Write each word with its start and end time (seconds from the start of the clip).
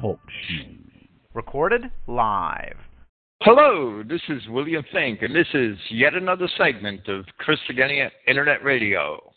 Talk 0.00 0.20
show. 0.48 0.68
Recorded 1.34 1.90
live. 2.06 2.76
Hello, 3.40 4.04
this 4.08 4.20
is 4.28 4.42
William 4.48 4.84
Finck, 4.94 5.24
and 5.24 5.34
this 5.34 5.48
is 5.54 5.76
yet 5.90 6.14
another 6.14 6.48
segment 6.56 7.08
of 7.08 7.24
Christogenea 7.40 8.10
Internet 8.28 8.62
Radio. 8.62 9.32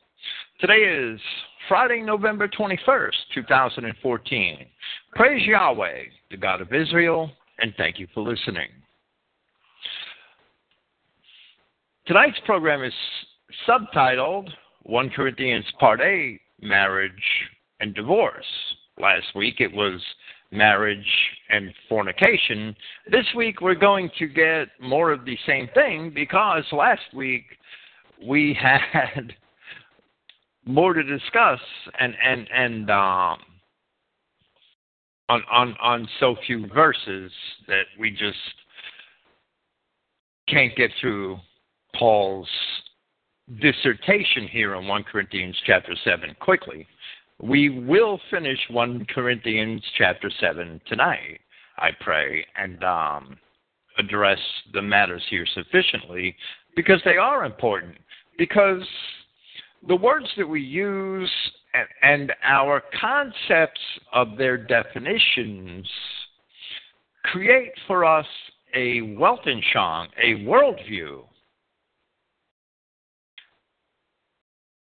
Today 0.60 0.74
is 0.74 1.20
Friday, 1.68 2.02
November 2.02 2.48
21st, 2.48 3.12
2014. 3.34 4.66
Praise 5.16 5.48
Yahweh, 5.48 6.04
the 6.30 6.38
God 6.38 6.62
of 6.62 6.74
Israel, 6.74 7.32
and 7.58 7.74
thank 7.78 7.98
you 7.98 8.08
for 8.14 8.22
listening. 8.22 8.70
Tonight's 12.06 12.40
program 12.46 12.84
is 12.84 12.94
subtitled 13.68 14.50
1 14.84 15.10
Corinthians 15.10 15.66
Part 15.80 16.02
8 16.02 16.40
Marriage 16.62 17.12
and 17.80 17.94
Divorce. 17.94 18.46
Last 19.00 19.28
week 19.36 19.56
it 19.60 19.74
was 19.74 20.02
marriage 20.52 21.06
and 21.50 21.74
fornication. 21.90 22.76
This 23.12 23.26
week 23.36 23.62
we're 23.62 23.76
going 23.76 24.10
to 24.20 24.28
get 24.28 24.70
more 24.80 25.12
of 25.12 25.26
the 25.26 25.38
same 25.46 25.68
thing 25.74 26.12
because 26.14 26.64
last 26.72 27.14
week 27.14 27.44
we 28.26 28.58
had 28.94 29.34
more 30.66 30.94
to 30.94 31.04
discuss 31.04 31.60
and 32.00 32.14
and 32.24 32.48
and 32.52 32.90
um, 32.90 33.38
on 35.30 35.44
on 35.52 35.76
on 35.82 36.08
so 36.20 36.36
few 36.46 36.68
verses 36.68 37.32
that 37.68 37.84
we 38.00 38.12
just 38.12 38.38
can't 40.48 40.76
get 40.76 40.92
through 41.02 41.38
Paul's 41.98 42.48
dissertation 43.62 44.48
here 44.48 44.76
in 44.76 44.88
1 44.88 45.04
Corinthians 45.04 45.56
chapter 45.66 45.96
7 46.04 46.36
quickly. 46.40 46.88
We 47.42 47.70
will 47.70 48.20
finish 48.32 48.60
1 48.70 49.06
Corinthians 49.14 49.84
chapter 49.98 50.32
7 50.40 50.82
tonight, 50.88 51.40
I 51.78 51.90
pray, 52.00 52.46
and 52.58 52.84
um, 52.84 53.38
address 53.98 54.40
the 54.74 54.82
matters 54.82 55.24
here 55.30 55.46
sufficiently 55.54 56.36
because 56.76 57.02
they 57.06 57.18
are 57.18 57.46
important. 57.46 57.96
Because 58.38 58.84
the 59.88 59.96
words 59.96 60.28
that 60.38 60.48
we 60.48 60.62
use 60.62 61.32
and, 61.74 61.88
and 62.02 62.34
our 62.44 62.82
concepts 63.00 63.82
of 64.14 64.38
their 64.38 64.58
definitions 64.58 65.88
create 67.26 67.72
for 67.88 68.06
us 68.06 68.26
a 68.74 69.02
Weltanschauung, 69.02 70.08
a 70.22 70.44
worldview. 70.46 71.24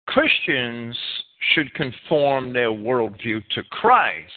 Christians 0.09 0.97
should 1.53 1.71
conform 1.75 2.51
their 2.51 2.71
worldview 2.71 3.41
to 3.53 3.63
Christ. 3.69 4.33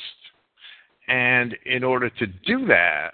And 1.09 1.57
in 1.65 1.83
order 1.83 2.11
to 2.11 2.27
do 2.27 2.67
that, 2.67 3.13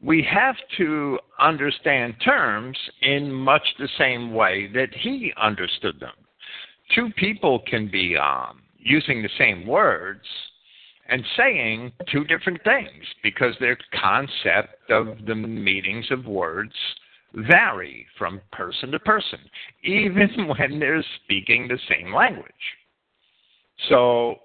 we 0.00 0.22
have 0.22 0.54
to 0.76 1.18
understand 1.40 2.14
terms 2.24 2.78
in 3.02 3.32
much 3.32 3.62
the 3.78 3.88
same 3.98 4.32
way 4.32 4.70
that 4.74 4.90
he 4.94 5.32
understood 5.36 5.98
them. 5.98 6.14
Two 6.94 7.10
people 7.16 7.62
can 7.66 7.90
be 7.90 8.16
um, 8.16 8.62
using 8.78 9.20
the 9.20 9.28
same 9.36 9.66
words 9.66 10.24
and 11.08 11.24
saying 11.36 11.90
two 12.12 12.24
different 12.24 12.62
things 12.62 13.04
because 13.24 13.54
their 13.58 13.76
concept 14.00 14.88
of 14.90 15.26
the 15.26 15.34
meanings 15.34 16.06
of 16.12 16.26
words 16.26 16.72
vary 17.34 18.06
from 18.16 18.40
person 18.52 18.90
to 18.92 18.98
person, 19.00 19.38
even 19.84 20.48
when 20.58 20.78
they're 20.78 21.04
speaking 21.24 21.68
the 21.68 21.78
same 21.88 22.12
language. 22.12 22.52
So 23.88 24.36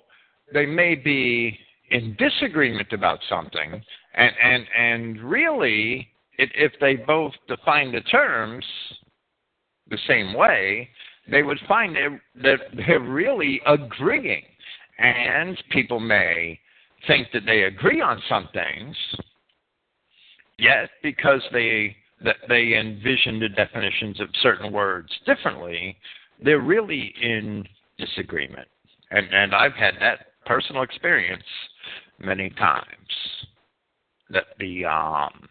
they 0.54 0.66
may 0.66 0.96
be 0.96 1.58
in 1.92 2.16
disagreement 2.18 2.92
about 2.92 3.20
something, 3.30 3.82
and 4.16 4.32
and 4.44 4.66
and 4.78 5.22
really, 5.22 6.08
it, 6.38 6.50
if 6.56 6.74
they 6.80 6.96
both 6.96 7.34
define 7.48 7.92
the 7.92 8.02
terms 8.02 8.66
the 9.90 9.98
same 10.08 10.34
way, 10.34 10.90
they 11.30 11.44
would 11.44 11.60
find 11.68 11.96
that 11.96 12.20
they're, 12.36 12.60
they're 12.76 13.00
really 13.00 13.62
agreeing. 13.66 14.44
And 15.00 15.62
people 15.72 16.00
may 16.00 16.60
think 17.08 17.28
that 17.34 17.46
they 17.46 17.64
agree 17.64 18.02
on 18.02 18.22
some 18.30 18.48
things, 18.54 18.96
yet 20.58 20.90
because 21.02 21.42
they 21.52 21.96
that 22.24 22.38
they 22.48 22.76
envision 22.76 23.40
the 23.40 23.50
definitions 23.50 24.20
of 24.20 24.30
certain 24.42 24.72
words 24.72 25.10
differently, 25.26 25.98
they're 26.44 26.62
really 26.62 27.14
in 27.22 27.66
disagreement. 27.98 28.68
And 29.12 29.28
and 29.32 29.54
I've 29.54 29.74
had 29.74 29.96
that 30.00 30.28
personal 30.46 30.84
experience 30.84 31.44
many 32.20 32.50
times. 32.52 32.88
That 34.30 34.46
the 34.60 34.86
um 34.86 35.48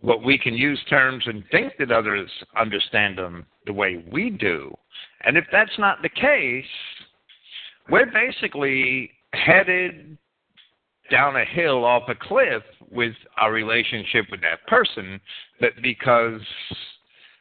what 0.00 0.24
we 0.24 0.36
can 0.36 0.54
use 0.54 0.80
terms 0.90 1.22
and 1.26 1.44
think 1.50 1.74
that 1.78 1.92
others 1.92 2.28
understand 2.56 3.16
them 3.16 3.46
the 3.66 3.72
way 3.72 4.04
we 4.10 4.30
do. 4.30 4.76
And 5.24 5.36
if 5.36 5.44
that's 5.52 5.78
not 5.78 6.02
the 6.02 6.08
case, 6.08 6.64
we're 7.88 8.10
basically 8.10 9.12
headed 9.32 10.18
down 11.12 11.36
a 11.36 11.44
hill 11.44 11.84
off 11.84 12.04
a 12.08 12.14
cliff 12.14 12.62
with 12.90 13.14
our 13.36 13.52
relationship 13.52 14.24
with 14.30 14.40
that 14.40 14.66
person 14.66 15.20
that 15.60 15.72
because 15.82 16.40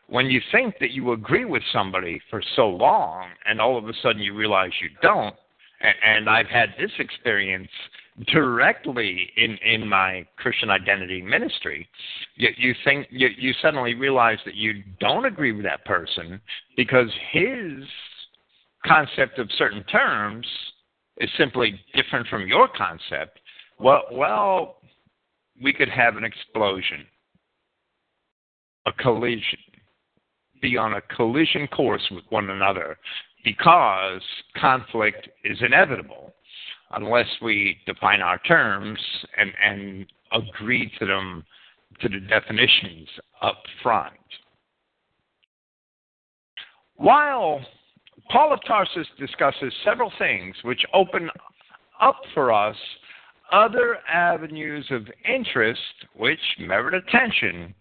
when 0.08 0.26
you 0.28 0.42
think 0.52 0.76
that 0.80 0.92
you 0.92 1.14
agree 1.14 1.46
with 1.46 1.64
somebody 1.72 2.22
for 2.30 2.44
so 2.56 2.68
long 2.68 3.30
and 3.48 3.62
all 3.62 3.78
of 3.78 3.88
a 3.88 3.94
sudden 4.04 4.22
you 4.22 4.36
realize 4.36 4.72
you 4.82 4.90
don't 5.02 5.36
and 6.04 6.30
I've 6.30 6.48
had 6.48 6.76
this 6.80 6.92
experience 7.00 7.70
directly 8.28 9.32
in 9.38 9.58
in 9.66 9.88
my 9.88 10.28
Christian 10.38 10.70
identity 10.70 11.22
ministry. 11.22 11.88
You 12.36 12.76
think 12.84 13.08
you, 13.10 13.30
you 13.38 13.54
suddenly 13.62 13.96
realize 13.96 14.38
that 14.46 14.56
you 14.56 14.84
don't 15.00 15.26
agree 15.26 15.54
with 15.54 15.64
that 15.66 15.86
person 15.86 16.40
because 16.78 17.10
his 17.32 17.84
concept 18.86 19.40
of 19.40 19.50
certain 19.58 19.84
terms 19.86 20.46
is 21.18 21.30
simply 21.38 21.80
different 21.96 22.28
from 22.28 22.48
your 22.48 22.68
concept. 22.68 23.40
Well, 23.82 24.04
well, 24.12 24.76
we 25.62 25.74
could 25.74 25.90
have 25.90 26.16
an 26.16 26.24
explosion, 26.24 27.04
a 28.86 28.92
collision, 28.94 29.58
be 30.62 30.78
on 30.78 30.94
a 30.94 31.02
collision 31.16 31.68
course 31.68 32.08
with 32.12 32.24
one 32.30 32.52
another 32.52 33.00
because 33.44 34.22
conflict 34.56 35.30
is 35.44 35.58
inevitable 35.62 36.32
unless 36.92 37.26
we 37.42 37.78
define 37.88 38.22
our 38.22 38.38
terms 38.40 39.00
and, 39.38 39.52
and 39.64 40.06
agree 40.32 40.92
to 41.00 41.06
them 41.08 41.44
to 42.02 42.10
the 42.10 42.20
definitions 42.20 43.08
up 43.42 43.64
front. 43.82 44.14
While 46.98 47.62
Paul 48.30 48.54
of 48.54 48.60
Tarsus 48.68 49.08
discusses 49.18 49.74
several 49.84 50.12
things 50.20 50.56
which 50.64 50.86
open 50.94 51.32
up 52.00 52.22
for 52.36 52.54
us 52.54 52.76
other 53.52 53.98
avenues 54.08 54.86
of 54.92 55.08
interest 55.28 55.80
which 56.16 56.40
merit 56.60 56.94
attention, 56.94 57.74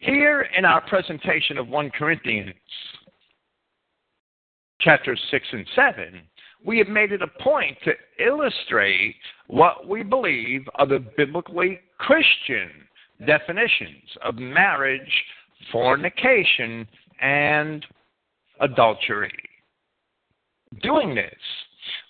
here 0.00 0.48
in 0.56 0.64
our 0.64 0.80
presentation 0.82 1.58
of 1.58 1.68
1 1.68 1.90
Corinthians 1.90 2.54
chapters 4.80 5.20
6 5.30 5.46
and 5.52 5.66
7, 5.74 6.20
we 6.64 6.78
have 6.78 6.88
made 6.88 7.12
it 7.12 7.22
a 7.22 7.42
point 7.42 7.76
to 7.84 7.92
illustrate 8.24 9.16
what 9.46 9.88
we 9.88 10.02
believe 10.02 10.62
are 10.76 10.86
the 10.86 11.04
biblically 11.16 11.80
Christian 11.98 12.70
definitions 13.26 14.10
of 14.22 14.36
marriage, 14.36 15.24
fornication, 15.70 16.86
and 17.20 17.84
adultery. 18.60 19.32
Doing 20.82 21.14
this, 21.14 21.34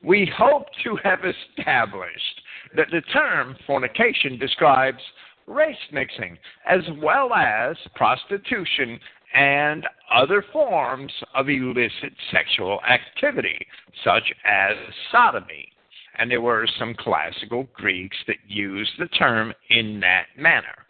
we 0.03 0.31
hope 0.37 0.67
to 0.85 0.97
have 1.03 1.21
established 1.25 2.41
that 2.77 2.89
the 2.91 3.01
term 3.13 3.57
fornication 3.67 4.39
describes 4.39 5.01
race 5.47 5.77
mixing 5.93 6.39
as 6.67 6.81
well 7.03 7.33
as 7.35 7.77
prostitution 7.95 8.99
and 9.35 9.87
other 10.13 10.45
forms 10.53 11.13
of 11.35 11.49
illicit 11.49 12.13
sexual 12.31 12.81
activity, 12.89 13.59
such 14.05 14.33
as 14.45 14.77
sodomy. 15.11 15.69
And 16.17 16.31
there 16.31 16.41
were 16.41 16.69
some 16.79 16.95
classical 16.95 17.67
Greeks 17.75 18.17
that 18.29 18.37
used 18.47 18.93
the 18.99 19.09
term 19.09 19.53
in 19.71 19.99
that 20.01 20.27
manner. 20.39 20.87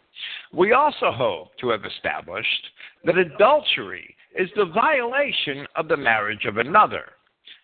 We 0.52 0.72
also 0.72 1.10
hope 1.10 1.56
to 1.60 1.70
have 1.70 1.84
established 1.84 2.66
that 3.04 3.16
adultery 3.16 4.14
is 4.38 4.50
the 4.54 4.66
violation 4.66 5.66
of 5.76 5.88
the 5.88 5.96
marriage 5.96 6.44
of 6.44 6.58
another. 6.58 7.04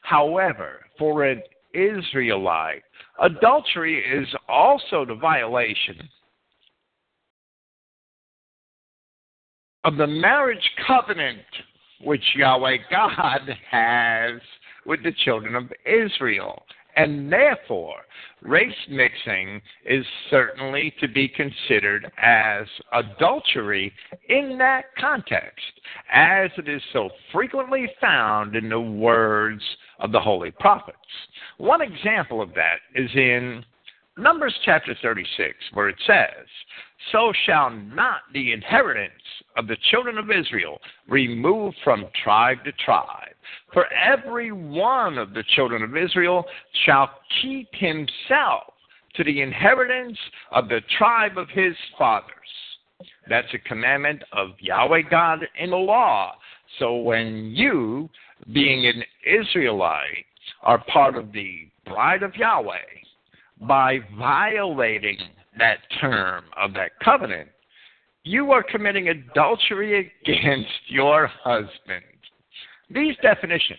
However, 0.02 0.86
for 0.98 1.24
an 1.24 1.42
Israelite, 1.74 2.82
adultery 3.20 3.98
is 3.98 4.28
also 4.48 5.04
the 5.04 5.14
violation 5.14 6.08
of 9.84 9.96
the 9.96 10.06
marriage 10.06 10.70
covenant 10.86 11.40
which 12.02 12.22
Yahweh 12.34 12.76
God 12.90 13.40
has 13.70 14.40
with 14.86 15.02
the 15.02 15.12
children 15.24 15.54
of 15.54 15.70
Israel. 15.86 16.62
And 16.96 17.32
therefore, 17.32 17.96
race 18.42 18.74
mixing 18.88 19.60
is 19.84 20.04
certainly 20.30 20.92
to 21.00 21.08
be 21.08 21.28
considered 21.28 22.10
as 22.18 22.66
adultery 22.92 23.92
in 24.28 24.58
that 24.58 24.86
context, 24.98 25.80
as 26.12 26.50
it 26.56 26.68
is 26.68 26.82
so 26.92 27.10
frequently 27.32 27.88
found 28.00 28.56
in 28.56 28.68
the 28.68 28.80
words 28.80 29.62
of 30.00 30.12
the 30.12 30.20
holy 30.20 30.50
prophets. 30.50 30.98
One 31.58 31.82
example 31.82 32.42
of 32.42 32.54
that 32.54 32.76
is 32.94 33.10
in 33.14 33.64
Numbers 34.18 34.54
chapter 34.64 34.94
36, 35.02 35.54
where 35.72 35.88
it 35.88 35.96
says, 36.06 36.46
So 37.12 37.32
shall 37.46 37.70
not 37.70 38.22
the 38.34 38.52
inheritance 38.52 39.12
of 39.56 39.66
the 39.66 39.76
children 39.90 40.18
of 40.18 40.30
Israel 40.30 40.78
remove 41.08 41.74
from 41.84 42.06
tribe 42.24 42.58
to 42.64 42.72
tribe. 42.84 43.34
For 43.72 43.86
every 43.92 44.52
one 44.52 45.16
of 45.16 45.32
the 45.32 45.44
children 45.54 45.82
of 45.82 45.96
Israel 45.96 46.44
shall 46.84 47.10
keep 47.40 47.68
himself 47.72 48.74
to 49.14 49.24
the 49.24 49.40
inheritance 49.40 50.18
of 50.52 50.68
the 50.68 50.80
tribe 50.98 51.38
of 51.38 51.48
his 51.48 51.74
fathers. 51.96 52.34
That's 53.28 53.52
a 53.54 53.58
commandment 53.58 54.22
of 54.32 54.50
Yahweh 54.58 55.02
God 55.10 55.46
in 55.58 55.70
the 55.70 55.76
law. 55.76 56.34
So 56.78 56.96
when 56.96 57.52
you, 57.54 58.08
being 58.52 58.86
an 58.86 59.02
Israelite, 59.24 60.26
are 60.62 60.82
part 60.92 61.16
of 61.16 61.32
the 61.32 61.68
bride 61.86 62.22
of 62.22 62.36
Yahweh, 62.36 62.76
by 63.60 63.98
violating 64.18 65.18
that 65.58 65.78
term 66.00 66.44
of 66.56 66.72
that 66.74 66.92
covenant, 67.02 67.48
you 68.22 68.52
are 68.52 68.62
committing 68.62 69.08
adultery 69.08 70.12
against 70.22 70.68
your 70.88 71.26
husband. 71.26 72.04
These 72.90 73.16
definitions 73.22 73.78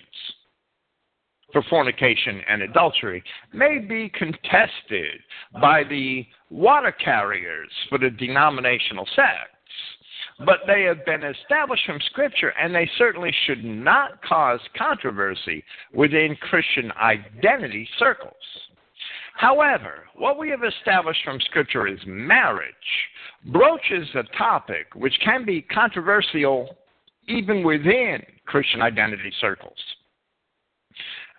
for 1.52 1.64
fornication 1.70 2.42
and 2.48 2.62
adultery 2.62 3.24
may 3.54 3.80
be 3.80 4.10
contested 4.10 5.20
by 5.60 5.84
the 5.84 6.26
water 6.50 6.92
carriers 6.92 7.70
for 7.90 7.98
the 7.98 8.10
denominational 8.10 9.06
sects, 9.16 10.46
but 10.46 10.60
they 10.66 10.84
have 10.84 11.06
been 11.06 11.24
established 11.24 11.86
from 11.86 12.00
Scripture 12.10 12.54
and 12.60 12.74
they 12.74 12.90
certainly 12.98 13.34
should 13.46 13.64
not 13.64 14.22
cause 14.24 14.60
controversy 14.78 15.64
within 15.94 16.38
Christian 16.42 16.92
identity 16.94 17.88
circles. 18.00 18.34
However, 19.42 20.04
what 20.14 20.38
we 20.38 20.50
have 20.50 20.64
established 20.64 21.24
from 21.26 21.40
Scripture 21.42 21.88
is 21.88 21.98
marriage 22.06 22.76
broaches 23.46 24.08
a 24.14 24.22
topic 24.38 24.86
which 24.94 25.20
can 25.26 25.46
be 25.46 25.64
controversial 25.64 26.78
even 27.28 27.64
within 27.64 28.22
Christian 28.46 28.84
identity 28.84 29.34
circles. 29.42 29.80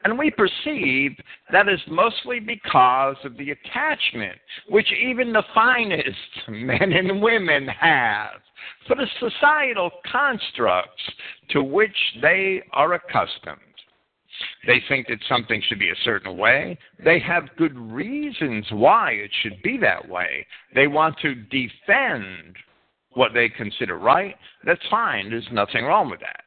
And 0.02 0.18
we 0.18 0.32
perceive 0.32 1.12
that 1.52 1.68
is 1.68 1.78
mostly 1.86 2.40
because 2.40 3.18
of 3.24 3.36
the 3.36 3.52
attachment 3.52 4.36
which 4.68 4.92
even 4.92 5.32
the 5.32 5.44
finest 5.54 6.16
men 6.48 6.92
and 6.92 7.22
women 7.22 7.68
have 7.68 8.40
for 8.88 8.96
the 8.96 9.06
societal 9.20 9.92
constructs 10.10 11.02
to 11.50 11.62
which 11.62 11.96
they 12.20 12.64
are 12.72 12.94
accustomed. 12.94 13.60
They 14.66 14.82
think 14.88 15.08
that 15.08 15.18
something 15.28 15.62
should 15.68 15.78
be 15.78 15.90
a 15.90 16.04
certain 16.04 16.36
way. 16.36 16.78
They 17.04 17.18
have 17.20 17.56
good 17.56 17.76
reasons 17.76 18.66
why 18.70 19.12
it 19.12 19.30
should 19.42 19.60
be 19.62 19.76
that 19.78 20.08
way. 20.08 20.46
They 20.74 20.86
want 20.86 21.18
to 21.20 21.34
defend 21.34 22.56
what 23.14 23.34
they 23.34 23.48
consider 23.48 23.98
right. 23.98 24.36
That's 24.64 24.80
fine. 24.90 25.30
There's 25.30 25.48
nothing 25.52 25.84
wrong 25.84 26.10
with 26.10 26.20
that. 26.20 26.42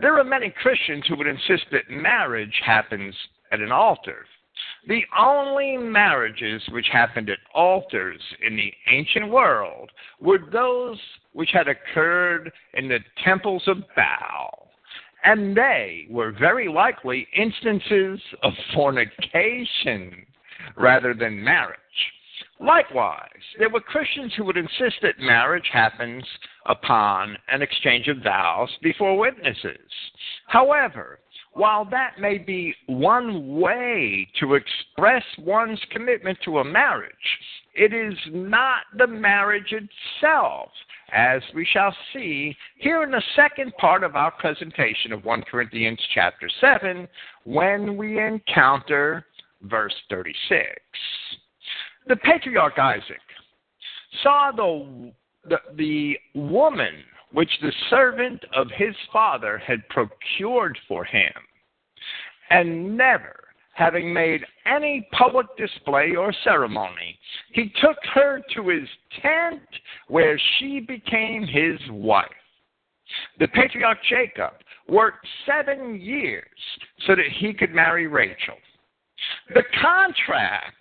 There 0.00 0.18
are 0.18 0.24
many 0.24 0.50
Christians 0.50 1.04
who 1.08 1.16
would 1.16 1.26
insist 1.26 1.64
that 1.72 1.90
marriage 1.90 2.60
happens 2.64 3.14
at 3.50 3.60
an 3.60 3.72
altar. 3.72 4.26
The 4.88 5.02
only 5.18 5.76
marriages 5.76 6.62
which 6.70 6.88
happened 6.92 7.28
at 7.30 7.38
altars 7.54 8.20
in 8.46 8.56
the 8.56 8.72
ancient 8.88 9.28
world 9.28 9.90
were 10.20 10.38
those 10.52 10.98
which 11.32 11.50
had 11.52 11.68
occurred 11.68 12.52
in 12.74 12.88
the 12.88 13.00
temples 13.24 13.62
of 13.66 13.82
Baal 13.96 14.65
and 15.26 15.56
they 15.56 16.06
were 16.08 16.30
very 16.30 16.68
likely 16.68 17.26
instances 17.36 18.20
of 18.44 18.52
fornication 18.72 20.24
rather 20.76 21.14
than 21.14 21.42
marriage. 21.42 21.76
Likewise, 22.60 23.28
there 23.58 23.68
were 23.68 23.80
Christians 23.80 24.32
who 24.36 24.44
would 24.44 24.56
insist 24.56 24.96
that 25.02 25.18
marriage 25.18 25.68
happens 25.72 26.24
upon 26.66 27.36
an 27.48 27.60
exchange 27.60 28.06
of 28.08 28.22
vows 28.22 28.70
before 28.82 29.18
witnesses. 29.18 29.90
However, 30.46 31.18
while 31.52 31.84
that 31.86 32.20
may 32.20 32.38
be 32.38 32.74
one 32.86 33.58
way 33.58 34.28
to 34.40 34.54
express 34.54 35.24
one's 35.38 35.80
commitment 35.90 36.38
to 36.44 36.58
a 36.58 36.64
marriage, 36.64 37.12
it 37.74 37.92
is 37.92 38.16
not 38.30 38.82
the 38.96 39.06
marriage 39.06 39.72
itself 39.72 40.70
as 41.12 41.42
we 41.54 41.64
shall 41.64 41.94
see 42.12 42.56
here 42.76 43.02
in 43.02 43.10
the 43.10 43.22
second 43.34 43.72
part 43.76 44.02
of 44.02 44.16
our 44.16 44.30
presentation 44.32 45.12
of 45.12 45.24
1 45.24 45.42
Corinthians 45.42 46.00
chapter 46.14 46.48
7 46.60 47.06
when 47.44 47.96
we 47.96 48.20
encounter 48.20 49.26
verse 49.62 49.94
36. 50.10 50.68
The 52.06 52.16
patriarch 52.16 52.78
Isaac 52.78 53.20
saw 54.22 54.50
the, 54.54 55.12
the, 55.48 55.58
the 55.76 56.18
woman 56.34 56.94
which 57.32 57.50
the 57.60 57.72
servant 57.90 58.44
of 58.54 58.68
his 58.76 58.94
father 59.12 59.58
had 59.58 59.86
procured 59.88 60.78
for 60.88 61.04
him, 61.04 61.32
and 62.50 62.96
never 62.96 63.45
having 63.76 64.12
made 64.12 64.40
any 64.64 65.06
public 65.12 65.46
display 65.58 66.14
or 66.16 66.32
ceremony, 66.42 67.18
he 67.52 67.70
took 67.82 67.98
her 68.14 68.40
to 68.54 68.68
his 68.68 68.88
tent 69.20 69.60
where 70.08 70.40
she 70.58 70.80
became 70.80 71.46
his 71.46 71.78
wife. 71.90 72.26
The 73.38 73.48
patriarch 73.48 73.98
Jacob 74.08 74.54
worked 74.88 75.26
seven 75.44 76.00
years 76.00 76.46
so 77.06 77.14
that 77.14 77.26
he 77.38 77.52
could 77.52 77.74
marry 77.74 78.06
Rachel. 78.06 78.56
The 79.54 79.62
contract 79.82 80.74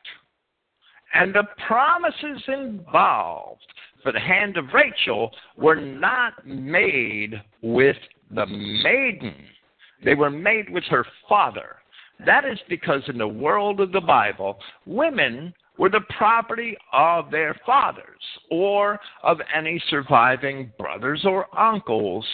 and 1.14 1.36
the 1.36 1.44
promises 1.68 2.44
involved 2.48 3.62
for 4.04 4.14
the 4.14 4.20
hand 4.20 4.56
of 4.56 4.66
Rachel 4.74 5.32
were 5.58 5.76
not 5.76 6.48
made 6.48 7.42
with 7.62 7.98
the 8.32 8.46
maiden, 8.46 9.36
they 10.04 10.16
were 10.16 10.30
made 10.30 10.70
with 10.70 10.84
her 10.86 11.06
father. 11.28 11.78
That 12.26 12.46
is 12.46 12.60
because 12.70 13.02
in 13.08 13.18
the 13.18 13.28
world 13.28 13.80
of 13.80 13.92
the 13.92 14.02
Bible, 14.02 14.60
women 14.86 15.54
were 15.78 15.90
the 15.90 16.06
property 16.18 16.78
of 16.94 17.30
their 17.32 17.56
fathers 17.66 18.22
or 18.50 19.00
of 19.24 19.40
any 19.54 19.82
surviving 19.90 20.72
brothers 20.78 21.26
or 21.26 21.48
uncles 21.58 22.26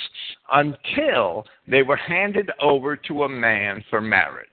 until 0.51 1.46
they 1.67 1.82
were 1.82 1.96
handed 1.96 2.51
over 2.62 2.96
to 2.96 3.24
a 3.24 3.29
man 3.29 3.84
for 3.89 4.00
marriage. 4.00 4.48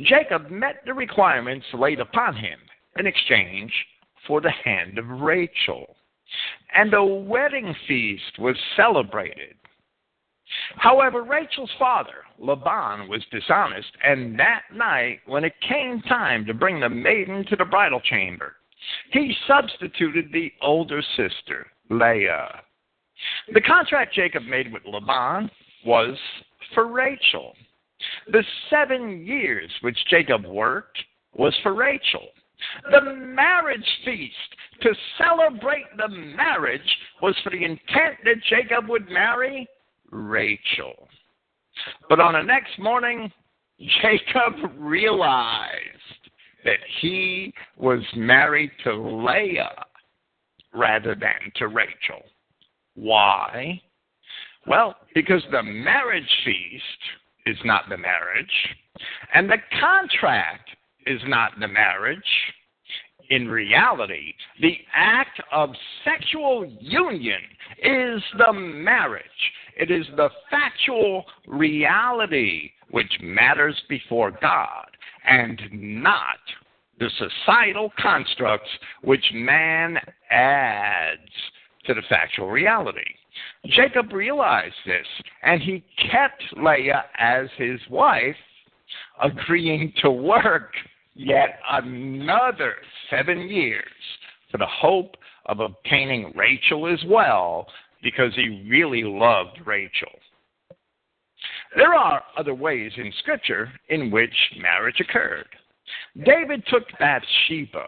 Jacob 0.00 0.50
met 0.50 0.76
the 0.86 0.94
requirements 0.94 1.66
laid 1.74 2.00
upon 2.00 2.34
him 2.34 2.58
in 2.98 3.06
exchange 3.06 3.72
for 4.26 4.40
the 4.40 4.50
hand 4.50 4.98
of 4.98 5.06
Rachel, 5.06 5.96
and 6.74 6.94
a 6.94 7.04
wedding 7.04 7.74
feast 7.86 8.38
was 8.38 8.56
celebrated 8.76 9.54
However, 10.76 11.22
Rachel's 11.22 11.70
father, 11.78 12.24
Laban, 12.38 13.08
was 13.08 13.24
dishonest, 13.30 13.90
and 14.04 14.38
that 14.38 14.62
night, 14.72 15.20
when 15.26 15.44
it 15.44 15.54
came 15.68 16.00
time 16.02 16.44
to 16.46 16.54
bring 16.54 16.80
the 16.80 16.88
maiden 16.88 17.44
to 17.46 17.56
the 17.56 17.64
bridal 17.64 18.00
chamber, 18.00 18.56
he 19.12 19.34
substituted 19.46 20.30
the 20.32 20.52
older 20.62 21.02
sister, 21.16 21.66
Leah. 21.90 22.62
The 23.52 23.60
contract 23.60 24.14
Jacob 24.14 24.44
made 24.44 24.72
with 24.72 24.82
Laban 24.86 25.50
was 25.84 26.16
for 26.74 26.86
Rachel. 26.86 27.54
The 28.30 28.44
seven 28.70 29.26
years 29.26 29.70
which 29.80 29.98
Jacob 30.08 30.44
worked 30.44 30.98
was 31.34 31.54
for 31.62 31.74
Rachel. 31.74 32.28
The 32.90 33.00
marriage 33.14 33.86
feast 34.04 34.34
to 34.82 34.94
celebrate 35.16 35.86
the 35.96 36.08
marriage 36.08 36.80
was 37.22 37.36
for 37.42 37.50
the 37.50 37.64
intent 37.64 38.18
that 38.24 38.42
Jacob 38.48 38.88
would 38.88 39.08
marry 39.08 39.66
Rachel. 40.10 41.08
But 42.08 42.20
on 42.20 42.34
the 42.34 42.42
next 42.42 42.78
morning, 42.78 43.30
Jacob 44.02 44.54
realized 44.76 45.72
that 46.64 46.78
he 47.00 47.52
was 47.76 48.00
married 48.16 48.70
to 48.84 48.92
Leah 48.92 49.84
rather 50.74 51.14
than 51.14 51.52
to 51.56 51.68
Rachel. 51.68 52.22
Why? 52.94 53.80
Well, 54.66 54.96
because 55.14 55.42
the 55.50 55.62
marriage 55.62 56.28
feast 56.44 56.82
is 57.46 57.56
not 57.64 57.88
the 57.88 57.96
marriage, 57.96 58.46
and 59.34 59.48
the 59.48 59.58
contract 59.80 60.68
is 61.06 61.20
not 61.26 61.52
the 61.58 61.68
marriage. 61.68 62.20
In 63.30 63.48
reality, 63.48 64.32
the 64.60 64.78
act 64.94 65.40
of 65.52 65.70
sexual 66.04 66.70
union 66.80 67.40
is 67.82 68.22
the 68.38 68.52
marriage. 68.52 69.24
It 69.76 69.90
is 69.90 70.06
the 70.16 70.30
factual 70.50 71.24
reality 71.46 72.70
which 72.90 73.12
matters 73.20 73.76
before 73.88 74.30
God, 74.30 74.86
and 75.28 75.60
not 75.70 76.38
the 76.98 77.10
societal 77.18 77.92
constructs 77.98 78.70
which 79.02 79.24
man 79.34 79.98
adds 80.30 81.20
to 81.84 81.94
the 81.94 82.02
factual 82.08 82.50
reality. 82.50 83.00
Jacob 83.66 84.12
realized 84.12 84.74
this, 84.86 85.06
and 85.42 85.60
he 85.60 85.84
kept 86.10 86.42
Leah 86.56 87.04
as 87.18 87.48
his 87.56 87.78
wife, 87.90 88.36
agreeing 89.22 89.92
to 90.00 90.10
work 90.10 90.72
yet 91.18 91.58
another 91.70 92.76
seven 93.10 93.48
years 93.48 93.84
for 94.50 94.58
the 94.58 94.66
hope 94.66 95.16
of 95.46 95.60
obtaining 95.60 96.32
Rachel 96.34 96.86
as 96.86 97.00
well, 97.06 97.66
because 98.02 98.34
he 98.34 98.64
really 98.70 99.02
loved 99.02 99.60
Rachel. 99.66 100.08
There 101.76 101.94
are 101.94 102.22
other 102.38 102.54
ways 102.54 102.92
in 102.96 103.12
Scripture 103.18 103.70
in 103.88 104.10
which 104.10 104.34
marriage 104.60 105.00
occurred. 105.00 105.48
David 106.24 106.62
took 106.68 106.84
Bathsheba 106.98 107.84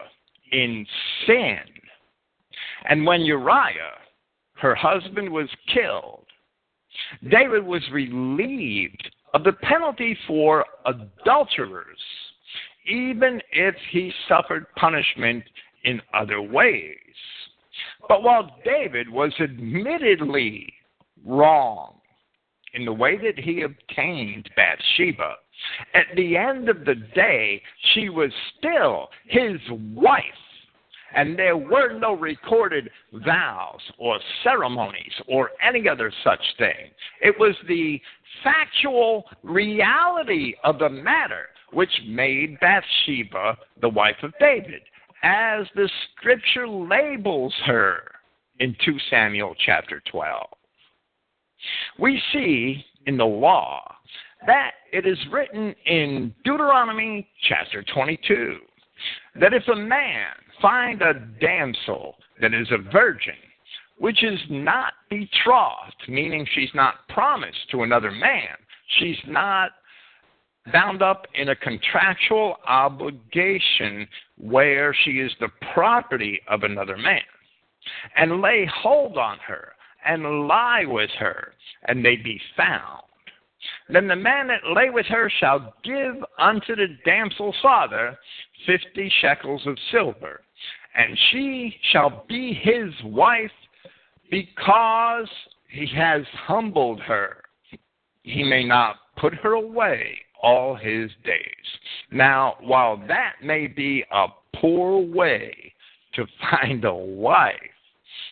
in 0.51 0.85
sin, 1.25 1.59
and 2.89 3.05
when 3.05 3.21
Uriah, 3.21 3.97
her 4.55 4.75
husband, 4.75 5.31
was 5.31 5.49
killed, 5.73 6.25
David 7.29 7.63
was 7.63 7.81
relieved 7.91 9.09
of 9.33 9.43
the 9.43 9.53
penalty 9.53 10.17
for 10.27 10.65
adulterers, 10.85 11.97
even 12.85 13.41
if 13.51 13.75
he 13.91 14.11
suffered 14.27 14.65
punishment 14.75 15.43
in 15.83 16.01
other 16.13 16.41
ways. 16.41 16.97
But 18.07 18.23
while 18.23 18.57
David 18.65 19.09
was 19.09 19.31
admittedly 19.39 20.73
wrong 21.25 21.95
in 22.73 22.85
the 22.85 22.93
way 22.93 23.17
that 23.17 23.39
he 23.39 23.61
obtained 23.61 24.49
Bathsheba, 24.55 25.35
at 25.93 26.07
the 26.15 26.37
end 26.37 26.69
of 26.69 26.85
the 26.85 26.95
day, 26.95 27.61
she 27.93 28.09
was 28.09 28.31
still 28.57 29.09
his 29.27 29.59
wife. 29.93 30.23
And 31.13 31.37
there 31.37 31.57
were 31.57 31.99
no 31.99 32.13
recorded 32.13 32.89
vows 33.13 33.81
or 33.97 34.17
ceremonies 34.43 35.11
or 35.27 35.51
any 35.61 35.87
other 35.89 36.11
such 36.23 36.39
thing. 36.57 36.89
It 37.21 37.37
was 37.37 37.53
the 37.67 38.01
factual 38.43 39.25
reality 39.43 40.55
of 40.63 40.79
the 40.79 40.89
matter 40.89 41.47
which 41.71 41.91
made 42.07 42.59
Bathsheba 42.59 43.57
the 43.81 43.89
wife 43.89 44.17
of 44.23 44.33
David, 44.39 44.81
as 45.23 45.65
the 45.75 45.89
scripture 46.11 46.67
labels 46.67 47.53
her 47.65 48.03
in 48.59 48.75
2 48.83 48.97
Samuel 49.09 49.55
chapter 49.65 50.01
12. 50.11 50.47
We 51.99 52.21
see 52.33 52.83
in 53.05 53.17
the 53.17 53.25
law 53.25 53.81
that 54.45 54.71
it 54.91 55.05
is 55.05 55.17
written 55.31 55.75
in 55.85 56.33
Deuteronomy 56.43 57.27
chapter 57.47 57.83
22 57.93 58.57
that 59.39 59.53
if 59.53 59.67
a 59.67 59.75
man 59.75 60.27
find 60.61 61.01
a 61.01 61.13
damsel 61.39 62.15
that 62.39 62.53
is 62.53 62.67
a 62.71 62.91
virgin, 62.91 63.35
which 63.97 64.23
is 64.23 64.39
not 64.49 64.93
betrothed, 65.09 65.95
meaning 66.07 66.45
she's 66.53 66.73
not 66.73 67.07
promised 67.09 67.69
to 67.71 67.83
another 67.83 68.11
man, 68.11 68.55
she's 68.99 69.17
not 69.27 69.71
bound 70.71 71.01
up 71.01 71.25
in 71.33 71.49
a 71.49 71.55
contractual 71.55 72.57
obligation 72.67 74.07
where 74.37 74.93
she 75.03 75.11
is 75.11 75.31
the 75.39 75.49
property 75.73 76.39
of 76.47 76.63
another 76.63 76.97
man, 76.97 77.21
and 78.15 78.41
lay 78.41 78.69
hold 78.71 79.17
on 79.17 79.37
her 79.39 79.73
and 80.05 80.47
lie 80.47 80.85
with 80.85 81.09
her, 81.19 81.53
and 81.87 82.03
they 82.03 82.15
be 82.15 82.39
found. 82.55 83.01
Then 83.89 84.07
the 84.07 84.15
man 84.15 84.47
that 84.47 84.71
lay 84.75 84.89
with 84.89 85.05
her 85.07 85.31
shall 85.39 85.73
give 85.83 86.15
unto 86.39 86.75
the 86.75 86.97
damsel's 87.05 87.55
father 87.61 88.17
fifty 88.65 89.11
shekels 89.21 89.61
of 89.67 89.77
silver, 89.91 90.41
and 90.95 91.17
she 91.29 91.75
shall 91.91 92.25
be 92.27 92.53
his 92.53 92.91
wife 93.03 93.51
because 94.29 95.29
he 95.69 95.85
has 95.95 96.23
humbled 96.47 96.99
her. 97.01 97.43
He 98.23 98.43
may 98.43 98.63
not 98.63 98.97
put 99.17 99.33
her 99.35 99.53
away 99.53 100.17
all 100.41 100.75
his 100.75 101.11
days. 101.23 101.41
Now, 102.11 102.55
while 102.61 102.97
that 103.07 103.35
may 103.43 103.67
be 103.67 104.03
a 104.11 104.27
poor 104.55 104.99
way 104.99 105.73
to 106.15 106.25
find 106.51 106.83
a 106.85 106.93
wife, 106.93 107.55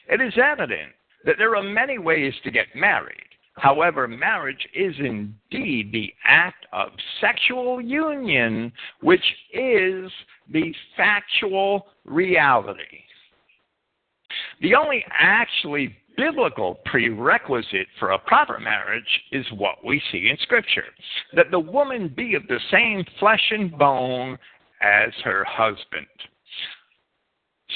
it 0.10 0.22
is 0.22 0.34
evident 0.42 0.92
that 1.26 1.36
there 1.38 1.56
are 1.56 1.64
many 1.64 1.98
ways 1.98 2.34
to 2.44 2.52
get 2.52 2.68
married. 2.76 3.18
However, 3.56 4.08
marriage 4.08 4.68
is 4.74 4.96
indeed 5.00 5.92
the 5.92 6.14
act 6.24 6.66
of 6.72 6.90
sexual 7.20 7.82
union, 7.82 8.72
which 9.02 9.24
is 9.54 10.10
the 10.52 10.74
factual 10.96 11.88
reality. 12.06 13.04
The 14.62 14.76
only 14.76 15.04
actually 15.12 15.96
biblical 16.20 16.76
prerequisite 16.86 17.88
for 17.98 18.12
a 18.12 18.20
proper 18.20 18.60
marriage 18.60 19.22
is 19.32 19.46
what 19.56 19.84
we 19.86 20.02
see 20.12 20.28
in 20.30 20.38
Scripture 20.42 20.84
that 21.34 21.50
the 21.50 21.60
woman 21.60 22.14
be 22.16 22.36
of 22.36 22.46
the 22.48 22.60
same 22.72 23.06
flesh 23.20 23.52
and 23.52 23.72
bone 23.78 24.38
as 24.82 25.14
her 25.24 25.46
husband. 25.46 26.08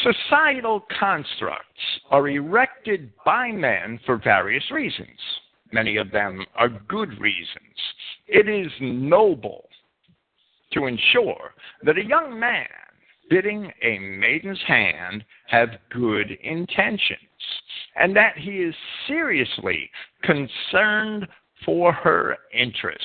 Societal 0.04 0.86
constructs 1.00 2.02
are 2.12 2.28
erected 2.28 3.12
by 3.26 3.50
men 3.50 3.98
for 4.06 4.18
various 4.18 4.70
reasons. 4.72 5.20
Many 5.72 5.96
of 5.96 6.12
them 6.12 6.46
are 6.56 6.70
good 6.70 7.18
reasons. 7.22 7.78
It 8.28 8.50
is 8.50 8.72
noble 8.82 9.70
to 10.74 10.88
ensure 10.88 11.54
that 11.84 11.98
a 11.98 12.06
young 12.06 12.38
man 12.38 12.68
bidding 13.30 13.72
a 13.82 14.00
maiden's 14.00 14.62
hand 14.68 15.24
have 15.48 15.70
good 15.92 16.32
intentions, 16.44 17.33
and 17.96 18.16
that 18.16 18.38
he 18.38 18.52
is 18.58 18.76
seriously 19.08 19.90
concerned 20.24 21.28
for 21.66 21.94
her 21.94 22.38
interests, 22.54 23.04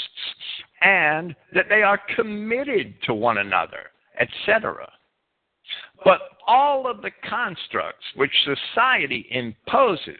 and 0.82 1.34
that 1.54 1.66
they 1.68 1.82
are 1.82 2.00
committed 2.16 2.94
to 3.04 3.14
one 3.14 3.38
another, 3.38 3.90
etc. 4.18 4.90
But 6.04 6.20
all 6.46 6.90
of 6.90 7.02
the 7.02 7.10
constructs 7.28 8.04
which 8.16 8.32
society 8.44 9.26
imposes 9.30 10.16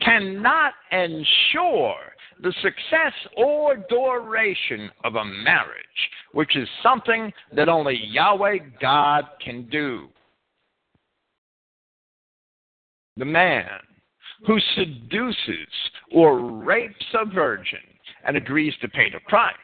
cannot 0.00 0.72
ensure 0.90 1.96
the 2.40 2.54
success 2.62 3.12
or 3.36 3.76
duration 3.88 4.90
of 5.04 5.16
a 5.16 5.24
marriage, 5.24 5.84
which 6.32 6.56
is 6.56 6.68
something 6.82 7.32
that 7.54 7.68
only 7.68 7.96
Yahweh 7.96 8.58
God 8.80 9.24
can 9.44 9.68
do. 9.68 10.08
The 13.18 13.24
man 13.24 13.66
who 14.46 14.60
seduces 14.76 15.68
or 16.12 16.40
rapes 16.40 17.04
a 17.14 17.24
virgin 17.24 17.80
and 18.24 18.36
agrees 18.36 18.74
to 18.80 18.88
pay 18.88 19.10
the 19.10 19.18
price, 19.28 19.56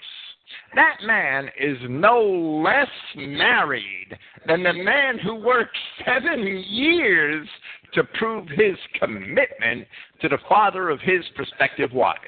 that 0.75 0.96
man 1.04 1.49
is 1.58 1.78
no 1.88 2.20
less 2.64 2.88
married 3.14 4.18
than 4.49 4.64
the 4.64 4.73
man 4.73 5.18
who 5.18 5.37
worked 5.37 5.76
seven 6.04 6.64
years 6.68 7.49
to 7.92 8.02
prove 8.18 8.49
his 8.49 8.76
commitment 8.99 9.87
to 10.20 10.28
the 10.28 10.38
father 10.49 10.90
of 10.90 11.00
his 11.00 11.25
prospective 11.37 11.92
wife. 11.92 12.18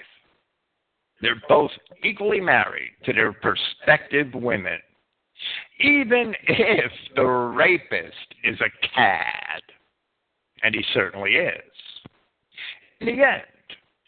They're 1.20 1.42
both 1.48 1.72
equally 2.04 2.40
married 2.40 2.92
to 3.04 3.12
their 3.12 3.32
prospective 3.32 4.32
women, 4.32 4.78
even 5.80 6.36
if 6.46 6.92
the 7.16 7.24
rapist 7.24 8.34
is 8.44 8.60
a 8.60 8.86
cad. 8.94 9.62
And 10.62 10.74
he 10.74 10.84
certainly 10.94 11.32
is. 11.32 11.72
In 13.00 13.06
the 13.06 13.22
end, 13.22 13.42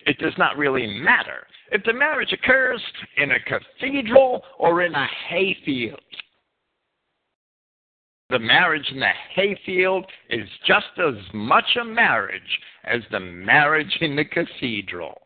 it 0.06 0.18
does 0.18 0.32
not 0.38 0.56
really 0.56 0.86
matter 0.86 1.46
if 1.70 1.82
the 1.84 1.92
marriage 1.92 2.32
occurs 2.32 2.80
in 3.16 3.32
a 3.32 3.40
cathedral 3.40 4.42
or 4.58 4.82
in 4.82 4.94
a 4.94 5.06
hayfield. 5.28 6.00
The 8.30 8.38
marriage 8.38 8.86
in 8.90 9.00
the 9.00 9.10
hayfield 9.34 10.04
is 10.30 10.48
just 10.66 10.86
as 10.98 11.14
much 11.32 11.64
a 11.80 11.84
marriage 11.84 12.60
as 12.84 13.00
the 13.10 13.20
marriage 13.20 13.96
in 14.00 14.16
the 14.16 14.24
cathedral. 14.24 15.20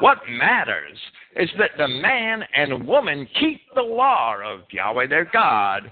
What 0.00 0.18
matters 0.28 0.98
is 1.36 1.48
that 1.58 1.70
the 1.78 1.86
man 1.86 2.42
and 2.54 2.86
woman 2.86 3.28
keep 3.38 3.60
the 3.74 3.82
law 3.82 4.36
of 4.44 4.62
Yahweh 4.72 5.06
their 5.06 5.28
God, 5.32 5.90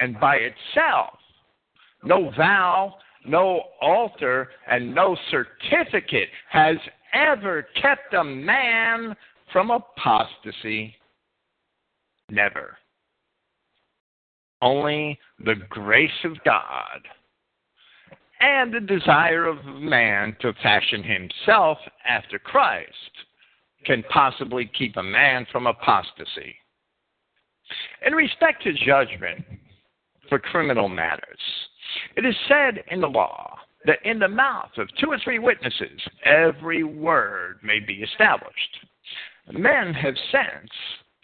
and 0.00 0.18
by 0.18 0.36
itself, 0.36 1.18
no 2.02 2.30
vow, 2.36 2.94
no 3.28 3.62
altar, 3.80 4.50
and 4.70 4.94
no 4.94 5.16
certificate 5.30 6.28
has 6.50 6.76
ever 7.12 7.66
kept 7.80 8.14
a 8.14 8.24
man 8.24 9.14
from 9.52 9.70
apostasy. 9.70 10.94
Never. 12.30 12.76
Only 14.60 15.18
the 15.44 15.54
grace 15.70 16.10
of 16.24 16.32
God 16.44 17.00
and 18.40 18.72
the 18.72 18.80
desire 18.80 19.46
of 19.46 19.64
man 19.64 20.36
to 20.40 20.52
fashion 20.62 21.02
himself 21.02 21.78
after 22.06 22.38
Christ 22.38 22.92
can 23.84 24.02
possibly 24.04 24.70
keep 24.78 24.96
a 24.96 25.02
man 25.02 25.46
from 25.50 25.66
apostasy. 25.66 26.54
In 28.06 28.14
respect 28.14 28.62
to 28.64 28.72
judgment 28.72 29.44
for 30.28 30.38
criminal 30.38 30.88
matters, 30.88 31.38
it 32.16 32.24
is 32.24 32.34
said 32.48 32.82
in 32.90 33.00
the 33.00 33.08
law 33.08 33.56
that 33.84 33.98
in 34.04 34.18
the 34.18 34.28
mouth 34.28 34.70
of 34.76 34.88
two 35.00 35.10
or 35.10 35.18
three 35.22 35.38
witnesses 35.38 36.00
every 36.24 36.84
word 36.84 37.58
may 37.62 37.78
be 37.80 37.94
established. 37.94 38.78
Men 39.52 39.94
have 39.94 40.14
since 40.30 40.70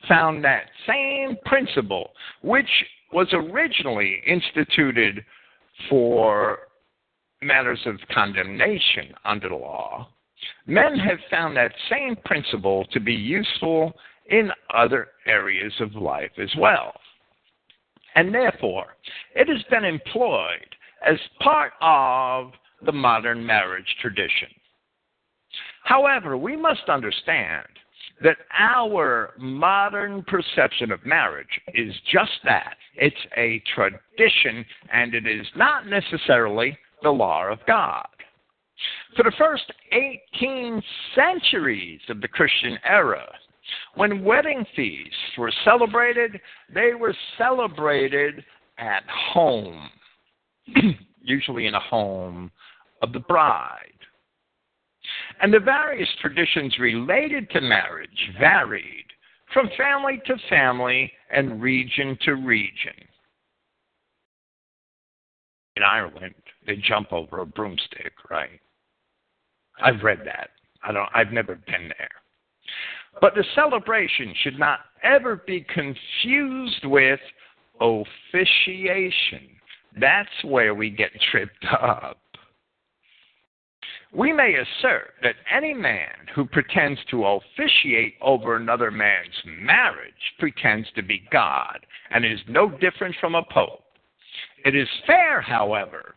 found 0.08 0.44
that 0.44 0.64
same 0.86 1.36
principle, 1.44 2.10
which 2.42 2.68
was 3.12 3.28
originally 3.32 4.22
instituted 4.26 5.24
for 5.88 6.58
matters 7.42 7.80
of 7.86 7.96
condemnation 8.12 9.12
under 9.24 9.48
the 9.48 9.54
law, 9.54 10.08
men 10.66 10.96
have 10.98 11.18
found 11.30 11.56
that 11.56 11.72
same 11.90 12.16
principle 12.24 12.86
to 12.92 13.00
be 13.00 13.12
useful 13.12 13.92
in 14.30 14.50
other 14.74 15.08
areas 15.26 15.72
of 15.80 15.94
life 15.94 16.30
as 16.38 16.50
well. 16.58 16.92
And 18.14 18.34
therefore, 18.34 18.96
it 19.34 19.48
has 19.48 19.62
been 19.70 19.84
employed 19.84 20.76
as 21.06 21.18
part 21.40 21.72
of 21.80 22.52
the 22.84 22.92
modern 22.92 23.44
marriage 23.44 23.96
tradition. 24.00 24.48
However, 25.84 26.36
we 26.36 26.56
must 26.56 26.88
understand 26.88 27.66
that 28.22 28.36
our 28.58 29.34
modern 29.38 30.22
perception 30.24 30.92
of 30.92 31.04
marriage 31.04 31.60
is 31.74 31.94
just 32.12 32.32
that 32.44 32.76
it's 32.94 33.16
a 33.36 33.62
tradition, 33.74 34.64
and 34.92 35.14
it 35.14 35.26
is 35.26 35.46
not 35.56 35.86
necessarily 35.86 36.78
the 37.02 37.10
law 37.10 37.44
of 37.46 37.58
God. 37.66 38.06
For 39.16 39.22
the 39.22 39.32
first 39.38 39.72
18 39.92 40.82
centuries 41.14 42.00
of 42.08 42.20
the 42.20 42.28
Christian 42.28 42.78
era, 42.84 43.26
when 43.94 44.24
wedding 44.24 44.64
feasts 44.74 45.38
were 45.38 45.52
celebrated, 45.64 46.40
they 46.72 46.94
were 46.94 47.14
celebrated 47.38 48.44
at 48.78 49.04
home, 49.08 49.88
usually 51.22 51.66
in 51.66 51.74
a 51.74 51.80
home 51.80 52.50
of 53.02 53.12
the 53.12 53.20
bride. 53.20 53.90
And 55.40 55.52
the 55.52 55.60
various 55.60 56.08
traditions 56.20 56.78
related 56.78 57.50
to 57.50 57.60
marriage 57.60 58.32
varied 58.38 59.04
from 59.52 59.68
family 59.76 60.20
to 60.26 60.34
family 60.48 61.12
and 61.30 61.62
region 61.62 62.18
to 62.22 62.34
region. 62.34 62.94
In 65.76 65.82
Ireland, 65.82 66.34
they 66.66 66.76
jump 66.76 67.12
over 67.12 67.40
a 67.40 67.46
broomstick, 67.46 68.12
right? 68.30 68.60
I've 69.82 70.02
read 70.02 70.20
that. 70.24 70.50
I 70.82 70.92
don't 70.92 71.08
I've 71.14 71.32
never 71.32 71.56
been 71.56 71.88
there. 71.98 72.10
But 73.20 73.34
the 73.34 73.44
celebration 73.54 74.34
should 74.42 74.58
not 74.58 74.80
ever 75.02 75.42
be 75.46 75.66
confused 75.72 76.84
with 76.84 77.20
officiation. 77.80 79.48
That's 79.98 80.28
where 80.44 80.74
we 80.74 80.90
get 80.90 81.10
tripped 81.30 81.64
up. 81.80 82.18
We 84.12 84.32
may 84.32 84.54
assert 84.54 85.14
that 85.22 85.34
any 85.52 85.74
man 85.74 86.12
who 86.34 86.44
pretends 86.44 87.00
to 87.10 87.26
officiate 87.26 88.14
over 88.22 88.54
another 88.54 88.92
man's 88.92 89.34
marriage 89.44 90.12
pretends 90.38 90.88
to 90.94 91.02
be 91.02 91.22
God 91.32 91.84
and 92.10 92.24
is 92.24 92.38
no 92.48 92.68
different 92.68 93.16
from 93.20 93.34
a 93.34 93.42
pope. 93.42 93.82
It 94.64 94.76
is 94.76 94.88
fair, 95.04 95.40
however, 95.40 96.14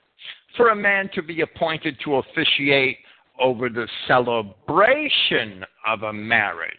for 0.56 0.70
a 0.70 0.75
man 0.75 1.10
to 1.16 1.24
be 1.24 1.42
appointed 1.42 1.98
to 2.04 2.16
officiate 2.16 2.98
over 3.39 3.70
the 3.70 3.88
celebration 4.08 5.63
of 5.86 6.03
a 6.03 6.13
marriage. 6.13 6.72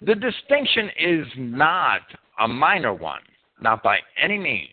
The 0.00 0.14
distinction 0.14 0.90
is 0.98 1.26
not 1.36 2.02
a 2.38 2.48
minor 2.48 2.94
one, 2.94 3.22
not 3.60 3.82
by 3.82 3.98
any 4.20 4.38
means. 4.38 4.72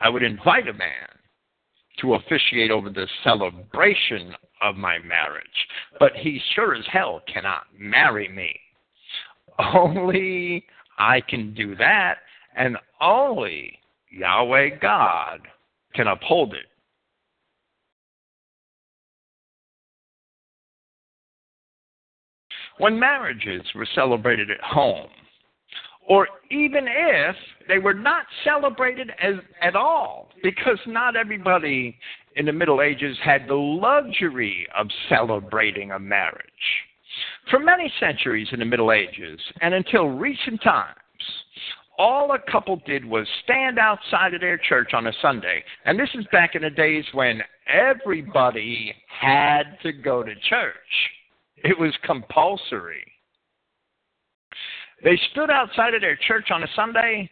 I 0.00 0.08
would 0.08 0.22
invite 0.22 0.68
a 0.68 0.72
man 0.72 1.08
to 2.00 2.14
officiate 2.14 2.70
over 2.70 2.90
the 2.90 3.08
celebration 3.24 4.34
of 4.62 4.76
my 4.76 4.98
marriage, 5.00 5.46
but 5.98 6.12
he 6.14 6.40
sure 6.54 6.74
as 6.74 6.84
hell 6.90 7.22
cannot 7.32 7.64
marry 7.76 8.28
me. 8.28 8.58
Only 9.74 10.64
I 10.98 11.20
can 11.20 11.52
do 11.54 11.74
that, 11.76 12.18
and 12.56 12.76
only 13.00 13.78
Yahweh 14.10 14.78
God 14.80 15.40
can 15.94 16.06
uphold 16.06 16.54
it. 16.54 16.66
When 22.78 22.98
marriages 22.98 23.62
were 23.74 23.88
celebrated 23.94 24.50
at 24.50 24.60
home, 24.60 25.08
or 26.08 26.26
even 26.50 26.86
if 26.88 27.36
they 27.68 27.78
were 27.78 27.94
not 27.94 28.24
celebrated 28.44 29.10
as, 29.20 29.34
at 29.60 29.76
all, 29.76 30.30
because 30.42 30.78
not 30.86 31.16
everybody 31.16 31.96
in 32.36 32.46
the 32.46 32.52
Middle 32.52 32.80
Ages 32.80 33.16
had 33.22 33.46
the 33.46 33.54
luxury 33.54 34.66
of 34.76 34.86
celebrating 35.08 35.90
a 35.90 35.98
marriage. 35.98 36.44
For 37.50 37.58
many 37.58 37.92
centuries 38.00 38.48
in 38.52 38.60
the 38.60 38.64
Middle 38.64 38.92
Ages, 38.92 39.40
and 39.60 39.74
until 39.74 40.06
recent 40.06 40.62
times, 40.62 40.94
all 41.98 42.32
a 42.32 42.50
couple 42.50 42.80
did 42.86 43.04
was 43.04 43.26
stand 43.42 43.78
outside 43.78 44.32
of 44.32 44.40
their 44.40 44.56
church 44.56 44.94
on 44.94 45.08
a 45.08 45.12
Sunday. 45.20 45.64
And 45.84 45.98
this 45.98 46.10
is 46.14 46.24
back 46.30 46.54
in 46.54 46.62
the 46.62 46.70
days 46.70 47.04
when 47.12 47.42
everybody 47.66 48.94
had 49.20 49.64
to 49.82 49.92
go 49.92 50.22
to 50.22 50.32
church, 50.48 50.74
it 51.64 51.78
was 51.78 51.92
compulsory. 52.04 53.04
They 55.02 55.18
stood 55.30 55.50
outside 55.50 55.94
of 55.94 56.00
their 56.00 56.18
church 56.26 56.50
on 56.50 56.62
a 56.62 56.68
Sunday 56.74 57.30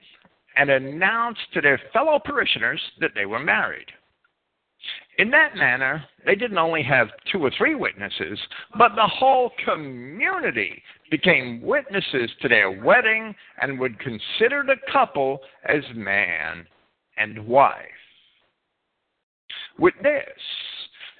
and 0.56 0.70
announced 0.70 1.40
to 1.54 1.60
their 1.60 1.80
fellow 1.92 2.18
parishioners 2.24 2.80
that 3.00 3.10
they 3.14 3.26
were 3.26 3.40
married. 3.40 3.86
In 5.18 5.30
that 5.30 5.56
manner, 5.56 6.04
they 6.24 6.34
didn't 6.34 6.58
only 6.58 6.82
have 6.82 7.08
two 7.32 7.42
or 7.42 7.50
three 7.56 7.74
witnesses, 7.74 8.38
but 8.78 8.94
the 8.94 9.06
whole 9.06 9.50
community 9.64 10.82
became 11.10 11.62
witnesses 11.62 12.30
to 12.42 12.48
their 12.48 12.70
wedding 12.70 13.34
and 13.60 13.78
would 13.80 13.98
consider 13.98 14.62
the 14.62 14.76
couple 14.92 15.40
as 15.64 15.82
man 15.94 16.66
and 17.16 17.46
wife. 17.46 17.74
With 19.78 19.94
this, 20.02 20.22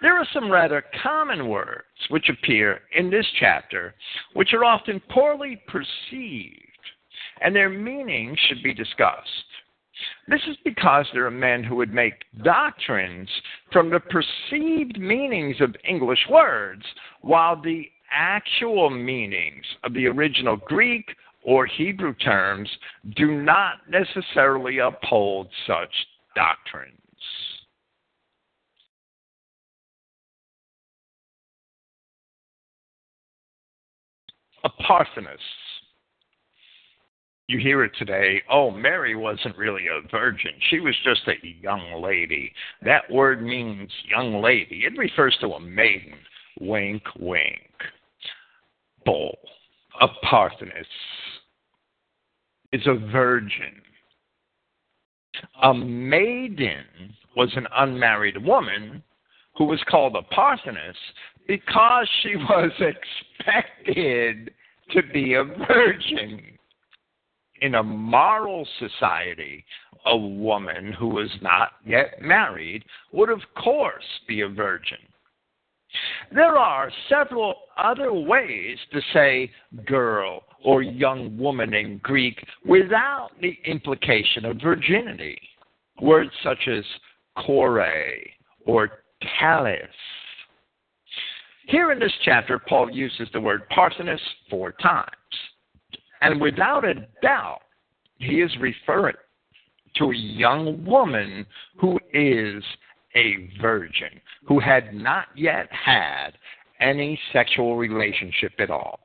there 0.03 0.17
are 0.17 0.27
some 0.33 0.51
rather 0.51 0.85
common 1.03 1.49
words 1.49 1.87
which 2.09 2.29
appear 2.29 2.81
in 2.97 3.11
this 3.11 3.27
chapter 3.39 3.95
which 4.35 4.53
are 4.53 4.65
often 4.65 5.01
poorly 5.11 5.61
perceived, 5.69 6.61
and 7.41 7.55
their 7.55 7.71
meaning 7.71 8.37
should 8.47 8.63
be 8.63 8.75
discussed. 8.75 9.45
This 10.29 10.43
is 10.47 10.57
because 10.65 11.07
there 11.13 11.27
are 11.27 11.31
men 11.31 11.65
who 11.65 11.77
would 11.77 11.95
make 11.95 12.25
doctrines 12.45 13.29
from 13.73 13.89
the 13.89 14.01
perceived 14.01 14.99
meanings 14.99 15.61
of 15.61 15.75
English 15.89 16.27
words, 16.29 16.85
while 17.23 17.61
the 17.61 17.91
actual 18.13 18.91
meanings 18.91 19.65
of 19.85 19.95
the 19.95 20.07
original 20.07 20.57
Greek 20.57 21.17
or 21.43 21.65
Hebrew 21.65 22.13
terms 22.15 22.69
do 23.17 23.41
not 23.43 23.89
necessarily 23.89 24.79
uphold 24.79 25.49
such 25.67 25.93
doctrines. 26.35 27.01
A 34.67 34.71
you 37.49 37.59
hear 37.61 37.85
it 37.85 37.93
today, 37.97 38.43
oh, 38.51 38.73
Mary 38.73 39.15
wasn't 39.15 39.57
really 39.57 39.85
a 39.87 40.09
virgin. 40.09 40.51
She 40.71 40.81
was 40.81 40.95
just 41.05 41.21
a 41.29 41.47
young 41.63 42.03
lady. 42.03 42.53
That 42.83 43.09
word 43.09 43.43
means 43.43 43.89
young 44.11 44.43
lady. 44.43 44.83
It 44.85 44.99
refers 44.99 45.37
to 45.41 45.53
a 45.53 45.61
maiden. 45.61 46.15
Wink, 46.61 47.03
wink. 47.21 47.71
Bull. 49.05 49.39
A 50.01 50.09
is 52.73 52.87
a 52.87 52.95
virgin. 53.13 53.81
A 55.63 55.73
maiden 55.73 56.85
was 57.37 57.53
an 57.55 57.69
unmarried 57.77 58.45
woman 58.45 59.01
who 59.57 59.67
was 59.67 59.81
called 59.89 60.17
a 60.17 60.23
Parthenos 60.23 60.97
because 61.47 62.09
she 62.23 62.35
was 62.35 62.73
expected 62.81 64.51
to 64.91 65.03
be 65.13 65.35
a 65.35 65.45
virgin 65.45 66.41
in 67.63 67.77
a 67.77 67.83
moral 67.83 68.67
society, 68.79 69.65
a 70.07 70.17
woman 70.17 70.93
who 70.93 71.09
was 71.09 71.31
not 71.41 71.73
yet 71.85 72.21
married 72.21 72.85
would, 73.13 73.31
of 73.31 73.41
course, 73.63 74.05
be 74.29 74.43
a 74.43 74.49
virgin. 74.49 74.99
There 76.33 76.57
are 76.59 76.91
several 77.09 77.55
other 77.79 78.13
ways 78.13 78.79
to 78.93 79.01
say 79.13 79.51
girl 79.87 80.43
or 80.65 80.83
young 80.83 81.39
woman 81.39 81.73
in 81.73 81.99
Greek 81.99 82.45
without 82.67 83.31
the 83.41 83.57
implication 83.65 84.45
of 84.45 84.61
virginity. 84.61 85.39
Words 86.03 86.33
such 86.43 86.69
as 86.69 86.85
kore 87.47 87.87
or 88.67 88.91
talis. 89.39 89.81
Here 91.67 91.91
in 91.91 91.99
this 91.99 92.13
chapter, 92.25 92.61
Paul 92.61 92.91
uses 92.91 93.29
the 93.33 93.41
word 93.41 93.69
parthenos 93.71 94.21
four 94.49 94.73
times. 94.73 95.11
And 96.21 96.41
without 96.41 96.85
a 96.85 96.95
doubt, 97.23 97.61
he 98.19 98.41
is 98.41 98.51
referring 98.61 99.17
to 99.97 100.11
a 100.11 100.17
young 100.17 100.85
woman 100.85 101.45
who 101.81 101.99
is 102.13 102.63
a 103.17 103.51
virgin, 103.61 104.21
who 104.47 104.61
had 104.61 104.95
not 104.95 105.27
yet 105.35 105.69
had 105.73 106.33
any 106.81 107.19
sexual 107.33 107.77
relationship 107.77 108.53
at 108.59 108.71
all. 108.71 109.01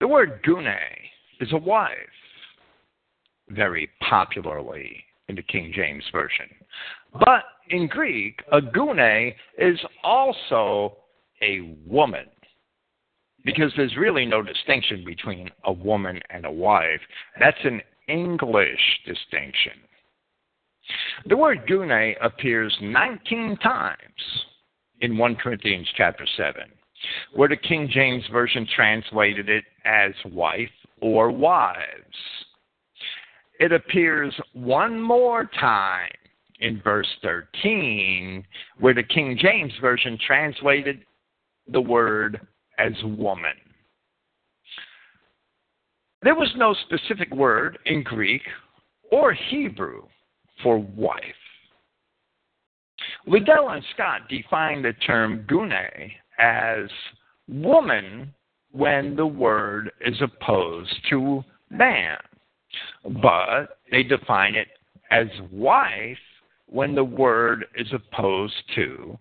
The 0.00 0.08
word 0.08 0.42
gune 0.42 0.78
is 1.40 1.52
a 1.52 1.58
wife, 1.58 1.92
very 3.50 3.90
popularly 4.08 5.04
in 5.28 5.34
the 5.34 5.42
King 5.42 5.72
James 5.74 6.04
Version. 6.10 6.46
But 7.12 7.44
in 7.70 7.86
Greek, 7.86 8.42
a 8.52 8.60
gune 8.60 9.34
is 9.58 9.78
also 10.02 10.96
a 11.42 11.76
woman 11.86 12.26
because 13.44 13.72
there's 13.76 13.96
really 13.96 14.26
no 14.26 14.42
distinction 14.42 15.04
between 15.04 15.48
a 15.64 15.72
woman 15.72 16.20
and 16.30 16.44
a 16.44 16.50
wife. 16.50 17.00
That's 17.38 17.56
an 17.64 17.80
English 18.08 18.80
distinction. 19.06 19.72
The 21.26 21.36
word 21.36 21.66
gune 21.68 22.16
appears 22.20 22.76
19 22.82 23.56
times 23.62 23.98
in 25.00 25.16
1 25.16 25.36
Corinthians 25.36 25.88
chapter 25.96 26.26
7, 26.36 26.62
where 27.34 27.48
the 27.48 27.56
King 27.56 27.88
James 27.90 28.24
Version 28.32 28.66
translated 28.74 29.48
it 29.48 29.64
as 29.84 30.12
wife 30.32 30.68
or 31.00 31.30
wives. 31.30 31.78
It 33.58 33.72
appears 33.72 34.34
one 34.52 35.00
more 35.00 35.48
time 35.58 36.10
in 36.60 36.80
verse 36.82 37.08
13, 37.22 38.44
where 38.78 38.94
the 38.94 39.02
King 39.02 39.38
James 39.40 39.72
Version 39.80 40.18
translated 40.26 41.04
the 41.68 41.80
word 41.80 42.40
as 42.78 42.92
woman. 43.04 43.54
There 46.22 46.34
was 46.34 46.52
no 46.56 46.74
specific 46.86 47.34
word 47.34 47.78
in 47.86 48.02
Greek 48.02 48.42
or 49.10 49.32
Hebrew 49.32 50.02
for 50.62 50.78
wife. 50.78 51.22
Liddell 53.26 53.70
and 53.70 53.82
Scott 53.94 54.28
define 54.28 54.82
the 54.82 54.92
term 55.06 55.46
gune 55.48 56.10
as 56.38 56.90
woman 57.48 58.34
when 58.72 59.16
the 59.16 59.26
word 59.26 59.90
is 60.04 60.20
opposed 60.20 60.94
to 61.08 61.42
man, 61.70 62.18
but 63.22 63.78
they 63.90 64.02
define 64.02 64.54
it 64.54 64.68
as 65.10 65.26
wife 65.50 66.18
when 66.70 66.94
the 66.94 67.04
word 67.04 67.66
is 67.76 67.88
opposed 67.92 68.54
to 68.76 69.18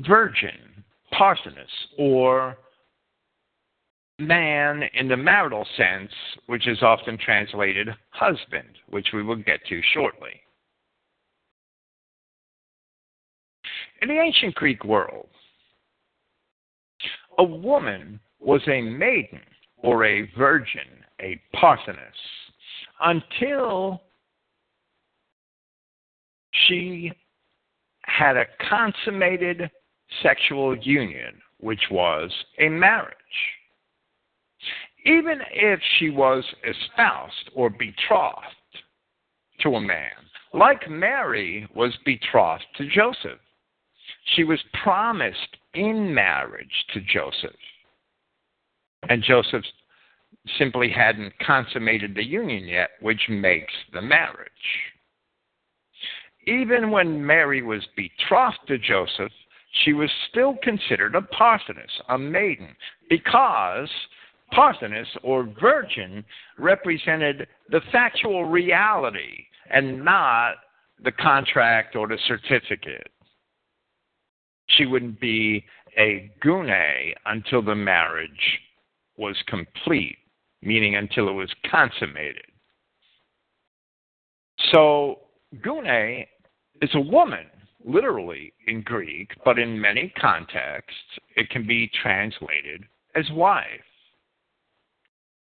virgin, 0.00 0.84
parthenos, 1.12 1.66
or 1.98 2.56
man 4.18 4.82
in 4.94 5.08
the 5.08 5.16
marital 5.16 5.66
sense, 5.78 6.12
which 6.46 6.68
is 6.68 6.82
often 6.82 7.16
translated 7.16 7.88
husband, 8.10 8.68
which 8.90 9.08
we 9.14 9.22
will 9.22 9.36
get 9.36 9.60
to 9.66 9.80
shortly. 9.94 10.40
In 14.02 14.08
the 14.08 14.20
ancient 14.20 14.54
Greek 14.54 14.84
world, 14.84 15.28
a 17.38 17.44
woman 17.44 18.20
was 18.38 18.60
a 18.68 18.82
maiden 18.82 19.40
or 19.78 20.04
a 20.04 20.30
virgin, 20.36 21.04
a 21.22 21.40
parthenos, 21.54 21.98
until 23.00 24.02
she 26.66 27.12
had 28.02 28.36
a 28.36 28.46
consummated 28.68 29.70
sexual 30.22 30.76
union, 30.78 31.40
which 31.58 31.82
was 31.90 32.30
a 32.58 32.68
marriage. 32.68 33.14
Even 35.04 35.40
if 35.52 35.80
she 35.98 36.10
was 36.10 36.44
espoused 36.64 37.50
or 37.54 37.70
betrothed 37.70 38.44
to 39.60 39.76
a 39.76 39.80
man, 39.80 40.12
like 40.52 40.90
Mary 40.90 41.66
was 41.74 41.96
betrothed 42.04 42.64
to 42.76 42.88
Joseph, 42.88 43.38
she 44.34 44.44
was 44.44 44.60
promised 44.82 45.56
in 45.74 46.12
marriage 46.12 46.86
to 46.92 47.00
Joseph. 47.00 47.56
And 49.08 49.22
Joseph 49.22 49.64
simply 50.58 50.90
hadn't 50.90 51.38
consummated 51.38 52.14
the 52.14 52.24
union 52.24 52.66
yet, 52.66 52.90
which 53.00 53.28
makes 53.28 53.72
the 53.92 54.02
marriage. 54.02 54.50
Even 56.46 56.90
when 56.90 57.24
Mary 57.24 57.62
was 57.62 57.86
betrothed 57.96 58.58
to 58.66 58.78
Joseph, 58.78 59.32
she 59.84 59.92
was 59.92 60.10
still 60.30 60.56
considered 60.62 61.14
a 61.14 61.22
Parthenos, 61.22 62.00
a 62.08 62.18
maiden, 62.18 62.74
because 63.08 63.88
Parthenos 64.52 65.06
or 65.22 65.48
virgin 65.60 66.24
represented 66.58 67.46
the 67.68 67.80
factual 67.92 68.44
reality 68.44 69.44
and 69.70 70.04
not 70.04 70.54
the 71.02 71.12
contract 71.12 71.94
or 71.94 72.08
the 72.08 72.18
certificate. 72.26 73.10
She 74.66 74.86
wouldn't 74.86 75.20
be 75.20 75.64
a 75.98 76.30
gune 76.42 77.14
until 77.26 77.62
the 77.62 77.74
marriage 77.74 78.60
was 79.16 79.36
complete, 79.46 80.18
meaning 80.62 80.96
until 80.96 81.28
it 81.28 81.32
was 81.32 81.50
consummated. 81.70 82.44
So, 84.72 85.18
gune 85.56 86.26
is 86.82 86.90
a 86.94 87.00
woman 87.00 87.46
literally 87.84 88.52
in 88.66 88.82
Greek, 88.82 89.30
but 89.44 89.58
in 89.58 89.80
many 89.80 90.12
contexts, 90.20 91.18
it 91.36 91.48
can 91.50 91.66
be 91.66 91.90
translated 92.02 92.84
as 93.14 93.24
wife. 93.32 93.66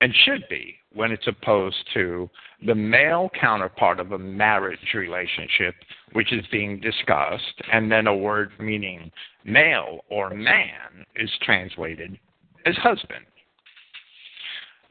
And 0.03 0.15
should 0.25 0.45
be 0.51 0.75
when 0.93 1.11
it's 1.11 1.27
opposed 1.27 1.83
to 1.95 2.29
the 2.67 2.75
male 2.75 3.31
counterpart 3.41 3.99
of 3.99 4.13
a 4.13 4.19
marriage 4.19 4.79
relationship, 4.95 5.75
which 6.13 6.35
is 6.35 6.45
being 6.53 6.81
discussed, 6.81 7.63
and 7.73 7.91
then 7.91 8.07
a 8.07 8.15
word 8.15 8.51
meaning 8.61 9.11
male 9.45 10.01
or 10.11 10.31
man 10.31 11.07
is 11.17 11.31
translated 11.43 12.19
as 12.67 12.77
husband. 12.77 13.25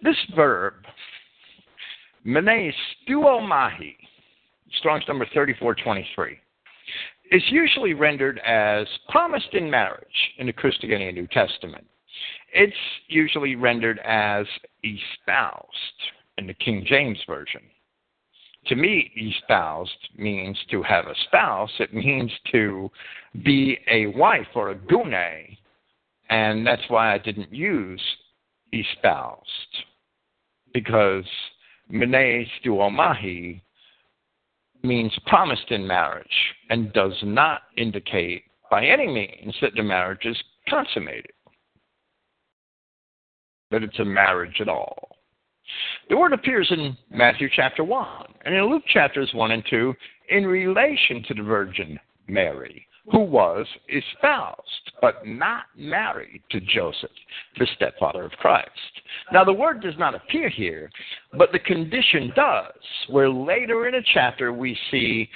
This 0.02 0.18
verb, 0.36 0.74
mene 2.24 2.74
stuomahi, 3.08 3.96
Strong's 4.78 5.04
number 5.08 5.26
3423, 5.34 6.38
is 7.32 7.44
usually 7.50 7.94
rendered 7.94 8.40
as 8.46 8.88
promised 9.10 9.54
in 9.54 9.70
marriage 9.70 10.08
in 10.38 10.48
the 10.48 10.54
Christogenea 10.54 11.14
New 11.14 11.28
Testament. 11.28 11.86
It's 12.54 12.76
usually 13.08 13.56
rendered 13.56 14.00
as 14.06 14.46
espoused 14.84 15.70
in 16.38 16.48
the 16.48 16.54
King 16.54 16.86
James 16.88 17.20
Version. 17.28 17.62
To 18.68 18.76
me, 18.76 19.12
espoused 19.16 20.10
means 20.18 20.58
to 20.72 20.82
have 20.84 21.06
a 21.06 21.16
spouse. 21.28 21.72
It 21.80 21.94
means 21.94 22.32
to 22.52 22.90
be 23.44 23.78
a 23.92 24.08
wife 24.08 24.48
or 24.56 24.72
a 24.72 24.76
gune, 24.76 25.58
and 26.30 26.66
that's 26.66 26.82
why 26.88 27.14
I 27.14 27.20
didn't 27.20 27.54
use 27.54 28.02
espoused, 28.74 29.86
because 30.74 31.26
mene 31.90 32.48
stuomahi 32.64 33.62
means 34.86 35.12
promised 35.28 35.72
in 35.72 35.86
marriage 35.86 36.28
and 36.70 36.94
does 36.94 37.14
not 37.24 37.64
indicate 37.78 38.44
by 38.70 38.86
any 38.86 39.08
means 39.08 39.56
that 39.62 39.74
the 39.76 39.84
marriage 39.84 40.26
is 40.26 40.38
consummated, 40.68 41.32
that 43.72 43.84
it's 43.84 44.00
a 44.00 44.06
marriage 44.06 44.60
at 44.62 44.70
all. 44.70 45.10
The 46.10 46.18
word 46.18 46.34
appears 46.34 46.68
in 46.72 46.96
Matthew 47.10 47.50
chapter 47.54 47.84
1 47.84 48.26
and 48.46 48.56
in 48.56 48.70
Luke 48.70 48.84
chapters 48.88 49.32
1 49.34 49.52
and 49.52 49.64
2 49.70 49.94
in 50.30 50.46
relation 50.46 51.24
to 51.28 51.34
the 51.34 51.44
Virgin 51.44 52.00
Mary 52.28 52.88
who 53.12 53.20
was 53.20 53.68
espoused 53.90 54.92
but 55.02 55.26
not 55.26 55.66
married 55.78 56.42
to 56.50 56.60
Joseph, 56.62 57.12
the 57.60 57.68
stepfather 57.76 58.24
of 58.24 58.32
Christ. 58.34 58.70
Now, 59.32 59.44
the 59.44 59.54
word 59.54 59.82
does 59.82 59.94
not 59.98 60.16
appear 60.16 60.50
here, 60.50 60.90
but 61.38 61.52
the 61.52 61.60
condition 61.60 62.32
does, 62.36 62.74
where 63.10 63.30
later 63.30 63.88
in 63.88 63.96
a 63.96 64.02
chapter 64.14 64.52
we 64.52 64.78
see 64.90 65.30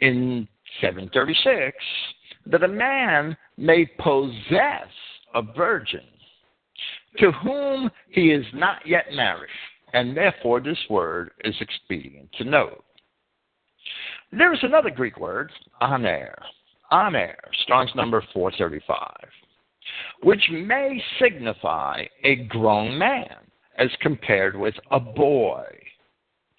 in 0.00 0.48
736 0.80 1.76
that 2.46 2.64
a 2.64 2.68
man 2.68 3.36
may 3.56 3.86
possess 3.98 4.88
a 5.34 5.42
virgin 5.42 6.00
to 7.18 7.30
whom 7.30 7.90
he 8.10 8.30
is 8.30 8.44
not 8.54 8.78
yet 8.86 9.06
married, 9.12 9.50
and 9.92 10.16
therefore 10.16 10.60
this 10.60 10.78
word 10.90 11.30
is 11.44 11.54
expedient 11.60 12.28
to 12.38 12.44
note. 12.44 12.84
There 14.32 14.52
is 14.52 14.60
another 14.62 14.90
Greek 14.90 15.20
word, 15.20 15.52
aner, 15.82 16.34
aner, 16.92 17.36
Strong's 17.62 17.94
number 17.94 18.22
435, 18.32 19.08
which 20.22 20.42
may 20.50 21.02
signify 21.18 22.04
a 22.24 22.36
grown 22.44 22.98
man 22.98 23.36
as 23.78 23.90
compared 24.00 24.56
with 24.56 24.74
a 24.90 25.00
boy, 25.00 25.64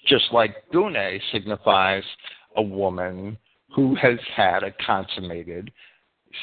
just 0.08 0.26
like 0.32 0.70
gune 0.74 1.20
signifies 1.32 2.04
a 2.58 2.62
woman 2.62 3.38
who 3.76 3.96
has 3.96 4.20
had 4.36 4.64
a 4.64 4.74
consummated 4.86 5.72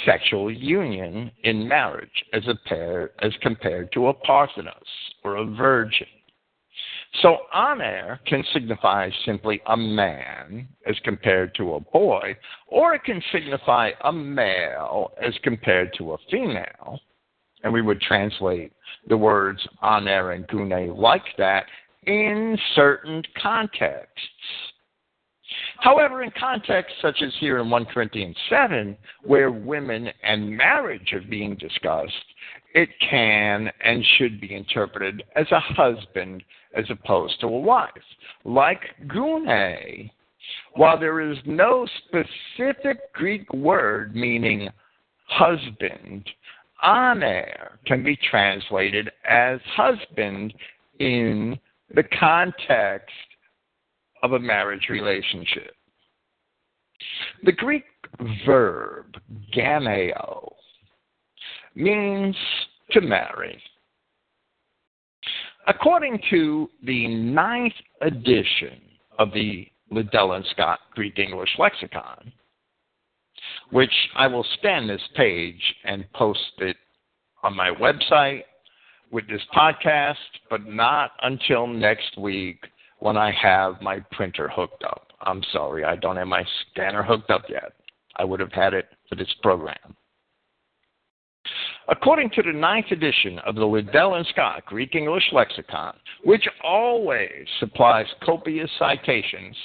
sexual 0.05 0.51
union 0.51 1.31
in 1.45 1.67
marriage 1.67 2.25
as, 2.33 2.47
a 2.47 2.55
pair, 2.69 3.11
as 3.23 3.33
compared 3.43 3.93
to 3.93 4.09
a 4.09 4.15
parthenos 4.15 4.73
or 5.25 5.37
a 5.37 5.45
virgin. 5.45 6.07
So 7.23 7.39
aner 7.53 8.21
can 8.27 8.45
signify 8.53 9.11
simply 9.25 9.61
a 9.67 9.77
man 9.77 10.69
as 10.87 10.97
compared 11.03 11.55
to 11.57 11.75
a 11.75 11.81
boy, 11.81 12.37
or 12.69 12.95
it 12.95 13.05
can 13.05 13.21
signify 13.33 13.91
a 14.05 14.13
male 14.13 15.13
as 15.21 15.35
compared 15.43 15.93
to 15.99 16.13
a 16.13 16.19
female. 16.31 17.01
And 17.63 17.73
we 17.73 17.83
would 17.83 18.01
translate 18.01 18.73
the 19.09 19.17
words 19.17 19.67
aner 19.83 20.33
and 20.33 20.47
gune 20.47 20.97
like 20.97 21.25
that 21.37 21.67
in 22.07 22.57
certain 22.75 23.23
contexts. 23.43 24.25
However, 25.79 26.23
in 26.23 26.31
contexts 26.39 26.97
such 27.03 27.23
as 27.23 27.35
here 27.41 27.59
in 27.59 27.71
1 27.71 27.85
Corinthians 27.87 28.37
7, 28.49 28.97
where 29.25 29.51
women 29.51 30.09
and 30.23 30.57
marriage 30.57 31.13
are 31.13 31.23
being 31.23 31.57
discussed, 31.57 32.15
it 32.75 32.89
can 33.01 33.71
and 33.85 34.05
should 34.17 34.41
be 34.41 34.55
interpreted 34.55 35.25
as 35.35 35.51
a 35.51 35.61
husband 35.61 36.45
as 36.77 36.85
opposed 36.91 37.41
to 37.41 37.47
a 37.47 37.61
wife. 37.61 37.91
Like 38.45 38.83
gune, 39.07 40.11
while 40.75 40.99
there 40.99 41.21
is 41.21 41.39
no 41.45 41.87
specific 42.07 43.13
Greek 43.13 43.53
word 43.53 44.15
meaning 44.15 44.69
husband, 45.27 46.29
aner 46.83 47.79
can 47.87 48.03
be 48.03 48.17
translated 48.31 49.11
as 49.29 49.61
husband 49.77 50.55
in 50.99 51.59
the 51.95 52.05
context 52.19 53.15
of 54.23 54.33
a 54.33 54.39
marriage 54.39 54.89
relationship. 54.89 55.75
The 57.45 57.53
Greek 57.53 57.85
verb 58.47 59.17
gameo 59.55 60.53
means 61.75 62.37
to 62.93 63.01
marry. 63.01 63.61
According 65.71 66.21
to 66.31 66.69
the 66.83 67.07
ninth 67.07 67.75
edition 68.01 68.81
of 69.21 69.33
the 69.33 69.69
Liddell 69.93 70.33
and 70.33 70.45
Scott 70.51 70.81
Greek 70.97 71.21
English 71.21 71.51
Lexicon, 71.61 72.33
which 73.71 73.93
I 74.17 74.27
will 74.27 74.45
scan 74.59 74.89
this 74.89 75.03
page 75.15 75.63
and 75.85 76.13
post 76.13 76.41
it 76.59 76.77
on 77.45 77.55
my 77.55 77.71
website 77.71 78.43
with 79.13 79.29
this 79.29 79.43
podcast, 79.55 80.17
but 80.51 80.67
not 80.67 81.13
until 81.23 81.69
next 81.69 82.19
week 82.19 82.67
when 82.99 83.17
I 83.17 83.31
have 83.31 83.81
my 83.81 84.01
printer 84.11 84.49
hooked 84.49 84.83
up. 84.83 85.13
I'm 85.21 85.43
sorry, 85.53 85.85
I 85.85 85.95
don't 85.95 86.17
have 86.17 86.27
my 86.27 86.45
scanner 86.73 87.05
hooked 87.05 87.31
up 87.31 87.45
yet. 87.49 87.75
I 88.17 88.25
would 88.25 88.41
have 88.41 88.53
had 88.53 88.75
it 88.75 88.89
for 89.09 89.15
this 89.15 89.33
program. 89.41 89.95
According 91.91 92.31
to 92.31 92.43
the 92.43 92.53
ninth 92.53 92.93
edition 92.93 93.41
of 93.41 93.57
the 93.57 93.65
Liddell 93.65 94.15
and 94.15 94.27
Scott 94.29 94.65
Greek 94.67 94.95
English 94.95 95.25
Lexicon, 95.33 95.95
which 96.25 96.47
always 96.63 97.47
supplies 97.59 98.07
copious 98.25 98.71
citations, 98.79 99.57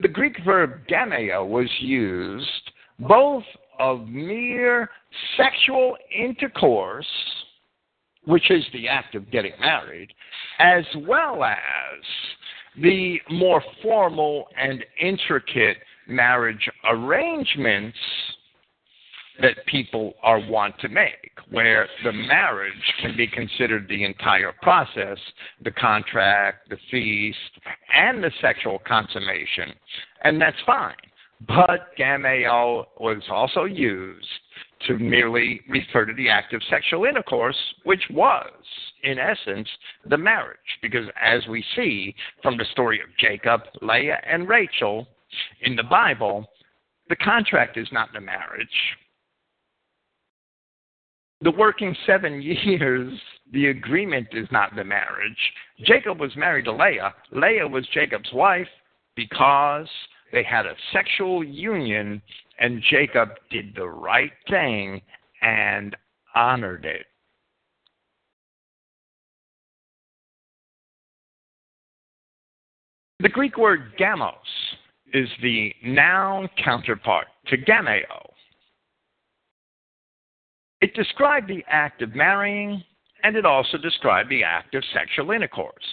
the 0.00 0.08
Greek 0.08 0.36
verb 0.44 0.86
gameo 0.88 1.46
was 1.46 1.68
used 1.80 2.72
both 3.00 3.44
of 3.78 4.08
mere 4.08 4.88
sexual 5.36 5.96
intercourse 6.16 7.06
which 8.28 8.50
is 8.50 8.64
the 8.74 8.86
act 8.86 9.14
of 9.14 9.30
getting 9.30 9.52
married, 9.58 10.12
as 10.58 10.84
well 11.06 11.42
as 11.42 12.04
the 12.82 13.18
more 13.30 13.62
formal 13.82 14.48
and 14.56 14.84
intricate 15.00 15.78
marriage 16.06 16.68
arrangements 16.90 17.96
that 19.40 19.64
people 19.66 20.14
are 20.22 20.40
wont 20.48 20.74
to 20.80 20.88
make, 20.88 21.30
where 21.50 21.88
the 22.04 22.12
marriage 22.12 22.72
can 23.00 23.16
be 23.16 23.26
considered 23.26 23.86
the 23.88 24.04
entire 24.04 24.52
process, 24.62 25.18
the 25.62 25.70
contract, 25.70 26.68
the 26.68 26.78
feast, 26.90 27.38
and 27.94 28.22
the 28.22 28.32
sexual 28.40 28.80
consummation. 28.86 29.72
And 30.24 30.40
that's 30.40 30.56
fine. 30.66 30.96
But 31.46 31.96
gameo 31.96 32.86
was 32.98 33.22
also 33.30 33.64
used 33.64 34.26
to 34.86 34.98
merely 34.98 35.60
refer 35.68 36.04
to 36.04 36.14
the 36.14 36.28
act 36.28 36.52
of 36.52 36.62
sexual 36.68 37.04
intercourse, 37.04 37.56
which 37.84 38.02
was, 38.10 38.52
in 39.04 39.18
essence, 39.18 39.68
the 40.08 40.18
marriage. 40.18 40.58
Because 40.82 41.06
as 41.20 41.46
we 41.48 41.64
see 41.76 42.14
from 42.42 42.56
the 42.56 42.64
story 42.72 43.00
of 43.00 43.08
Jacob, 43.18 43.62
Leah, 43.82 44.20
and 44.28 44.48
Rachel 44.48 45.06
in 45.62 45.76
the 45.76 45.84
Bible, 45.84 46.48
the 47.08 47.16
contract 47.16 47.76
is 47.76 47.88
not 47.92 48.12
the 48.12 48.20
marriage. 48.20 48.68
The 51.40 51.50
working 51.52 51.96
seven 52.06 52.42
years, 52.64 53.12
the 53.52 53.66
agreement 53.66 54.28
is 54.32 54.48
not 54.50 54.74
the 54.74 54.84
marriage. 54.84 55.38
Jacob 55.84 56.20
was 56.20 56.34
married 56.36 56.64
to 56.64 56.72
Leah. 56.72 57.14
Leah 57.32 57.66
was 57.66 57.86
Jacob's 57.94 58.32
wife 58.32 58.68
because 59.14 59.88
they 60.32 60.42
had 60.42 60.66
a 60.66 60.74
sexual 60.92 61.42
union 61.42 62.20
and 62.60 62.82
Jacob 62.90 63.30
did 63.50 63.74
the 63.76 63.86
right 63.86 64.32
thing 64.48 65.00
and 65.42 65.96
honored 66.34 66.84
it. 66.84 67.06
The 73.20 73.28
Greek 73.28 73.56
word 73.58 73.92
gamos 73.98 74.32
is 75.12 75.28
the 75.42 75.72
noun 75.84 76.48
counterpart 76.62 77.26
to 77.48 77.56
gameo. 77.56 78.27
It 80.80 80.94
described 80.94 81.48
the 81.48 81.64
act 81.68 82.02
of 82.02 82.14
marrying, 82.14 82.82
and 83.24 83.36
it 83.36 83.44
also 83.44 83.78
described 83.78 84.30
the 84.30 84.44
act 84.44 84.74
of 84.74 84.84
sexual 84.92 85.32
intercourse 85.32 85.84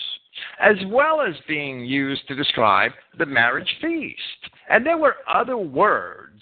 as 0.59 0.75
well 0.87 1.21
as 1.21 1.35
being 1.47 1.85
used 1.85 2.27
to 2.27 2.35
describe 2.35 2.91
the 3.17 3.25
marriage 3.25 3.73
feast. 3.81 4.19
And 4.69 4.85
there 4.85 4.97
were 4.97 5.15
other 5.31 5.57
words 5.57 6.41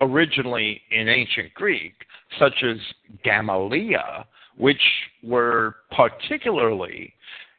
originally 0.00 0.80
in 0.90 1.08
ancient 1.08 1.54
Greek, 1.54 1.94
such 2.38 2.62
as 2.62 2.76
gamelia, 3.24 4.24
which 4.56 4.82
were 5.22 5.76
particularly 5.90 7.12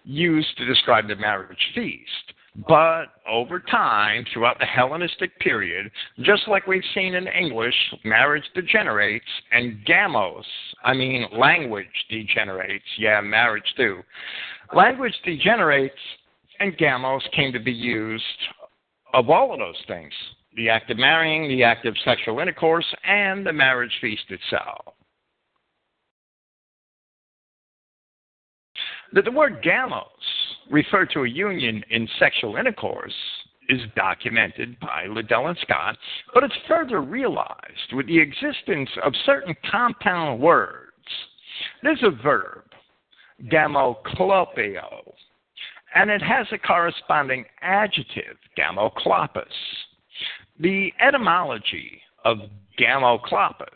used 0.03 0.57
to 0.57 0.65
describe 0.65 1.07
the 1.07 1.15
marriage 1.15 1.71
feast. 1.73 2.32
But 2.55 3.05
over 3.27 3.59
time, 3.59 4.25
throughout 4.31 4.59
the 4.59 4.65
Hellenistic 4.65 5.37
period, 5.39 5.89
just 6.21 6.47
like 6.47 6.67
we've 6.67 6.83
seen 6.93 7.15
in 7.15 7.27
English, 7.27 7.75
marriage 8.03 8.43
degenerates, 8.53 9.25
and 9.51 9.83
gamos, 9.87 10.43
I 10.83 10.93
mean 10.93 11.25
language 11.35 11.87
degenerates, 12.09 12.85
yeah, 12.99 13.21
marriage 13.21 13.73
too. 13.75 14.01
Language 14.75 15.15
degenerates, 15.25 15.97
and 16.59 16.77
gamos 16.77 17.21
came 17.35 17.51
to 17.53 17.59
be 17.59 17.73
used 17.73 18.23
of 19.13 19.29
all 19.29 19.51
of 19.51 19.59
those 19.59 19.81
things 19.87 20.13
the 20.55 20.69
act 20.69 20.91
of 20.91 20.97
marrying, 20.97 21.47
the 21.47 21.63
act 21.63 21.85
of 21.87 21.95
sexual 22.05 22.39
intercourse, 22.39 22.85
and 23.03 23.43
the 23.43 23.51
marriage 23.51 23.91
feast 24.01 24.25
itself. 24.29 24.93
That 29.13 29.25
the 29.25 29.31
word 29.31 29.63
gamos 29.63 30.03
refer 30.69 31.05
to 31.07 31.23
a 31.23 31.29
union 31.29 31.83
in 31.89 32.07
sexual 32.19 32.55
intercourse 32.55 33.13
is 33.69 33.81
documented 33.95 34.79
by 34.79 35.05
Liddell 35.07 35.47
and 35.47 35.57
Scott, 35.61 35.97
but 36.33 36.43
it's 36.43 36.53
further 36.67 37.01
realized 37.01 37.93
with 37.93 38.07
the 38.07 38.19
existence 38.19 38.89
of 39.03 39.13
certain 39.25 39.55
compound 39.69 40.41
words. 40.41 40.91
There's 41.81 42.03
a 42.03 42.11
verb, 42.11 42.63
gamoklopeo, 43.51 45.13
and 45.95 46.09
it 46.09 46.21
has 46.21 46.47
a 46.51 46.57
corresponding 46.57 47.45
adjective, 47.61 48.37
gamoklopos. 48.57 49.45
The 50.59 50.91
etymology 50.99 52.01
of 52.25 52.37
gamoklopos 52.79 53.67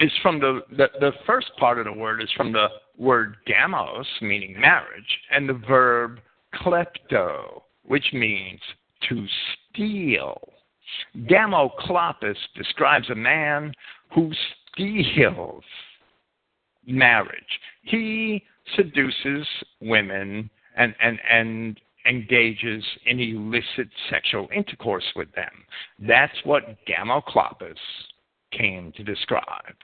is 0.00 0.12
from 0.22 0.40
the, 0.40 0.60
the, 0.76 0.88
the 1.00 1.12
first 1.26 1.50
part 1.58 1.78
of 1.78 1.84
the 1.84 1.92
word 1.92 2.22
is 2.22 2.28
from 2.36 2.52
the 2.52 2.66
word 2.98 3.36
gamos, 3.48 4.06
meaning 4.20 4.58
marriage, 4.58 5.18
and 5.30 5.48
the 5.48 5.60
verb 5.66 6.20
klepto, 6.54 7.62
which 7.84 8.12
means 8.12 8.60
to 9.08 9.26
steal. 9.72 10.40
Gamoklopos 11.26 12.36
describes 12.54 13.10
a 13.10 13.14
man 13.14 13.72
who 14.14 14.30
steals 14.72 15.64
marriage. 16.86 17.60
He 17.82 18.44
seduces 18.76 19.46
women 19.80 20.50
and, 20.76 20.94
and, 21.00 21.18
and 21.30 21.80
engages 22.06 22.84
in 23.06 23.20
illicit 23.20 23.88
sexual 24.10 24.48
intercourse 24.54 25.04
with 25.16 25.32
them. 25.34 25.64
That's 25.98 26.36
what 26.44 26.76
gamoklopos 26.86 27.76
came 28.52 28.92
to 28.96 29.02
describe. 29.02 29.74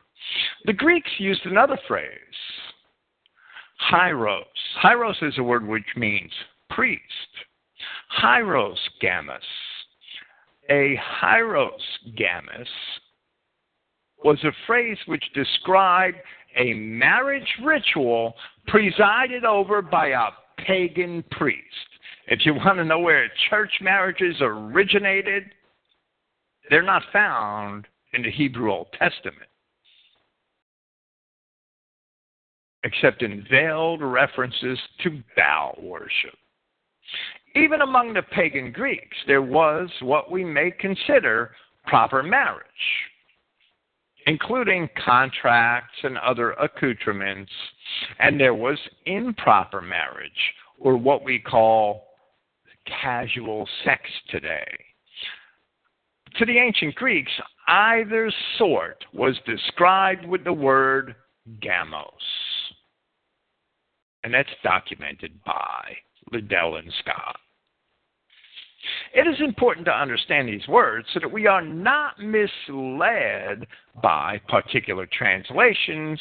The 0.66 0.72
Greeks 0.72 1.10
used 1.18 1.46
another 1.46 1.78
phrase, 1.88 2.08
hieros. 3.90 4.44
Hieros 4.82 5.22
is 5.22 5.38
a 5.38 5.42
word 5.42 5.66
which 5.66 5.84
means 5.96 6.32
priest. 6.70 7.02
Hieros 8.22 8.78
gamos. 9.02 9.38
A 10.68 10.96
hieros 11.22 11.80
gamos 12.18 12.68
was 14.22 14.38
a 14.44 14.52
phrase 14.66 14.98
which 15.06 15.24
described 15.34 16.18
a 16.56 16.74
marriage 16.74 17.48
ritual 17.64 18.34
presided 18.66 19.44
over 19.44 19.82
by 19.82 20.08
a 20.08 20.28
pagan 20.58 21.24
priest. 21.30 21.64
If 22.26 22.44
you 22.44 22.54
want 22.54 22.78
to 22.78 22.84
know 22.84 22.98
where 23.00 23.28
church 23.48 23.72
marriages 23.80 24.36
originated, 24.40 25.44
they're 26.68 26.82
not 26.82 27.02
found 27.12 27.86
in 28.12 28.22
the 28.22 28.30
Hebrew 28.30 28.70
Old 28.70 28.88
Testament, 28.98 29.49
except 32.84 33.22
in 33.22 33.44
veiled 33.50 34.02
references 34.02 34.78
to 35.02 35.22
Baal 35.36 35.78
worship. 35.82 36.36
Even 37.54 37.80
among 37.80 38.12
the 38.12 38.22
pagan 38.22 38.72
Greeks, 38.72 39.16
there 39.26 39.42
was 39.42 39.90
what 40.00 40.30
we 40.30 40.44
may 40.44 40.70
consider 40.70 41.50
proper 41.86 42.22
marriage, 42.22 42.64
including 44.26 44.88
contracts 45.04 45.96
and 46.04 46.16
other 46.18 46.52
accoutrements, 46.52 47.50
and 48.20 48.38
there 48.38 48.54
was 48.54 48.78
improper 49.06 49.80
marriage, 49.80 50.30
or 50.78 50.96
what 50.96 51.24
we 51.24 51.38
call 51.38 52.06
casual 53.02 53.68
sex 53.84 54.02
today. 54.30 54.66
To 56.38 56.46
the 56.46 56.58
ancient 56.58 56.94
Greeks, 56.94 57.32
either 57.66 58.32
sort 58.56 59.04
was 59.12 59.36
described 59.46 60.24
with 60.24 60.44
the 60.44 60.52
word 60.52 61.16
gamos. 61.60 62.04
And 64.22 64.34
that's 64.34 64.48
documented 64.62 65.32
by 65.44 65.96
Liddell 66.32 66.76
and 66.76 66.92
Scott. 67.00 67.36
It 69.14 69.26
is 69.26 69.40
important 69.40 69.84
to 69.86 69.92
understand 69.92 70.48
these 70.48 70.66
words 70.66 71.06
so 71.12 71.20
that 71.20 71.30
we 71.30 71.46
are 71.46 71.60
not 71.60 72.18
misled 72.18 73.66
by 74.02 74.40
particular 74.48 75.06
translations 75.06 76.18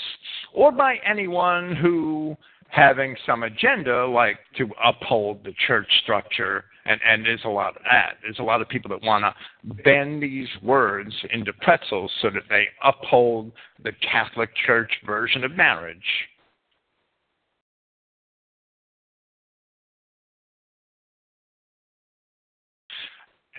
or 0.54 0.72
by 0.72 0.98
anyone 1.06 1.76
who, 1.76 2.36
having 2.68 3.16
some 3.26 3.44
agenda 3.44 4.06
like 4.08 4.40
to 4.58 4.70
uphold 4.84 5.44
the 5.44 5.54
church 5.68 5.88
structure, 6.04 6.66
and, 6.86 7.00
and 7.08 7.26
there's 7.26 7.46
a 7.46 7.50
lot 7.50 7.78
of 7.78 7.84
that. 7.84 8.18
There's 8.22 8.40
a 8.40 8.44
lot 8.44 8.62
of 8.62 8.68
people 8.68 8.90
that 8.90 9.02
want 9.04 9.24
to 9.24 9.74
bend 9.84 10.22
these 10.22 10.50
words 10.62 11.14
into 11.32 11.54
pretzels 11.54 12.12
so 12.22 12.30
that 12.30 12.44
they 12.50 12.68
uphold 12.84 13.52
the 13.84 13.94
Catholic 13.94 14.50
Church 14.66 14.92
version 15.06 15.44
of 15.44 15.56
marriage 15.56 16.28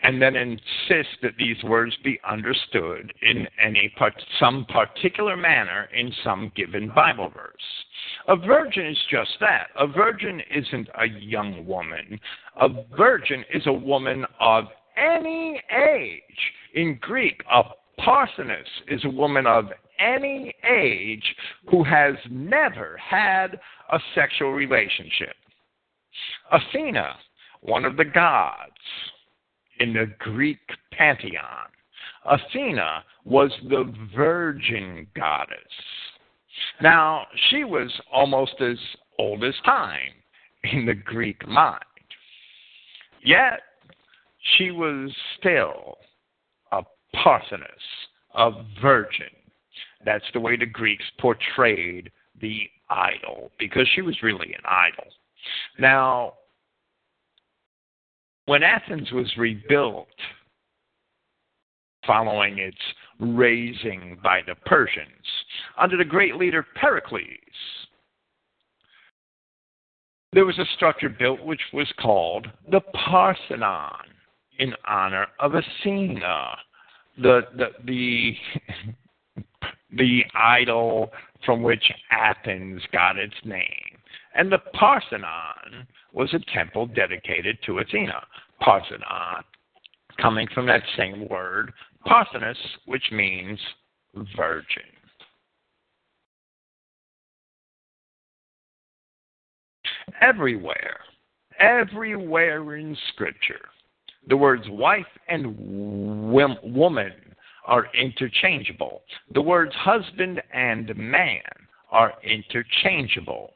and 0.03 0.21
then 0.21 0.37
insist 0.37 1.19
that 1.23 1.37
these 1.39 1.63
words 1.65 1.97
be 2.03 2.21
understood 2.29 3.13
in 3.23 3.47
any 3.63 3.93
part, 3.97 4.15
some 4.39 4.65
particular 4.67 5.37
manner 5.37 5.89
in 5.95 6.13
some 6.25 6.51
given 6.57 6.91
Bible 6.95 7.31
verse. 7.35 7.53
A 8.29 8.37
virgin 8.37 8.87
is 8.87 8.99
just 9.11 9.31
that. 9.41 9.69
A 9.79 9.87
virgin 9.87 10.41
isn't 10.55 10.89
a 10.99 11.07
young 11.07 11.67
woman. 11.67 12.19
A 12.61 12.69
virgin 12.97 13.45
is 13.53 13.67
a 13.67 13.73
woman 13.73 14.25
of 14.41 14.65
any 14.97 15.61
age. 15.71 16.21
In 16.75 16.99
Greek, 17.01 17.43
a 17.53 17.63
parthenos 17.99 18.67
is 18.89 19.05
a 19.05 19.11
woman 19.11 19.47
of 19.47 19.67
any 19.99 20.55
age 20.69 21.35
who 21.71 21.85
has 21.85 22.15
never 22.31 22.97
had 22.99 23.61
a 23.93 23.99
sexual 24.15 24.53
relationship. 24.53 25.35
Athena, 26.51 27.17
one 27.61 27.85
of 27.85 27.97
the 27.97 28.05
gods, 28.05 28.73
in 29.81 29.95
the 29.95 30.07
Greek 30.19 30.59
pantheon. 30.93 31.67
Athena 32.25 33.03
was 33.25 33.51
the 33.69 33.93
virgin 34.15 35.07
goddess. 35.17 35.59
Now, 36.83 37.27
she 37.49 37.65
was 37.65 37.91
almost 38.13 38.55
as 38.61 38.77
old 39.19 39.43
as 39.43 39.55
time 39.65 40.13
in 40.65 40.87
the 40.87 40.95
Greek 40.95 41.47
mind. 41.49 41.83
Yet, 43.25 43.61
she 44.57 44.71
was 44.71 45.11
still 45.39 45.99
a 46.73 46.83
Parthenos, 47.15 47.67
a 48.35 48.51
virgin. 48.81 49.27
That's 50.05 50.25
the 50.33 50.41
way 50.41 50.57
the 50.57 50.67
Greeks 50.67 51.05
portrayed 51.19 52.11
the 52.41 52.69
idol, 52.89 53.51
because 53.59 53.89
she 53.95 54.03
was 54.03 54.23
really 54.23 54.55
an 54.55 54.65
idol. 54.67 55.05
Now, 55.79 56.35
when 58.47 58.63
Athens 58.63 59.11
was 59.13 59.31
rebuilt 59.37 60.09
following 62.07 62.59
its 62.59 62.79
razing 63.19 64.19
by 64.23 64.41
the 64.47 64.55
Persians 64.67 65.07
under 65.79 65.97
the 65.97 66.05
great 66.05 66.37
leader 66.37 66.67
Pericles, 66.75 67.23
there 70.33 70.47
was 70.47 70.59
a 70.59 70.65
structure 70.77 71.09
built 71.09 71.45
which 71.45 71.61
was 71.73 71.93
called 72.01 72.47
the 72.71 72.81
Parthenon 72.81 74.07
in 74.59 74.75
honor 74.87 75.27
of 75.41 75.55
Athena, 75.55 76.57
the 77.19 77.41
the 77.57 77.67
the, 77.85 78.35
the 79.97 80.23
idol 80.35 81.11
from 81.45 81.63
which 81.63 81.91
Athens 82.11 82.83
got 82.93 83.17
its 83.17 83.35
name. 83.45 83.99
And 84.35 84.53
the 84.53 84.59
Parthenon 84.59 85.87
was 86.13 86.33
a 86.35 86.53
temple 86.53 86.87
dedicated 86.87 87.59
to 87.67 87.79
Athena. 87.79 88.23
Parthenon, 88.61 89.43
coming 90.21 90.47
from 90.55 90.67
that 90.67 90.83
same 90.97 91.29
word, 91.29 91.73
Parthenos, 92.05 92.57
which 92.87 93.05
means 93.13 93.59
virgin. 94.37 94.83
Everywhere, 100.21 100.99
everywhere 101.59 102.77
in 102.77 102.97
Scripture, 103.13 103.69
the 104.29 104.37
words 104.37 104.65
wife 104.69 105.07
and 105.29 105.57
woman 105.59 107.13
are 107.67 107.87
interchangeable. 107.95 109.03
The 109.33 109.41
words 109.41 109.75
husband 109.75 110.43
and 110.53 110.95
man 110.97 111.41
are 111.91 112.13
interchangeable. 112.23 113.55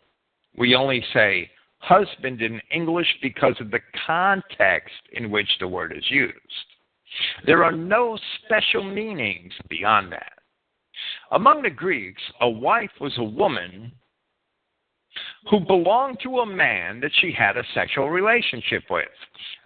We 0.56 0.74
only 0.74 1.04
say 1.12 1.50
husband 1.84 2.42
in 2.42 2.60
English 2.72 3.08
because 3.22 3.54
of 3.60 3.70
the 3.70 3.80
context 4.06 4.94
in 5.12 5.30
which 5.30 5.48
the 5.60 5.68
word 5.68 5.94
is 5.96 6.04
used. 6.10 6.34
There 7.46 7.62
are 7.62 7.72
no 7.72 8.18
special 8.44 8.82
meanings 8.82 9.52
beyond 9.68 10.12
that. 10.12 10.32
Among 11.32 11.62
the 11.62 11.70
Greeks, 11.70 12.22
a 12.40 12.48
wife 12.48 12.90
was 13.00 13.12
a 13.18 13.24
woman 13.24 13.92
who 15.50 15.60
belonged 15.60 16.18
to 16.22 16.40
a 16.40 16.46
man 16.46 17.00
that 17.00 17.12
she 17.20 17.32
had 17.32 17.56
a 17.56 17.64
sexual 17.74 18.10
relationship 18.10 18.82
with, 18.90 19.06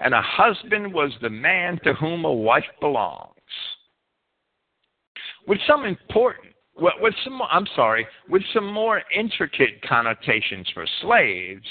and 0.00 0.12
a 0.12 0.22
husband 0.22 0.92
was 0.92 1.12
the 1.22 1.30
man 1.30 1.78
to 1.84 1.94
whom 1.94 2.24
a 2.24 2.32
wife 2.32 2.64
belongs. 2.80 3.32
With 5.46 5.58
some 5.66 5.84
important 5.84 6.54
with 6.76 7.14
some 7.24 7.40
I'm 7.42 7.66
sorry, 7.74 8.06
with 8.28 8.42
some 8.54 8.72
more 8.72 9.02
intricate 9.16 9.82
connotations 9.88 10.68
for 10.72 10.86
slaves, 11.02 11.66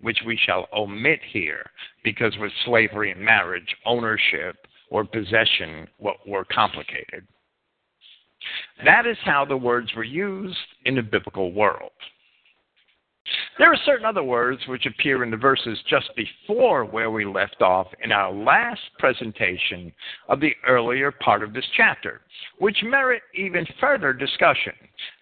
which 0.00 0.18
we 0.26 0.36
shall 0.36 0.68
omit 0.72 1.20
here, 1.32 1.70
because 2.04 2.36
with 2.38 2.52
slavery 2.64 3.12
and 3.12 3.20
marriage, 3.20 3.76
ownership 3.84 4.56
or 4.90 5.04
possession 5.04 5.88
were 5.98 6.44
complicated. 6.44 7.26
That 8.84 9.06
is 9.06 9.16
how 9.24 9.44
the 9.44 9.56
words 9.56 9.92
were 9.96 10.04
used 10.04 10.58
in 10.84 10.96
the 10.96 11.02
biblical 11.02 11.52
world. 11.52 11.90
There 13.58 13.72
are 13.72 13.78
certain 13.84 14.06
other 14.06 14.22
words 14.22 14.60
which 14.68 14.86
appear 14.86 15.24
in 15.24 15.30
the 15.30 15.36
verses 15.36 15.78
just 15.88 16.10
before 16.14 16.84
where 16.84 17.10
we 17.10 17.24
left 17.24 17.60
off 17.60 17.88
in 18.04 18.12
our 18.12 18.32
last 18.32 18.82
presentation 18.98 19.92
of 20.28 20.40
the 20.40 20.54
earlier 20.68 21.10
part 21.10 21.42
of 21.42 21.52
this 21.52 21.64
chapter, 21.76 22.20
which 22.58 22.84
merit 22.84 23.22
even 23.34 23.66
further 23.80 24.12
discussion. 24.12 24.74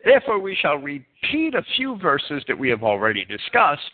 Therefore, 0.04 0.38
we 0.38 0.54
shall 0.54 0.76
repeat 0.76 1.54
a 1.54 1.64
few 1.76 1.96
verses 1.96 2.42
that 2.46 2.58
we 2.58 2.68
have 2.68 2.82
already 2.82 3.24
discussed 3.24 3.90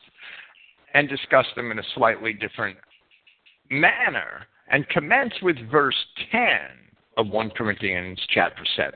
and 0.94 1.08
discuss 1.08 1.46
them 1.56 1.70
in 1.70 1.78
a 1.78 1.84
slightly 1.94 2.32
different 2.32 2.76
manner 3.70 4.46
and 4.70 4.88
commence 4.88 5.34
with 5.42 5.56
verse 5.70 5.96
10 6.32 6.40
of 7.16 7.28
1 7.28 7.50
Corinthians 7.50 8.18
chapter 8.30 8.62
7. 8.76 8.92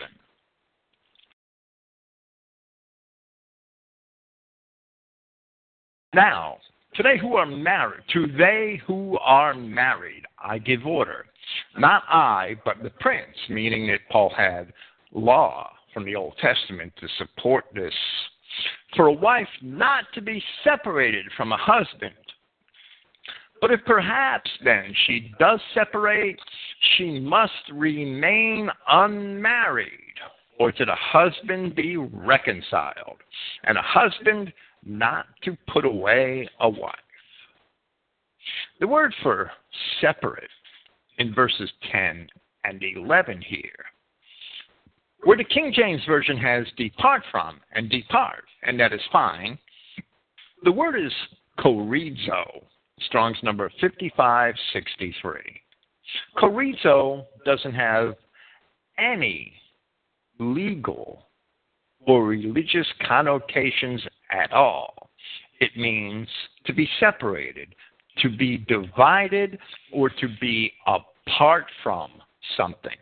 Now, 6.15 6.59
today 6.95 7.19
who 7.21 7.35
are 7.35 7.47
married, 7.47 8.05
to 8.13 8.27
they 8.39 8.81
who 8.87 9.19
are 9.19 9.53
married, 9.53 10.25
I 10.39 10.59
give 10.59 10.87
order. 10.87 11.27
Not 11.77 12.05
I, 12.09 12.55
but 12.65 12.83
the 12.83 12.91
prince, 12.91 13.37
meaning 13.49 13.89
that 13.89 13.99
Paul 14.11 14.33
had 14.37 14.73
law 15.13 15.71
from 15.93 16.05
the 16.05 16.15
Old 16.15 16.37
Testament 16.41 16.93
to 17.01 17.09
support 17.19 17.65
this 17.75 17.95
for 18.97 19.07
a 19.07 19.13
wife 19.13 19.49
not 19.63 20.05
to 20.15 20.21
be 20.21 20.43
separated 20.63 21.27
from 21.37 21.53
a 21.53 21.57
husband. 21.57 22.15
But 23.61 23.71
if 23.71 23.81
perhaps 23.87 24.51
then 24.63 24.95
she 25.07 25.33
does 25.39 25.61
separate, 25.73 26.39
she 26.97 27.19
must 27.21 27.53
remain 27.73 28.69
unmarried 28.89 29.91
or 30.59 30.71
to 30.71 30.85
the 30.85 30.95
husband 30.95 31.75
be 31.75 31.97
reconciled, 31.97 33.19
and 33.65 33.77
a 33.77 33.83
husband 33.83 34.53
not 34.85 35.27
to 35.43 35.57
put 35.73 35.85
away 35.85 36.49
a 36.61 36.69
wife. 36.69 36.95
The 38.81 38.87
word 38.87 39.15
for 39.23 39.51
separate 40.01 40.51
in 41.19 41.35
verses 41.35 41.71
10 41.91 42.29
and 42.65 42.83
11 42.83 43.43
here, 43.43 43.85
where 45.25 45.37
the 45.37 45.45
King 45.45 45.73
James 45.75 46.03
Version 46.07 46.37
has 46.37 46.67
depart 46.77 47.23
from 47.31 47.61
and 47.73 47.91
depart, 47.91 48.45
and 48.63 48.79
that 48.79 48.93
is 48.93 49.01
fine, 49.11 49.59
the 50.63 50.73
word 50.73 50.97
is 50.99 51.13
chorizo, 51.59 52.65
Strong's 53.01 53.39
number 53.43 53.71
5563. 53.81 55.41
Chorizo 56.37 57.25
doesn't 57.45 57.75
have 57.75 58.15
any 58.99 59.53
legal 60.39 61.27
or 62.07 62.27
religious 62.27 62.87
connotations 63.07 64.03
at 64.31 64.53
all. 64.53 65.11
It 65.61 65.71
means 65.77 66.29
to 66.67 66.75
be 66.75 66.89
separated, 67.01 67.75
to 68.19 68.29
be 68.29 68.59
divided, 68.59 69.59
or 69.93 70.11
to 70.11 70.29
be 70.41 70.73
apart 70.87 71.67
from 71.83 72.11
something. 72.57 72.97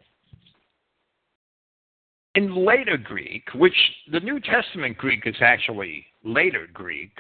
In 2.35 2.65
later 2.65 2.97
Greek, 2.97 3.45
which 3.55 3.77
the 4.11 4.21
New 4.21 4.41
Testament 4.41 4.97
Greek 4.97 5.27
is 5.27 5.37
actually 5.41 6.07
later 6.25 6.67
Greek, 6.73 7.11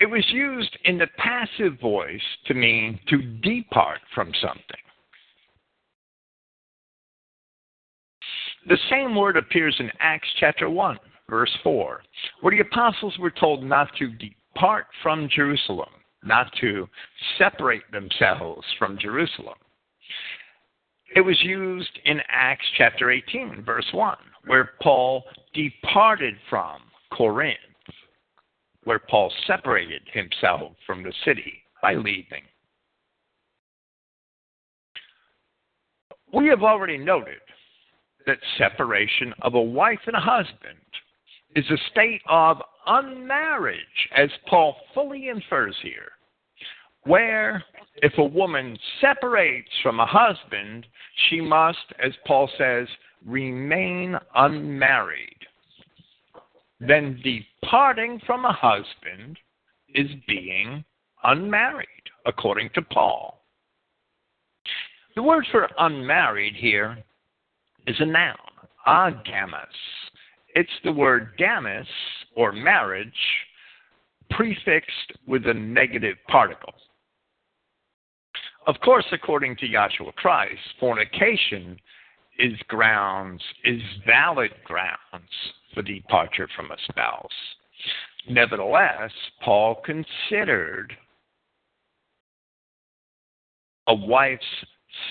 it 0.00 0.06
was 0.06 0.24
used 0.30 0.76
in 0.84 0.98
the 0.98 1.06
passive 1.16 1.78
voice 1.80 2.20
to 2.46 2.54
mean 2.54 2.98
to 3.08 3.22
depart 3.40 4.00
from 4.14 4.32
something. 4.40 4.62
The 8.68 8.78
same 8.90 9.14
word 9.14 9.38
appears 9.38 9.76
in 9.78 9.90
Acts 10.00 10.28
chapter 10.38 10.68
1, 10.68 10.98
verse 11.30 11.54
4, 11.62 12.02
where 12.42 12.54
the 12.54 12.60
apostles 12.60 13.16
were 13.18 13.30
told 13.30 13.64
not 13.64 13.88
to 13.96 14.10
depart 14.12 14.86
from 15.02 15.28
Jerusalem, 15.34 15.88
not 16.22 16.52
to 16.60 16.86
separate 17.38 17.90
themselves 17.92 18.66
from 18.78 18.98
Jerusalem. 18.98 19.56
It 21.14 21.20
was 21.20 21.40
used 21.42 21.98
in 22.04 22.20
Acts 22.28 22.66
chapter 22.78 23.10
18, 23.10 23.64
verse 23.64 23.86
1, 23.92 24.16
where 24.46 24.72
Paul 24.80 25.24
departed 25.54 26.34
from 26.48 26.80
Corinth, 27.12 27.58
where 28.84 29.00
Paul 29.00 29.32
separated 29.46 30.02
himself 30.12 30.72
from 30.86 31.02
the 31.02 31.12
city 31.24 31.62
by 31.82 31.94
leaving. 31.94 32.42
We 36.32 36.46
have 36.46 36.62
already 36.62 36.96
noted 36.96 37.40
that 38.26 38.38
separation 38.56 39.34
of 39.42 39.54
a 39.54 39.60
wife 39.60 40.00
and 40.06 40.14
a 40.14 40.20
husband 40.20 40.78
is 41.56 41.68
a 41.70 41.90
state 41.90 42.22
of 42.28 42.58
unmarriage, 42.86 44.08
as 44.16 44.30
Paul 44.48 44.76
fully 44.94 45.28
infers 45.28 45.76
here, 45.82 46.12
where 47.02 47.64
if 47.96 48.12
a 48.18 48.24
woman 48.24 48.78
separates 49.00 49.70
from 49.82 50.00
a 50.00 50.06
husband, 50.06 50.86
she 51.28 51.40
must, 51.40 51.78
as 52.02 52.12
Paul 52.26 52.48
says, 52.56 52.88
remain 53.26 54.16
unmarried. 54.34 55.36
Then 56.80 57.20
departing 57.22 58.20
from 58.26 58.44
a 58.44 58.52
husband 58.52 59.38
is 59.94 60.08
being 60.26 60.84
unmarried, 61.24 61.86
according 62.24 62.70
to 62.74 62.82
Paul. 62.82 63.42
The 65.14 65.22
word 65.22 65.46
for 65.50 65.68
unmarried 65.78 66.54
here 66.54 66.96
is 67.86 67.96
a 67.98 68.06
noun, 68.06 68.36
agamos. 68.86 69.66
It's 70.54 70.70
the 70.84 70.92
word 70.92 71.32
gamos, 71.38 71.86
or 72.34 72.52
marriage, 72.52 73.12
prefixed 74.30 75.12
with 75.26 75.46
a 75.46 75.54
negative 75.54 76.16
particle. 76.28 76.72
Of 78.70 78.78
course, 78.82 79.06
according 79.10 79.56
to 79.56 79.66
Yahshua 79.66 80.14
Christ, 80.14 80.60
fornication 80.78 81.76
is 82.38 82.52
grounds, 82.68 83.42
is 83.64 83.82
valid 84.06 84.52
grounds 84.64 85.28
for 85.74 85.82
departure 85.82 86.48
from 86.54 86.70
a 86.70 86.76
spouse. 86.88 87.26
Nevertheless, 88.28 89.10
Paul 89.44 89.82
considered 89.84 90.96
a 93.88 93.94
wife's 93.94 94.44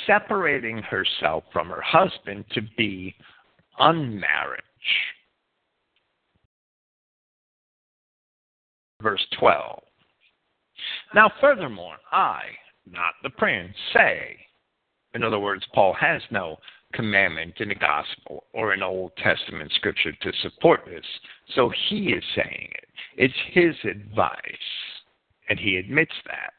separating 0.08 0.78
herself 0.78 1.44
from 1.52 1.68
her 1.68 1.82
husband 1.82 2.46
to 2.54 2.62
be 2.78 3.14
unmarriage. 3.78 4.64
Verse 9.02 9.28
12. 9.38 9.84
Now, 11.14 11.30
furthermore, 11.42 11.98
I, 12.14 12.44
not 12.92 13.14
the 13.24 13.30
prince, 13.30 13.76
say, 13.94 14.38
in 15.14 15.24
other 15.24 15.40
words, 15.40 15.66
Paul 15.74 15.94
has 15.94 16.22
no 16.32 16.58
commandment 16.94 17.54
in 17.60 17.70
the 17.70 17.76
gospel 17.76 18.46
or 18.54 18.74
in 18.74 18.84
Old 18.84 19.12
Testament 19.18 19.72
scripture 19.76 20.12
to 20.12 20.32
support 20.42 20.82
this, 20.86 21.06
so 21.56 21.72
he 21.90 22.10
is 22.10 22.24
saying 22.36 22.70
it. 22.72 22.88
It's 23.18 23.34
his 23.52 23.76
advice, 23.90 24.40
and 25.50 25.60
he 25.60 25.78
admits 25.78 26.14
that. 26.26 26.54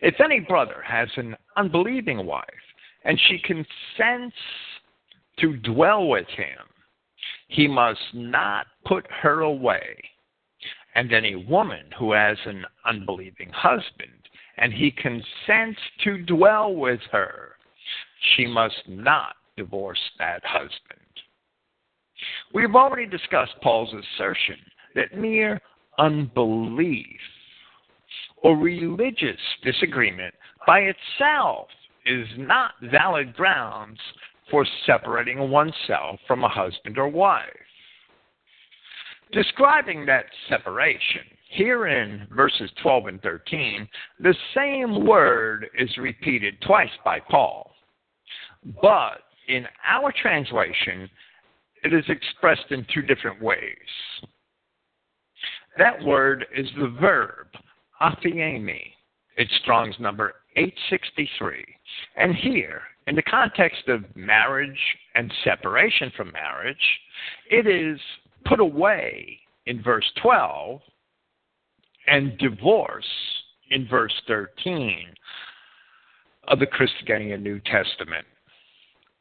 If 0.00 0.20
any 0.20 0.40
brother 0.40 0.82
has 0.84 1.08
an 1.16 1.36
unbelieving 1.56 2.24
wife 2.24 2.44
and 3.04 3.18
she 3.28 3.38
consents 3.38 4.36
to 5.38 5.56
dwell 5.58 6.08
with 6.08 6.28
him, 6.28 6.58
he 7.48 7.68
must 7.68 8.00
not 8.14 8.66
put 8.86 9.06
her 9.10 9.40
away. 9.40 9.96
And 10.94 11.12
any 11.12 11.36
woman 11.36 11.86
who 11.98 12.12
has 12.12 12.38
an 12.44 12.64
unbelieving 12.86 13.50
husband 13.50 14.17
and 14.58 14.72
he 14.72 14.90
consents 14.90 15.80
to 16.04 16.18
dwell 16.18 16.74
with 16.74 17.00
her, 17.12 17.52
she 18.36 18.46
must 18.46 18.82
not 18.88 19.36
divorce 19.56 19.98
that 20.18 20.42
husband. 20.44 21.00
We 22.52 22.62
have 22.62 22.74
already 22.74 23.06
discussed 23.06 23.54
Paul's 23.62 23.94
assertion 23.94 24.56
that 24.94 25.16
mere 25.16 25.60
unbelief 25.98 27.20
or 28.42 28.56
religious 28.56 29.38
disagreement 29.62 30.34
by 30.66 30.80
itself 30.80 31.68
is 32.06 32.26
not 32.36 32.72
valid 32.90 33.34
grounds 33.34 33.98
for 34.50 34.66
separating 34.86 35.50
oneself 35.50 36.18
from 36.26 36.44
a 36.44 36.48
husband 36.48 36.98
or 36.98 37.08
wife. 37.08 37.44
Describing 39.32 40.06
that 40.06 40.24
separation, 40.48 41.22
here 41.48 41.86
in 41.86 42.26
verses 42.34 42.70
12 42.82 43.06
and 43.06 43.22
13, 43.22 43.88
the 44.20 44.34
same 44.54 45.06
word 45.06 45.66
is 45.78 45.96
repeated 45.96 46.60
twice 46.60 46.90
by 47.04 47.20
Paul. 47.20 47.72
But 48.82 49.22
in 49.48 49.66
our 49.86 50.12
translation, 50.20 51.08
it 51.82 51.94
is 51.94 52.04
expressed 52.08 52.70
in 52.70 52.86
two 52.92 53.02
different 53.02 53.42
ways. 53.42 53.76
That 55.78 56.02
word 56.04 56.44
is 56.54 56.66
the 56.78 56.94
verb 57.00 57.46
aphiemi. 58.02 58.82
It's 59.36 59.54
Strong's 59.62 59.94
number 59.98 60.34
863. 60.56 61.64
And 62.16 62.34
here, 62.34 62.82
in 63.06 63.14
the 63.14 63.22
context 63.22 63.88
of 63.88 64.04
marriage 64.14 64.78
and 65.14 65.32
separation 65.44 66.12
from 66.16 66.32
marriage, 66.32 66.76
it 67.50 67.66
is 67.66 67.98
put 68.44 68.60
away 68.60 69.38
in 69.66 69.82
verse 69.82 70.10
12 70.20 70.80
and 72.10 72.36
divorce 72.38 73.06
in 73.70 73.86
verse 73.88 74.14
13 74.26 75.06
of 76.48 76.58
the 76.58 76.66
Christogenea 76.66 77.40
New 77.40 77.60
Testament. 77.60 78.26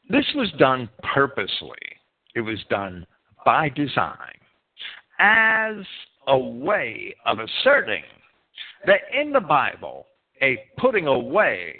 This 0.09 0.25
was 0.35 0.51
done 0.57 0.89
purposely, 1.03 1.77
it 2.35 2.41
was 2.41 2.59
done 2.69 3.05
by 3.45 3.69
design 3.69 4.37
as 5.19 5.75
a 6.27 6.37
way 6.37 7.15
of 7.25 7.39
asserting 7.39 8.03
that 8.85 9.01
in 9.13 9.31
the 9.31 9.39
Bible, 9.39 10.05
a 10.41 10.57
putting 10.77 11.07
away 11.07 11.75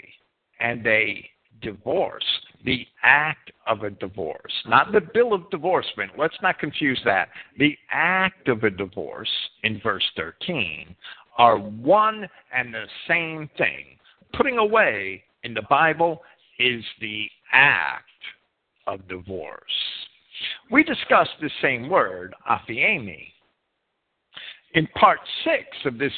and 0.60 0.86
a 0.86 1.28
divorce, 1.62 2.24
the 2.64 2.86
act 3.04 3.52
of 3.66 3.82
a 3.82 3.90
divorce, 3.90 4.52
not 4.66 4.92
the 4.92 5.00
bill 5.00 5.32
of 5.32 5.48
divorcement, 5.50 6.12
let's 6.18 6.36
not 6.42 6.58
confuse 6.58 7.00
that. 7.04 7.28
The 7.58 7.76
act 7.90 8.48
of 8.48 8.64
a 8.64 8.70
divorce 8.70 9.30
in 9.62 9.80
verse 9.80 10.04
13 10.16 10.94
are 11.36 11.58
one 11.58 12.28
and 12.54 12.74
the 12.74 12.86
same 13.06 13.48
thing. 13.56 13.98
Putting 14.36 14.58
away 14.58 15.22
in 15.44 15.54
the 15.54 15.62
Bible 15.70 16.22
is 16.58 16.84
the 17.00 17.28
act 17.52 18.04
of 18.86 19.06
divorce. 19.08 19.62
We 20.70 20.82
discussed 20.82 21.30
the 21.40 21.50
same 21.62 21.88
word, 21.88 22.34
aphiemi, 22.50 23.28
in 24.74 24.86
part 24.88 25.20
six 25.44 25.64
of 25.84 25.98
this 25.98 26.12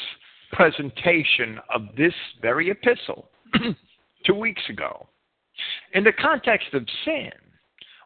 presentation 0.53 1.61
of 1.73 1.83
this 1.97 2.15
very 2.43 2.71
epistle 2.71 3.29
two 4.27 4.35
weeks 4.35 4.63
ago. 4.69 5.07
In 5.95 6.05
the 6.05 6.13
context 6.13 6.69
of 6.75 6.87
sin, 7.05 7.31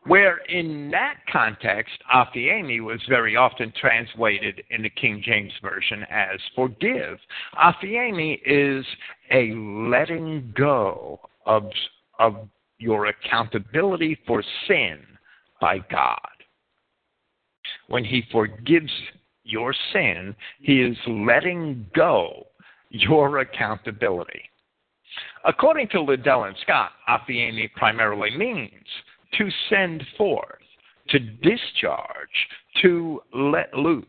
where 0.06 0.38
in 0.48 0.90
that 0.90 1.16
context, 1.30 1.94
aphiemi 2.14 2.80
was 2.80 3.00
very 3.08 3.36
often 3.36 3.72
translated 3.80 4.62
in 4.70 4.82
the 4.82 4.90
King 4.90 5.22
James 5.24 5.52
Version 5.62 6.04
as 6.10 6.38
forgive. 6.54 7.18
aphiemi 7.58 8.38
is 8.44 8.84
a 9.30 9.52
letting 9.54 10.52
go 10.56 11.20
of, 11.46 11.70
of 12.18 12.48
your 12.78 13.06
accountability 13.06 14.18
for 14.26 14.42
sin 14.68 15.00
by 15.60 15.78
God. 15.90 16.18
When 17.88 18.04
He 18.04 18.24
forgives 18.30 18.92
your 19.44 19.74
sin, 19.92 20.34
He 20.60 20.82
is 20.82 20.96
letting 21.06 21.86
go 21.94 22.46
your 22.90 23.38
accountability. 23.38 24.50
According 25.44 25.88
to 25.88 26.00
Liddell 26.00 26.44
and 26.44 26.56
Scott, 26.62 26.92
aphiemi 27.08 27.72
primarily 27.74 28.36
means 28.36 28.84
to 29.38 29.48
send 29.68 30.04
forth, 30.16 30.62
to 31.08 31.18
discharge, 31.18 32.48
to 32.82 33.20
let 33.34 33.74
loose, 33.74 34.04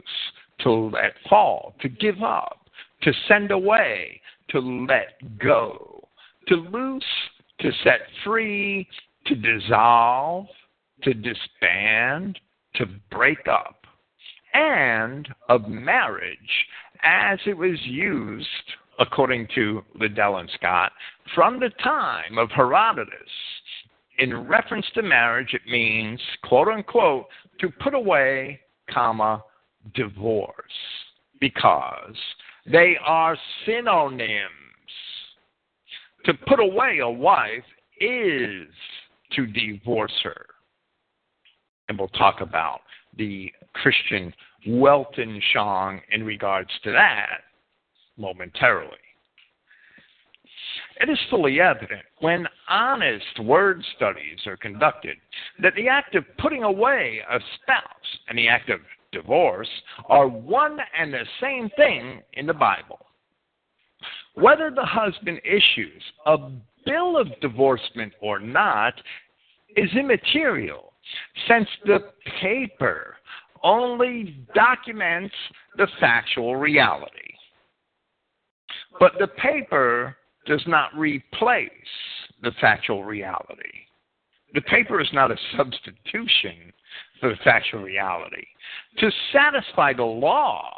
to 0.59 0.71
let 0.71 1.13
fall, 1.29 1.75
to 1.81 1.89
give 1.89 2.23
up, 2.23 2.69
to 3.01 3.11
send 3.27 3.51
away, 3.51 4.21
to 4.49 4.59
let 4.59 5.37
go, 5.39 6.07
to 6.47 6.55
loose, 6.55 7.03
to 7.59 7.71
set 7.83 8.01
free, 8.23 8.87
to 9.25 9.35
dissolve, 9.35 10.47
to 11.03 11.13
disband, 11.13 12.39
to 12.75 12.85
break 13.11 13.47
up, 13.47 13.85
and 14.53 15.27
of 15.49 15.67
marriage 15.67 16.65
as 17.03 17.39
it 17.45 17.57
was 17.57 17.79
used, 17.83 18.47
according 18.99 19.47
to 19.55 19.83
Liddell 19.95 20.37
and 20.37 20.49
Scott, 20.55 20.91
from 21.33 21.59
the 21.59 21.69
time 21.83 22.37
of 22.37 22.49
Herodotus 22.51 23.11
in 24.17 24.47
reference 24.47 24.85
to 24.95 25.01
marriage, 25.01 25.53
it 25.53 25.69
means, 25.69 26.19
quote 26.43 26.67
unquote, 26.67 27.25
to 27.59 27.69
put 27.69 27.93
away, 27.93 28.59
comma, 28.89 29.43
divorce, 29.93 30.53
because 31.39 32.15
they 32.71 32.95
are 33.03 33.37
synonyms. 33.65 34.51
To 36.25 36.33
put 36.47 36.59
away 36.59 36.99
a 36.99 37.09
wife 37.09 37.63
is 37.99 38.67
to 39.33 39.45
divorce 39.45 40.13
her. 40.23 40.45
And 41.87 41.99
we'll 41.99 42.07
talk 42.09 42.41
about 42.41 42.79
the 43.15 43.51
Christian 43.73 44.33
Weltanschauung 44.67 46.01
in 46.11 46.23
regards 46.23 46.71
to 46.83 46.91
that 46.93 47.41
momentarily. 48.17 48.97
It 50.99 51.09
is 51.09 51.19
fully 51.29 51.59
evident 51.59 52.03
when 52.19 52.47
honest 52.69 53.39
word 53.39 53.83
studies 53.95 54.39
are 54.45 54.57
conducted 54.57 55.17
that 55.61 55.75
the 55.75 55.89
act 55.89 56.15
of 56.15 56.23
putting 56.37 56.63
away 56.63 57.21
a 57.29 57.39
spouse 57.61 58.19
and 58.29 58.37
the 58.37 58.47
act 58.47 58.69
of 58.69 58.79
divorce 59.11 59.69
are 60.07 60.27
one 60.27 60.77
and 60.97 61.13
the 61.13 61.25
same 61.41 61.69
thing 61.75 62.21
in 62.33 62.45
the 62.45 62.53
Bible. 62.53 62.99
Whether 64.35 64.69
the 64.69 64.85
husband 64.85 65.41
issues 65.43 66.01
a 66.25 66.37
bill 66.85 67.17
of 67.17 67.27
divorcement 67.41 68.13
or 68.21 68.39
not 68.39 68.93
is 69.75 69.89
immaterial, 69.93 70.93
since 71.47 71.67
the 71.85 72.11
paper 72.41 73.17
only 73.63 74.45
documents 74.53 75.33
the 75.77 75.87
factual 75.99 76.55
reality. 76.55 77.24
But 78.99 79.13
the 79.19 79.27
paper 79.27 80.15
does 80.45 80.63
not 80.67 80.95
replace 80.95 81.69
the 82.41 82.51
factual 82.61 83.03
reality. 83.03 83.85
The 84.53 84.61
paper 84.61 85.01
is 85.01 85.09
not 85.11 85.31
a 85.31 85.37
substitution 85.57 86.71
for 87.19 87.29
the 87.29 87.35
factual 87.43 87.81
reality. 87.83 88.45
To 88.99 89.11
satisfy 89.33 89.93
the 89.93 90.03
law 90.03 90.71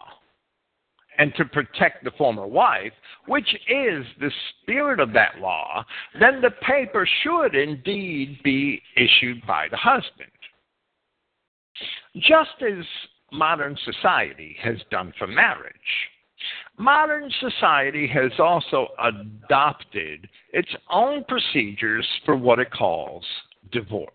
and 1.17 1.33
to 1.35 1.45
protect 1.45 2.03
the 2.03 2.11
former 2.11 2.47
wife, 2.47 2.93
which 3.27 3.53
is 3.67 4.05
the 4.19 4.31
spirit 4.61 4.99
of 4.99 5.13
that 5.13 5.39
law, 5.39 5.83
then 6.19 6.41
the 6.41 6.51
paper 6.51 7.07
should 7.23 7.55
indeed 7.55 8.39
be 8.43 8.81
issued 8.95 9.45
by 9.45 9.67
the 9.69 9.77
husband. 9.77 10.31
Just 12.15 12.61
as 12.61 12.85
modern 13.31 13.77
society 13.83 14.55
has 14.61 14.77
done 14.89 15.13
for 15.17 15.27
marriage, 15.27 15.73
Modern 16.77 17.31
society 17.39 18.07
has 18.07 18.31
also 18.39 18.87
adopted 18.99 20.29
its 20.53 20.69
own 20.91 21.23
procedures 21.27 22.07
for 22.23 22.35
what 22.35 22.59
it 22.59 22.71
calls 22.71 23.25
divorce. 23.71 24.11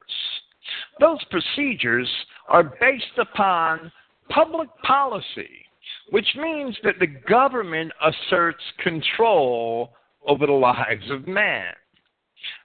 Those 1.00 1.18
procedures 1.24 2.08
are 2.48 2.72
based 2.80 3.18
upon 3.18 3.90
public 4.28 4.68
policy, 4.84 5.66
which 6.10 6.28
means 6.36 6.76
that 6.84 7.00
the 7.00 7.06
government 7.06 7.92
asserts 8.00 8.62
control 8.78 9.92
over 10.26 10.46
the 10.46 10.52
lives 10.52 11.10
of 11.10 11.26
man. 11.26 11.74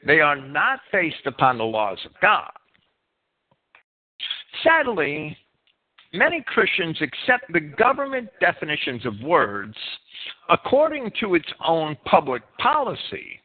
They 0.05 0.19
are 0.19 0.35
not 0.35 0.79
based 0.91 1.25
upon 1.25 1.57
the 1.57 1.63
laws 1.63 1.99
of 2.05 2.11
God. 2.21 2.51
Sadly, 4.63 5.37
many 6.13 6.43
Christians 6.45 6.97
accept 7.01 7.51
the 7.51 7.59
government 7.59 8.29
definitions 8.39 9.05
of 9.05 9.13
words 9.21 9.75
according 10.49 11.11
to 11.19 11.35
its 11.35 11.47
own 11.65 11.97
public 12.05 12.41
policy, 12.59 13.39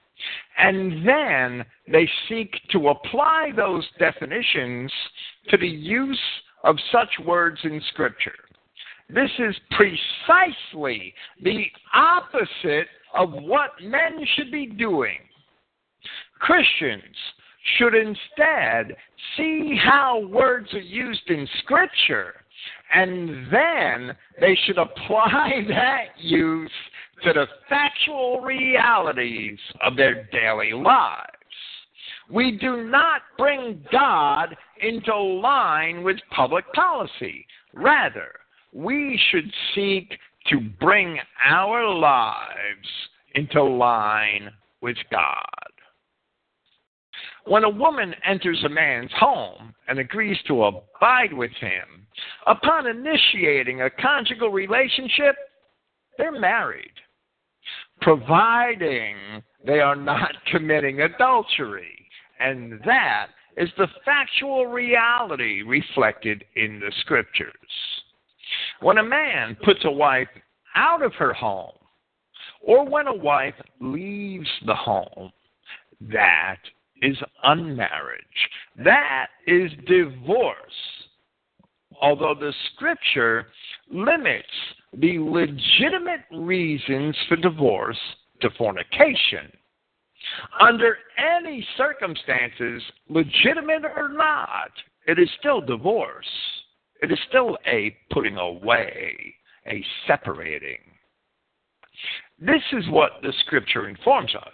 and 0.59 1.07
then 1.07 1.65
they 1.91 2.09
seek 2.29 2.55
to 2.71 2.89
apply 2.89 3.51
those 3.57 3.87
definitions 3.99 4.93
to 5.49 5.57
the 5.57 5.69
use 5.69 6.21
of 6.65 6.77
such 6.91 7.11
words 7.27 7.59
in 7.65 7.81
Scripture. 7.93 8.35
This 9.09 9.31
is 9.39 9.55
precisely 9.73 11.13
the 11.43 11.67
opposite 11.93 12.87
of 13.15 13.33
what 13.33 13.71
men 13.83 14.25
should 14.35 14.51
be 14.51 14.67
doing. 14.67 15.19
Christians 16.39 17.17
should 17.77 17.95
instead 17.95 18.97
see 19.37 19.79
how 19.83 20.27
words 20.27 20.73
are 20.73 20.81
used 20.81 21.29
in 21.29 21.47
Scripture 21.59 22.42
and 22.95 23.47
then 23.53 24.17
they 24.41 24.57
should 24.65 24.79
apply 24.79 25.65
that 25.69 26.05
use 26.19 26.71
to 27.25 27.33
the 27.33 27.47
factual 27.69 28.41
realities 28.41 29.59
of 29.85 29.97
their 29.97 30.29
daily 30.33 30.73
lives. 30.73 31.29
We 32.31 32.53
do 32.53 32.85
not 32.85 33.23
bring 33.37 33.85
God 33.93 34.57
into 34.81 35.15
line 35.17 36.03
with 36.03 36.17
public 36.35 36.65
policy. 36.73 37.47
Rather, 37.75 38.33
we 38.73 39.21
should 39.31 39.51
seek 39.75 40.19
to 40.49 40.61
bring 40.81 41.19
our 41.45 41.87
lives 41.95 42.89
into 43.35 43.63
line 43.63 44.51
with 44.81 44.97
God. 45.11 45.72
When 47.45 47.65
a 47.65 47.71
woman 47.71 48.15
enters 48.25 48.63
a 48.65 48.69
man's 48.69 49.11
home 49.19 49.75
and 49.89 49.99
agrees 49.99 50.39
to 50.47 50.65
abide 50.65 51.33
with 51.33 51.51
him, 51.53 52.07
upon 52.47 52.87
initiating 52.87 53.83
a 53.83 53.91
conjugal 53.91 54.51
relationship, 54.51 55.35
they're 56.19 56.39
married, 56.39 56.93
providing 58.01 59.17
they 59.67 59.81
are 59.81 59.97
not 59.97 60.33
committing 60.51 61.01
adultery. 61.01 62.07
And 62.39 62.81
that 62.85 63.29
is 63.57 63.69
the 63.77 63.89
factual 64.05 64.67
reality 64.67 65.63
reflected 65.63 66.45
in 66.57 66.81
the 66.81 66.93
scriptures. 67.01 67.53
When 68.81 68.99
a 68.99 69.03
man 69.03 69.57
puts 69.65 69.85
a 69.85 69.91
wife 69.91 70.29
out 70.75 71.03
of 71.03 71.15
her 71.15 71.33
home, 71.33 71.73
or 72.61 72.89
when 72.89 73.07
a 73.07 73.15
wife 73.15 73.55
leaves 73.81 74.49
the 74.67 74.75
home, 74.75 75.33
that 76.01 76.59
is 77.03 77.17
unmarriage. 77.43 78.23
That 78.85 79.27
is 79.47 79.71
divorce. 79.87 80.57
Although 82.01 82.35
the 82.35 82.53
scripture 82.73 83.49
limits 83.91 84.49
the 84.95 85.19
legitimate 85.19 86.25
reasons 86.33 87.17
for 87.29 87.37
divorce 87.37 87.99
to 88.41 88.51
fornication. 88.57 89.53
Under 90.61 90.97
any 91.19 91.67
circumstances, 91.77 92.83
legitimate 93.09 93.85
or 93.85 94.09
not, 94.09 94.71
it 95.07 95.19
is 95.19 95.29
still 95.39 95.61
divorce. 95.61 96.27
It 97.03 97.11
is 97.11 97.19
still 97.29 97.59
a 97.67 97.97
putting 98.13 98.37
away, 98.37 99.35
a 99.67 99.85
separating. 100.07 100.79
This 102.39 102.63
is 102.73 102.89
what 102.89 103.13
the 103.23 103.33
scripture 103.45 103.89
informs 103.89 104.35
us. 104.35 104.53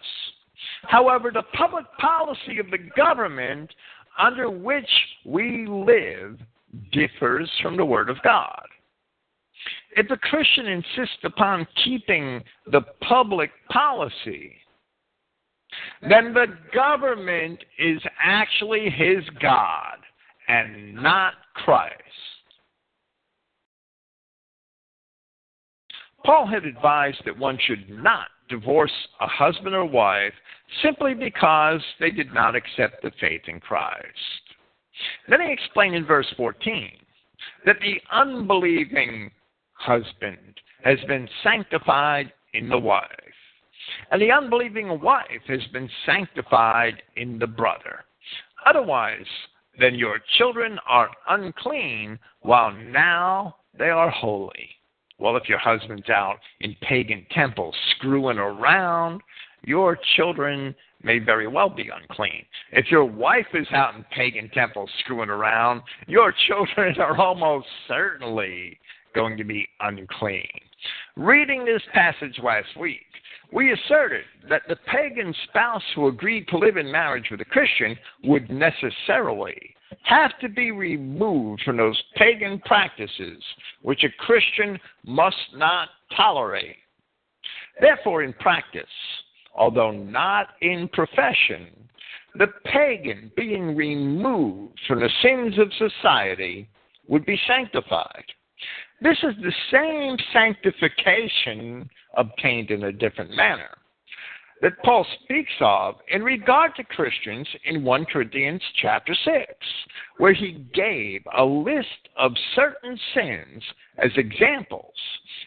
However, 0.83 1.31
the 1.33 1.43
public 1.55 1.85
policy 1.99 2.59
of 2.59 2.71
the 2.71 2.79
government 2.97 3.71
under 4.19 4.51
which 4.51 4.89
we 5.25 5.67
live 5.67 6.39
differs 6.93 7.51
from 7.63 7.77
the 7.77 7.85
Word 7.85 8.11
of 8.11 8.17
God. 8.23 8.67
If 9.97 10.11
a 10.11 10.17
Christian 10.17 10.67
insists 10.67 11.25
upon 11.25 11.67
keeping 11.85 12.43
the 12.71 12.83
public 13.01 13.51
policy, 13.71 14.57
then 16.03 16.33
the 16.33 16.47
government 16.75 17.63
is 17.79 18.01
actually 18.23 18.91
his 18.91 19.25
God, 19.41 19.99
and 20.49 20.95
not 20.95 21.35
Christ. 21.55 21.95
Paul 26.25 26.47
had 26.47 26.65
advised 26.65 27.23
that 27.25 27.39
one 27.39 27.59
should 27.67 27.89
not 27.89 28.29
divorce 28.49 28.93
a 29.21 29.27
husband 29.27 29.75
or 29.75 29.85
wife 29.85 30.33
simply 30.83 31.15
because 31.15 31.81
they 32.01 32.11
did 32.11 32.33
not 32.33 32.55
accept 32.55 33.03
the 33.03 33.11
faith 33.21 33.43
in 33.47 33.61
Christ. 33.61 34.05
Then 35.29 35.41
he 35.41 35.53
explained 35.53 35.95
in 35.95 36.05
verse 36.05 36.33
14 36.37 36.91
that 37.65 37.77
the 37.81 38.01
unbelieving 38.11 39.31
husband 39.75 40.61
has 40.83 40.99
been 41.07 41.29
sanctified 41.43 42.33
in 42.55 42.69
the 42.69 42.79
wife, 42.79 43.09
and 44.11 44.21
the 44.21 44.33
unbelieving 44.33 45.01
wife 45.01 45.43
has 45.47 45.65
been 45.73 45.89
sanctified 46.05 47.03
in 47.17 47.39
the 47.39 47.47
brother. 47.47 48.05
Otherwise, 48.67 49.27
then 49.79 49.95
your 49.95 50.21
children 50.37 50.79
are 50.87 51.09
unclean, 51.29 52.19
while 52.41 52.73
now 52.73 53.57
they 53.79 53.91
are 53.91 54.11
holy. 54.11 54.78
Well, 55.19 55.37
if 55.37 55.49
your 55.49 55.59
husband's 55.59 56.09
out 56.11 56.39
in 56.61 56.77
pagan 56.81 57.27
temples 57.33 57.75
screwing 57.97 58.39
around, 58.39 59.21
your 59.65 59.99
children 60.17 60.75
may 61.03 61.19
very 61.19 61.47
well 61.47 61.69
be 61.69 61.91
unclean. 61.93 62.45
If 62.73 62.91
your 62.91 63.05
wife 63.05 63.47
is 63.55 63.67
out 63.73 63.95
in 63.95 64.05
pagan 64.13 64.49
temples 64.51 64.91
screwing 65.01 65.31
around, 65.31 65.83
your 66.07 66.33
children 66.47 67.01
are 67.01 67.19
almost 67.21 67.67
certainly 67.87 68.79
going 69.15 69.37
to 69.37 69.45
be 69.45 69.67
unclean. 69.81 70.49
Reading 71.17 71.65
this 71.65 71.83
passage 71.93 72.39
last 72.43 72.77
week, 72.79 73.01
we 73.53 73.73
asserted 73.73 74.25
that 74.49 74.63
the 74.69 74.77
pagan 74.87 75.35
spouse 75.49 75.83
who 75.95 76.09
agreed 76.09 76.47
to 76.49 76.59
live 76.59 76.77
in 76.77 76.93
marriage 76.93 77.29
with 77.31 77.41
a 77.41 77.47
Christian 77.47 77.97
would 78.25 78.49
necessarily 78.51 79.75
have 80.03 80.39
to 80.41 80.49
be 80.49 80.71
removed 80.71 81.63
from 81.65 81.77
those 81.77 82.01
pagan 82.17 82.61
practices 82.65 83.43
which 83.83 84.05
a 84.05 84.25
Christian 84.25 84.79
must 85.05 85.37
not 85.55 85.89
tolerate. 86.17 86.77
Therefore, 87.81 88.23
in 88.23 88.33
practice, 88.35 88.85
although 89.55 89.93
not 89.93 90.49
in 90.63 90.89
profession, 90.93 91.69
the 92.35 92.49
pagan 92.65 93.31
being 93.37 93.77
removed 93.77 94.79
from 94.87 95.01
the 95.01 95.11
sins 95.23 95.59
of 95.59 95.73
society 95.75 96.69
would 97.09 97.25
be 97.25 97.39
sanctified. 97.47 98.25
This 99.01 99.19
is 99.23 99.35
the 99.41 99.53
same 99.71 100.17
sanctification 100.33 101.89
obtained 102.17 102.71
in 102.71 102.85
a 102.85 102.93
different 102.93 103.31
manner 103.37 103.78
that 104.63 104.83
Paul 104.85 105.07
speaks 105.23 105.53
of 105.61 105.97
in 106.09 106.23
regard 106.23 106.75
to 106.77 106.85
Christians 106.85 107.49
in 107.65 107.85
1 107.85 108.05
Corinthians 108.07 108.63
chapter 108.81 109.15
6, 109.25 109.45
where 110.19 110.33
he 110.33 110.67
gave 110.75 111.23
a 111.37 111.45
list 111.45 112.09
of 112.17 112.33
certain 112.55 112.99
sins 113.15 113.63
as 113.99 114.11
examples. 114.17 114.95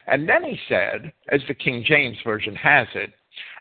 And 0.07 0.27
then 0.27 0.43
he 0.43 0.57
said, 0.69 1.11
as 1.29 1.41
the 1.47 1.53
King 1.53 1.83
James 1.85 2.17
Version 2.23 2.55
has 2.55 2.87
it, 2.95 3.11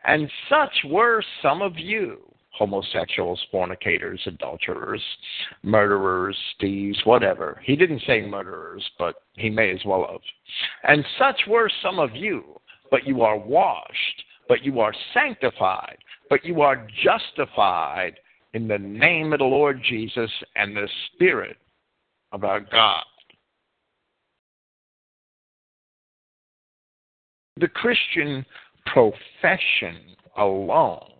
and 0.04 0.30
such 0.48 0.72
were 0.86 1.22
some 1.42 1.62
of 1.62 1.78
you, 1.78 2.18
homosexuals, 2.52 3.40
fornicators, 3.50 4.20
adulterers, 4.26 5.02
murderers, 5.62 6.36
thieves, 6.60 6.98
whatever. 7.04 7.60
He 7.64 7.76
didn't 7.76 8.02
say 8.06 8.22
murderers, 8.22 8.88
but 8.98 9.16
he 9.34 9.50
may 9.50 9.70
as 9.70 9.80
well 9.84 10.06
have. 10.10 10.20
And 10.84 11.04
such 11.18 11.40
were 11.48 11.70
some 11.82 11.98
of 11.98 12.14
you, 12.14 12.60
but 12.90 13.06
you 13.06 13.22
are 13.22 13.38
washed 13.38 14.24
but 14.50 14.64
you 14.64 14.80
are 14.80 14.92
sanctified, 15.14 15.96
but 16.28 16.44
you 16.44 16.60
are 16.60 16.84
justified 17.04 18.14
in 18.52 18.66
the 18.66 18.78
name 18.78 19.32
of 19.32 19.38
the 19.38 19.44
Lord 19.44 19.80
Jesus 19.88 20.28
and 20.56 20.76
the 20.76 20.88
Spirit 21.06 21.56
of 22.32 22.42
our 22.42 22.58
God. 22.58 23.04
The 27.58 27.68
Christian 27.68 28.44
profession 28.86 30.16
alone 30.36 31.12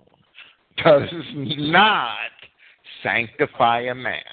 does 0.83 1.09
not 1.37 2.33
sanctify 3.05 3.83
a 3.83 3.95
man. 3.95 4.24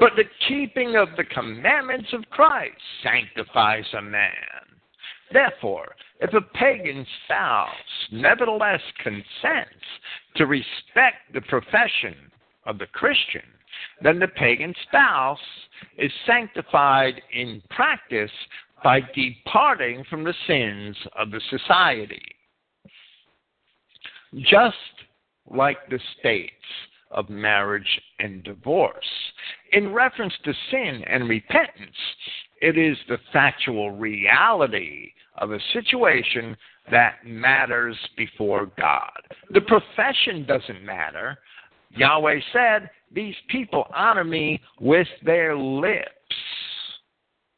But 0.00 0.16
the 0.16 0.24
keeping 0.48 0.96
of 0.96 1.10
the 1.16 1.22
commandments 1.22 2.08
of 2.12 2.28
Christ 2.30 2.74
sanctifies 3.04 3.86
a 3.96 4.02
man. 4.02 4.67
Therefore, 5.32 5.94
if 6.20 6.32
a 6.32 6.40
pagan 6.40 7.06
spouse 7.24 7.68
nevertheless 8.10 8.80
consents 9.02 9.84
to 10.36 10.46
respect 10.46 11.32
the 11.32 11.42
profession 11.42 12.16
of 12.66 12.78
the 12.78 12.86
Christian, 12.86 13.42
then 14.02 14.18
the 14.18 14.28
pagan 14.28 14.74
spouse 14.88 15.38
is 15.98 16.10
sanctified 16.26 17.20
in 17.32 17.62
practice 17.70 18.30
by 18.82 19.00
departing 19.14 20.04
from 20.08 20.24
the 20.24 20.34
sins 20.46 20.96
of 21.18 21.30
the 21.30 21.40
society. 21.50 22.22
Just 24.34 24.76
like 25.50 25.78
the 25.88 26.00
states 26.18 26.52
of 27.10 27.30
marriage 27.30 28.00
and 28.18 28.44
divorce. 28.44 29.06
In 29.72 29.92
reference 29.92 30.34
to 30.44 30.52
sin 30.70 31.02
and 31.06 31.28
repentance, 31.28 31.96
it 32.60 32.76
is 32.76 32.98
the 33.08 33.18
factual 33.32 33.90
reality 33.92 35.12
of 35.38 35.52
a 35.52 35.58
situation 35.72 36.56
that 36.90 37.16
matters 37.24 37.96
before 38.16 38.70
God. 38.78 39.10
The 39.50 39.60
profession 39.62 40.44
doesn't 40.46 40.84
matter. 40.84 41.38
Yahweh 41.90 42.40
said, 42.52 42.90
These 43.12 43.34
people 43.48 43.86
honor 43.94 44.24
me 44.24 44.60
with 44.80 45.08
their 45.24 45.56
lips, 45.56 46.08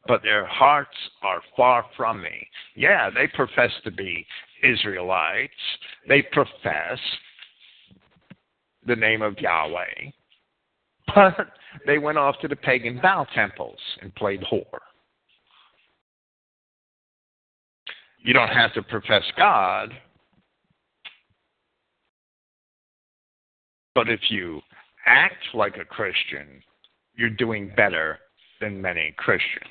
but 0.07 0.21
their 0.23 0.45
hearts 0.45 0.97
are 1.21 1.41
far 1.55 1.85
from 1.95 2.21
me. 2.21 2.47
Yeah, 2.75 3.09
they 3.09 3.27
profess 3.27 3.71
to 3.83 3.91
be 3.91 4.25
Israelites, 4.63 5.53
they 6.07 6.21
profess 6.21 6.99
the 8.85 8.95
name 8.95 9.21
of 9.21 9.37
Yahweh, 9.39 10.11
but 11.15 11.47
they 11.85 11.97
went 11.97 12.17
off 12.17 12.35
to 12.41 12.47
the 12.47 12.55
pagan 12.55 12.99
Baal 13.01 13.27
temples 13.33 13.79
and 14.01 14.13
played 14.15 14.41
whore. 14.51 14.79
You 18.21 18.33
don't 18.33 18.49
have 18.49 18.73
to 18.73 18.83
profess 18.83 19.23
God. 19.35 19.91
But 23.95 24.09
if 24.09 24.19
you 24.29 24.61
act 25.05 25.43
like 25.53 25.77
a 25.77 25.85
Christian, 25.85 26.61
you're 27.15 27.29
doing 27.29 27.71
better 27.75 28.19
than 28.59 28.81
many 28.81 29.13
Christians. 29.17 29.67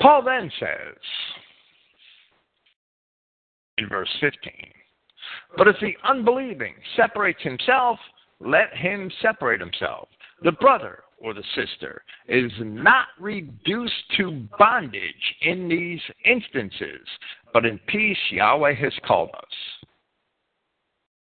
Paul 0.00 0.22
then 0.22 0.50
says 0.58 0.96
in 3.78 3.88
verse 3.88 4.08
15, 4.20 4.52
But 5.56 5.68
if 5.68 5.76
the 5.80 5.94
unbelieving 6.08 6.74
separates 6.96 7.42
himself, 7.42 7.98
let 8.40 8.74
him 8.74 9.10
separate 9.20 9.60
himself. 9.60 10.08
The 10.42 10.52
brother 10.52 11.03
or 11.24 11.32
the 11.32 11.42
sister 11.54 12.02
is 12.28 12.52
not 12.60 13.06
reduced 13.18 13.94
to 14.18 14.46
bondage 14.58 15.34
in 15.40 15.68
these 15.68 16.00
instances, 16.26 17.00
but 17.54 17.64
in 17.64 17.80
peace 17.88 18.18
Yahweh 18.30 18.74
has 18.74 18.92
called 19.06 19.30
us. 19.34 19.88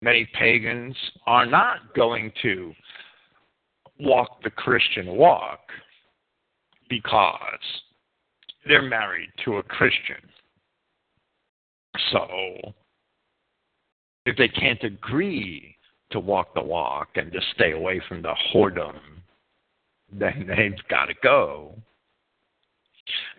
Many 0.01 0.27
pagans 0.33 0.95
are 1.27 1.45
not 1.45 1.93
going 1.93 2.31
to 2.41 2.73
walk 3.99 4.41
the 4.43 4.49
Christian 4.49 5.07
walk 5.07 5.59
because 6.89 7.59
they're 8.65 8.81
married 8.81 9.29
to 9.43 9.57
a 9.57 9.63
Christian. 9.63 10.15
So, 12.13 12.73
if 14.25 14.37
they 14.37 14.47
can't 14.47 14.83
agree 14.83 15.75
to 16.11 16.19
walk 16.19 16.53
the 16.53 16.61
walk 16.61 17.09
and 17.15 17.31
to 17.33 17.39
stay 17.55 17.73
away 17.73 18.01
from 18.07 18.21
the 18.21 18.33
whoredom 18.53 19.20
then 20.11 20.45
they've 20.47 20.87
got 20.89 21.05
to 21.05 21.13
go. 21.23 21.75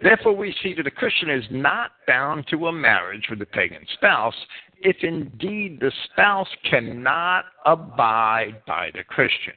Therefore, 0.03 0.35
we 0.35 0.55
see 0.63 0.75
that 0.75 0.87
a 0.87 0.91
Christian 0.91 1.31
is 1.31 1.45
not 1.51 1.93
bound 2.07 2.47
to 2.49 2.67
a 2.67 2.73
marriage 2.73 3.27
with 3.31 3.41
a 3.43 3.47
pagan 3.47 3.87
spouse 3.95 4.35
if 4.81 4.97
indeed 5.03 5.79
the 5.81 5.93
spouse 6.05 6.49
cannot 6.69 7.45
abide 7.65 8.63
by 8.67 8.91
the 8.95 9.05
Christian. 9.05 9.55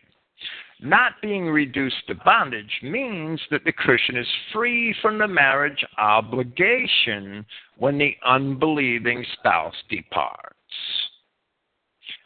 Not 0.81 1.13
being 1.21 1.47
reduced 1.47 2.05
to 2.07 2.15
bondage 2.15 2.81
means 2.83 3.41
that 3.49 3.63
the 3.63 3.71
Christian 3.71 4.17
is 4.17 4.27
free 4.53 4.93
from 5.01 5.17
the 5.17 5.27
marriage 5.27 5.83
obligation 5.97 7.45
when 7.77 7.97
the 7.97 8.15
unbelieving 8.25 9.25
spouse 9.39 9.75
departs. 9.89 10.53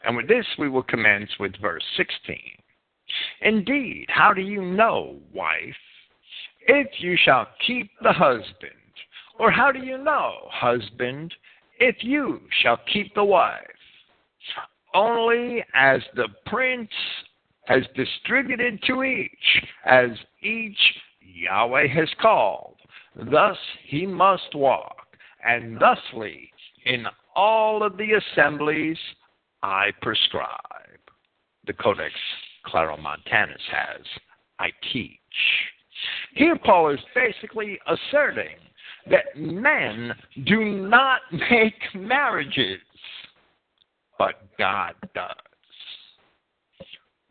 And 0.04 0.18
with 0.18 0.28
this, 0.28 0.46
we 0.58 0.68
will 0.68 0.84
commence 0.84 1.30
with 1.40 1.56
verse 1.62 1.84
16. 1.96 2.38
Indeed, 3.42 4.06
how 4.10 4.34
do 4.34 4.42
you 4.42 4.62
know, 4.62 5.20
wife, 5.34 5.76
if 6.68 6.88
you 7.00 7.18
shall 7.24 7.48
keep 7.66 7.90
the 8.02 8.14
husband? 8.14 8.74
Or 9.40 9.52
how 9.52 9.72
do 9.72 9.80
you 9.80 9.98
know, 9.98 10.34
husband, 10.50 11.34
if 11.80 11.96
you 12.02 12.42
shall 12.62 12.80
keep 12.92 13.14
the 13.16 13.24
wife? 13.24 13.62
Only 14.94 15.64
as 15.74 16.02
the 16.16 16.28
prince 16.46 16.90
has 17.66 17.84
distributed 17.96 18.82
to 18.88 19.04
each, 19.04 19.64
as 19.86 20.10
each 20.42 20.78
Yahweh 21.22 21.88
has 21.88 22.10
called. 22.22 22.76
Thus 23.16 23.58
he 23.86 24.06
must 24.06 24.56
walk, 24.56 25.08
and 25.46 25.80
thusly 25.80 26.52
in 26.86 27.06
all 27.36 27.84
of 27.84 27.98
the 27.98 28.14
assemblies 28.14 28.98
I 29.62 29.92
prescribe. 30.02 30.50
The 31.68 31.74
Codex 31.74 32.14
Claromontanus 32.66 33.62
has, 33.72 34.06
I 34.60 34.70
teach. 34.92 35.20
Here, 36.36 36.58
Paul 36.58 36.92
is 36.92 37.00
basically 37.16 37.80
asserting 37.88 38.56
that 39.10 39.36
men 39.36 40.14
do 40.46 40.64
not 40.88 41.22
make 41.32 41.74
marriages, 41.96 42.80
but 44.18 44.48
God 44.58 44.94
does. 45.16 45.36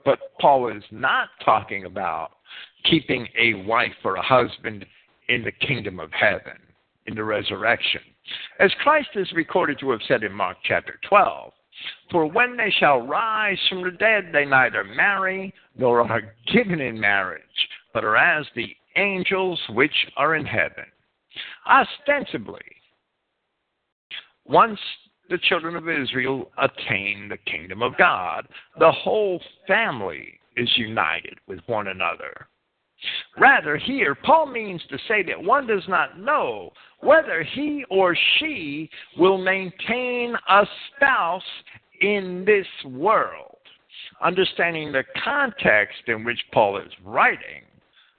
But 0.05 0.19
Paul 0.41 0.69
is 0.75 0.83
not 0.91 1.29
talking 1.45 1.85
about 1.85 2.31
keeping 2.85 3.29
a 3.39 3.55
wife 3.67 3.93
or 4.05 4.17
a 4.17 4.23
husband 4.23 4.87
in 5.29 5.43
the 5.43 5.53
kingdom 5.53 6.01
of 6.01 6.11
heaven, 6.13 6.59
in 7.07 7.15
the 7.15 7.25
resurrection. 7.25 8.01
As 8.61 8.71
Christ 8.83 9.11
is 9.15 9.31
recorded 9.33 9.79
to 9.81 9.91
have 9.91 10.01
said 10.09 10.23
in 10.23 10.33
Mark 10.33 10.57
chapter 10.65 10.99
12, 11.09 11.53
for 12.11 12.27
when 12.27 12.57
they 12.57 12.71
shall 12.79 13.01
rise 13.01 13.59
from 13.69 13.83
the 13.83 13.91
dead, 13.91 14.31
they 14.33 14.45
neither 14.45 14.85
marry 14.85 15.55
nor 15.77 16.01
are 16.01 16.35
given 16.53 16.81
in 16.81 16.99
marriage, 16.99 17.43
but 17.93 18.05
are 18.05 18.17
as 18.17 18.47
the 18.55 18.75
angels 18.97 19.61
which 19.71 20.07
are 20.17 20.35
in 20.35 20.45
heaven. 20.45 20.85
Ostensibly, 21.69 22.65
once 24.47 24.81
the 25.29 25.39
children 25.39 25.77
of 25.77 25.89
Israel 25.89 26.51
attain 26.59 27.29
the 27.29 27.37
kingdom 27.51 27.83
of 27.83 27.97
God, 27.99 28.49
the 28.79 28.91
whole 28.91 29.41
family 29.67 30.41
is 30.57 30.71
united 30.77 31.39
with 31.47 31.61
one 31.67 31.89
another. 31.89 32.49
Rather, 33.39 33.77
here, 33.77 34.15
Paul 34.15 34.47
means 34.47 34.83
to 34.91 34.99
say 35.07 35.23
that 35.23 35.41
one 35.41 35.67
does 35.67 35.87
not 35.89 36.19
know 36.19 36.73
whether 37.01 37.43
he 37.43 37.85
or 37.91 38.17
she 38.39 38.91
will 39.17 39.39
maintain 39.39 40.35
a 40.49 40.67
spouse 40.97 41.43
in 42.01 42.45
this 42.45 42.67
world. 42.85 43.57
Understanding 44.23 44.91
the 44.91 45.05
context 45.23 46.03
in 46.09 46.25
which 46.25 46.41
Paul 46.53 46.79
is 46.79 46.93
writing 47.05 47.63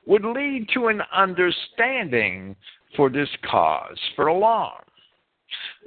would 0.05 0.23
lead 0.23 0.67
to 0.73 0.87
an 0.87 1.01
understanding 1.13 2.55
for 2.95 3.09
this 3.09 3.29
cause 3.49 3.99
for 4.15 4.27
alarm. 4.27 4.83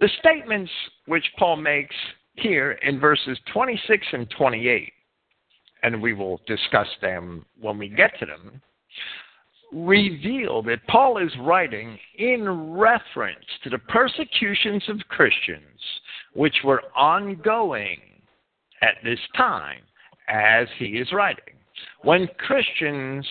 The 0.00 0.10
statements 0.20 0.70
which 1.06 1.24
Paul 1.38 1.56
makes 1.56 1.94
here 2.34 2.72
in 2.82 3.00
verses 3.00 3.38
26 3.52 4.06
and 4.12 4.30
28, 4.30 4.92
and 5.82 6.02
we 6.02 6.12
will 6.12 6.40
discuss 6.46 6.88
them 7.00 7.44
when 7.60 7.78
we 7.78 7.88
get 7.88 8.18
to 8.18 8.26
them, 8.26 8.60
reveal 9.72 10.62
that 10.62 10.86
Paul 10.86 11.18
is 11.18 11.32
writing 11.40 11.98
in 12.18 12.72
reference 12.72 13.44
to 13.64 13.70
the 13.70 13.78
persecutions 13.78 14.82
of 14.88 14.98
Christians 15.08 15.80
which 16.34 16.56
were 16.64 16.82
ongoing 16.96 18.00
at 18.82 18.96
this 19.02 19.18
time 19.36 19.80
as 20.28 20.66
he 20.78 20.86
is 20.86 21.12
writing. 21.12 21.54
When 22.02 22.28
Christians 22.38 23.26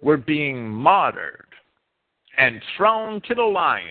were 0.00 0.16
being 0.16 0.68
martyred 0.68 1.46
and 2.38 2.60
thrown 2.76 3.20
to 3.28 3.34
the 3.34 3.42
lions 3.42 3.88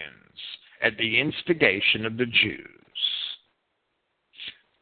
at 0.82 0.98
the 0.98 1.20
instigation 1.20 2.06
of 2.06 2.18
the 2.18 2.26
Jews. 2.26 2.68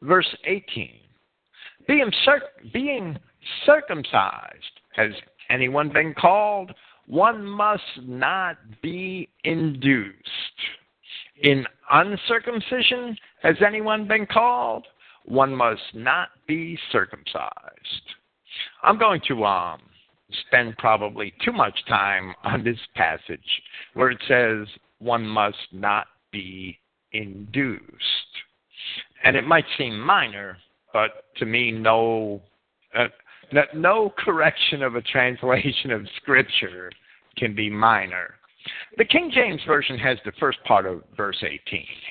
Verse 0.02 0.36
18 0.44 0.98
being, 1.88 2.12
circ- 2.24 2.72
being 2.72 3.18
circumcised 3.66 4.80
has 4.94 5.10
anyone 5.52 5.90
been 5.92 6.14
called? 6.14 6.72
One 7.06 7.44
must 7.44 7.82
not 8.02 8.56
be 8.82 9.28
induced. 9.44 10.16
In 11.42 11.66
uncircumcision, 11.90 13.16
has 13.42 13.56
anyone 13.64 14.06
been 14.06 14.26
called? 14.26 14.86
One 15.24 15.54
must 15.54 15.82
not 15.94 16.28
be 16.46 16.78
circumcised. 16.90 17.50
I'm 18.82 18.98
going 18.98 19.20
to 19.28 19.44
um, 19.44 19.80
spend 20.46 20.76
probably 20.78 21.32
too 21.44 21.52
much 21.52 21.78
time 21.88 22.34
on 22.44 22.64
this 22.64 22.78
passage 22.94 23.62
where 23.94 24.10
it 24.10 24.22
says 24.28 24.66
one 24.98 25.26
must 25.26 25.56
not 25.72 26.06
be 26.32 26.78
induced. 27.12 27.90
And 29.24 29.36
it 29.36 29.46
might 29.46 29.64
seem 29.78 30.00
minor, 30.00 30.56
but 30.92 31.24
to 31.36 31.46
me, 31.46 31.70
no, 31.70 32.40
uh, 32.96 33.08
no 33.74 34.12
correction 34.18 34.82
of 34.82 34.96
a 34.96 35.02
translation 35.02 35.90
of 35.90 36.06
Scripture 36.16 36.90
can 37.36 37.54
be 37.54 37.70
minor. 37.70 38.34
The 38.96 39.04
King 39.04 39.30
James 39.32 39.60
Version 39.66 39.98
has 39.98 40.18
the 40.24 40.32
first 40.38 40.58
part 40.64 40.86
of 40.86 41.02
verse 41.16 41.42
18 41.42 41.58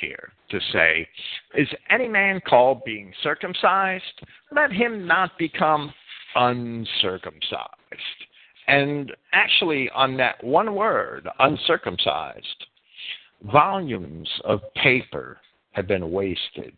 here 0.02 0.32
to 0.50 0.60
say, 0.74 1.08
Is 1.56 1.68
any 1.89 2.08
man 2.08 2.42
called 2.46 2.84
being 2.84 3.14
circumcised? 3.24 4.04
Let 4.52 4.72
him 4.72 5.08
not 5.08 5.38
become 5.38 5.94
uncircumcised. 6.36 7.70
And 8.68 9.12
actually, 9.34 9.89
on 9.92 10.18
that 10.18 10.44
one 10.44 10.76
word, 10.76 11.28
uncircumcised, 11.39 12.66
volumes 13.52 14.30
of 14.44 14.62
paper 14.76 15.38
have 15.72 15.88
been 15.88 16.12
wasted. 16.12 16.74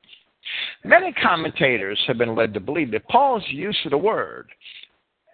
Many 0.84 1.14
commentators 1.14 2.00
have 2.08 2.18
been 2.18 2.36
led 2.36 2.54
to 2.54 2.60
believe 2.60 2.92
that 2.92 3.08
Paul's 3.08 3.46
use 3.50 3.78
of 3.86 3.92
the 3.92 3.98
word 3.98 4.50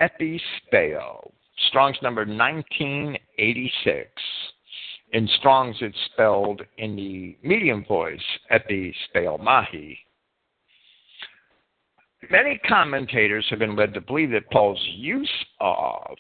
epispeo, 0.02 1.32
Strong's 1.68 1.98
number 2.02 2.22
1986, 2.22 4.10
in 5.12 5.28
Strong's 5.40 5.76
it's 5.82 5.98
spelled 6.14 6.62
in 6.78 6.96
the 6.96 7.38
medium 7.44 7.84
voice 7.86 8.22
epispeo 8.52 9.42
mahi. 9.42 9.98
Many 12.30 12.60
commentators 12.68 13.46
have 13.50 13.60
been 13.60 13.76
led 13.76 13.94
to 13.94 14.02
believe 14.02 14.32
that 14.32 14.50
Paul's 14.52 14.84
use 14.96 15.32
of 15.60 16.16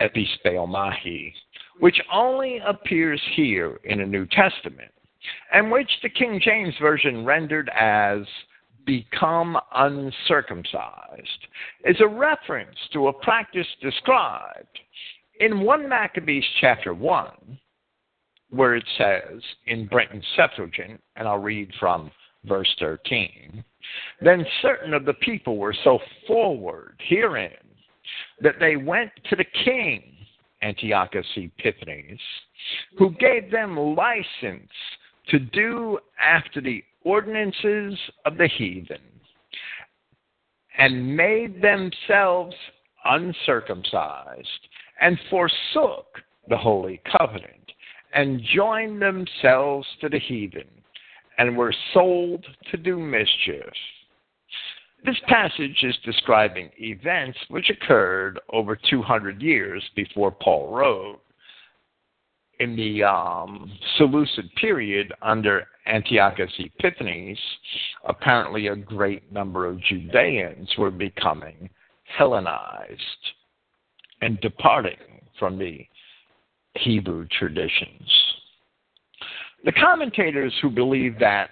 epispeo 0.00 0.68
mahi, 0.68 1.32
which 1.80 2.00
only 2.12 2.60
appears 2.66 3.22
here 3.34 3.80
in 3.84 3.98
the 3.98 4.06
New 4.06 4.26
Testament, 4.26 4.92
and 5.52 5.70
which 5.70 5.90
the 6.02 6.08
King 6.08 6.40
James 6.42 6.74
Version 6.80 7.24
rendered 7.24 7.70
as 7.74 8.20
become 8.86 9.58
uncircumcised, 9.74 11.46
is 11.84 12.00
a 12.00 12.06
reference 12.06 12.76
to 12.92 13.08
a 13.08 13.12
practice 13.12 13.66
described 13.82 14.78
in 15.40 15.60
1 15.60 15.88
Maccabees 15.88 16.44
chapter 16.60 16.94
1, 16.94 17.58
where 18.50 18.74
it 18.74 18.84
says 18.96 19.42
in 19.66 19.86
Brenton 19.86 20.22
Septuagint, 20.36 21.02
and 21.16 21.28
I'll 21.28 21.38
read 21.38 21.70
from 21.78 22.10
verse 22.44 22.74
13, 22.78 23.62
then 24.20 24.46
certain 24.62 24.94
of 24.94 25.04
the 25.04 25.14
people 25.14 25.58
were 25.58 25.74
so 25.84 25.98
forward 26.26 27.00
herein 27.08 27.52
that 28.40 28.58
they 28.58 28.76
went 28.76 29.10
to 29.28 29.36
the 29.36 29.44
king, 29.64 30.14
Antiochus 30.62 31.26
Epiphanes, 31.36 32.20
who 32.98 33.10
gave 33.12 33.50
them 33.50 33.76
license 33.76 34.70
to 35.28 35.38
do 35.38 35.98
after 36.22 36.60
the 36.60 36.82
ordinances 37.02 37.98
of 38.24 38.36
the 38.36 38.48
heathen, 38.48 38.98
and 40.76 41.16
made 41.16 41.60
themselves 41.60 42.54
uncircumcised, 43.04 44.68
and 45.00 45.18
forsook 45.30 46.06
the 46.48 46.56
holy 46.56 47.00
covenant, 47.18 47.72
and 48.14 48.40
joined 48.54 49.00
themselves 49.00 49.86
to 50.00 50.08
the 50.08 50.18
heathen, 50.18 50.68
and 51.38 51.56
were 51.56 51.74
sold 51.92 52.44
to 52.70 52.76
do 52.76 52.98
mischief. 52.98 53.72
This 55.04 55.18
passage 55.28 55.78
is 55.82 55.96
describing 56.04 56.70
events 56.78 57.38
which 57.48 57.70
occurred 57.70 58.40
over 58.52 58.76
200 58.76 59.40
years 59.40 59.82
before 59.94 60.32
Paul 60.32 60.74
wrote 60.74 61.20
in 62.60 62.74
the 62.76 63.04
um, 63.04 63.70
Seleucid 63.96 64.50
period 64.56 65.12
under 65.22 65.66
Antiochus 65.86 66.50
Epiphanes. 66.58 67.38
Apparently, 68.04 68.68
a 68.68 68.76
great 68.76 69.32
number 69.32 69.66
of 69.66 69.80
Judeans 69.82 70.68
were 70.76 70.90
becoming 70.90 71.70
Hellenized 72.16 72.98
and 74.22 74.40
departing 74.40 74.96
from 75.38 75.58
the 75.58 75.86
Hebrew 76.74 77.26
traditions. 77.38 78.10
The 79.64 79.72
commentators 79.72 80.54
who 80.62 80.70
believe 80.70 81.18
that 81.18 81.50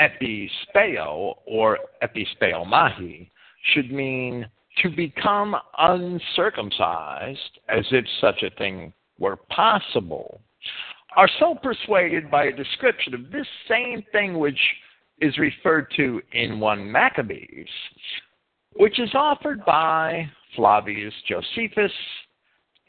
epispeo 0.00 1.34
or 1.46 1.78
epispeo 2.02 2.66
mahi 2.66 3.30
should 3.72 3.92
mean 3.92 4.46
to 4.82 4.88
become 4.88 5.54
uncircumcised, 5.78 7.60
as 7.68 7.84
if 7.90 8.04
such 8.20 8.42
a 8.42 8.50
thing 8.56 8.92
were 9.18 9.36
possible, 9.36 10.40
are 11.16 11.28
so 11.38 11.54
persuaded 11.62 12.30
by 12.30 12.44
a 12.44 12.52
description 12.52 13.14
of 13.14 13.30
this 13.30 13.46
same 13.68 14.02
thing 14.12 14.38
which 14.38 14.58
is 15.20 15.38
referred 15.38 15.86
to 15.96 16.20
in 16.32 16.58
1 16.58 16.90
Maccabees, 16.90 17.68
which 18.76 18.98
is 18.98 19.10
offered 19.14 19.64
by 19.64 20.28
Flavius 20.56 21.14
Josephus 21.28 21.92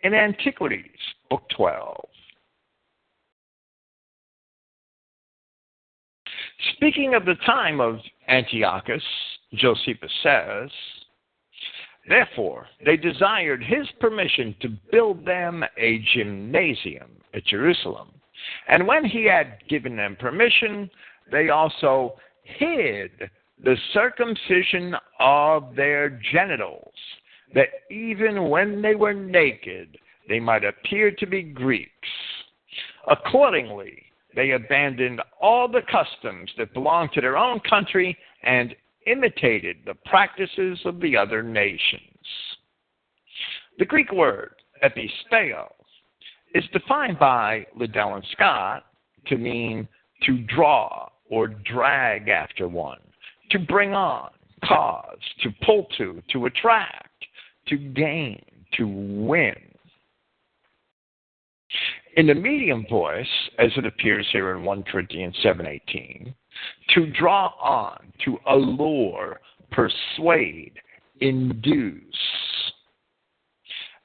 in 0.03 0.13
Antiquities, 0.13 0.99
Book 1.29 1.43
12. 1.55 2.05
Speaking 6.75 7.13
of 7.13 7.25
the 7.25 7.35
time 7.45 7.79
of 7.79 7.99
Antiochus, 8.27 9.03
Josephus 9.53 10.11
says, 10.23 10.69
Therefore, 12.07 12.67
they 12.85 12.97
desired 12.97 13.63
his 13.63 13.87
permission 13.99 14.55
to 14.61 14.69
build 14.91 15.25
them 15.25 15.63
a 15.77 16.03
gymnasium 16.13 17.09
at 17.33 17.45
Jerusalem. 17.45 18.09
And 18.67 18.87
when 18.87 19.05
he 19.05 19.25
had 19.25 19.57
given 19.67 19.95
them 19.95 20.15
permission, 20.15 20.89
they 21.31 21.49
also 21.49 22.15
hid 22.43 23.11
the 23.63 23.75
circumcision 23.93 24.95
of 25.19 25.75
their 25.75 26.19
genitals, 26.31 26.93
that 27.53 27.69
even 27.89 28.49
when 28.49 28.81
they 28.81 28.95
were 28.95 29.13
naked, 29.13 29.97
they 30.27 30.39
might 30.39 30.63
appear 30.63 31.11
to 31.11 31.25
be 31.25 31.41
Greeks. 31.41 31.91
Accordingly, 33.09 34.03
they 34.35 34.51
abandoned 34.51 35.21
all 35.41 35.67
the 35.67 35.81
customs 35.89 36.51
that 36.57 36.73
belonged 36.73 37.11
to 37.13 37.21
their 37.21 37.37
own 37.37 37.59
country 37.61 38.17
and 38.43 38.75
imitated 39.05 39.77
the 39.85 39.95
practices 40.05 40.79
of 40.85 40.99
the 40.99 41.15
other 41.15 41.43
nations. 41.43 42.01
The 43.77 43.85
Greek 43.85 44.11
word 44.11 44.55
epispeo 44.83 45.71
is 46.53 46.63
defined 46.71 47.19
by 47.19 47.65
Liddell 47.75 48.15
and 48.15 48.25
Scott 48.31 48.85
to 49.27 49.37
mean 49.37 49.87
to 50.23 50.37
draw 50.43 51.09
or 51.29 51.47
drag 51.47 52.29
after 52.29 52.67
one, 52.67 52.99
to 53.51 53.59
bring 53.59 53.93
on, 53.93 54.29
cause, 54.63 55.17
to 55.41 55.49
pull 55.65 55.87
to, 55.97 56.21
to 56.31 56.45
attract, 56.45 57.25
to 57.67 57.77
gain, 57.77 58.43
to 58.77 58.87
win. 58.87 59.55
In 62.15 62.27
the 62.27 62.35
medium 62.35 62.85
voice, 62.89 63.27
as 63.59 63.71
it 63.75 63.85
appears 63.85 64.25
here 64.31 64.55
in 64.55 64.63
1 64.63 64.83
Corinthians 64.83 65.35
7:18, 65.43 66.33
to 66.93 67.07
draw 67.07 67.47
on, 67.61 68.11
to 68.25 68.37
allure, 68.47 69.39
persuade, 69.71 70.73
induce. 71.21 72.01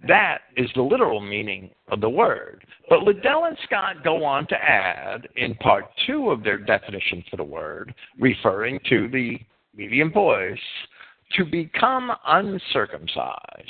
That 0.06 0.38
is 0.56 0.70
the 0.74 0.82
literal 0.82 1.20
meaning 1.20 1.70
of 1.88 2.00
the 2.00 2.08
word. 2.08 2.64
But 2.88 3.02
Liddell 3.02 3.44
and 3.44 3.56
Scott 3.64 4.02
go 4.02 4.24
on 4.24 4.46
to 4.46 4.56
add, 4.56 5.28
in 5.36 5.54
part 5.56 5.84
two 6.06 6.30
of 6.30 6.42
their 6.42 6.58
definition 6.58 7.22
for 7.30 7.36
the 7.36 7.44
word, 7.44 7.94
referring 8.18 8.80
to 8.88 9.08
the 9.08 9.38
medium 9.76 10.10
voice, 10.10 10.58
to 11.32 11.44
become 11.44 12.10
uncircumcised. 12.26 13.68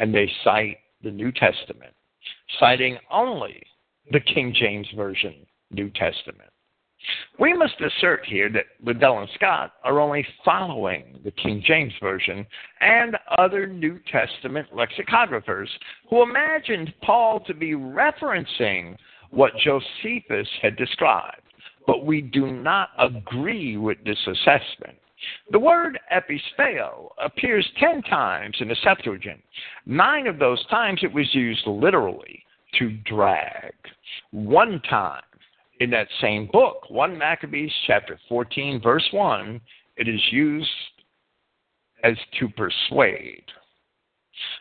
And 0.00 0.12
they 0.12 0.30
cite 0.42 0.78
the 1.04 1.10
New 1.10 1.30
Testament, 1.30 1.94
citing 2.58 2.98
only 3.10 3.62
the 4.10 4.20
King 4.20 4.52
James 4.58 4.88
Version 4.96 5.34
New 5.70 5.90
Testament. 5.90 6.51
We 7.38 7.52
must 7.54 7.80
assert 7.80 8.24
here 8.26 8.48
that 8.50 8.66
Liddell 8.84 9.20
and 9.20 9.28
Scott 9.34 9.74
are 9.84 10.00
only 10.00 10.26
following 10.44 11.18
the 11.24 11.30
King 11.32 11.62
James 11.66 11.92
Version 12.00 12.46
and 12.80 13.16
other 13.38 13.66
New 13.66 13.98
Testament 14.10 14.68
lexicographers 14.72 15.68
who 16.08 16.22
imagined 16.22 16.92
Paul 17.02 17.40
to 17.46 17.54
be 17.54 17.72
referencing 17.72 18.96
what 19.30 19.56
Josephus 19.56 20.48
had 20.60 20.76
described, 20.76 21.42
but 21.86 22.04
we 22.04 22.20
do 22.20 22.52
not 22.52 22.90
agree 22.98 23.76
with 23.76 23.98
this 24.04 24.18
assessment. 24.26 24.98
The 25.50 25.58
word 25.58 25.98
epispeo 26.12 27.10
appears 27.18 27.68
ten 27.78 28.02
times 28.02 28.56
in 28.60 28.68
the 28.68 28.76
Septuagint. 28.82 29.40
Nine 29.86 30.26
of 30.26 30.38
those 30.38 30.64
times 30.66 31.00
it 31.02 31.12
was 31.12 31.32
used 31.34 31.66
literally, 31.66 32.44
to 32.78 32.90
drag. 33.04 33.72
One 34.30 34.80
time 34.88 35.22
in 35.82 35.90
that 35.90 36.06
same 36.20 36.48
book, 36.52 36.88
1 36.90 37.18
Maccabees 37.18 37.72
chapter 37.88 38.18
14, 38.28 38.80
verse 38.80 39.06
1, 39.10 39.60
it 39.96 40.08
is 40.08 40.20
used 40.30 40.68
as 42.04 42.14
to 42.38 42.48
persuade. 42.50 43.44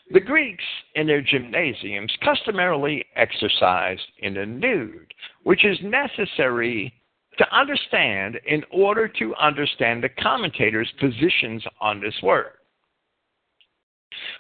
The 0.10 0.20
Greeks 0.20 0.64
in 0.96 1.06
their 1.06 1.22
gymnasiums 1.22 2.12
customarily 2.24 3.06
exercised 3.16 4.02
in 4.20 4.34
the 4.34 4.46
nude, 4.46 5.14
which 5.44 5.64
is 5.64 5.78
necessary 5.84 6.92
to 7.38 7.56
understand 7.56 8.40
in 8.48 8.64
order 8.72 9.08
to 9.08 9.36
understand 9.36 10.04
the 10.04 10.10
commentators' 10.10 10.92
positions 11.00 11.64
on 11.80 12.02
this 12.02 12.16
word. 12.24 12.54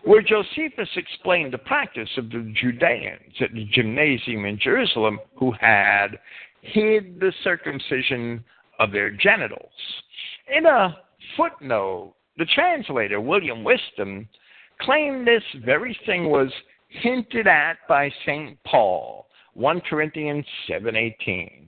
Where 0.04 0.22
Josephus 0.22 0.90
explained 0.96 1.54
the 1.54 1.60
practice 1.60 2.10
of 2.18 2.30
the 2.30 2.54
Judeans 2.60 3.36
at 3.40 3.54
the 3.54 3.66
gymnasium 3.72 4.46
in 4.46 4.60
Jerusalem 4.60 5.20
who 5.36 5.52
had 5.52 6.20
hid 6.62 7.20
the 7.20 7.34
circumcision 7.44 8.44
of 8.80 8.92
their 8.92 9.12
genitals. 9.12 9.72
In 10.56 10.66
a 10.66 10.98
footnote, 11.38 12.16
the 12.38 12.46
translator, 12.46 13.20
William 13.20 13.64
Whiston, 13.64 14.28
claimed 14.80 15.28
this 15.28 15.44
very 15.66 15.98
thing 16.06 16.30
was 16.30 16.52
hinted 16.90 17.48
at 17.48 17.78
by 17.88 18.12
St. 18.26 18.58
Paul, 18.64 19.28
1 19.54 19.82
Corinthians 19.82 20.46
7.18. 20.70 21.68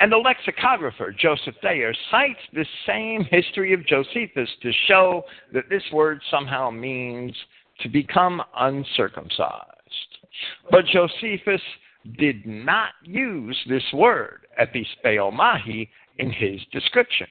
And 0.00 0.10
the 0.10 0.16
lexicographer 0.16 1.12
Joseph 1.12 1.54
Thayer 1.62 1.94
cites 2.10 2.40
this 2.52 2.66
same 2.86 3.24
history 3.24 3.72
of 3.72 3.86
Josephus 3.86 4.48
to 4.62 4.72
show 4.88 5.22
that 5.52 5.68
this 5.70 5.84
word 5.92 6.20
somehow 6.30 6.70
means 6.70 7.36
to 7.80 7.88
become 7.88 8.42
uncircumcised. 8.56 9.70
But 10.70 10.86
Josephus 10.86 11.60
did 12.18 12.46
not 12.46 12.90
use 13.02 13.58
this 13.68 13.82
word, 13.92 14.46
epispeomahi, 14.60 15.88
in 16.18 16.30
his 16.30 16.60
description. 16.72 17.26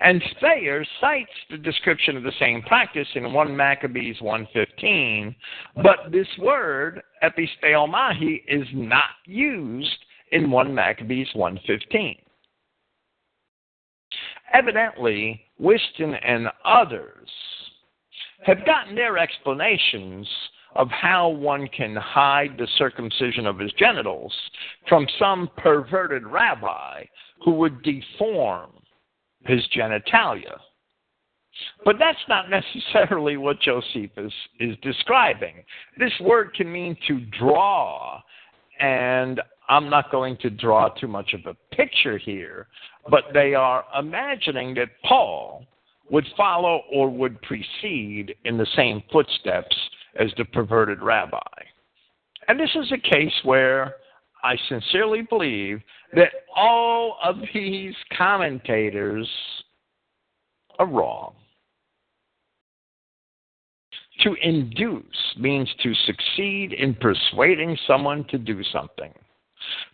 And 0.00 0.22
Thayer 0.40 0.84
cites 1.00 1.30
the 1.50 1.58
description 1.58 2.16
of 2.16 2.22
the 2.22 2.32
same 2.38 2.62
practice 2.62 3.08
in 3.14 3.32
1 3.32 3.56
Maccabees 3.56 4.16
1.15, 4.20 5.34
but 5.82 6.10
this 6.10 6.28
word, 6.38 7.02
epispeomahi, 7.22 8.42
is 8.48 8.66
not 8.72 9.10
used 9.24 9.98
in 10.32 10.50
1 10.50 10.74
Maccabees 10.74 11.28
1.15. 11.34 12.18
Evidently, 14.52 15.42
Whiston 15.58 16.14
and 16.14 16.48
others 16.64 17.28
have 18.44 18.64
gotten 18.66 18.94
their 18.94 19.18
explanations 19.18 20.28
of 20.76 20.88
how 20.90 21.28
one 21.28 21.68
can 21.68 21.96
hide 21.96 22.56
the 22.58 22.68
circumcision 22.76 23.46
of 23.46 23.58
his 23.58 23.72
genitals 23.72 24.32
from 24.88 25.06
some 25.18 25.48
perverted 25.56 26.26
rabbi 26.26 27.04
who 27.44 27.52
would 27.52 27.82
deform 27.82 28.70
his 29.46 29.66
genitalia. 29.76 30.58
But 31.84 31.96
that's 31.98 32.18
not 32.28 32.50
necessarily 32.50 33.36
what 33.36 33.60
Josephus 33.60 34.32
is 34.60 34.76
describing. 34.82 35.64
This 35.98 36.12
word 36.20 36.52
can 36.54 36.70
mean 36.70 36.96
to 37.08 37.20
draw, 37.38 38.20
and 38.78 39.40
I'm 39.68 39.88
not 39.88 40.10
going 40.10 40.36
to 40.38 40.50
draw 40.50 40.90
too 40.90 41.08
much 41.08 41.32
of 41.32 41.40
a 41.46 41.74
picture 41.74 42.18
here, 42.18 42.66
but 43.10 43.24
they 43.32 43.54
are 43.54 43.84
imagining 43.98 44.74
that 44.74 44.90
Paul 45.04 45.64
would 46.10 46.26
follow 46.36 46.82
or 46.92 47.08
would 47.08 47.40
precede 47.42 48.34
in 48.44 48.58
the 48.58 48.66
same 48.76 49.02
footsteps 49.10 49.74
as 50.18 50.30
the 50.36 50.44
perverted 50.44 51.02
rabbi. 51.02 51.38
And 52.48 52.58
this 52.58 52.70
is 52.74 52.92
a 52.92 53.14
case 53.14 53.32
where 53.42 53.96
I 54.44 54.56
sincerely 54.68 55.22
believe 55.22 55.80
that 56.14 56.30
all 56.54 57.18
of 57.24 57.36
these 57.52 57.94
commentators 58.16 59.28
are 60.78 60.86
wrong. 60.86 61.34
To 64.20 64.34
induce 64.42 65.04
means 65.38 65.68
to 65.82 65.92
succeed 66.06 66.72
in 66.72 66.94
persuading 66.94 67.76
someone 67.86 68.24
to 68.30 68.38
do 68.38 68.62
something. 68.72 69.12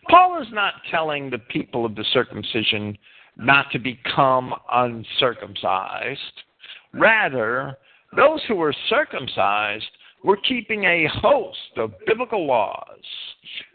Paul 0.09 0.41
is 0.41 0.47
not 0.51 0.75
telling 0.91 1.29
the 1.29 1.39
people 1.39 1.85
of 1.85 1.95
the 1.95 2.05
circumcision 2.13 2.97
not 3.37 3.71
to 3.71 3.79
become 3.79 4.53
uncircumcised. 4.71 6.19
Rather, 6.93 7.77
those 8.15 8.41
who 8.47 8.55
were 8.55 8.75
circumcised 8.89 9.85
were 10.23 10.37
keeping 10.37 10.85
a 10.85 11.07
host 11.21 11.77
of 11.77 11.93
biblical 12.05 12.45
laws 12.45 13.03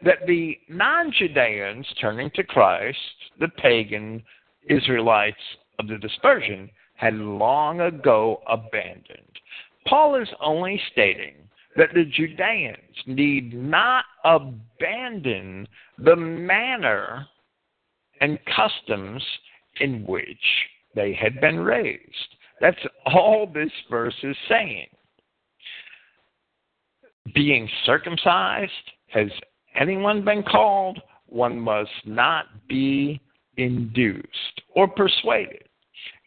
that 0.02 0.26
the 0.26 0.58
non 0.68 1.12
Judeans 1.12 1.86
turning 2.00 2.30
to 2.34 2.42
Christ, 2.42 2.98
the 3.38 3.48
pagan 3.48 4.22
Israelites 4.68 5.36
of 5.78 5.88
the 5.88 5.98
dispersion, 5.98 6.70
had 6.94 7.14
long 7.14 7.80
ago 7.80 8.40
abandoned. 8.48 9.38
Paul 9.86 10.16
is 10.16 10.28
only 10.40 10.80
stating 10.92 11.34
that 11.76 11.94
the 11.94 12.04
Judeans 12.04 12.76
need 13.06 13.54
not 13.54 14.04
abandon 14.24 15.68
the 15.98 16.16
manner 16.16 17.26
and 18.20 18.38
customs 18.56 19.22
in 19.80 20.04
which 20.06 20.26
they 20.94 21.12
had 21.14 21.40
been 21.40 21.60
raised. 21.60 22.34
That's 22.60 22.84
all 23.06 23.46
this 23.46 23.70
verse 23.88 24.16
is 24.24 24.36
saying. 24.48 24.88
Being 27.34 27.68
circumcised, 27.84 28.72
has 29.08 29.28
anyone 29.78 30.24
been 30.24 30.42
called? 30.42 31.00
One 31.26 31.58
must 31.58 31.90
not 32.04 32.46
be 32.68 33.20
induced 33.56 34.62
or 34.74 34.88
persuaded. 34.88 35.64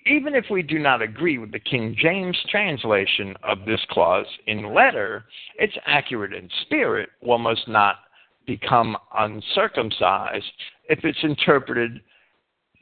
Even 0.07 0.33
if 0.33 0.45
we 0.49 0.63
do 0.63 0.79
not 0.79 1.01
agree 1.01 1.37
with 1.37 1.51
the 1.51 1.59
King 1.59 1.95
James 1.97 2.37
translation 2.49 3.35
of 3.43 3.65
this 3.65 3.79
clause 3.91 4.25
in 4.47 4.73
letter, 4.73 5.25
it's 5.59 5.77
accurate 5.85 6.33
in 6.33 6.49
spirit. 6.63 7.09
One 7.19 7.41
must 7.41 7.67
not 7.67 7.97
become 8.47 8.97
uncircumcised 9.17 10.51
if 10.89 10.99
it's 11.03 11.23
interpreted 11.23 12.01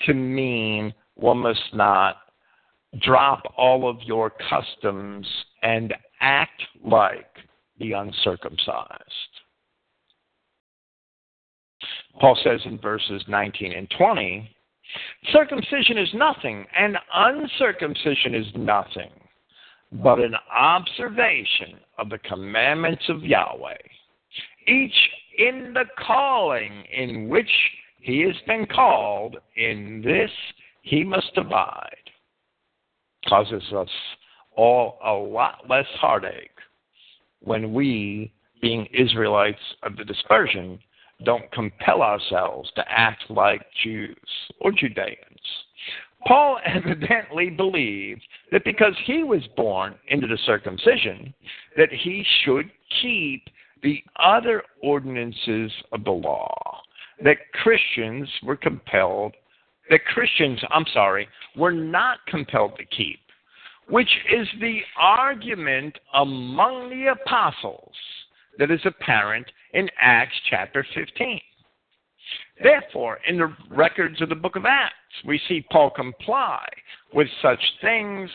to 0.05 0.13
mean 0.13 0.93
one 1.15 1.39
must 1.39 1.74
not 1.74 2.17
drop 3.01 3.43
all 3.57 3.89
of 3.89 3.97
your 4.03 4.32
customs 4.49 5.28
and 5.61 5.93
act 6.22 6.63
like 6.84 7.28
the 7.80 7.93
uncircumcised. 7.93 9.03
Paul 12.19 12.38
says 12.43 12.59
in 12.65 12.77
verses 12.80 13.23
19 13.27 13.71
and 13.71 13.89
20 13.97 14.55
circumcision 15.32 15.97
is 15.97 16.09
nothing, 16.13 16.65
and 16.77 16.97
uncircumcision 17.13 18.36
is 18.36 18.47
nothing, 18.55 19.11
but 19.91 20.19
an 20.19 20.36
observation 20.53 21.80
of 21.97 22.09
the 22.09 22.17
commandments 22.19 23.03
of 23.07 23.23
Yahweh, 23.23 23.77
each 24.67 25.09
in 25.38 25.73
the 25.73 25.86
calling 26.05 26.84
in 26.91 27.30
which 27.30 27.49
he 28.01 28.21
has 28.21 28.36
been 28.47 28.65
called, 28.65 29.38
in 29.55 30.01
this 30.03 30.32
he 30.82 31.03
must 31.03 31.32
abide. 31.38 31.95
Causes 33.27 33.63
us 33.73 33.89
all 34.55 34.97
a 35.05 35.11
lot 35.11 35.69
less 35.69 35.86
heartache 35.99 36.49
when 37.41 37.73
we, 37.73 38.31
being 38.61 38.87
Israelites 38.93 39.59
of 39.83 39.95
the 39.95 40.05
dispersion, 40.05 40.79
don't 41.25 41.51
compel 41.51 42.01
ourselves 42.01 42.71
to 42.75 42.83
act 42.89 43.23
like 43.29 43.61
Jews 43.83 44.15
or 44.61 44.71
Judeans. 44.71 45.17
Paul 46.27 46.59
evidently 46.65 47.49
believed 47.49 48.21
that 48.51 48.65
because 48.65 48.93
he 49.05 49.23
was 49.23 49.41
born 49.55 49.95
into 50.09 50.27
the 50.27 50.37
circumcision, 50.45 51.33
that 51.77 51.91
he 51.91 52.25
should 52.43 52.69
keep 53.01 53.43
the 53.81 54.03
other 54.17 54.63
ordinances 54.81 55.71
of 55.93 56.03
the 56.03 56.11
law 56.11 56.81
that 57.23 57.37
Christians 57.63 58.29
were 58.43 58.55
compelled, 58.55 59.35
that 59.89 60.05
Christians, 60.05 60.59
I'm 60.71 60.85
sorry, 60.93 61.27
were 61.55 61.71
not 61.71 62.19
compelled 62.27 62.77
to 62.77 62.85
keep, 62.85 63.19
which 63.89 64.09
is 64.31 64.47
the 64.59 64.79
argument 64.97 65.97
among 66.13 66.89
the 66.89 67.11
apostles 67.11 67.93
that 68.57 68.71
is 68.71 68.81
apparent 68.85 69.47
in 69.73 69.89
Acts 69.99 70.35
chapter 70.49 70.85
15. 70.93 71.39
Therefore, 72.61 73.19
in 73.27 73.37
the 73.37 73.55
records 73.69 74.21
of 74.21 74.29
the 74.29 74.35
book 74.35 74.55
of 74.55 74.65
Acts, 74.65 74.93
we 75.25 75.41
see 75.47 75.65
Paul 75.71 75.89
comply 75.89 76.67
with 77.13 77.27
such 77.41 77.59
things 77.81 78.29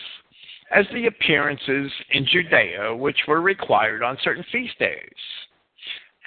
as 0.71 0.85
the 0.91 1.05
appearances 1.05 1.91
in 2.11 2.25
Judea, 2.25 2.95
which 2.95 3.19
were 3.27 3.41
required 3.41 4.03
on 4.03 4.17
certain 4.23 4.43
feast 4.51 4.77
days, 4.79 4.99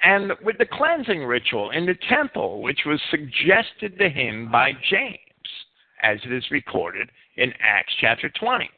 and 0.05 0.33
with 0.43 0.57
the 0.59 0.67
cleansing 0.67 1.25
ritual 1.25 1.71
in 1.71 1.85
the 1.87 1.97
temple, 2.09 2.63
which 2.63 2.81
was 2.87 3.01
suggested 3.11 3.99
to 3.99 4.09
him 4.09 4.51
by 4.51 4.73
James, 4.89 5.19
as 6.03 6.19
it 6.25 6.33
is 6.33 6.51
recorded 6.51 7.11
in 7.37 7.53
Acts 7.61 7.93
chapter 8.01 8.31
20. 8.31 8.71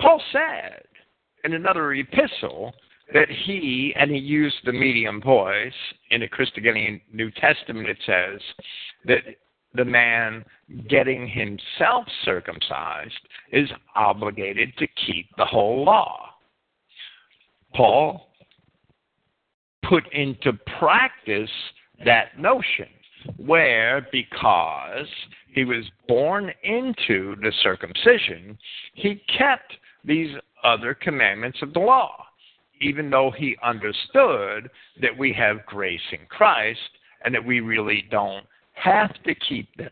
Paul 0.00 0.20
said 0.32 0.82
in 1.44 1.54
another 1.54 1.92
epistle 1.94 2.72
that 3.12 3.28
he, 3.28 3.92
and 3.96 4.10
he 4.10 4.18
used 4.18 4.56
the 4.64 4.72
medium 4.72 5.20
voice, 5.20 5.72
in 6.10 6.20
the 6.20 6.28
Christogenea 6.28 7.00
New 7.12 7.30
Testament 7.32 7.88
it 7.88 7.98
says 8.06 8.40
that 9.04 9.22
the 9.74 9.84
man 9.84 10.44
getting 10.88 11.28
himself 11.28 12.04
circumcised 12.24 13.20
is 13.52 13.68
obligated 13.94 14.76
to 14.78 14.86
keep 15.06 15.28
the 15.36 15.44
whole 15.44 15.84
law. 15.84 16.30
Paul 17.74 18.28
put 19.88 20.04
into 20.12 20.52
practice 20.78 21.50
that 22.04 22.38
notion, 22.38 22.88
where 23.36 24.06
because 24.12 25.06
he 25.52 25.64
was 25.64 25.84
born 26.08 26.52
into 26.62 27.36
the 27.42 27.52
circumcision, 27.62 28.56
he 28.94 29.22
kept 29.36 29.76
these 30.04 30.34
other 30.62 30.94
commandments 30.94 31.58
of 31.62 31.72
the 31.72 31.80
law 31.80 32.26
even 32.80 33.10
though 33.10 33.30
he 33.30 33.56
understood 33.62 34.70
that 35.00 35.16
we 35.16 35.32
have 35.32 35.64
grace 35.66 36.00
in 36.12 36.26
Christ 36.28 36.80
and 37.24 37.34
that 37.34 37.44
we 37.44 37.60
really 37.60 38.06
don't 38.10 38.44
have 38.72 39.12
to 39.24 39.34
keep 39.34 39.74
them 39.76 39.90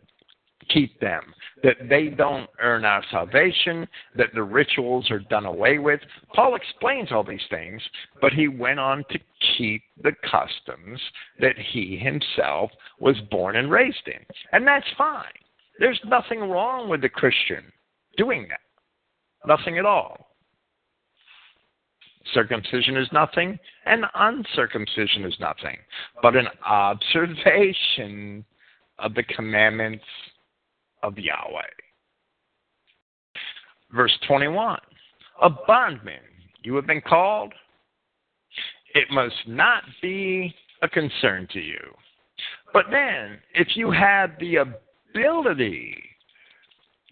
keep 0.71 1.01
them 1.01 1.23
that 1.63 1.77
they 1.89 2.09
don't 2.09 2.49
earn 2.61 2.85
our 2.85 3.03
salvation 3.11 3.89
that 4.17 4.29
the 4.35 4.43
rituals 4.43 5.11
are 5.11 5.19
done 5.19 5.47
away 5.47 5.79
with. 5.79 5.99
Paul 6.35 6.57
explains 6.57 7.11
all 7.11 7.25
these 7.25 7.41
things 7.49 7.81
but 8.21 8.33
he 8.35 8.49
went 8.49 8.79
on 8.79 9.03
to 9.11 9.19
keep 9.57 9.83
the 10.03 10.13
customs 10.31 11.01
that 11.41 11.57
he 11.59 11.97
himself 11.97 12.71
was 13.01 13.17
born 13.31 13.57
and 13.57 13.71
raised 13.71 14.07
in. 14.07 14.25
And 14.53 14.67
that's 14.67 14.87
fine. 14.97 15.25
There's 15.79 16.01
nothing 16.05 16.41
wrong 16.41 16.89
with 16.89 17.01
the 17.01 17.09
christian 17.09 17.65
doing 18.17 18.47
that 18.49 18.61
nothing 19.49 19.79
at 19.79 19.87
all 19.87 20.29
Circumcision 22.35 22.97
is 22.97 23.09
nothing, 23.13 23.59
and 23.87 24.05
uncircumcision 24.15 25.25
is 25.25 25.35
nothing, 25.41 25.79
but 26.23 26.37
an 26.37 26.49
observation 26.67 28.45
of 28.99 29.15
the 29.15 29.23
commandments 29.23 30.05
of 31.03 31.17
Yahweh. 31.17 31.63
Verse 33.93 34.17
21 34.27 34.79
A 35.43 35.51
bondman 35.67 36.21
you 36.63 36.75
have 36.75 36.87
been 36.87 37.01
called, 37.01 37.53
it 38.95 39.07
must 39.11 39.37
not 39.47 39.85
be 40.03 40.55
a 40.83 40.89
concern 40.89 41.49
to 41.53 41.61
you. 41.61 41.81
But 42.73 42.87
then, 42.91 43.39
if 43.55 43.69
you 43.75 43.91
have 43.91 44.33
the 44.39 44.57
ability 44.57 45.97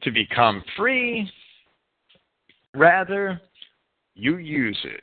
to 0.02 0.10
become 0.10 0.62
free, 0.76 1.30
rather 2.76 3.40
you 4.14 4.38
use 4.38 4.78
it. 4.84 5.02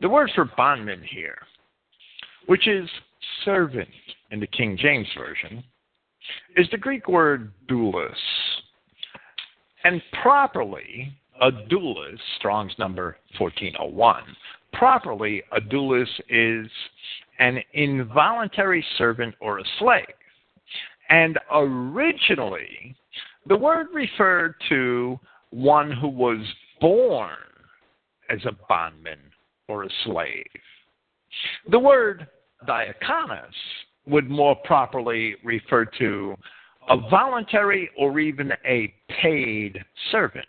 The 0.00 0.08
word 0.08 0.30
for 0.34 0.50
bondman 0.56 1.02
here, 1.02 1.38
which 2.46 2.66
is 2.66 2.88
servant 3.44 3.88
in 4.30 4.40
the 4.40 4.46
King 4.46 4.78
James 4.80 5.08
Version, 5.16 5.62
is 6.56 6.66
the 6.70 6.78
Greek 6.78 7.08
word 7.08 7.52
doulos. 7.68 8.14
And 9.84 10.00
properly, 10.22 11.12
a 11.40 11.50
doulos, 11.50 12.18
Strong's 12.38 12.72
number 12.78 13.16
1401, 13.38 14.22
properly, 14.72 15.42
a 15.52 15.60
doulos 15.60 16.08
is 16.28 16.70
an 17.38 17.58
involuntary 17.72 18.84
servant 18.96 19.34
or 19.40 19.58
a 19.58 19.64
slave. 19.78 20.04
And 21.08 21.38
originally, 21.52 22.94
the 23.46 23.56
word 23.56 23.88
referred 23.92 24.54
to 24.68 25.18
one 25.50 25.90
who 25.90 26.08
was 26.08 26.38
born 26.80 27.36
as 28.30 28.38
a 28.44 28.56
bondman 28.68 29.18
or 29.68 29.84
a 29.84 29.88
slave. 30.04 30.44
The 31.70 31.78
word 31.78 32.28
diakonos 32.66 33.54
would 34.06 34.28
more 34.28 34.56
properly 34.64 35.36
refer 35.44 35.84
to 35.98 36.36
a 36.88 36.96
voluntary 37.08 37.90
or 37.96 38.18
even 38.18 38.52
a 38.66 38.92
paid 39.22 39.78
servant. 40.10 40.46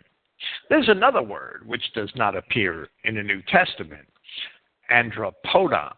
There's 0.70 0.89
another 0.89 1.22
word 1.22 1.64
which 1.66 1.94
does 1.94 2.12
not 2.16 2.36
appear 2.36 2.88
in 3.04 3.16
the 3.16 3.24
New 3.24 3.42
Testament, 3.44 4.08
andropodon. 4.92 5.92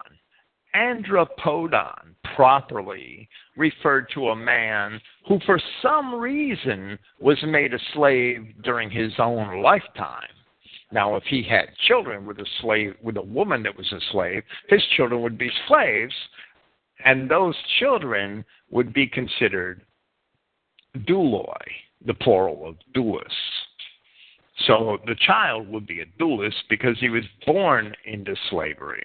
Andropodon 0.76 2.16
properly 2.36 3.28
referred 3.56 4.08
to 4.14 4.30
a 4.30 4.36
man 4.36 5.00
who, 5.28 5.40
for 5.46 5.60
some 5.82 6.16
reason, 6.16 6.98
was 7.20 7.38
made 7.44 7.74
a 7.74 7.80
slave 7.94 8.54
during 8.64 8.90
his 8.90 9.14
own 9.20 9.62
lifetime. 9.62 10.28
Now, 10.92 11.16
if 11.16 11.24
he 11.24 11.44
had 11.44 11.76
children 11.88 12.26
with 12.26 12.40
a 12.40 12.46
slave, 12.62 12.96
with 13.02 13.18
a 13.18 13.22
woman 13.22 13.64
that 13.64 13.76
was 13.76 13.92
a 13.92 14.00
slave, 14.12 14.44
his 14.70 14.84
children 14.96 15.22
would 15.22 15.38
be 15.38 15.52
slaves, 15.68 16.14
and 17.04 17.30
those 17.30 17.56
children 17.80 18.46
would 18.70 18.94
be 18.94 19.08
considered 19.08 19.82
douloi, 21.00 21.58
the 22.06 22.14
plural 22.14 22.68
of 22.68 22.76
doulos. 22.96 23.24
So 24.68 25.00
the 25.08 25.16
child 25.16 25.68
would 25.70 25.88
be 25.88 26.02
a 26.02 26.06
doulos 26.22 26.54
because 26.70 27.00
he 27.00 27.10
was 27.10 27.24
born 27.46 27.96
into 28.06 28.36
slavery. 28.50 29.04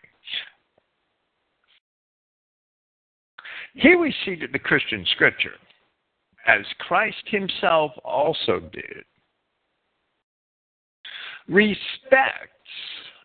Here 3.78 3.96
we 3.96 4.12
see 4.24 4.34
that 4.40 4.50
the 4.50 4.58
Christian 4.58 5.06
scripture, 5.12 5.54
as 6.48 6.62
Christ 6.80 7.22
himself 7.26 7.92
also 8.04 8.58
did, 8.72 9.04
respects 11.46 12.50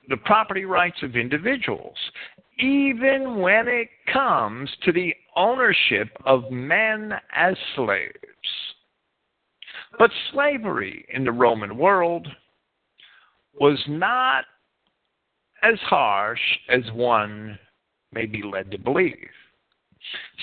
the 0.09 0.17
property 0.17 0.65
rights 0.65 1.01
of 1.01 1.15
individuals, 1.15 1.97
even 2.59 3.37
when 3.39 3.67
it 3.67 3.87
comes 4.11 4.69
to 4.83 4.91
the 4.91 5.15
ownership 5.35 6.09
of 6.23 6.51
men 6.51 7.13
as 7.35 7.55
slaves. 7.75 8.13
But 9.97 10.11
slavery 10.31 11.03
in 11.11 11.23
the 11.23 11.31
Roman 11.31 11.77
world 11.77 12.27
was 13.59 13.79
not 13.87 14.45
as 15.63 15.79
harsh 15.79 16.39
as 16.69 16.83
one 16.93 17.57
may 18.11 18.27
be 18.27 18.43
led 18.43 18.69
to 18.69 18.77
believe. 18.77 19.29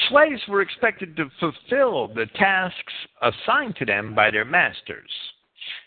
Slaves 0.08 0.42
were 0.48 0.62
expected 0.62 1.16
to 1.16 1.30
fulfill 1.38 2.08
the 2.08 2.26
tasks 2.34 2.92
assigned 3.22 3.76
to 3.76 3.84
them 3.84 4.14
by 4.14 4.30
their 4.30 4.44
masters. 4.44 5.10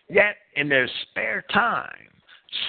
Yet, 0.09 0.35
in 0.55 0.69
their 0.69 0.87
spare 1.01 1.43
time, 1.51 2.09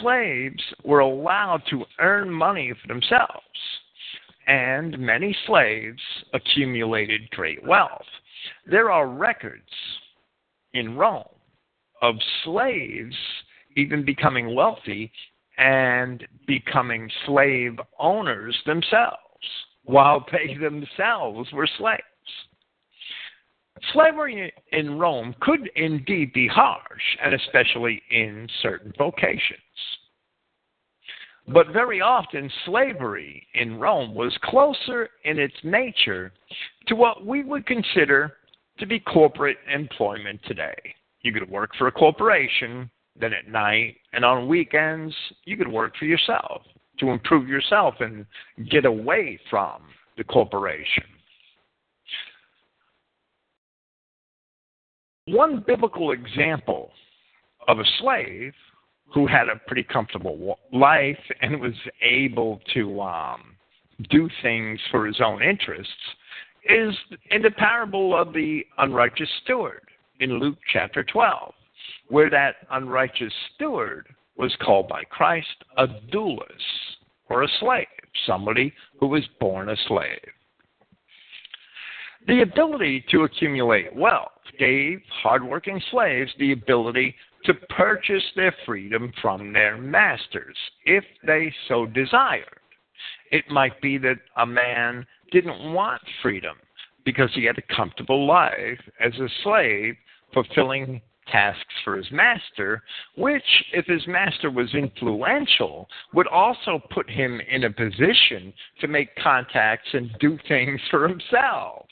slaves 0.01 0.63
were 0.85 1.01
allowed 1.01 1.63
to 1.71 1.85
earn 2.01 2.31
money 2.31 2.73
for 2.81 2.89
themselves, 2.89 3.43
and 4.47 4.99
many 4.99 5.37
slaves 5.47 6.01
accumulated 6.33 7.31
great 7.31 7.63
wealth. 7.65 8.07
There 8.67 8.91
are 8.91 9.07
records 9.07 9.71
in 10.73 10.97
Rome 10.97 11.25
of 12.03 12.17
slaves 12.45 13.17
even 13.77 14.05
becoming 14.05 14.55
wealthy 14.55 15.11
and 15.59 16.27
becoming 16.47 17.11
slave 17.27 17.79
owners 17.99 18.57
themselves 18.67 19.24
while 19.85 20.25
they 20.33 20.55
themselves 20.55 21.53
were 21.53 21.69
slaves. 21.79 22.03
Slavery 23.93 24.53
in 24.73 24.99
Rome 24.99 25.35
could 25.41 25.69
indeed 25.77 26.33
be 26.33 26.49
harsh, 26.49 27.17
and 27.23 27.35
especially 27.35 28.03
in 28.11 28.49
certain 28.63 28.93
vocations. 28.97 29.61
But 31.49 31.69
very 31.69 32.01
often, 32.01 32.51
slavery 32.65 33.47
in 33.55 33.79
Rome 33.79 34.15
was 34.15 34.37
closer 34.45 35.11
in 35.25 35.39
its 35.39 35.57
nature 35.63 36.33
to 36.87 36.97
what 36.97 37.27
we 37.27 37.45
would 37.45 37.67
consider 37.67 38.39
to 38.79 38.87
be 38.87 38.99
corporate 38.99 39.59
employment 39.71 40.41
today. 40.47 40.75
You 41.21 41.33
could 41.33 41.49
work 41.51 41.73
for 41.77 41.89
a 41.89 41.93
corporation, 41.93 42.91
then 43.21 43.35
at 43.35 43.49
night 43.49 43.97
and 44.15 44.25
on 44.25 44.49
weekends, 44.49 45.15
you 45.45 45.59
could 45.59 45.69
work 45.69 45.95
for 45.99 46.07
yourself 46.07 46.63
to 46.99 47.11
improve 47.11 47.49
yourself 47.49 47.95
and 48.01 48.27
get 48.71 48.85
away 48.85 49.39
from 49.51 49.83
the 50.17 50.25
corporation. 50.25 51.05
One 55.27 55.65
biblical 55.67 56.13
example 56.13 56.91
of 57.67 57.79
a 57.79 57.85
slave 57.99 58.53
who 59.13 59.27
had 59.27 59.49
a 59.49 59.57
pretty 59.67 59.85
comfortable 59.85 60.59
life 60.73 61.19
and 61.41 61.61
was 61.61 61.75
able 62.03 62.61
to 62.75 63.01
um, 63.01 63.57
do 64.11 64.29
things 64.43 64.79
for 64.91 65.07
his 65.07 65.21
own 65.25 65.43
interests 65.43 65.93
is 66.69 66.95
in 67.31 67.43
the 67.43 67.51
parable 67.51 68.19
of 68.19 68.33
the 68.33 68.63
unrighteous 68.79 69.29
steward 69.43 69.83
in 70.21 70.39
Luke 70.39 70.59
chapter 70.73 71.05
12, 71.05 71.53
where 72.09 72.31
that 72.31 72.57
unrighteous 72.71 73.33
steward 73.55 74.07
was 74.37 74.55
called 74.61 74.89
by 74.89 75.05
Christ 75.05 75.65
a 75.77 75.87
doulos, 75.87 76.39
or 77.29 77.43
a 77.43 77.49
slave, 77.61 77.87
somebody 78.27 78.73
who 78.99 79.07
was 79.07 79.25
born 79.41 79.69
a 79.69 79.77
slave. 79.89 80.21
The 82.27 82.43
ability 82.43 83.05
to 83.11 83.25
accumulate 83.25 83.95
wealth 83.95 84.31
gave 84.59 85.01
hardworking 85.23 85.81
slaves 85.91 86.31
the 86.39 86.53
ability 86.53 87.15
to 87.45 87.55
purchase 87.55 88.23
their 88.35 88.55
freedom 88.65 89.13
from 89.21 89.53
their 89.53 89.77
masters 89.77 90.57
if 90.87 91.05
they 91.27 91.53
so 91.69 91.85
desired. 91.85 92.61
It 93.31 93.45
might 93.51 93.79
be 93.83 93.99
that 93.99 94.17
a 94.39 94.47
man 94.47 95.07
didn't 95.33 95.73
want 95.75 96.01
freedom 96.23 96.57
because 97.05 97.29
he 97.35 97.45
had 97.45 97.59
a 97.59 97.75
comfortable 97.75 98.27
life 98.27 98.81
as 99.01 99.13
a 99.19 99.29
slave 99.43 99.97
fulfilling 100.33 101.03
tasks 101.31 101.75
for 101.85 101.97
his 101.97 102.11
master, 102.11 102.83
which, 103.17 103.43
if 103.73 103.87
his 103.87 104.07
master 104.07 104.51
was 104.51 104.73
influential, 104.75 105.89
would 106.13 106.27
also 106.29 106.81
put 106.91 107.09
him 107.09 107.41
in 107.51 107.65
a 107.65 107.71
position 107.71 108.53
to 108.81 108.89
make 108.89 109.15
contacts 109.17 109.89
and 109.93 110.11
do 110.21 110.39
things 110.49 110.81
for 110.91 111.09
himself. 111.09 111.87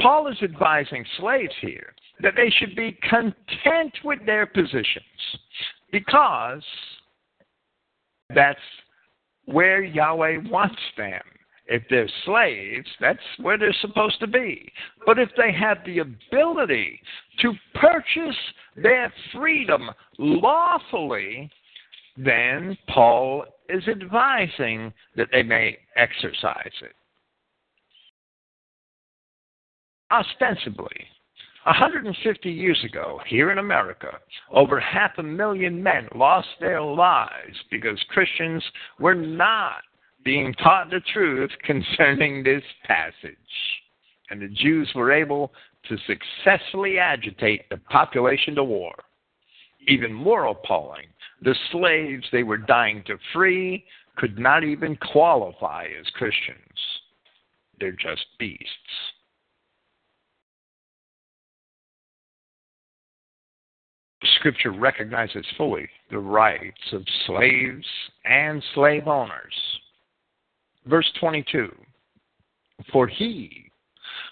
Paul 0.00 0.28
is 0.28 0.40
advising 0.42 1.04
slaves 1.18 1.54
here 1.60 1.92
that 2.20 2.34
they 2.36 2.50
should 2.58 2.74
be 2.74 2.98
content 3.08 3.92
with 4.04 4.24
their 4.26 4.46
positions 4.46 5.04
because 5.92 6.62
that's 8.34 8.58
where 9.46 9.82
Yahweh 9.82 10.38
wants 10.50 10.80
them. 10.96 11.22
If 11.66 11.82
they're 11.90 12.08
slaves, 12.24 12.88
that's 12.98 13.18
where 13.40 13.58
they're 13.58 13.76
supposed 13.80 14.18
to 14.20 14.26
be. 14.26 14.72
But 15.04 15.18
if 15.18 15.28
they 15.36 15.52
have 15.52 15.78
the 15.84 15.98
ability 15.98 17.00
to 17.40 17.52
purchase 17.74 18.36
their 18.76 19.12
freedom 19.32 19.90
lawfully, 20.18 21.50
then 22.16 22.76
Paul 22.88 23.44
is 23.68 23.86
advising 23.86 24.92
that 25.16 25.28
they 25.32 25.42
may 25.42 25.78
exercise 25.96 26.72
it. 26.82 26.94
Ostensibly, 30.10 31.06
150 31.64 32.50
years 32.50 32.82
ago, 32.82 33.20
here 33.26 33.50
in 33.50 33.58
America, 33.58 34.18
over 34.50 34.80
half 34.80 35.10
a 35.18 35.22
million 35.22 35.82
men 35.82 36.08
lost 36.14 36.48
their 36.60 36.80
lives 36.80 37.56
because 37.70 38.02
Christians 38.08 38.64
were 38.98 39.14
not 39.14 39.82
being 40.24 40.54
taught 40.54 40.90
the 40.90 41.00
truth 41.12 41.50
concerning 41.64 42.42
this 42.42 42.62
passage. 42.86 43.36
And 44.30 44.40
the 44.40 44.48
Jews 44.48 44.90
were 44.94 45.12
able 45.12 45.52
to 45.88 45.96
successfully 46.06 46.98
agitate 46.98 47.68
the 47.70 47.76
population 47.76 48.54
to 48.54 48.64
war. 48.64 48.94
Even 49.86 50.12
more 50.12 50.46
appalling, 50.46 51.06
the 51.42 51.54
slaves 51.72 52.24
they 52.32 52.42
were 52.42 52.58
dying 52.58 53.02
to 53.06 53.16
free 53.32 53.84
could 54.16 54.38
not 54.38 54.64
even 54.64 54.96
qualify 54.96 55.86
as 55.98 56.06
Christians. 56.10 56.58
They're 57.78 57.92
just 57.92 58.26
beasts. 58.38 58.64
Scripture 64.38 64.72
recognizes 64.72 65.44
fully 65.56 65.88
the 66.10 66.18
rights 66.18 66.92
of 66.92 67.04
slaves 67.26 67.86
and 68.24 68.62
slave 68.74 69.06
owners. 69.06 69.54
Verse 70.86 71.10
22 71.20 71.70
For 72.92 73.06
he 73.06 73.67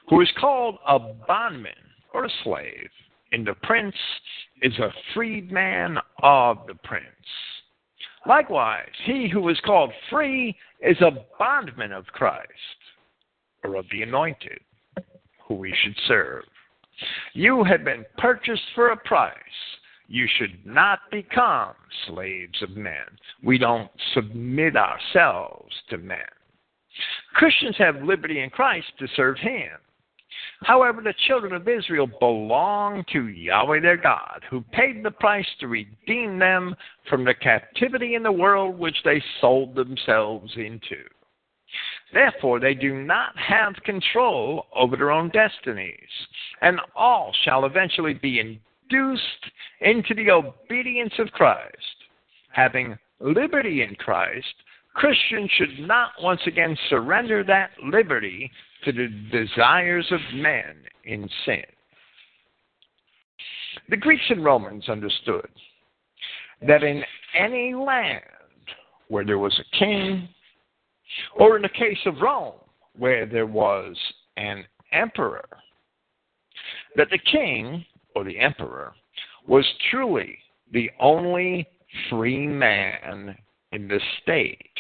who 0.09 0.21
is 0.21 0.29
called 0.39 0.79
a 0.87 0.99
bondman 0.99 1.73
or 2.13 2.25
a 2.25 2.31
slave 2.45 2.89
and 3.33 3.47
the 3.47 3.55
prince 3.63 3.97
is 4.63 4.79
a 4.79 4.93
freedman 5.15 5.99
of 6.23 6.59
the 6.67 6.75
prince. 6.85 7.05
Likewise, 8.27 8.91
he 9.05 9.29
who 9.29 9.49
is 9.49 9.61
called 9.65 9.93
free 10.11 10.57
is 10.81 11.01
a 11.01 11.25
bondman 11.39 11.93
of 11.93 12.07
Christ 12.07 12.51
or 13.63 13.77
of 13.77 13.87
the 13.91 14.03
anointed 14.03 14.61
who 15.47 15.55
we 15.55 15.75
should 15.83 15.97
serve. 16.07 16.45
You 17.35 17.63
have 17.65 17.85
been 17.85 18.05
purchased 18.19 18.63
for 18.75 18.91
a 18.91 18.97
price. 18.97 19.35
You 20.09 20.27
should 20.39 20.65
not 20.65 21.01
become 21.11 21.75
slaves 22.07 22.63
of 22.63 22.71
men. 22.71 23.05
We 23.43 23.59
don't 23.59 23.91
submit 24.15 24.77
ourselves 24.77 25.75
to 25.91 25.99
men. 25.99 26.19
Christians 27.35 27.77
have 27.79 28.03
liberty 28.03 28.41
in 28.41 28.51
Christ 28.51 28.87
to 28.99 29.07
serve 29.15 29.37
Him. 29.39 29.73
However, 30.63 31.03
the 31.03 31.15
children 31.27 31.53
of 31.53 31.69
Israel 31.69 32.07
belong 32.07 33.05
to 33.13 33.29
Yahweh 33.29 33.81
their 33.81 33.97
God, 33.97 34.43
who 34.49 34.63
paid 34.73 35.03
the 35.03 35.11
price 35.11 35.47
to 35.61 35.69
redeem 35.69 36.39
them 36.39 36.75
from 37.09 37.25
the 37.25 37.35
captivity 37.35 38.15
in 38.15 38.23
the 38.23 38.33
world 38.33 38.79
which 38.79 38.97
they 39.05 39.23
sold 39.41 39.75
themselves 39.75 40.53
into. 40.57 41.05
Therefore, 42.13 42.61
they 42.61 42.75
do 42.75 42.95
not 43.03 43.37
have 43.37 43.75
control 43.85 44.67
over 44.75 44.97
their 44.97 45.11
own 45.11 45.29
destinies, 45.31 46.09
and 46.63 46.81
all 46.95 47.35
shall 47.45 47.67
eventually 47.67 48.15
be 48.15 48.41
induced 48.41 49.51
into 49.81 50.15
the 50.15 50.31
obedience 50.31 51.15
of 51.19 51.33
Christ. 51.33 51.77
Having 52.51 52.97
liberty 53.21 53.83
in 53.83 53.95
Christ, 53.97 54.55
Christians 54.95 55.51
should 55.51 55.79
not 55.81 56.13
once 56.23 56.41
again 56.47 56.77
surrender 56.89 57.45
that 57.45 57.71
liberty 57.83 58.51
to 58.87 58.93
the 58.93 59.09
desires 59.33 60.07
of 60.13 60.21
men 60.35 60.77
in 61.05 61.29
sin. 61.45 61.65
The 63.89 63.97
Greeks 63.97 64.23
and 64.31 64.45
Romans 64.45 64.89
understood 64.89 65.49
that 66.67 66.85
in 66.85 67.03
any 67.37 67.75
land 67.75 68.23
where 69.09 69.25
there 69.25 69.39
was 69.39 69.59
a 69.59 69.77
king, 69.77 70.29
or 71.37 71.57
in 71.57 71.63
the 71.63 71.69
case 71.69 71.99
of 72.07 72.21
Rome, 72.23 72.55
where 72.97 73.27
there 73.27 73.47
was 73.47 73.97
an 74.37 74.65
emperor, 74.93 75.49
that 76.95 77.11
the 77.11 77.19
king, 77.31 77.85
or 78.15 78.23
the 78.23 78.39
emperor, 78.39 78.95
was 79.49 79.67
truly 79.91 80.39
the 80.73 80.91
only 81.01 81.67
free 82.09 82.47
man 82.47 83.37
in 83.73 83.89
the 83.89 84.01
state, 84.23 84.71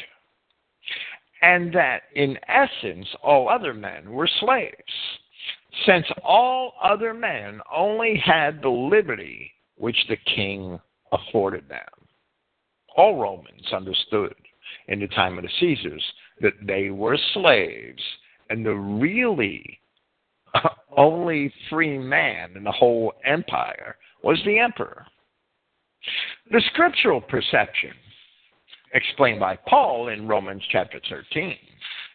and 1.46 1.72
that 1.72 2.02
in 2.16 2.36
essence 2.48 3.06
all 3.22 3.48
other 3.48 3.72
men 3.72 4.10
were 4.10 4.28
slaves, 4.40 4.74
since 5.86 6.04
all 6.24 6.72
other 6.82 7.14
men 7.14 7.60
only 7.72 8.20
had 8.24 8.60
the 8.60 8.68
liberty 8.68 9.52
which 9.76 9.96
the 10.08 10.16
king 10.34 10.80
afforded 11.12 11.68
them. 11.68 11.86
All 12.96 13.20
Romans 13.20 13.72
understood 13.72 14.34
in 14.88 14.98
the 14.98 15.06
time 15.08 15.38
of 15.38 15.44
the 15.44 15.50
Caesars 15.60 16.02
that 16.40 16.54
they 16.66 16.90
were 16.90 17.18
slaves, 17.34 18.02
and 18.50 18.66
the 18.66 18.74
really 18.74 19.78
only 20.96 21.52
free 21.70 21.96
man 21.96 22.56
in 22.56 22.64
the 22.64 22.72
whole 22.72 23.12
empire 23.24 23.96
was 24.24 24.40
the 24.44 24.58
emperor. 24.58 25.06
The 26.50 26.62
scriptural 26.72 27.20
perception, 27.20 27.92
explained 28.94 29.40
by 29.40 29.56
Paul 29.68 30.08
in 30.08 30.28
Romans 30.28 30.62
chapter 30.70 31.00
13, 31.08 31.56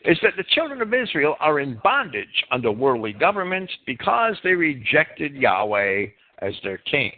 is 0.05 0.17
that 0.23 0.33
the 0.37 0.43
children 0.49 0.81
of 0.81 0.93
Israel 0.93 1.35
are 1.39 1.59
in 1.59 1.79
bondage 1.83 2.45
under 2.51 2.71
worldly 2.71 3.13
governments 3.13 3.71
because 3.85 4.35
they 4.43 4.53
rejected 4.53 5.35
Yahweh 5.35 6.07
as 6.39 6.53
their 6.63 6.77
king. 6.79 7.11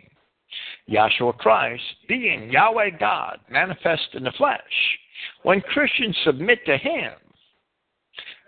Yahshua 0.90 1.38
Christ, 1.38 1.84
being 2.08 2.52
Yahweh 2.52 2.92
God 3.00 3.40
manifest 3.50 4.10
in 4.14 4.24
the 4.24 4.34
flesh, 4.38 4.62
when 5.44 5.62
Christians 5.62 6.18
submit 6.24 6.66
to 6.66 6.78
Him, 6.78 7.14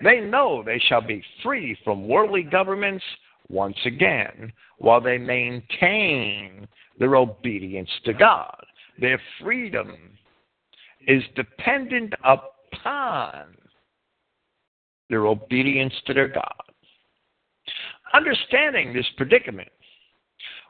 they 0.04 0.20
know 0.20 0.62
they 0.62 0.80
shall 0.88 1.02
be 1.02 1.24
free 1.42 1.78
from 1.84 2.08
worldly 2.08 2.44
governments 2.44 3.04
once 3.48 3.78
again 3.86 4.52
while 4.78 5.00
they 5.00 5.18
maintain 5.18 6.68
their 7.00 7.16
obedience 7.16 7.90
to 8.04 8.14
God. 8.14 8.64
Their 9.00 9.20
freedom 9.42 9.96
is 11.08 11.24
dependent 11.36 12.14
upon 12.24 13.46
their 15.10 15.28
obedience 15.28 15.94
to 16.08 16.14
their 16.14 16.28
God. 16.28 16.54
Understanding 18.14 18.94
this 18.94 19.06
predicament, 19.18 19.70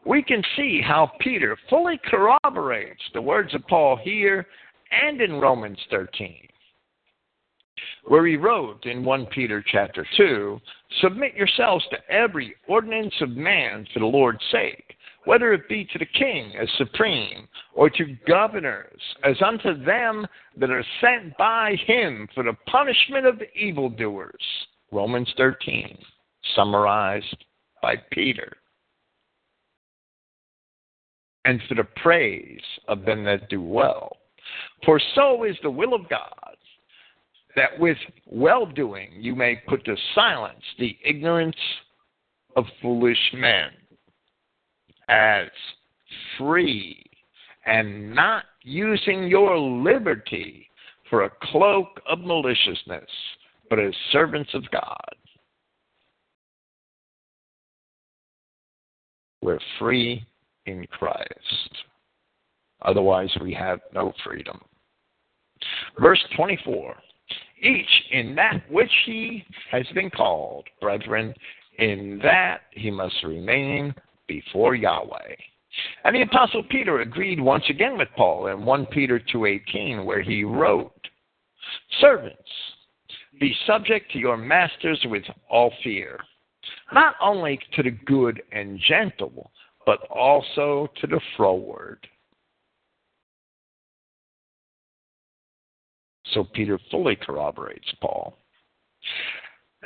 we 0.06 0.22
can 0.22 0.42
see 0.56 0.82
how 0.82 1.12
Peter 1.20 1.58
fully 1.70 2.00
corroborates 2.06 3.02
the 3.14 3.22
words 3.22 3.54
of 3.54 3.66
Paul 3.68 3.98
here 4.04 4.46
and 4.92 5.22
in 5.22 5.34
Romans 5.40 5.80
13 5.90 6.48
where 8.06 8.26
he 8.26 8.36
wrote 8.36 8.86
in 8.86 9.04
1 9.04 9.26
Peter 9.28 9.64
chapter 9.66 10.06
2, 10.18 10.60
Submit 11.02 11.34
yourselves 11.36 11.86
to 11.90 12.14
every 12.14 12.56
ordinance 12.68 13.14
of 13.22 13.32
man 13.32 13.86
for 13.94 14.00
the 14.00 14.06
Lord's 14.06 14.44
sake, 14.52 14.95
whether 15.26 15.54
it 15.54 15.68
be 15.68 15.86
to 15.86 16.00
the 16.00 16.06
king 16.06 16.54
as 16.56 16.70
supreme, 16.78 17.48
or 17.74 17.90
to 17.90 18.16
governors 18.28 19.02
as 19.24 19.36
unto 19.46 19.84
them 19.84 20.26
that 20.58 20.70
are 20.70 20.86
sent 21.02 21.36
by 21.38 21.76
him 21.86 22.28
for 22.34 22.44
the 22.44 22.54
punishment 22.68 23.26
of 23.26 23.40
the 23.40 23.52
evildoers. 23.54 24.34
Romans 24.92 25.32
13, 25.38 25.98
summarized 26.56 27.46
by 27.82 27.96
Peter. 28.12 28.54
And 31.44 31.62
for 31.68 31.76
the 31.76 31.88
praise 32.02 32.62
of 32.88 33.06
them 33.06 33.24
that 33.26 33.50
do 33.50 33.62
well. 33.62 34.18
For 34.86 35.00
so 35.16 35.44
is 35.44 35.56
the 35.62 35.70
will 35.70 35.94
of 35.94 36.10
God 36.10 36.56
that 37.56 37.80
with 37.80 37.98
well 38.26 38.66
doing 38.66 39.10
you 39.18 39.36
may 39.36 39.62
put 39.68 39.86
to 39.86 39.96
silence 40.14 40.64
the 40.78 40.98
ignorance 41.04 41.56
of 42.56 42.66
foolish 42.82 43.18
men, 43.34 43.70
as 45.08 45.48
free 46.38 47.04
and 47.66 48.14
not 48.14 48.44
using 48.62 49.28
your 49.28 49.58
liberty 49.58 50.68
for 51.10 51.24
a 51.24 51.32
cloak 51.42 51.88
of 52.08 52.20
maliciousness, 52.20 53.10
but 53.70 53.80
as 53.80 53.94
servants 54.12 54.52
of 54.54 54.64
God. 54.72 55.16
We're 59.42 59.60
free 59.80 60.26
in 60.66 60.86
Christ. 60.88 61.30
Otherwise, 62.82 63.30
we 63.42 63.54
have 63.54 63.80
no 63.94 64.14
freedom. 64.24 64.60
Verse 66.00 66.24
24 66.36 66.96
each 67.62 68.04
in 68.12 68.36
that 68.36 68.62
which 68.70 68.92
he 69.06 69.44
has 69.72 69.86
been 69.94 70.10
called. 70.10 70.68
Brethren, 70.82 71.34
in 71.80 72.20
that 72.24 72.62
he 72.72 72.92
must 72.92 73.16
remain 73.24 73.94
before 74.28 74.76
Yahweh. 74.76 75.36
And 76.04 76.16
the 76.16 76.22
apostle 76.22 76.64
Peter 76.64 77.02
agreed 77.02 77.40
once 77.40 77.66
again 77.70 77.98
with 77.98 78.08
Paul 78.16 78.48
in 78.48 78.64
1 78.64 78.86
Peter 78.88 79.20
2:18 79.20 80.06
where 80.06 80.22
he 80.22 80.44
wrote, 80.44 81.10
"Servants, 82.00 82.52
be 83.40 83.54
subject 83.66 84.12
to 84.12 84.20
your 84.20 84.38
masters 84.38 85.04
with 85.06 85.26
all 85.50 85.72
fear, 85.84 86.24
not 86.94 87.16
only 87.20 87.58
to 87.74 87.84
the 87.84 87.92
good 87.92 88.42
and 88.52 88.80
gentle, 88.80 89.52
but 89.86 90.02
also 90.04 90.88
to 90.96 91.08
the 91.08 91.20
froward." 91.36 92.08
So 96.28 96.44
Peter 96.44 96.80
fully 96.90 97.16
corroborates 97.16 97.92
Paul. 98.02 98.38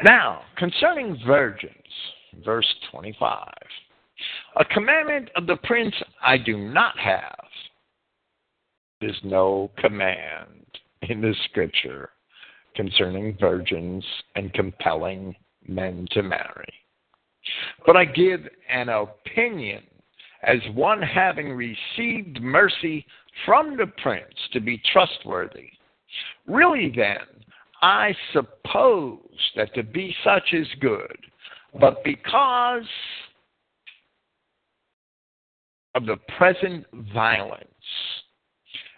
Now, 0.03 0.45
concerning 0.55 1.17
virgins, 1.25 2.13
verse 2.45 2.73
25. 2.91 3.53
A 4.57 4.65
commandment 4.65 5.29
of 5.35 5.47
the 5.47 5.57
prince 5.57 5.95
I 6.21 6.37
do 6.37 6.57
not 6.57 6.97
have. 6.99 7.37
There's 9.01 9.19
no 9.23 9.71
command 9.77 10.65
in 11.03 11.21
the 11.21 11.33
scripture 11.45 12.09
concerning 12.75 13.37
virgins 13.39 14.03
and 14.35 14.53
compelling 14.53 15.35
men 15.67 16.07
to 16.11 16.21
marry. 16.21 16.73
But 17.85 17.95
I 17.95 18.05
give 18.05 18.41
an 18.69 18.89
opinion 18.89 19.83
as 20.43 20.59
one 20.73 21.01
having 21.01 21.53
received 21.53 22.41
mercy 22.41 23.05
from 23.45 23.77
the 23.77 23.87
prince 24.01 24.33
to 24.53 24.59
be 24.59 24.81
trustworthy 24.91 25.71
Really, 26.47 26.91
then, 26.95 27.17
I 27.81 28.15
suppose 28.33 29.19
that 29.55 29.73
to 29.75 29.83
be 29.83 30.15
such 30.23 30.53
is 30.53 30.67
good, 30.79 31.17
but 31.79 32.03
because 32.03 32.87
of 35.95 36.05
the 36.05 36.17
present 36.37 36.85
violence, 37.13 37.63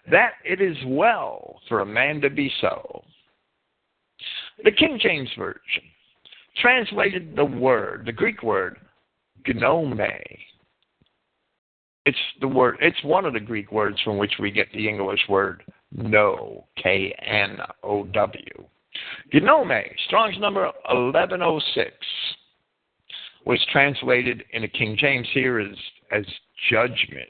that 0.10 0.34
it 0.44 0.62
is 0.62 0.78
well 0.86 1.60
for 1.68 1.82
a 1.82 1.86
man 1.86 2.22
to 2.22 2.30
be 2.30 2.52
so. 2.60 3.04
The 4.64 4.72
King 4.72 5.00
James 5.02 5.30
Version 5.38 5.84
translated 6.62 7.36
the 7.36 7.46
word, 7.46 8.04
the 8.06 8.12
Greek 8.12 8.44
word, 8.44 8.78
gnome. 9.48 10.00
It's 12.06 12.18
the 12.40 12.48
word. 12.48 12.78
It's 12.82 13.04
one 13.04 13.26
of 13.26 13.34
the 13.34 13.40
Greek 13.40 13.72
words 13.72 14.00
from 14.04 14.18
which 14.18 14.34
we 14.40 14.52
get 14.52 14.68
the 14.74 14.88
English 14.88 15.22
word 15.30 15.64
know, 15.92 16.66
K 16.82 17.14
N 17.26 17.58
O 17.84 18.06
W. 18.06 18.66
Gnome, 19.34 19.84
Strong's 20.08 20.38
number 20.40 20.66
1106, 20.90 21.92
was 23.46 23.66
translated 23.72 24.44
in 24.52 24.62
the 24.64 24.68
King 24.68 24.98
James 25.00 25.28
here 25.34 25.60
as, 25.60 25.76
as 26.12 26.26
judgment. 26.70 27.30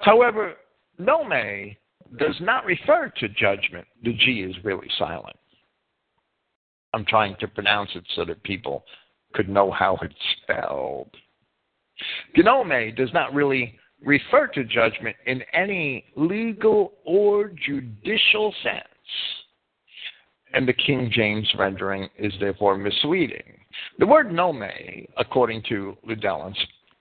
However, 0.00 0.54
gnome 0.98 1.76
does 2.18 2.36
not 2.40 2.64
refer 2.64 3.12
to 3.18 3.28
judgment. 3.28 3.86
The 4.04 4.12
G 4.12 4.42
is 4.42 4.54
really 4.64 4.88
silent. 4.98 5.36
I'm 6.92 7.04
trying 7.04 7.36
to 7.40 7.48
pronounce 7.48 7.90
it 7.94 8.04
so 8.14 8.24
that 8.24 8.42
people 8.42 8.84
could 9.34 9.48
know 9.48 9.70
how 9.70 9.98
it's 10.02 10.14
spelled. 10.42 11.10
Gnome 12.36 12.94
does 12.94 13.12
not 13.12 13.34
really 13.34 13.78
refer 14.02 14.46
to 14.48 14.64
judgment 14.64 15.16
in 15.26 15.42
any 15.52 16.04
legal 16.14 16.92
or 17.04 17.48
judicial 17.48 18.54
sense. 18.62 18.84
And 20.56 20.66
the 20.66 20.72
King 20.72 21.10
James 21.12 21.46
rendering 21.58 22.08
is 22.18 22.32
therefore 22.40 22.78
misleading. 22.78 23.58
The 23.98 24.06
word 24.06 24.32
gnome, 24.32 24.64
according 25.18 25.62
to 25.68 25.98
Liddell 26.02 26.44
and, 26.44 26.56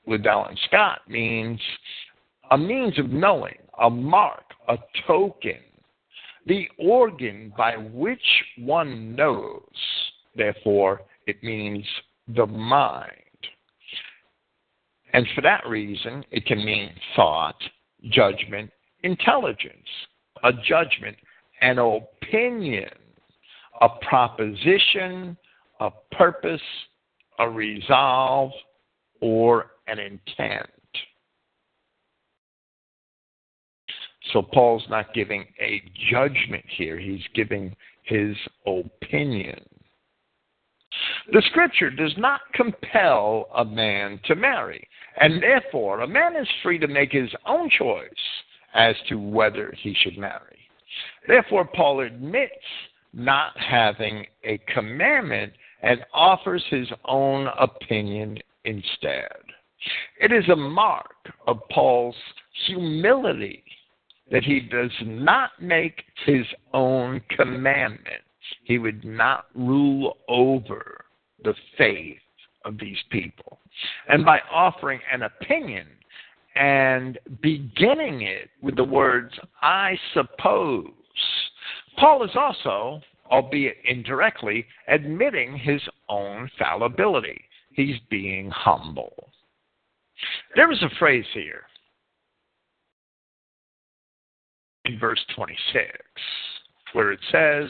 Liddell 0.05 0.47
and 0.49 0.59
Scott, 0.67 0.99
means 1.07 1.57
a 2.51 2.57
means 2.57 2.99
of 2.99 3.11
knowing, 3.11 3.55
a 3.81 3.89
mark, 3.89 4.43
a 4.67 4.75
token, 5.07 5.59
the 6.45 6.67
organ 6.77 7.53
by 7.57 7.77
which 7.77 8.19
one 8.57 9.15
knows. 9.15 9.61
Therefore, 10.35 11.03
it 11.25 11.41
means 11.41 11.85
the 12.27 12.45
mind. 12.45 13.11
And 15.13 15.25
for 15.33 15.39
that 15.43 15.65
reason, 15.65 16.25
it 16.29 16.45
can 16.45 16.57
mean 16.57 16.91
thought, 17.15 17.55
judgment, 18.09 18.69
intelligence, 19.03 19.87
a 20.43 20.51
judgment, 20.51 21.15
an 21.61 21.79
opinion, 21.79 22.89
a 23.81 23.89
proposition, 24.07 25.37
a 25.79 25.89
purpose, 26.11 26.61
a 27.39 27.49
resolve, 27.49 28.51
or 29.21 29.71
an 29.87 29.99
intent. 29.99 30.69
So 34.33 34.41
Paul's 34.41 34.85
not 34.89 35.13
giving 35.13 35.45
a 35.59 35.81
judgment 36.11 36.65
here, 36.67 36.97
he's 36.97 37.21
giving 37.33 37.75
his 38.03 38.35
opinion. 38.65 39.59
The 41.31 41.43
scripture 41.49 41.89
does 41.89 42.13
not 42.17 42.41
compel 42.53 43.47
a 43.55 43.65
man 43.65 44.19
to 44.25 44.35
marry, 44.35 44.87
and 45.19 45.41
therefore 45.41 46.01
a 46.01 46.07
man 46.07 46.35
is 46.35 46.47
free 46.63 46.79
to 46.79 46.87
make 46.87 47.11
his 47.11 47.29
own 47.45 47.69
choice 47.69 48.09
as 48.73 48.95
to 49.09 49.15
whether 49.15 49.73
he 49.77 49.95
should 50.01 50.17
marry. 50.17 50.59
Therefore, 51.27 51.65
Paul 51.65 52.01
admits 52.01 52.51
not 53.15 53.57
having 53.57 54.25
a 54.43 54.59
commandment 54.73 55.53
and 55.81 56.05
offers 56.13 56.63
his 56.69 56.87
own 57.05 57.47
opinion 57.59 58.37
instead. 58.65 59.31
It 60.19 60.31
is 60.31 60.47
a 60.49 60.55
mark 60.55 61.15
of 61.47 61.59
Paul's 61.71 62.15
humility 62.67 63.63
that 64.31 64.43
he 64.43 64.59
does 64.59 64.91
not 65.03 65.51
make 65.61 66.03
his 66.25 66.45
own 66.73 67.21
commandment. 67.29 68.23
He 68.63 68.79
would 68.79 69.05
not 69.05 69.45
rule 69.55 70.17
over 70.27 71.05
the 71.43 71.53
faith 71.77 72.17
of 72.63 72.79
these 72.79 72.97
people. 73.11 73.59
And 74.07 74.25
by 74.25 74.39
offering 74.51 74.99
an 75.11 75.23
opinion 75.23 75.87
and 76.55 77.19
beginning 77.41 78.21
it 78.21 78.49
with 78.61 78.75
the 78.75 78.83
words, 78.83 79.33
I 79.61 79.97
suppose, 80.13 80.87
Paul 81.97 82.23
is 82.23 82.31
also, 82.35 83.01
albeit 83.31 83.77
indirectly, 83.85 84.65
admitting 84.87 85.57
his 85.57 85.81
own 86.09 86.49
fallibility. 86.57 87.41
He's 87.71 87.95
being 88.09 88.49
humble. 88.51 89.31
There 90.55 90.71
is 90.71 90.81
a 90.81 90.95
phrase 90.97 91.25
here 91.33 91.63
in 94.85 94.99
verse 94.99 95.23
26 95.35 95.87
where 96.93 97.11
it 97.11 97.19
says, 97.31 97.69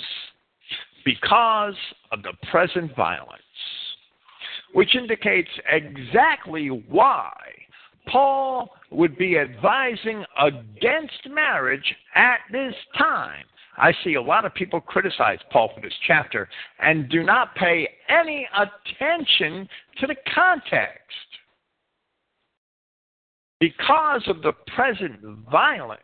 because 1.03 1.76
of 2.11 2.22
the 2.22 2.34
present 2.52 2.95
violence, 2.95 3.41
which 4.73 4.95
indicates 4.95 5.49
exactly 5.72 6.68
why 6.68 7.31
Paul 8.07 8.69
would 8.91 9.18
be 9.18 9.38
advising 9.39 10.23
against 10.39 11.27
marriage 11.30 11.95
at 12.14 12.39
this 12.52 12.76
time. 12.97 13.45
I 13.77 13.93
see 14.03 14.15
a 14.15 14.22
lot 14.22 14.45
of 14.45 14.53
people 14.53 14.80
criticize 14.80 15.39
Paul 15.52 15.72
for 15.73 15.81
this 15.81 15.93
chapter 16.07 16.47
and 16.80 17.10
do 17.10 17.23
not 17.23 17.56
pay 17.56 17.88
any 18.10 18.47
attention 18.56 19.68
to 19.99 20.07
the 20.07 20.15
context. 20.34 21.02
Because 23.60 24.23
of 24.27 24.41
the 24.41 24.53
present 24.76 25.19
violence, 25.49 26.02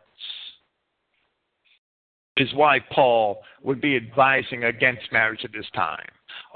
is 2.36 2.52
why 2.54 2.78
Paul 2.90 3.42
would 3.62 3.80
be 3.80 3.96
advising 3.96 4.64
against 4.64 5.12
marriage 5.12 5.44
at 5.44 5.52
this 5.52 5.66
time. 5.74 6.06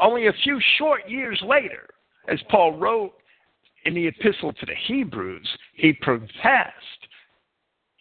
Only 0.01 0.27
a 0.27 0.33
few 0.43 0.59
short 0.79 1.09
years 1.09 1.41
later, 1.47 1.89
as 2.29 2.41
Paul 2.51 2.79
wrote 2.79 3.13
in 3.85 3.95
the 3.95 4.07
epistle 4.07 4.53
to 4.53 4.67
the 4.67 4.75
Hebrews, 4.87 5.49
he 5.75 5.93
professed 5.93 7.06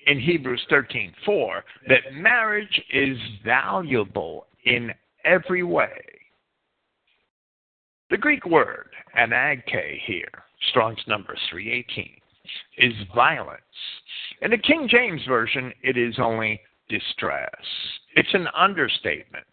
in 0.05 0.19
Hebrews 0.19 0.65
13:4 0.69 1.63
that 1.87 2.13
marriage 2.13 2.81
is 2.89 3.17
valuable 3.43 4.47
in 4.65 4.93
every 5.23 5.63
way. 5.63 6.01
The 8.09 8.17
Greek 8.17 8.45
word 8.45 8.89
anagke 9.17 9.99
here, 10.01 10.43
Strong's 10.69 11.05
number 11.07 11.35
318, 11.49 12.21
is 12.77 12.93
violence. 13.15 13.61
In 14.41 14.51
the 14.51 14.57
King 14.57 14.87
James 14.87 15.25
Version, 15.25 15.73
it 15.81 15.97
is 15.97 16.19
only 16.19 16.61
distress. 16.87 17.49
It's 18.15 18.33
an 18.33 18.47
understatement. 18.55 19.45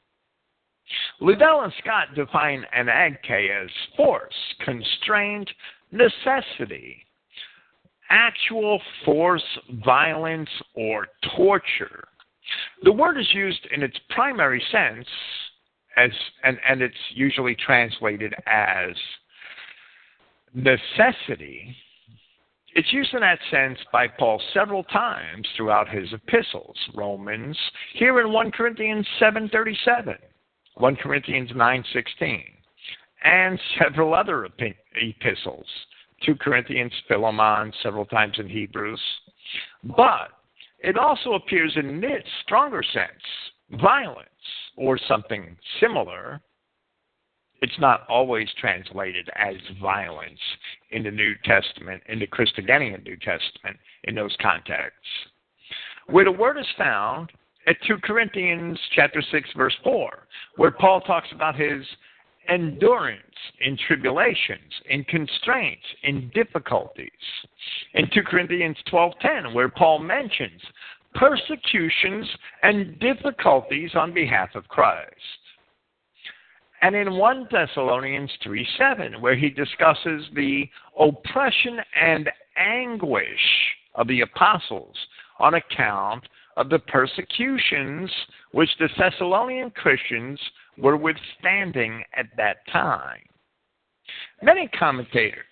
Liddell 1.20 1.62
and 1.62 1.72
Scott 1.78 2.14
define 2.14 2.66
anagke 2.76 3.48
as 3.64 3.70
force, 3.96 4.34
constraint, 4.60 5.50
necessity, 5.90 7.06
actual 8.12 8.80
force, 9.04 9.42
violence, 9.84 10.50
or 10.74 11.08
torture. 11.36 12.04
The 12.82 12.92
word 12.92 13.18
is 13.18 13.26
used 13.32 13.66
in 13.74 13.82
its 13.82 13.96
primary 14.10 14.62
sense 14.70 15.06
as 15.96 16.10
and, 16.44 16.58
and 16.68 16.82
it's 16.82 16.94
usually 17.14 17.54
translated 17.54 18.34
as 18.46 18.94
necessity 20.54 21.74
it's 22.74 22.92
used 22.92 23.12
in 23.12 23.20
that 23.20 23.38
sense 23.50 23.78
by 23.92 24.08
Paul 24.08 24.40
several 24.54 24.82
times 24.84 25.46
throughout 25.56 25.88
his 25.88 26.12
epistles. 26.12 26.76
Romans, 26.94 27.58
here 27.94 28.20
in 28.20 28.32
1 28.32 28.50
Corinthians 28.50 29.06
7:37, 29.20 30.16
1 30.74 30.96
Corinthians 30.96 31.50
9:16, 31.50 32.44
and 33.24 33.60
several 33.78 34.14
other 34.14 34.48
epistles. 34.94 35.66
2 36.24 36.36
Corinthians, 36.36 36.92
Philemon, 37.08 37.72
several 37.82 38.06
times 38.06 38.34
in 38.38 38.48
Hebrews. 38.48 39.00
But 39.84 40.30
it 40.78 40.98
also 40.98 41.34
appears 41.34 41.72
in 41.76 42.02
its 42.02 42.28
stronger 42.42 42.82
sense, 42.82 43.80
violence 43.80 44.28
or 44.76 44.98
something 45.08 45.56
similar 45.80 46.40
it's 47.62 47.78
not 47.78 48.04
always 48.08 48.48
translated 48.60 49.30
as 49.36 49.54
violence 49.80 50.40
in 50.90 51.04
the 51.04 51.10
New 51.12 51.34
Testament, 51.44 52.02
in 52.08 52.18
the 52.18 52.26
Christogenea 52.26 53.02
New 53.04 53.16
Testament, 53.16 53.78
in 54.04 54.16
those 54.16 54.36
contexts. 54.42 54.98
Where 56.08 56.24
the 56.24 56.32
word 56.32 56.58
is 56.58 56.66
found 56.76 57.30
at 57.68 57.76
2 57.86 57.98
Corinthians 58.02 58.78
chapter 58.96 59.22
6, 59.22 59.48
verse 59.56 59.76
4, 59.84 60.26
where 60.56 60.72
Paul 60.72 61.00
talks 61.02 61.28
about 61.32 61.54
his 61.54 61.86
endurance 62.48 63.22
in 63.60 63.76
tribulations, 63.86 64.72
in 64.88 65.04
constraints, 65.04 65.84
in 66.02 66.30
difficulties. 66.34 67.10
In 67.94 68.08
2 68.10 68.22
Corinthians 68.22 68.76
12:10, 68.90 69.52
where 69.54 69.68
Paul 69.68 70.00
mentions 70.00 70.60
persecutions 71.14 72.26
and 72.62 72.98
difficulties 72.98 73.94
on 73.94 74.12
behalf 74.12 74.54
of 74.54 74.66
Christ 74.68 75.42
and 76.82 76.96
in 76.96 77.14
1 77.14 77.48
Thessalonians 77.50 78.30
3 78.42 78.68
7, 78.76 79.20
where 79.20 79.36
he 79.36 79.48
discusses 79.48 80.26
the 80.34 80.68
oppression 80.98 81.78
and 82.00 82.28
anguish 82.56 83.24
of 83.94 84.08
the 84.08 84.20
apostles 84.22 84.96
on 85.38 85.54
account 85.54 86.24
of 86.56 86.68
the 86.68 86.80
persecutions 86.80 88.10
which 88.50 88.68
the 88.78 88.88
Thessalonian 88.98 89.70
Christians 89.70 90.38
were 90.78 90.96
withstanding 90.96 92.02
at 92.16 92.26
that 92.36 92.58
time. 92.72 93.20
Many 94.42 94.68
commentators 94.68 95.44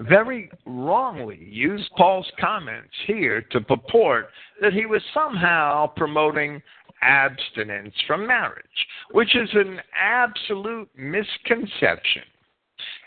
very 0.00 0.50
wrongly 0.66 1.38
use 1.38 1.88
Paul's 1.96 2.30
comments 2.40 2.92
here 3.06 3.42
to 3.50 3.60
purport 3.60 4.28
that 4.60 4.72
he 4.72 4.86
was 4.86 5.02
somehow 5.12 5.86
promoting 5.88 6.62
abstinence 7.02 7.94
from 8.06 8.26
marriage, 8.26 8.64
which 9.12 9.36
is 9.36 9.48
an 9.54 9.80
absolute 9.98 10.88
misconception. 10.96 12.22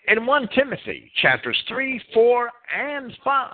In 0.07 0.25
1 0.25 0.49
Timothy 0.53 1.11
chapters 1.21 1.57
3, 1.67 2.01
4, 2.13 2.51
and 2.77 3.13
5, 3.23 3.53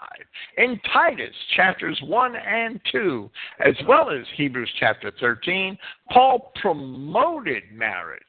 in 0.58 0.80
Titus 0.91 1.36
chapters 1.56 2.00
1 2.04 2.36
and 2.36 2.80
2, 2.91 3.30
as 3.66 3.76
well 3.88 4.10
as 4.10 4.26
Hebrews 4.36 4.72
chapter 4.80 5.12
13, 5.20 5.78
Paul 6.12 6.52
promoted 6.62 7.64
marriage. 7.72 8.24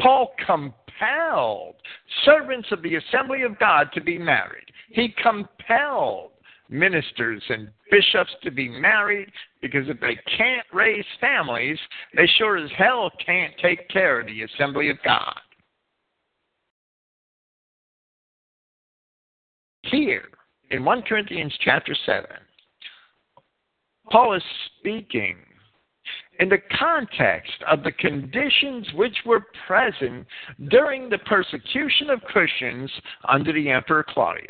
Paul 0.00 0.32
compelled 0.46 1.76
servants 2.24 2.68
of 2.72 2.82
the 2.82 2.96
assembly 2.96 3.42
of 3.42 3.58
God 3.58 3.88
to 3.94 4.00
be 4.00 4.18
married. 4.18 4.66
He 4.90 5.14
compelled 5.22 6.30
ministers 6.70 7.42
and 7.48 7.70
bishops 7.90 8.30
to 8.42 8.50
be 8.50 8.68
married 8.68 9.30
because 9.60 9.88
if 9.88 10.00
they 10.00 10.18
can't 10.36 10.66
raise 10.72 11.04
families, 11.20 11.78
they 12.14 12.26
sure 12.38 12.56
as 12.56 12.70
hell 12.76 13.10
can't 13.24 13.54
take 13.60 13.88
care 13.88 14.20
of 14.20 14.26
the 14.26 14.42
assembly 14.42 14.90
of 14.90 14.96
God. 15.04 15.38
Here 19.90 20.28
in 20.70 20.84
1 20.84 21.02
Corinthians 21.02 21.54
chapter 21.60 21.94
7, 22.04 22.26
Paul 24.10 24.34
is 24.34 24.42
speaking 24.78 25.36
in 26.40 26.48
the 26.48 26.58
context 26.78 27.52
of 27.70 27.82
the 27.82 27.92
conditions 27.92 28.86
which 28.94 29.16
were 29.26 29.46
present 29.66 30.26
during 30.68 31.08
the 31.08 31.18
persecution 31.18 32.10
of 32.10 32.20
Christians 32.22 32.90
under 33.28 33.52
the 33.52 33.70
Emperor 33.70 34.04
Claudius. 34.08 34.46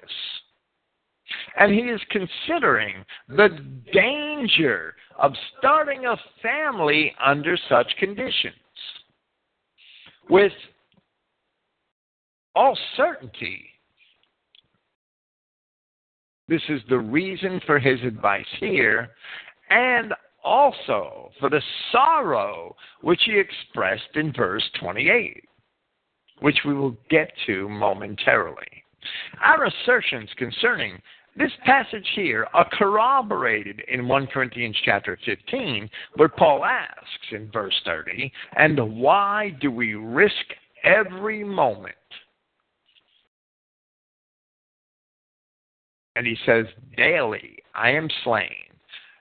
And 1.59 1.73
he 1.73 1.81
is 1.81 2.01
considering 2.11 3.05
the 3.29 3.49
danger 3.93 4.95
of 5.19 5.33
starting 5.59 6.07
a 6.07 6.17
family 6.43 7.15
under 7.25 7.59
such 7.69 7.89
conditions. 7.99 8.55
With 10.31 10.53
all 12.55 12.79
certainty, 12.97 13.68
this 16.49 16.63
is 16.69 16.81
the 16.89 16.99
reason 16.99 17.61
for 17.67 17.79
his 17.79 18.01
advice 18.03 18.47
here, 18.59 19.11
and 19.71 20.15
also 20.43 21.31
for 21.39 21.51
the 21.51 21.63
sorrow 21.93 22.75
which 23.03 23.21
he 23.27 23.39
expressed 23.39 24.15
in 24.15 24.33
verse 24.33 24.65
28, 24.81 25.45
which 26.41 26.59
we 26.65 26.75
will 26.75 26.97
get 27.11 27.31
to 27.47 27.69
momentarily. 27.69 28.85
Our 29.45 29.67
assertions 29.67 30.31
concerning 30.37 31.01
this 31.37 31.53
passage 31.65 32.07
here 32.17 32.49
are 32.53 32.69
corroborated 32.73 33.83
in 33.89 34.09
1 34.09 34.27
Corinthians 34.29 34.77
chapter 34.85 35.19
15, 35.25 35.89
where 36.17 36.29
Paul 36.29 36.65
asks 36.65 37.31
in 37.31 37.51
verse 37.53 37.81
30, 37.85 38.33
And 38.57 38.99
why 39.01 39.51
do 39.61 39.71
we 39.71 39.95
risk 39.95 40.35
every 40.83 41.45
moment? 41.45 41.95
And 46.19 46.27
he 46.27 46.37
says, 46.45 46.67
Daily 46.97 47.59
I 47.77 47.91
am 47.91 48.09
slain. 48.25 48.51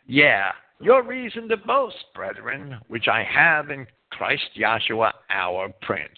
Yeah, 0.08 0.52
your 0.82 1.04
reason 1.04 1.48
to 1.50 1.58
boast, 1.58 2.04
brethren, 2.16 2.80
which 2.88 3.08
I 3.08 3.24
have 3.24 3.70
in 3.70 3.86
Christ 4.10 4.50
Yahshua 4.60 5.12
our 5.30 5.72
Prince. 5.84 6.18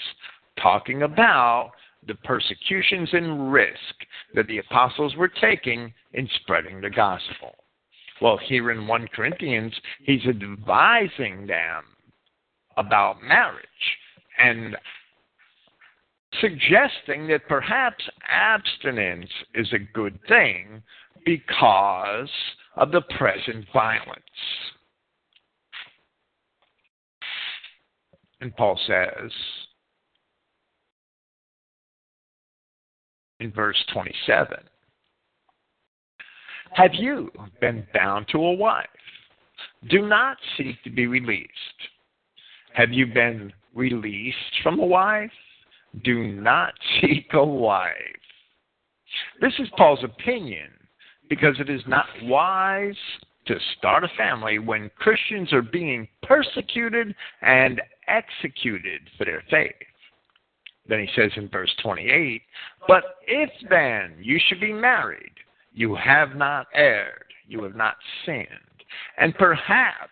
Talking 0.61 1.01
about 1.01 1.71
the 2.07 2.15
persecutions 2.15 3.09
and 3.11 3.51
risk 3.51 3.75
that 4.35 4.47
the 4.47 4.59
apostles 4.59 5.17
were 5.17 5.27
taking 5.27 5.93
in 6.13 6.29
spreading 6.41 6.79
the 6.79 6.89
gospel. 6.89 7.55
Well, 8.21 8.39
here 8.47 8.71
in 8.71 8.87
1 8.87 9.07
Corinthians, 9.13 9.73
he's 10.05 10.25
advising 10.27 11.45
them 11.45 11.83
about 12.77 13.21
marriage 13.21 13.65
and 14.37 14.77
suggesting 16.41 17.27
that 17.27 17.47
perhaps 17.47 18.03
abstinence 18.29 19.29
is 19.55 19.71
a 19.73 19.79
good 19.93 20.19
thing 20.27 20.81
because 21.25 22.29
of 22.75 22.91
the 22.91 23.01
present 23.17 23.65
violence. 23.73 24.19
And 28.41 28.55
Paul 28.55 28.79
says, 28.87 29.31
in 33.39 33.51
verse 33.51 33.83
27. 33.93 34.57
Have 36.73 36.93
you 36.93 37.31
been 37.59 37.85
bound 37.93 38.27
to 38.31 38.37
a 38.37 38.53
wife? 38.53 38.85
Do 39.89 40.07
not 40.07 40.37
seek 40.57 40.81
to 40.83 40.89
be 40.89 41.07
released. 41.07 41.49
Have 42.73 42.91
you 42.91 43.07
been 43.07 43.51
released 43.73 44.61
from 44.61 44.79
a 44.79 44.85
wife? 44.85 45.31
Do 46.03 46.23
not 46.23 46.73
seek 47.01 47.27
a 47.33 47.43
wife. 47.43 47.93
This 49.41 49.53
is 49.59 49.67
Paul's 49.75 50.03
opinion 50.03 50.69
because 51.29 51.59
it 51.59 51.69
is 51.69 51.81
not 51.87 52.05
wise 52.23 52.95
to 53.47 53.55
start 53.77 54.03
a 54.03 54.09
family 54.17 54.59
when 54.59 54.91
Christians 54.97 55.51
are 55.53 55.61
being 55.61 56.07
persecuted 56.23 57.15
and 57.41 57.81
executed 58.07 59.01
for 59.17 59.25
their 59.25 59.43
faith. 59.49 59.73
Then 60.87 60.99
he 60.99 61.09
says 61.15 61.31
in 61.35 61.49
verse 61.49 61.73
28 61.81 62.41
But 62.87 63.03
if 63.27 63.49
then 63.69 64.15
you 64.19 64.39
should 64.47 64.59
be 64.59 64.73
married, 64.73 65.33
you 65.73 65.95
have 65.95 66.35
not 66.35 66.67
erred, 66.73 67.25
you 67.47 67.63
have 67.63 67.75
not 67.75 67.95
sinned. 68.25 68.47
And 69.17 69.35
perhaps 69.35 70.09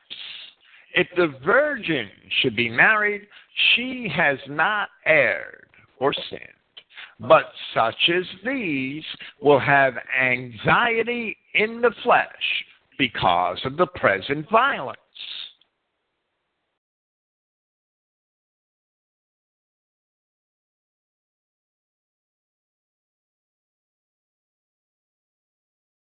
if 0.94 1.08
the 1.16 1.34
virgin 1.44 2.10
should 2.42 2.56
be 2.56 2.70
married, 2.70 3.28
she 3.76 4.12
has 4.16 4.38
not 4.48 4.90
erred 5.06 5.67
or 6.00 6.14
sinned. 6.30 6.42
But 7.20 7.52
such 7.74 8.10
as 8.16 8.26
these 8.46 9.04
will 9.42 9.60
have 9.60 9.96
anxiety 10.20 11.38
in 11.56 11.82
the 11.82 11.94
flesh 12.04 12.66
because 12.98 13.60
of 13.66 13.78
the 13.78 13.88
present 13.88 14.50
violence 14.50 15.00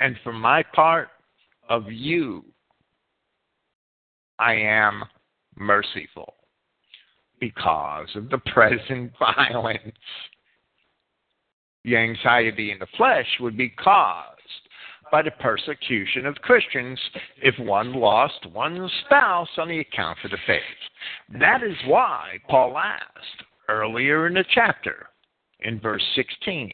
And 0.03 0.17
for 0.21 0.33
my 0.33 0.63
part, 0.75 1.07
of 1.69 1.89
you, 1.89 2.43
I 4.37 4.53
am 4.53 5.03
merciful 5.55 6.35
because 7.43 8.07
of 8.15 8.29
the 8.29 8.37
present 8.37 9.11
violence. 9.19 9.81
The 11.83 11.97
anxiety 11.97 12.71
in 12.71 12.79
the 12.79 12.87
flesh 12.95 13.27
would 13.41 13.57
be 13.57 13.69
caused 13.69 14.29
by 15.11 15.21
the 15.21 15.31
persecution 15.31 16.25
of 16.25 16.35
Christians 16.35 16.97
if 17.41 17.53
one 17.59 17.93
lost 17.93 18.45
one's 18.53 18.91
spouse 19.05 19.49
on 19.57 19.67
the 19.67 19.79
account 19.79 20.17
of 20.23 20.31
the 20.31 20.37
faith. 20.47 20.61
That 21.39 21.63
is 21.63 21.75
why 21.85 22.39
Paul 22.49 22.77
asked 22.77 23.43
earlier 23.67 24.27
in 24.27 24.35
the 24.35 24.45
chapter, 24.53 25.07
in 25.59 25.81
verse 25.81 26.03
16, 26.15 26.71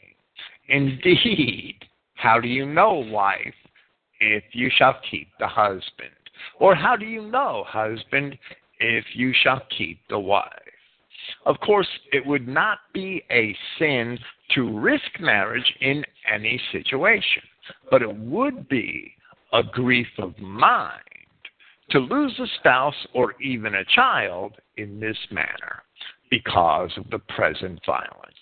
Indeed, 0.68 1.74
how 2.14 2.38
do 2.38 2.48
you 2.48 2.64
know, 2.64 3.04
wife, 3.10 3.54
if 4.20 4.44
you 4.52 4.70
shall 4.76 4.96
keep 5.10 5.28
the 5.40 5.48
husband? 5.48 6.14
Or 6.60 6.76
how 6.76 6.94
do 6.96 7.06
you 7.06 7.22
know, 7.22 7.64
husband, 7.66 8.38
if 8.80 9.04
you 9.14 9.32
shall 9.42 9.62
keep 9.76 10.00
the 10.08 10.18
wife? 10.18 10.59
Of 11.46 11.58
course, 11.60 11.88
it 12.12 12.24
would 12.26 12.46
not 12.46 12.78
be 12.92 13.22
a 13.30 13.56
sin 13.78 14.18
to 14.54 14.78
risk 14.78 15.20
marriage 15.20 15.74
in 15.80 16.04
any 16.32 16.60
situation, 16.72 17.42
but 17.90 18.02
it 18.02 18.16
would 18.16 18.68
be 18.68 19.12
a 19.52 19.62
grief 19.62 20.08
of 20.18 20.38
mind 20.38 21.02
to 21.90 21.98
lose 21.98 22.38
a 22.38 22.46
spouse 22.58 23.06
or 23.14 23.34
even 23.42 23.74
a 23.74 23.84
child 23.84 24.54
in 24.76 25.00
this 25.00 25.18
manner 25.30 25.82
because 26.30 26.90
of 26.96 27.10
the 27.10 27.18
present 27.18 27.80
violence. 27.84 28.34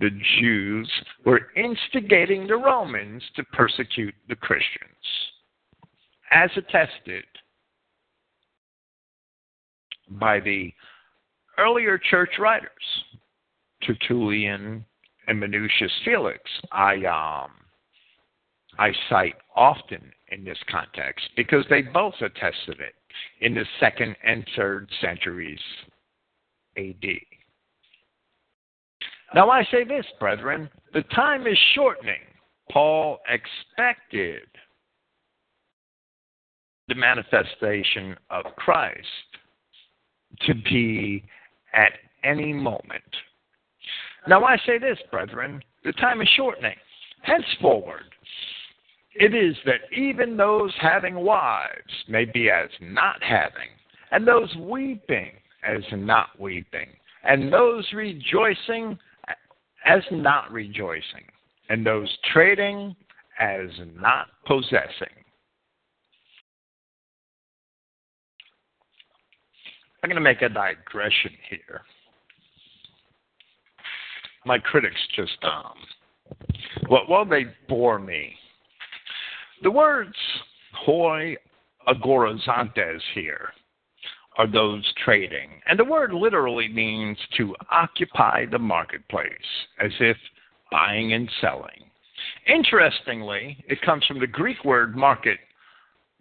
The 0.00 0.10
Jews 0.40 0.90
were 1.24 1.52
instigating 1.54 2.46
the 2.46 2.56
Romans 2.56 3.22
to 3.36 3.44
persecute 3.44 4.14
the 4.28 4.36
Christians, 4.36 4.90
as 6.30 6.50
attested 6.56 7.24
by 10.08 10.40
the 10.40 10.72
earlier 11.58 11.98
church 11.98 12.30
writers, 12.38 12.70
Tertullian 13.86 14.84
and 15.26 15.42
Minucius 15.42 15.90
Felix. 16.04 16.40
I 16.72 16.94
um, 17.04 17.50
I 18.78 18.92
cite 19.08 19.36
often 19.54 20.12
in 20.28 20.44
this 20.44 20.58
context 20.70 21.28
because 21.36 21.64
they 21.70 21.82
both 21.82 22.14
attested 22.20 22.80
it 22.80 22.94
in 23.40 23.54
the 23.54 23.64
second 23.80 24.16
and 24.24 24.46
third 24.56 24.88
centuries 25.00 25.60
AD. 26.76 27.04
Now 29.34 29.50
I 29.50 29.64
say 29.70 29.84
this, 29.84 30.06
brethren, 30.18 30.68
the 30.92 31.02
time 31.14 31.46
is 31.46 31.58
shortening. 31.74 32.20
Paul 32.70 33.18
expected 33.28 34.42
the 36.88 36.94
manifestation 36.94 38.16
of 38.30 38.44
Christ 38.56 39.06
to 40.42 40.54
be 40.54 41.24
at 41.74 41.92
any 42.22 42.52
moment. 42.52 43.02
Now 44.26 44.44
I 44.44 44.56
say 44.66 44.78
this, 44.78 44.98
brethren, 45.10 45.62
the 45.84 45.92
time 45.92 46.22
is 46.22 46.28
shortening. 46.36 46.76
Henceforward, 47.22 48.04
it 49.14 49.34
is 49.34 49.56
that 49.64 49.80
even 49.96 50.36
those 50.36 50.72
having 50.80 51.16
wives 51.16 51.92
may 52.08 52.24
be 52.24 52.50
as 52.50 52.68
not 52.80 53.22
having, 53.22 53.68
and 54.10 54.26
those 54.26 54.54
weeping 54.56 55.32
as 55.62 55.82
not 55.92 56.38
weeping, 56.38 56.88
and 57.24 57.52
those 57.52 57.86
rejoicing 57.94 58.98
as 59.86 60.02
not 60.10 60.50
rejoicing, 60.50 61.24
and 61.68 61.86
those 61.86 62.08
trading 62.32 62.94
as 63.38 63.68
not 64.00 64.28
possessing. 64.46 65.23
I'm 70.04 70.10
going 70.10 70.16
to 70.16 70.20
make 70.20 70.42
a 70.42 70.50
digression 70.50 71.30
here. 71.48 71.80
My 74.44 74.58
critics 74.58 75.00
just, 75.16 75.38
um, 75.42 75.72
well, 76.90 77.04
well, 77.08 77.24
they 77.24 77.46
bore 77.70 77.98
me. 77.98 78.34
The 79.62 79.70
words 79.70 80.14
hoi 80.74 81.36
agorazontes 81.88 83.00
here 83.14 83.48
are 84.36 84.46
those 84.46 84.84
trading. 85.02 85.48
And 85.66 85.78
the 85.78 85.86
word 85.86 86.12
literally 86.12 86.68
means 86.68 87.16
to 87.38 87.56
occupy 87.70 88.44
the 88.44 88.58
marketplace, 88.58 89.30
as 89.80 89.92
if 90.00 90.18
buying 90.70 91.14
and 91.14 91.30
selling. 91.40 91.82
Interestingly, 92.46 93.64
it 93.70 93.80
comes 93.80 94.04
from 94.04 94.20
the 94.20 94.26
Greek 94.26 94.66
word 94.66 94.98
market, 94.98 95.38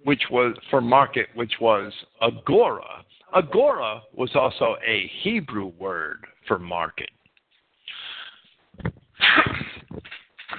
which 0.05 0.23
was 0.31 0.55
for 0.69 0.80
market, 0.80 1.27
which 1.35 1.55
was 1.60 1.91
agora. 2.22 3.03
Agora 3.35 4.01
was 4.14 4.30
also 4.35 4.76
a 4.85 5.10
Hebrew 5.22 5.72
word 5.80 6.26
for 6.47 6.60
market. 6.60 7.10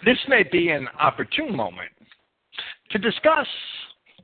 This 0.05 0.19
may 0.29 0.43
be 0.43 0.71
an 0.71 0.89
opportune 0.99 1.55
moment 1.55 1.93
to 2.91 2.99
discuss 2.99 3.47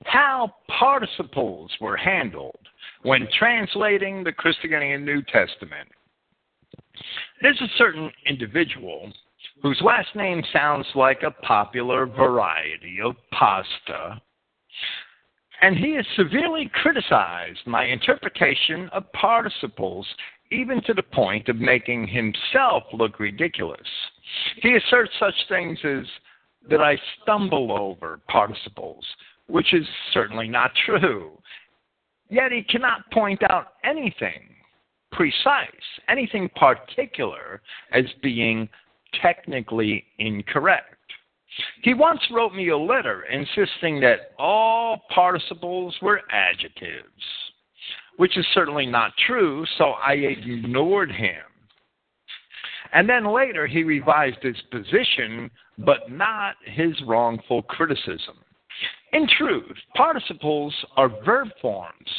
how 0.05 0.53
participles 0.79 1.71
were 1.81 1.97
handled 1.97 2.59
when 3.03 3.29
translating 3.39 4.25
the 4.25 4.33
Christogenea 4.33 5.03
New 5.03 5.23
Testament. 5.23 5.89
There's 7.41 7.61
a 7.61 7.79
certain 7.79 8.11
individual 8.27 9.13
whose 9.63 9.81
last 9.83 10.15
name 10.15 10.43
sounds 10.53 10.87
like 10.95 11.23
a 11.23 11.31
popular 11.31 12.07
variety 12.07 12.99
of 13.03 13.17
pasta, 13.31 14.21
and 15.63 15.77
he 15.77 15.95
has 15.95 16.07
severely 16.17 16.71
criticized 16.83 17.61
my 17.67 17.85
interpretation 17.85 18.89
of 18.93 19.11
participles, 19.13 20.07
even 20.51 20.83
to 20.83 20.95
the 20.95 21.03
point 21.03 21.49
of 21.49 21.57
making 21.57 22.07
himself 22.07 22.85
look 22.93 23.21
ridiculous. 23.21 23.87
He 24.63 24.75
asserts 24.75 25.13
such 25.19 25.35
things 25.49 25.79
as 25.85 26.07
that 26.69 26.81
I 26.81 26.99
stumble 27.23 27.73
over 27.73 28.21
participles, 28.29 29.05
which 29.47 29.73
is 29.75 29.87
certainly 30.13 30.49
not 30.49 30.73
true. 30.87 31.33
Yet 32.29 32.53
he 32.53 32.63
cannot 32.63 33.11
point 33.11 33.43
out 33.51 33.75
anything 33.85 34.55
precise, 35.13 35.69
anything 36.09 36.49
particular 36.57 37.61
as 37.93 38.05
being 38.23 38.69
technically 39.21 40.05
incorrect. 40.19 40.95
He 41.83 41.95
once 41.95 42.21
wrote 42.31 42.55
me 42.55 42.69
a 42.69 42.77
letter 42.77 43.23
insisting 43.25 44.01
that 44.01 44.33
all 44.39 45.03
participles 45.13 45.97
were 46.01 46.23
adjectives, 46.31 47.25
which 48.17 48.37
is 48.37 48.47
certainly 48.55 48.87
not 48.87 49.13
true, 49.27 49.65
so 49.79 49.93
I 50.05 50.13
ignored 50.15 51.11
him. 51.11 51.43
And 52.93 53.09
then 53.09 53.25
later 53.25 53.67
he 53.67 53.83
revised 53.83 54.43
his 54.43 54.61
position, 54.71 55.51
but 55.79 56.11
not 56.11 56.57
his 56.65 56.93
wrongful 57.07 57.63
criticism. 57.63 58.37
In 59.13 59.27
truth, 59.39 59.77
participles 59.97 60.75
are 60.97 61.09
verb 61.25 61.49
forms, 61.61 62.11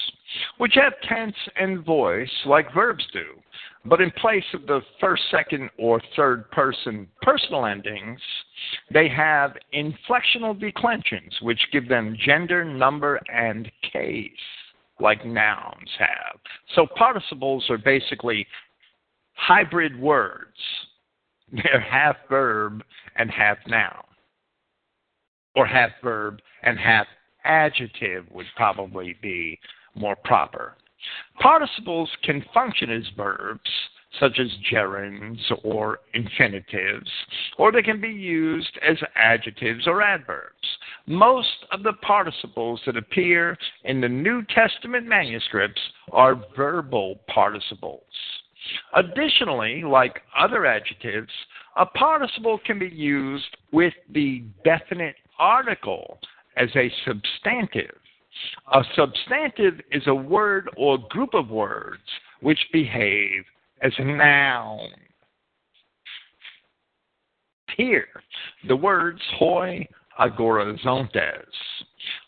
which 0.58 0.76
have 0.76 0.94
tense 1.08 1.36
and 1.56 1.86
voice 1.86 2.32
like 2.46 2.74
verbs 2.74 3.06
do, 3.14 3.26
but 3.86 4.00
in 4.00 4.12
place 4.12 4.44
of 4.54 4.68
the 4.68 4.82
first, 5.00 5.24
second, 5.32 5.70
or 5.78 6.02
third 6.16 6.50
person 6.52 7.08
personal 7.22 7.66
endings, 7.66 8.20
they 8.94 9.10
have 9.10 9.56
inflectional 9.74 10.60
declensions, 10.60 11.36
which 11.42 11.60
give 11.72 11.90
them 11.90 12.16
gender, 12.24 12.64
number, 12.64 13.20
and 13.34 13.72
case, 13.92 14.30
like 15.00 15.26
nouns 15.26 15.90
have. 15.98 16.40
So 16.76 16.86
participles 16.96 17.66
are 17.70 17.80
basically 17.80 18.46
hybrid 19.34 20.00
words. 20.00 20.58
They're 21.52 21.82
half 21.82 22.18
verb 22.30 22.84
and 23.16 23.32
half 23.32 23.58
noun. 23.68 24.04
Or 25.56 25.66
half 25.66 25.90
verb 26.02 26.40
and 26.64 26.78
half 26.80 27.08
adjective 27.44 28.26
would 28.32 28.46
probably 28.56 29.18
be 29.22 29.60
more 29.96 30.16
proper. 30.16 30.78
Participles 31.40 32.10
can 32.24 32.44
function 32.54 32.90
as 32.92 33.04
verbs, 33.16 33.70
such 34.20 34.40
as 34.40 34.48
gerunds 34.72 35.40
or 35.64 36.00
infinitives, 36.14 37.10
or 37.58 37.72
they 37.72 37.82
can 37.82 38.02
be 38.02 38.10
used 38.10 38.78
as 38.88 38.98
adjectives 39.16 39.88
or 39.88 40.02
adverbs. 40.02 40.68
Most 41.08 41.66
of 41.72 41.84
the 41.84 41.94
participles 41.94 42.82
that 42.86 42.98
appear 42.98 43.58
in 43.86 44.02
the 44.02 44.10
New 44.10 44.44
Testament 44.54 45.08
manuscripts 45.08 45.82
are 46.12 46.44
verbal 46.56 47.20
participles. 47.28 48.04
Additionally, 48.94 49.84
like 49.84 50.22
other 50.38 50.66
adjectives, 50.66 51.32
a 51.78 51.86
participle 51.86 52.60
can 52.66 52.78
be 52.78 52.90
used 52.90 53.58
with 53.72 53.94
the 54.10 54.44
definite 54.64 55.16
article 55.40 56.20
as 56.58 56.70
a 56.76 56.92
substantive. 57.06 57.98
A 58.74 58.84
substantive 58.96 59.82
is 59.92 60.04
a 60.08 60.16
word 60.16 60.70
or 60.78 60.98
group 61.10 61.34
of 61.34 61.50
words 61.50 62.02
which 62.42 62.60
behave 62.72 63.44
as 63.82 63.92
a 63.98 64.04
noun. 64.04 64.90
Here, 67.78 68.08
the 68.68 68.76
words 68.76 69.22
hoi 69.38 69.88
agorazontes 70.20 71.46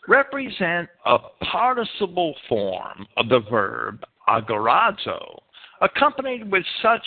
represent 0.08 0.88
a 1.06 1.18
participle 1.42 2.34
form 2.48 3.06
of 3.16 3.28
the 3.28 3.40
verb 3.50 4.04
agorazo 4.28 5.38
accompanied 5.80 6.50
with 6.50 6.64
such 6.82 7.04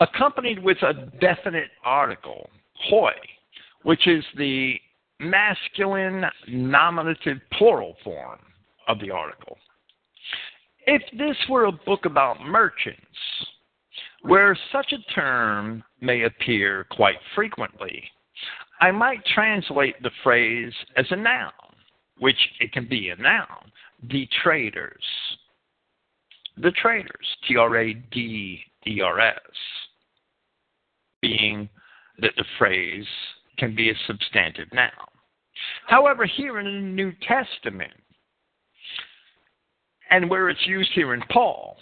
accompanied 0.00 0.58
with 0.62 0.78
a 0.82 1.10
definite 1.20 1.70
article, 1.84 2.48
hoi, 2.74 3.12
which 3.82 4.06
is 4.06 4.24
the 4.36 4.80
masculine 5.20 6.24
nominative 6.48 7.38
plural 7.52 7.96
form 8.02 8.38
of 8.88 8.98
the 9.00 9.10
article. 9.10 9.56
If 10.86 11.02
this 11.16 11.36
were 11.48 11.66
a 11.66 11.72
book 11.72 12.06
about 12.06 12.40
merchants, 12.40 12.98
where 14.22 14.58
such 14.72 14.92
a 14.92 15.12
term 15.14 15.84
may 16.00 16.24
appear 16.24 16.86
quite 16.90 17.18
frequently, 17.34 18.02
I 18.80 18.90
might 18.90 19.24
translate 19.34 20.02
the 20.02 20.10
phrase 20.22 20.72
as 20.96 21.06
a 21.10 21.16
noun, 21.16 21.52
which 22.18 22.38
it 22.60 22.72
can 22.72 22.88
be 22.88 23.10
a 23.10 23.16
noun, 23.16 23.70
the 24.10 24.26
traders 24.42 25.04
the 26.56 26.70
traders, 26.72 27.36
T 27.46 27.56
R 27.56 27.76
A 27.76 27.94
D 27.94 28.60
E 28.86 29.00
R 29.00 29.20
S, 29.20 29.36
being 31.22 31.68
that 32.18 32.32
the 32.36 32.44
phrase 32.58 33.06
can 33.60 33.76
be 33.76 33.90
a 33.90 33.94
substantive 34.06 34.72
noun. 34.72 34.90
However, 35.86 36.26
here 36.26 36.58
in 36.58 36.64
the 36.64 36.80
New 36.80 37.12
Testament, 37.28 37.92
and 40.10 40.28
where 40.28 40.48
it's 40.48 40.66
used 40.66 40.90
here 40.94 41.14
in 41.14 41.22
Paul, 41.30 41.76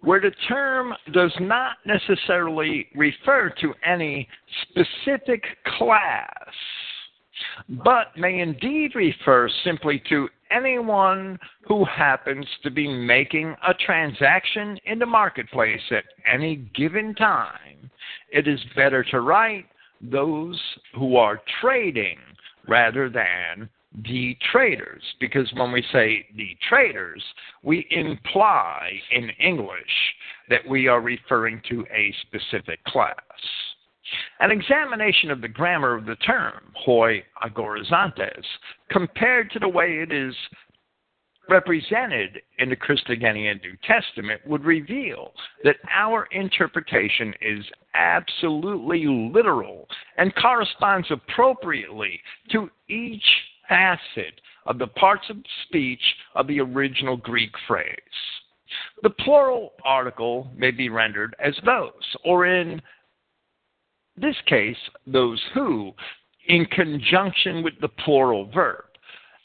where 0.00 0.20
the 0.20 0.30
term 0.48 0.94
does 1.12 1.32
not 1.40 1.78
necessarily 1.84 2.86
refer 2.94 3.52
to 3.60 3.74
any 3.84 4.28
specific 4.62 5.42
class, 5.78 6.54
but 7.68 8.16
may 8.16 8.40
indeed 8.40 8.94
refer 8.94 9.50
simply 9.64 10.02
to 10.08 10.28
anyone 10.50 11.38
who 11.66 11.84
happens 11.84 12.46
to 12.62 12.70
be 12.70 12.86
making 12.86 13.56
a 13.66 13.74
transaction 13.74 14.78
in 14.84 14.98
the 14.98 15.06
marketplace 15.06 15.80
at 15.90 16.04
any 16.32 16.56
given 16.76 17.14
time, 17.14 17.90
it 18.30 18.46
is 18.46 18.60
better 18.76 19.02
to 19.02 19.20
write 19.20 19.66
those 20.10 20.60
who 20.94 21.16
are 21.16 21.40
trading 21.60 22.18
rather 22.66 23.08
than 23.08 23.68
the 24.06 24.36
traders. 24.52 25.02
Because 25.20 25.50
when 25.54 25.72
we 25.72 25.84
say 25.92 26.26
the 26.36 26.56
traders, 26.68 27.22
we 27.62 27.86
imply 27.90 28.90
in 29.12 29.30
English 29.40 30.14
that 30.48 30.66
we 30.68 30.88
are 30.88 31.00
referring 31.00 31.60
to 31.68 31.84
a 31.94 32.14
specific 32.22 32.82
class. 32.84 33.14
An 34.40 34.50
examination 34.50 35.30
of 35.30 35.40
the 35.40 35.48
grammar 35.48 35.94
of 35.94 36.06
the 36.06 36.16
term, 36.16 36.72
hoi 36.74 37.22
agorazontes, 37.42 38.44
compared 38.90 39.50
to 39.50 39.58
the 39.58 39.68
way 39.68 39.98
it 39.98 40.12
is 40.12 40.34
represented 41.48 42.40
in 42.58 42.68
the 42.68 42.76
Christogenea 42.76 43.60
New 43.62 43.76
Testament, 43.86 44.40
would 44.46 44.64
reveal 44.64 45.32
that 45.62 45.76
our 45.92 46.26
interpretation 46.32 47.34
is 47.40 47.64
absolutely 47.94 49.06
literal 49.06 49.86
and 50.16 50.34
corresponds 50.36 51.10
appropriately 51.10 52.20
to 52.50 52.70
each 52.88 53.24
facet 53.68 54.40
of 54.66 54.78
the 54.78 54.86
parts 54.86 55.24
of 55.30 55.36
speech 55.66 56.02
of 56.34 56.46
the 56.46 56.60
original 56.60 57.16
Greek 57.16 57.52
phrase. 57.66 57.98
The 59.02 59.10
plural 59.10 59.72
article 59.84 60.48
may 60.56 60.70
be 60.70 60.88
rendered 60.88 61.36
as 61.38 61.54
those, 61.64 61.92
or 62.24 62.46
in 62.46 62.80
this 64.16 64.36
case, 64.46 64.76
those 65.06 65.40
who, 65.52 65.92
in 66.48 66.66
conjunction 66.66 67.62
with 67.62 67.74
the 67.80 67.88
plural 67.88 68.50
verb. 68.52 68.84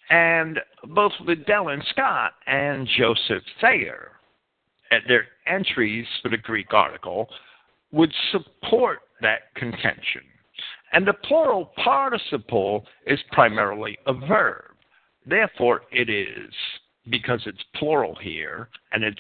And 0.10 0.60
both 0.88 1.12
Liddell 1.20 1.70
and 1.70 1.84
Scott 1.90 2.34
and 2.48 2.88
Joseph 2.98 3.44
Thayer, 3.62 4.14
at 4.92 5.04
their 5.08 5.26
entries 5.46 6.08
for 6.22 6.30
the 6.30 6.38
Greek 6.38 6.74
article, 6.74 7.30
would 7.92 8.12
support 8.32 9.00
that 9.22 9.54
contention. 9.56 10.22
And 10.94 11.06
the 11.06 11.14
plural 11.14 11.72
participle 11.84 12.86
is 13.06 13.20
primarily 13.32 13.98
a 14.08 14.14
verb. 14.14 14.76
Therefore, 15.26 15.82
it 15.92 16.10
is, 16.10 16.52
because 17.10 17.42
it's 17.46 17.64
plural 17.76 18.16
here, 18.16 18.70
and 18.92 19.04
it's 19.04 19.20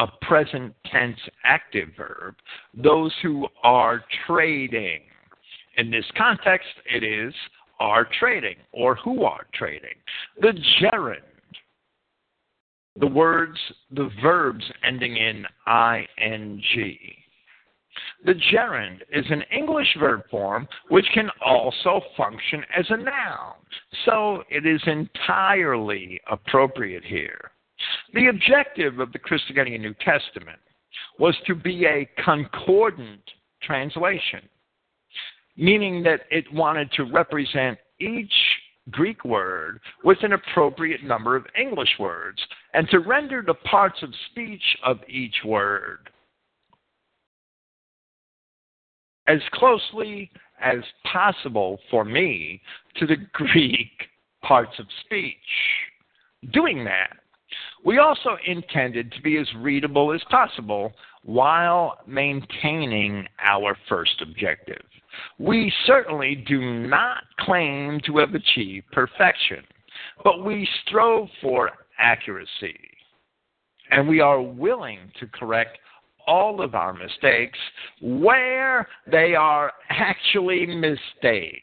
a 0.00 0.08
present 0.22 0.74
tense 0.90 1.18
active 1.44 1.90
verb, 1.96 2.34
those 2.74 3.12
who 3.22 3.46
are 3.62 4.04
trading. 4.26 5.02
In 5.76 5.90
this 5.90 6.06
context, 6.16 6.68
it 6.92 7.04
is 7.04 7.32
are 7.80 8.08
trading 8.18 8.56
or 8.72 8.94
who 8.96 9.24
are 9.24 9.46
trading. 9.52 9.94
The 10.40 10.52
gerund, 10.80 11.20
the 12.98 13.06
words, 13.06 13.58
the 13.90 14.10
verbs 14.22 14.64
ending 14.84 15.16
in 15.16 15.46
ing. 15.66 16.62
The 18.24 18.34
gerund 18.50 19.02
is 19.12 19.24
an 19.30 19.42
English 19.52 19.96
verb 19.98 20.22
form 20.30 20.66
which 20.88 21.06
can 21.14 21.30
also 21.44 22.00
function 22.16 22.64
as 22.76 22.86
a 22.88 22.96
noun, 22.96 23.54
so 24.04 24.42
it 24.50 24.66
is 24.66 24.82
entirely 24.86 26.20
appropriate 26.30 27.04
here. 27.04 27.50
The 28.14 28.28
objective 28.28 28.98
of 28.98 29.12
the 29.12 29.18
Christogenea 29.18 29.78
New 29.78 29.94
Testament 29.94 30.58
was 31.18 31.36
to 31.46 31.54
be 31.54 31.86
a 31.86 32.08
concordant 32.24 33.22
translation, 33.62 34.48
meaning 35.56 36.02
that 36.02 36.20
it 36.30 36.44
wanted 36.52 36.90
to 36.92 37.04
represent 37.04 37.78
each 38.00 38.32
Greek 38.90 39.24
word 39.24 39.80
with 40.02 40.18
an 40.22 40.32
appropriate 40.32 41.02
number 41.02 41.36
of 41.36 41.46
English 41.58 41.96
words 41.98 42.38
and 42.74 42.88
to 42.90 42.98
render 42.98 43.42
the 43.42 43.54
parts 43.54 44.02
of 44.02 44.10
speech 44.30 44.62
of 44.84 44.98
each 45.08 45.36
word 45.44 46.10
as 49.26 49.40
closely 49.52 50.30
as 50.60 50.78
possible 51.10 51.78
for 51.90 52.04
me 52.04 52.60
to 52.96 53.06
the 53.06 53.16
Greek 53.32 53.90
parts 54.42 54.78
of 54.78 54.86
speech. 55.04 55.36
Doing 56.52 56.84
that, 56.84 57.16
we 57.84 57.98
also 57.98 58.36
intended 58.46 59.12
to 59.12 59.22
be 59.22 59.38
as 59.38 59.48
readable 59.56 60.12
as 60.12 60.22
possible 60.30 60.92
while 61.22 61.98
maintaining 62.06 63.26
our 63.42 63.76
first 63.88 64.20
objective. 64.20 64.82
We 65.38 65.72
certainly 65.86 66.34
do 66.46 66.86
not 66.86 67.24
claim 67.40 68.00
to 68.06 68.18
have 68.18 68.34
achieved 68.34 68.90
perfection, 68.92 69.64
but 70.22 70.44
we 70.44 70.68
strove 70.86 71.28
for 71.40 71.70
accuracy. 71.98 72.78
And 73.90 74.08
we 74.08 74.20
are 74.20 74.40
willing 74.40 75.12
to 75.20 75.26
correct 75.26 75.78
all 76.26 76.62
of 76.62 76.74
our 76.74 76.94
mistakes 76.94 77.58
where 78.00 78.88
they 79.10 79.34
are 79.34 79.72
actually 79.90 80.66
mistakes. 80.66 81.60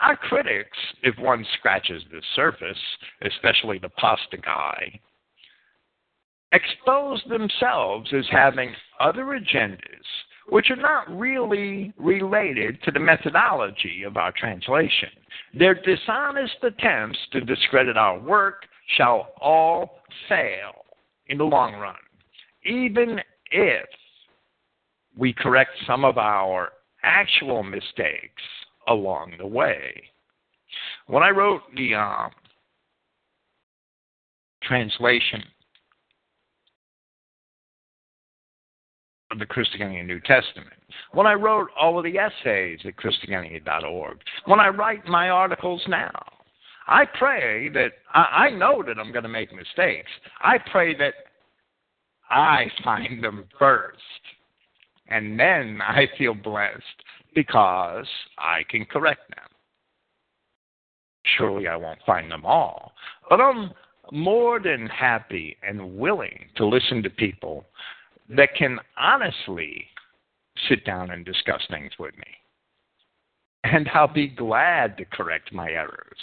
Our 0.00 0.16
critics, 0.16 0.78
if 1.02 1.18
one 1.18 1.44
scratches 1.58 2.02
the 2.10 2.22
surface, 2.34 2.78
especially 3.22 3.78
the 3.78 3.90
pasta 3.90 4.38
guy, 4.38 5.00
expose 6.52 7.22
themselves 7.28 8.10
as 8.16 8.24
having 8.30 8.74
other 9.00 9.24
agendas 9.24 9.78
which 10.48 10.70
are 10.70 10.76
not 10.76 11.08
really 11.10 11.92
related 11.98 12.80
to 12.82 12.90
the 12.90 13.00
methodology 13.00 14.04
of 14.04 14.16
our 14.16 14.32
translation. 14.32 15.08
Their 15.58 15.74
dishonest 15.74 16.56
attempts 16.62 17.18
to 17.32 17.40
discredit 17.40 17.96
our 17.96 18.18
work 18.18 18.66
shall 18.96 19.32
all 19.40 20.02
fail 20.28 20.84
in 21.26 21.38
the 21.38 21.44
long 21.44 21.74
run, 21.74 21.96
even 22.64 23.20
if 23.50 23.86
we 25.16 25.32
correct 25.32 25.70
some 25.86 26.04
of 26.04 26.18
our 26.18 26.70
actual 27.02 27.62
mistakes 27.62 28.42
along 28.88 29.32
the 29.38 29.46
way. 29.46 30.02
When 31.06 31.22
I 31.22 31.30
wrote 31.30 31.62
the 31.74 31.94
uh, 31.94 32.28
translation 34.62 35.42
the 39.38 39.46
Christogenea 39.46 40.06
New 40.06 40.20
Testament, 40.20 40.76
when 41.12 41.26
I 41.26 41.34
wrote 41.34 41.68
all 41.78 41.98
of 41.98 42.04
the 42.04 42.18
essays 42.18 42.80
at 42.84 42.96
Christogenea.org, 42.96 44.18
when 44.44 44.60
I 44.60 44.68
write 44.68 45.06
my 45.06 45.30
articles 45.30 45.82
now, 45.88 46.12
I 46.86 47.04
pray 47.04 47.68
that 47.70 47.92
I, 48.14 48.46
I 48.46 48.50
know 48.50 48.82
that 48.86 48.98
I'm 48.98 49.12
going 49.12 49.24
to 49.24 49.28
make 49.28 49.52
mistakes. 49.54 50.10
I 50.40 50.58
pray 50.70 50.96
that 50.98 51.14
I 52.30 52.66
find 52.84 53.22
them 53.22 53.44
first. 53.58 53.98
And 55.08 55.38
then 55.38 55.80
I 55.82 56.08
feel 56.18 56.34
blessed 56.34 56.82
because 57.34 58.06
I 58.38 58.62
can 58.68 58.84
correct 58.84 59.28
them. 59.30 59.44
Surely 61.36 61.68
I 61.68 61.76
won't 61.76 61.98
find 62.06 62.30
them 62.30 62.44
all, 62.44 62.92
but 63.28 63.40
I'm 63.40 63.72
more 64.12 64.60
than 64.60 64.86
happy 64.86 65.56
and 65.62 65.96
willing 65.98 66.46
to 66.56 66.66
listen 66.66 67.02
to 67.02 67.10
people 67.10 67.64
that 68.30 68.54
can 68.56 68.78
honestly 68.98 69.86
sit 70.68 70.84
down 70.84 71.10
and 71.10 71.24
discuss 71.24 71.62
things 71.70 71.92
with 71.98 72.16
me. 72.16 72.24
And 73.64 73.88
I'll 73.94 74.12
be 74.12 74.28
glad 74.28 74.96
to 74.98 75.04
correct 75.04 75.52
my 75.52 75.70
errors. 75.70 76.18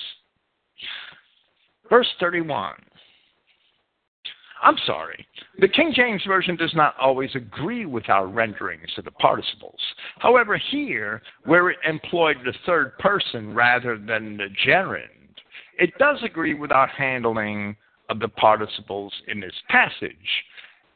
Verse 1.89 2.07
31 2.19 2.75
I'm 4.63 4.77
sorry. 4.85 5.27
The 5.59 5.67
King 5.67 5.91
James 5.93 6.21
Version 6.25 6.55
does 6.55 6.73
not 6.73 6.95
always 6.99 7.29
agree 7.35 7.85
with 7.85 8.09
our 8.09 8.27
renderings 8.27 8.89
of 8.97 9.03
the 9.03 9.11
participles. 9.11 9.79
However, 10.19 10.57
here, 10.71 11.21
where 11.43 11.69
it 11.69 11.79
employed 11.85 12.37
the 12.45 12.53
third 12.65 12.97
person 12.97 13.53
rather 13.53 13.97
than 13.97 14.37
the 14.37 14.47
gerund, 14.65 15.09
it 15.77 15.91
does 15.99 16.17
agree 16.23 16.53
with 16.53 16.71
our 16.71 16.87
handling 16.87 17.75
of 18.09 18.19
the 18.19 18.29
participles 18.29 19.13
in 19.27 19.41
this 19.41 19.53
passage, 19.69 20.15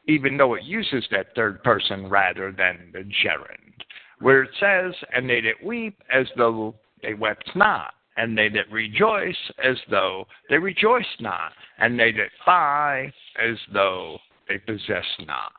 even 0.08 0.36
though 0.36 0.54
it 0.54 0.64
uses 0.64 1.04
that 1.10 1.34
third 1.36 1.62
person 1.62 2.08
rather 2.08 2.50
than 2.50 2.90
the 2.92 3.04
gerund, 3.22 3.84
where 4.20 4.42
it 4.42 4.50
says, 4.58 4.94
And 5.14 5.28
they 5.28 5.40
that 5.42 5.64
weep 5.64 5.96
as 6.12 6.26
though 6.36 6.74
they 7.02 7.14
wept 7.14 7.50
not 7.54 7.94
and 8.18 8.36
they 8.36 8.48
that 8.48 8.70
rejoice 8.70 9.36
as 9.64 9.76
though 9.90 10.26
they 10.50 10.58
rejoice 10.58 11.06
not, 11.20 11.52
and 11.78 11.98
they 11.98 12.10
that 12.12 12.30
buy 12.44 13.12
as 13.40 13.56
though 13.72 14.18
they 14.48 14.58
possess 14.58 15.04
not. 15.26 15.52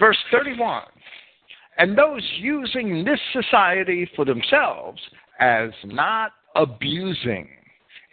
Verse 0.00 0.16
31 0.32 0.82
And 1.76 1.96
those 1.96 2.26
using 2.38 3.04
this 3.04 3.20
society 3.34 4.10
for 4.16 4.24
themselves 4.24 5.00
as 5.38 5.70
not 5.84 6.32
abusing. 6.56 7.48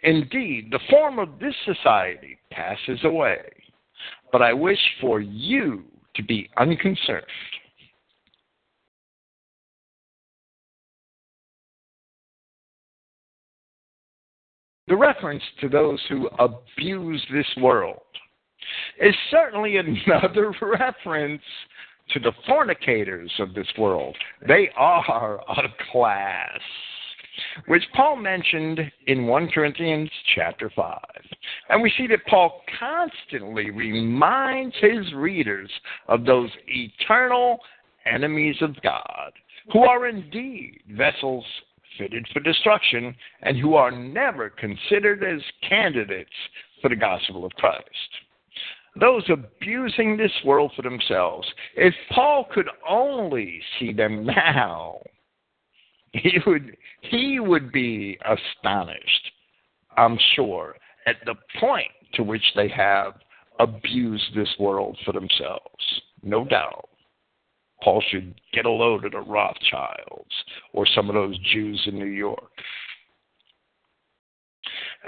Indeed, 0.02 0.68
the 0.70 0.80
form 0.90 1.18
of 1.18 1.38
this 1.38 1.54
society 1.64 2.38
passes 2.50 3.00
away. 3.04 3.40
But 4.32 4.42
I 4.42 4.52
wish 4.52 4.78
for 5.00 5.20
you 5.20 5.84
to 6.16 6.22
be 6.22 6.48
unconcerned 6.56 7.24
the 14.90 14.96
reference 14.96 15.42
to 15.60 15.68
those 15.68 16.00
who 16.08 16.28
abuse 16.40 17.24
this 17.32 17.46
world 17.62 18.00
is 19.00 19.14
certainly 19.30 19.76
another 20.06 20.52
reference 20.60 21.42
to 22.12 22.18
the 22.18 22.32
fornicators 22.46 23.30
of 23.38 23.54
this 23.54 23.68
world. 23.78 24.16
They 24.46 24.68
are 24.76 25.40
a 25.48 25.68
class, 25.92 26.58
which 27.66 27.84
Paul 27.94 28.16
mentioned 28.16 28.80
in 29.06 29.26
1 29.26 29.48
Corinthians 29.48 30.10
chapter 30.34 30.70
5. 30.74 30.98
And 31.68 31.82
we 31.82 31.92
see 31.96 32.06
that 32.08 32.26
Paul 32.26 32.62
constantly 32.78 33.70
reminds 33.70 34.74
his 34.80 35.12
readers 35.14 35.70
of 36.08 36.24
those 36.24 36.50
eternal 36.66 37.60
enemies 38.06 38.56
of 38.60 38.80
God, 38.82 39.32
who 39.72 39.84
are 39.84 40.06
indeed 40.06 40.80
vessels 40.90 41.44
fitted 41.98 42.26
for 42.32 42.40
destruction 42.40 43.14
and 43.42 43.58
who 43.58 43.74
are 43.74 43.90
never 43.90 44.50
considered 44.50 45.22
as 45.22 45.40
candidates 45.68 46.30
for 46.80 46.88
the 46.88 46.96
gospel 46.96 47.44
of 47.44 47.52
Christ. 47.52 47.84
Those 48.98 49.22
abusing 49.28 50.16
this 50.16 50.32
world 50.44 50.72
for 50.74 50.82
themselves, 50.82 51.46
if 51.76 51.94
Paul 52.10 52.48
could 52.52 52.68
only 52.88 53.60
see 53.78 53.92
them 53.92 54.26
now, 54.26 55.00
he 56.22 56.38
would, 56.46 56.76
he 57.02 57.40
would 57.40 57.72
be 57.72 58.18
astonished, 58.24 59.30
I'm 59.96 60.18
sure, 60.34 60.76
at 61.06 61.16
the 61.24 61.34
point 61.58 61.90
to 62.14 62.22
which 62.22 62.44
they 62.56 62.68
have 62.68 63.14
abused 63.58 64.34
this 64.34 64.48
world 64.58 64.98
for 65.04 65.12
themselves. 65.12 66.02
No 66.22 66.44
doubt. 66.44 66.88
Paul 67.82 68.02
should 68.10 68.34
get 68.52 68.66
a 68.66 68.70
load 68.70 69.04
of 69.04 69.12
the 69.12 69.20
Rothschilds 69.20 70.34
or 70.72 70.86
some 70.86 71.08
of 71.08 71.14
those 71.14 71.38
Jews 71.52 71.80
in 71.86 71.98
New 71.98 72.04
York. 72.04 72.50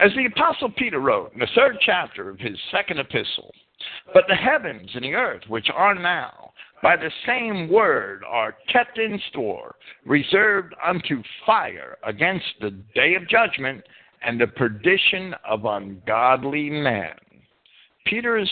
As 0.01 0.11
the 0.17 0.27
Apostle 0.27 0.71
Peter 0.71 1.01
wrote 1.01 1.33
in 1.35 1.41
the 1.41 1.49
third 1.55 1.77
chapter 1.85 2.31
of 2.31 2.39
his 2.39 2.57
second 2.71 2.99
epistle, 2.99 3.53
but 4.15 4.25
the 4.27 4.35
heavens 4.35 4.91
and 4.95 5.05
the 5.05 5.15
earth, 5.15 5.43
which 5.49 5.69
are 5.75 5.95
now, 5.95 6.53
by 6.83 6.97
the 6.97 7.11
same 7.27 7.69
word, 7.69 8.25
are 8.29 8.57
kept 8.71 8.99
in 8.99 9.21
store, 9.31 9.77
reserved 10.05 10.75
unto 10.85 11.23
fire 11.47 11.97
against 12.05 12.47
the 12.61 12.71
day 12.95 13.15
of 13.15 13.29
judgment 13.29 13.83
and 14.25 14.41
the 14.41 14.49
perdition 14.49 15.35
of 15.49 15.65
ungodly 15.65 16.71
men. 16.71 17.15
Peter 18.07 18.37
is 18.37 18.51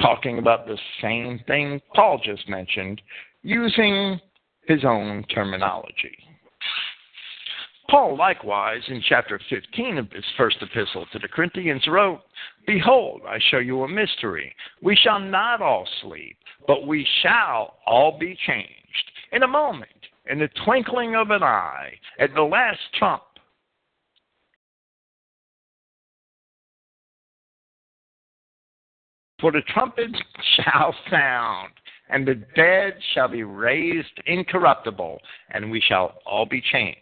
talking 0.00 0.38
about 0.38 0.66
the 0.66 0.78
same 1.00 1.40
thing 1.46 1.80
Paul 1.94 2.20
just 2.24 2.48
mentioned 2.48 3.00
using 3.42 4.20
his 4.66 4.84
own 4.84 5.24
terminology. 5.32 6.16
Paul, 7.90 8.16
likewise, 8.16 8.82
in 8.86 9.02
chapter 9.08 9.40
15 9.50 9.98
of 9.98 10.12
his 10.12 10.24
first 10.36 10.58
epistle 10.62 11.06
to 11.12 11.18
the 11.18 11.26
Corinthians, 11.26 11.82
wrote, 11.88 12.20
Behold, 12.64 13.22
I 13.28 13.38
show 13.50 13.58
you 13.58 13.82
a 13.82 13.88
mystery. 13.88 14.54
We 14.80 14.94
shall 14.94 15.18
not 15.18 15.60
all 15.60 15.88
sleep, 16.00 16.36
but 16.68 16.86
we 16.86 17.04
shall 17.20 17.78
all 17.86 18.16
be 18.16 18.38
changed. 18.46 18.70
In 19.32 19.42
a 19.42 19.48
moment, 19.48 19.90
in 20.30 20.38
the 20.38 20.48
twinkling 20.64 21.16
of 21.16 21.30
an 21.30 21.42
eye, 21.42 21.94
at 22.20 22.32
the 22.32 22.42
last 22.42 22.78
trump. 22.96 23.22
For 29.40 29.50
the 29.50 29.62
trumpet 29.62 30.10
shall 30.56 30.94
sound, 31.10 31.72
and 32.08 32.28
the 32.28 32.36
dead 32.54 32.94
shall 33.14 33.28
be 33.28 33.42
raised 33.42 34.20
incorruptible, 34.26 35.18
and 35.52 35.72
we 35.72 35.80
shall 35.80 36.18
all 36.24 36.46
be 36.46 36.62
changed. 36.72 37.00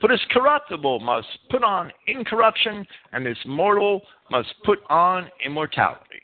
For 0.00 0.08
this 0.08 0.24
corruptible 0.30 1.00
must 1.00 1.28
put 1.50 1.62
on 1.62 1.92
incorruption, 2.06 2.86
and 3.12 3.24
this 3.24 3.38
mortal 3.46 4.02
must 4.30 4.54
put 4.64 4.80
on 4.88 5.30
immortality. 5.44 6.22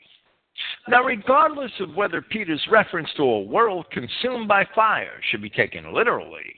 Now, 0.87 1.03
regardless 1.03 1.71
of 1.79 1.95
whether 1.95 2.21
Peter's 2.21 2.63
reference 2.69 3.09
to 3.17 3.23
a 3.23 3.41
world 3.41 3.85
consumed 3.91 4.47
by 4.47 4.65
fire 4.75 5.19
should 5.29 5.41
be 5.41 5.49
taken 5.49 5.93
literally, 5.93 6.53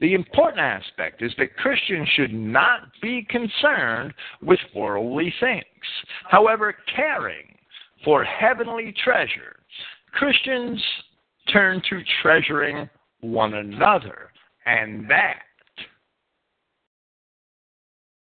the 0.00 0.14
important 0.14 0.60
aspect 0.60 1.22
is 1.22 1.32
that 1.38 1.56
Christians 1.56 2.08
should 2.14 2.32
not 2.32 2.88
be 3.00 3.22
concerned 3.28 4.12
with 4.42 4.58
worldly 4.74 5.32
things. 5.40 5.64
However, 6.28 6.76
caring 6.94 7.56
for 8.04 8.24
heavenly 8.24 8.92
treasure, 9.04 9.56
Christians 10.12 10.82
turn 11.52 11.82
to 11.88 12.02
treasuring 12.22 12.88
one 13.20 13.54
another, 13.54 14.30
and 14.66 15.08
that 15.10 15.42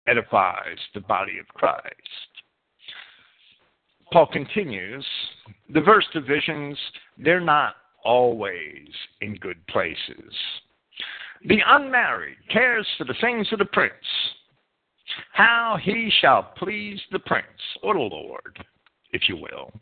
edifies 0.07 0.79
the 0.95 1.01
body 1.01 1.39
of 1.39 1.47
Christ. 1.49 1.85
Paul 4.13 4.27
continues, 4.27 5.05
the 5.73 5.81
verse 5.81 6.07
divisions, 6.13 6.79
they're 7.19 7.41
not 7.41 7.75
always 8.05 8.89
in 9.21 9.35
good 9.37 9.67
places. 9.67 10.33
The 11.47 11.61
unmarried 11.67 12.37
cares 12.51 12.87
for 12.97 13.05
the 13.05 13.15
things 13.21 13.49
of 13.53 13.59
the 13.59 13.65
prince, 13.67 13.93
how 15.33 15.79
he 15.83 16.11
shall 16.21 16.53
please 16.57 17.01
the 17.13 17.19
prince, 17.19 17.47
or 17.83 17.95
the 17.95 18.01
Lord, 18.01 18.65
if 19.13 19.29
you 19.29 19.37
will. 19.37 19.73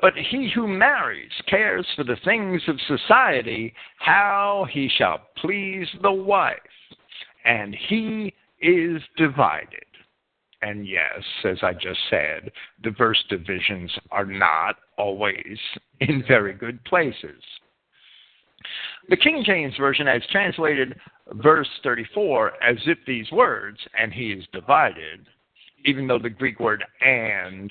But 0.00 0.14
he 0.14 0.50
who 0.54 0.68
marries 0.68 1.30
cares 1.48 1.86
for 1.96 2.04
the 2.04 2.18
things 2.24 2.60
of 2.68 2.78
society, 2.86 3.72
how 3.98 4.66
he 4.70 4.90
shall 4.98 5.28
please 5.38 5.88
the 6.02 6.12
wife, 6.12 6.58
and 7.44 7.74
he 7.88 8.34
is 8.64 9.02
divided. 9.18 9.84
And 10.62 10.88
yes, 10.88 11.22
as 11.44 11.58
I 11.62 11.74
just 11.74 12.00
said, 12.08 12.50
diverse 12.82 13.22
divisions 13.28 13.92
are 14.10 14.24
not 14.24 14.76
always 14.96 15.58
in 16.00 16.24
very 16.26 16.54
good 16.54 16.82
places. 16.84 17.42
The 19.10 19.16
King 19.18 19.44
James 19.44 19.74
Version 19.76 20.06
has 20.06 20.22
translated 20.32 20.98
verse 21.32 21.68
34 21.82 22.52
as 22.62 22.78
if 22.86 22.96
these 23.06 23.30
words, 23.30 23.78
and 23.98 24.10
he 24.10 24.32
is 24.32 24.44
divided, 24.54 25.26
even 25.84 26.06
though 26.06 26.18
the 26.18 26.30
Greek 26.30 26.58
word 26.60 26.82
and, 27.02 27.70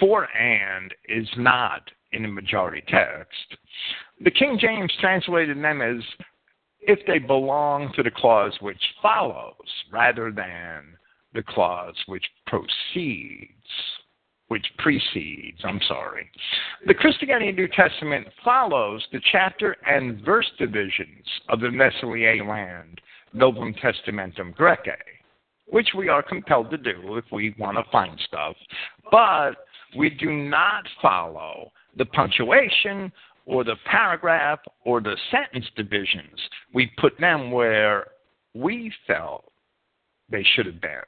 for 0.00 0.26
and, 0.34 0.94
is 1.10 1.28
not 1.36 1.82
in 2.12 2.22
the 2.22 2.28
majority 2.28 2.82
text. 2.88 3.58
The 4.24 4.30
King 4.30 4.58
James 4.58 4.90
translated 5.00 5.62
them 5.62 5.82
as 5.82 6.02
if 6.86 7.00
they 7.06 7.18
belong 7.18 7.92
to 7.94 8.02
the 8.02 8.10
clause 8.10 8.56
which 8.60 8.82
follows 9.02 9.54
rather 9.92 10.30
than 10.30 10.96
the 11.34 11.42
clause 11.42 11.96
which 12.06 12.24
proceeds, 12.46 13.50
which 14.48 14.66
precedes, 14.78 15.58
I'm 15.64 15.80
sorry. 15.88 16.30
The 16.86 16.94
Christogenea 16.94 17.54
New 17.54 17.68
Testament 17.68 18.28
follows 18.44 19.04
the 19.12 19.20
chapter 19.32 19.76
and 19.86 20.24
verse 20.24 20.50
divisions 20.58 21.26
of 21.48 21.60
the 21.60 21.70
Nestle-Aland, 21.70 23.00
Novum 23.32 23.74
Testamentum 23.74 24.54
Graece, 24.54 24.96
which 25.66 25.88
we 25.96 26.08
are 26.08 26.22
compelled 26.22 26.70
to 26.70 26.78
do 26.78 27.16
if 27.16 27.24
we 27.32 27.54
want 27.58 27.76
to 27.76 27.84
find 27.90 28.18
stuff, 28.26 28.54
but 29.10 29.52
we 29.96 30.10
do 30.10 30.30
not 30.30 30.84
follow 31.02 31.72
the 31.96 32.04
punctuation 32.04 33.10
or 33.46 33.64
the 33.64 33.76
paragraph 33.86 34.58
or 34.84 35.00
the 35.00 35.16
sentence 35.30 35.66
divisions. 35.76 36.38
We 36.74 36.90
put 36.98 37.18
them 37.18 37.50
where 37.50 38.08
we 38.54 38.92
felt 39.06 39.50
they 40.30 40.44
should 40.54 40.66
have 40.66 40.80
been. 40.80 41.00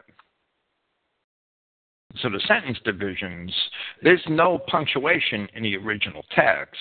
So 2.23 2.31
the 2.31 2.41
sentence 2.49 2.79
divisions, 2.85 3.53
there's 4.03 4.23
no 4.29 4.59
punctuation 4.59 5.49
in 5.55 5.63
the 5.63 5.77
original 5.77 6.25
text. 6.35 6.79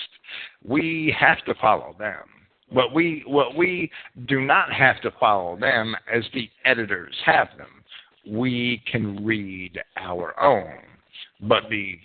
We 0.64 1.14
have 1.18 1.44
to 1.44 1.54
follow 1.60 1.94
them. 1.98 2.24
What 2.70 2.94
we 2.94 3.22
what 3.26 3.56
we 3.56 3.90
do 4.26 4.40
not 4.40 4.72
have 4.72 5.00
to 5.02 5.10
follow 5.18 5.58
them 5.58 5.94
as 6.12 6.22
the 6.34 6.50
editors 6.64 7.14
have 7.24 7.48
them. 7.56 7.82
We 8.26 8.82
can 8.90 9.24
read 9.24 9.80
our 9.96 10.38
own. 10.40 10.78
But 11.40 11.64
the 11.70 11.98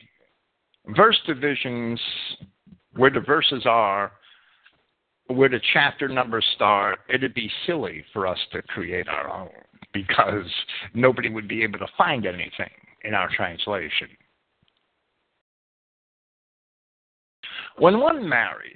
verse 0.95 1.19
divisions 1.25 1.99
where 2.95 3.09
the 3.09 3.19
verses 3.19 3.65
are, 3.65 4.11
where 5.27 5.49
the 5.49 5.59
chapter 5.73 6.07
numbers 6.07 6.45
start, 6.55 6.99
it'd 7.09 7.33
be 7.33 7.49
silly 7.65 8.03
for 8.13 8.27
us 8.27 8.37
to 8.51 8.61
create 8.63 9.07
our 9.07 9.29
own 9.29 9.49
because 9.93 10.51
nobody 10.93 11.29
would 11.29 11.47
be 11.47 11.63
able 11.63 11.79
to 11.79 11.87
find 11.97 12.25
anything 12.25 12.69
in 13.03 13.13
our 13.13 13.29
translation. 13.35 14.09
When 17.77 17.99
one 17.99 18.27
marries, 18.27 18.75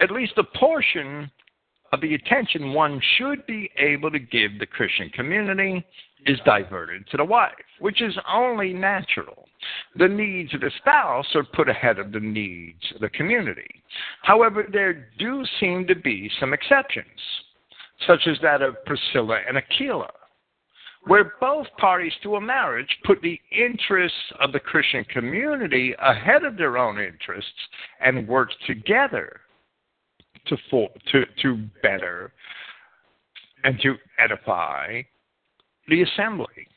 at 0.00 0.10
least 0.10 0.32
a 0.38 0.58
portion 0.58 1.30
of 1.92 2.00
the 2.00 2.14
attention 2.14 2.72
one 2.72 3.00
should 3.16 3.46
be 3.46 3.70
able 3.78 4.10
to 4.10 4.18
give 4.18 4.58
the 4.58 4.66
Christian 4.66 5.10
community 5.10 5.84
is 6.26 6.38
diverted 6.44 7.08
to 7.10 7.16
the 7.16 7.24
wife, 7.24 7.52
which 7.80 8.02
is 8.02 8.16
only 8.30 8.72
natural. 8.72 9.48
The 9.96 10.08
needs 10.08 10.52
of 10.54 10.60
the 10.60 10.70
spouse 10.78 11.26
are 11.34 11.44
put 11.44 11.68
ahead 11.68 11.98
of 11.98 12.12
the 12.12 12.20
needs 12.20 12.82
of 12.94 13.00
the 13.00 13.08
community. 13.10 13.82
However, 14.22 14.66
there 14.70 15.08
do 15.18 15.44
seem 15.60 15.86
to 15.86 15.94
be 15.94 16.30
some 16.38 16.52
exceptions, 16.52 17.06
such 18.06 18.26
as 18.26 18.36
that 18.42 18.62
of 18.62 18.84
Priscilla 18.84 19.40
and 19.48 19.56
Aquila, 19.56 20.10
where 21.06 21.32
both 21.40 21.66
parties 21.78 22.12
to 22.22 22.36
a 22.36 22.40
marriage 22.40 22.98
put 23.04 23.22
the 23.22 23.40
interests 23.50 24.18
of 24.40 24.52
the 24.52 24.60
Christian 24.60 25.04
community 25.04 25.94
ahead 26.00 26.44
of 26.44 26.56
their 26.56 26.76
own 26.76 27.00
interests 27.00 27.50
and 28.00 28.28
worked 28.28 28.56
together 28.66 29.40
to, 30.46 30.56
for, 30.70 30.88
to, 31.12 31.24
to 31.42 31.68
better 31.82 32.32
and 33.64 33.80
to 33.80 33.94
edify 34.18 35.02
the 35.88 36.02
assembly. 36.02 36.68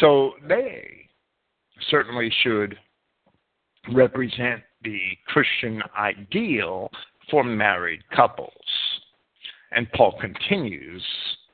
So 0.00 0.32
they 0.48 1.08
certainly 1.90 2.32
should 2.42 2.76
represent 3.92 4.62
the 4.82 5.00
Christian 5.26 5.82
ideal 5.98 6.90
for 7.30 7.44
married 7.44 8.02
couples. 8.14 8.50
And 9.72 9.90
Paul 9.92 10.16
continues 10.20 11.02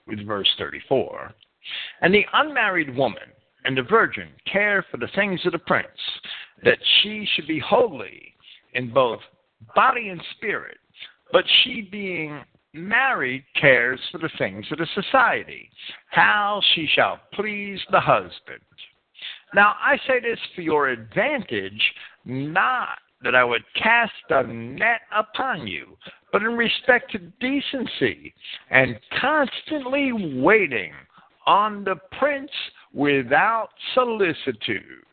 with 0.07 0.27
verse 0.27 0.49
34. 0.59 1.33
And 2.03 2.13
the 2.13 2.27
unmarried 2.33 2.95
woman 2.97 3.23
and 3.65 3.77
the 3.77 3.83
virgin 3.83 4.29
care 4.51 4.85
for 4.91 4.97
the 4.97 5.09
things 5.15 5.41
of 5.45 5.53
the 5.53 5.59
prince, 5.59 5.89
that 6.65 6.79
she 7.01 7.27
should 7.35 7.47
be 7.47 7.59
holy 7.59 8.35
in 8.75 8.93
both 8.93 9.21
body 9.75 10.09
and 10.09 10.23
spirit, 10.37 10.79
but 11.33 11.45
she 11.63 11.83
being 11.83 12.43
married 12.73 13.45
cares 13.61 14.01
for 14.13 14.19
the 14.19 14.31
things 14.39 14.67
of 14.71 14.79
the 14.79 14.87
society, 14.95 15.69
how 16.11 16.61
she 16.75 16.89
shall 16.95 17.21
please 17.35 17.81
the 17.91 18.01
husband. 18.01 18.61
Now, 19.55 19.75
I 19.81 19.97
say 20.07 20.21
this 20.21 20.39
for 20.55 20.61
your 20.61 20.89
advantage, 20.89 21.83
not 22.25 22.99
that 23.23 23.35
I 23.35 23.45
would 23.45 23.65
cast 23.81 24.13
a 24.31 24.45
net 24.45 25.03
upon 25.15 25.67
you, 25.67 25.97
but 26.33 26.43
in 26.43 26.57
respect 26.57 27.13
to 27.13 27.19
decency 27.19 28.33
and 28.71 28.99
constantly 29.21 30.13
waiting 30.41 30.93
on 31.47 31.85
the 31.85 31.97
prince 32.19 32.51
without 32.95 33.71
solicitude. 33.95 35.05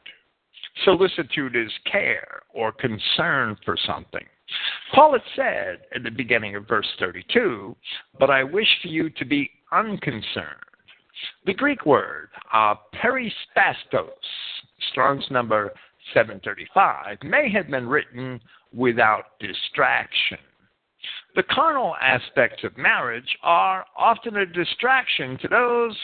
Solicitude 0.85 1.55
is 1.55 1.71
care 1.91 2.43
or 2.53 2.71
concern 2.71 3.57
for 3.65 3.75
something. 3.85 4.25
Paul 4.93 5.13
had 5.13 5.21
said 5.35 5.79
at 5.95 6.03
the 6.03 6.11
beginning 6.11 6.55
of 6.55 6.67
verse 6.67 6.87
32, 6.99 7.75
But 8.19 8.29
I 8.29 8.43
wish 8.43 8.67
for 8.81 8.87
you 8.87 9.09
to 9.11 9.25
be 9.25 9.49
unconcerned. 9.71 10.63
The 11.45 11.53
Greek 11.53 11.85
word, 11.85 12.29
uh, 12.53 12.75
perispastos, 13.01 14.09
Strong's 14.91 15.29
number 15.31 15.73
735, 16.13 17.17
may 17.23 17.49
have 17.49 17.69
been 17.69 17.87
written 17.87 18.39
without 18.73 19.39
distraction. 19.39 20.39
the 21.35 21.43
carnal 21.43 21.95
aspects 22.01 22.63
of 22.63 22.75
marriage 22.77 23.37
are 23.43 23.85
often 23.95 24.37
a 24.37 24.45
distraction 24.45 25.37
to 25.37 25.47
those 25.47 25.95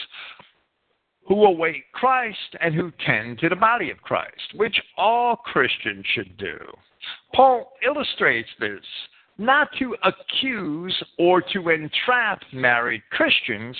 who 1.26 1.44
await 1.44 1.90
Christ 1.92 2.56
and 2.60 2.74
who 2.74 2.92
tend 3.04 3.38
to 3.40 3.48
the 3.48 3.56
body 3.56 3.90
of 3.90 4.00
Christ, 4.02 4.54
which 4.54 4.80
all 4.96 5.36
Christians 5.36 6.04
should 6.14 6.36
do. 6.36 6.58
Paul 7.34 7.72
illustrates 7.86 8.48
this 8.60 8.84
not 9.38 9.68
to 9.78 9.96
accuse 10.04 10.94
or 11.18 11.42
to 11.42 11.70
entrap 11.70 12.40
married 12.52 13.02
Christians, 13.10 13.76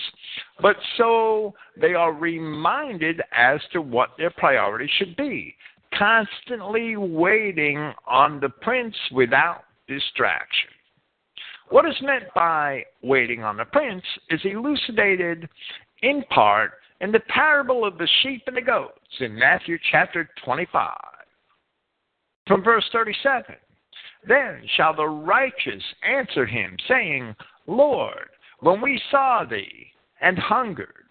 but 0.60 0.76
so 0.96 1.54
they 1.80 1.94
are 1.94 2.12
reminded 2.12 3.22
as 3.36 3.60
to 3.72 3.80
what 3.80 4.10
their 4.18 4.30
priority 4.30 4.90
should 4.98 5.16
be, 5.16 5.54
constantly 5.96 6.96
waiting 6.96 7.92
on 8.06 8.40
the 8.40 8.48
prince 8.48 8.96
without 9.12 9.62
distraction. 9.86 10.70
What 11.70 11.88
is 11.88 11.94
meant 12.02 12.24
by 12.34 12.84
waiting 13.02 13.42
on 13.42 13.56
the 13.56 13.64
prince 13.64 14.04
is 14.30 14.40
elucidated 14.44 15.48
in 16.02 16.24
part 16.30 16.72
in 17.00 17.12
the 17.12 17.20
parable 17.20 17.84
of 17.84 17.96
the 17.98 18.08
sheep 18.22 18.42
and 18.46 18.56
the 18.56 18.62
goats 18.62 18.98
in 19.20 19.34
Matthew 19.34 19.78
chapter 19.90 20.28
25. 20.44 21.13
From 22.46 22.62
verse 22.62 22.84
37 22.92 23.56
Then 24.26 24.62
shall 24.76 24.94
the 24.94 25.06
righteous 25.06 25.82
answer 26.02 26.46
him, 26.46 26.76
saying, 26.88 27.34
Lord, 27.66 28.28
when 28.60 28.80
we 28.80 29.00
saw 29.10 29.44
thee 29.44 29.86
and 30.20 30.38
hungered 30.38 31.08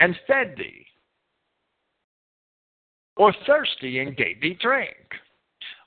and 0.00 0.16
fed 0.26 0.54
thee, 0.56 0.86
or 3.16 3.32
thirsty 3.46 4.00
and 4.00 4.16
gave 4.16 4.40
thee 4.40 4.58
drink, 4.60 4.96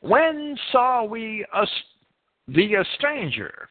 when 0.01 0.57
saw 0.71 1.03
we 1.03 1.45
a, 1.53 1.67
thee 2.47 2.75
a 2.75 2.85
stranger? 2.95 3.67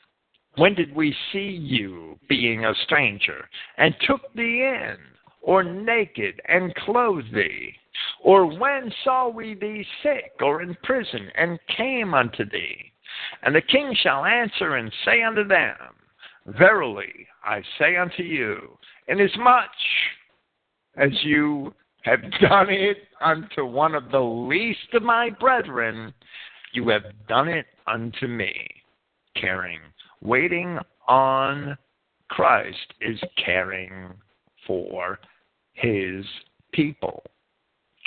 When 0.57 0.75
did 0.75 0.95
we 0.95 1.15
see 1.33 1.51
you 1.51 2.19
being 2.29 2.65
a 2.65 2.75
stranger 2.85 3.49
and 3.77 3.95
took 4.07 4.33
thee 4.35 4.63
in? 4.63 4.97
or 5.47 5.63
naked, 5.63 6.41
and 6.49 6.75
clothed 6.75 7.33
thee? 7.33 7.73
Or 8.23 8.47
when 8.47 8.93
saw 9.05 9.29
we 9.29 9.55
thee 9.55 9.87
sick, 10.03 10.33
or 10.41 10.63
in 10.63 10.77
prison, 10.83 11.31
and 11.35 11.59
came 11.77 12.15
unto 12.15 12.45
thee? 12.49 12.93
And 13.43 13.55
the 13.55 13.63
king 13.63 13.95
shall 14.03 14.25
answer 14.25 14.77
and 14.77 14.93
say 15.05 15.23
unto 15.23 15.47
them, 15.47 15.77
Verily 16.47 17.27
I 17.45 17.63
say 17.79 17.97
unto 17.97 18.23
you, 18.23 18.79
inasmuch 19.09 19.71
as 20.97 21.11
you 21.23 21.75
have 22.03 22.21
done 22.41 22.71
it 22.71 22.99
unto 23.21 23.65
one 23.65 23.95
of 23.95 24.11
the 24.11 24.21
least 24.21 24.95
of 24.95 25.03
my 25.03 25.31
brethren, 25.31 26.15
you 26.73 26.89
have 26.89 27.05
done 27.29 27.49
it 27.49 27.67
unto 27.87 28.27
me. 28.27 28.55
Caring, 29.35 29.81
waiting 30.23 30.79
on 31.09 31.77
Christ 32.29 32.95
is 33.01 33.21
caring 33.45 34.15
for 34.67 35.19
his 35.75 36.25
people, 36.73 37.23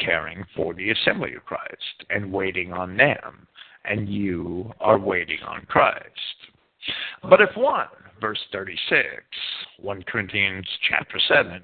caring 0.03 0.43
for 0.55 0.73
the 0.73 0.91
assembly 0.91 1.35
of 1.35 1.45
Christ 1.45 2.05
and 2.09 2.31
waiting 2.31 2.73
on 2.73 2.97
them, 2.97 3.47
and 3.85 4.09
you 4.09 4.71
are 4.79 4.99
waiting 4.99 5.39
on 5.45 5.65
Christ. 5.67 6.05
But 7.29 7.41
if 7.41 7.49
one, 7.55 7.87
verse 8.21 8.39
36, 8.51 9.05
1 9.79 10.03
Corinthians 10.03 10.67
chapter 10.89 11.19
7, 11.27 11.61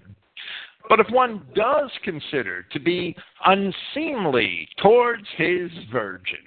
but 0.87 0.99
if 0.99 1.07
one 1.09 1.41
does 1.55 1.89
consider 2.03 2.63
to 2.71 2.79
be 2.79 3.15
unseemly 3.45 4.67
towards 4.81 5.25
his 5.37 5.71
virgin, 5.91 6.37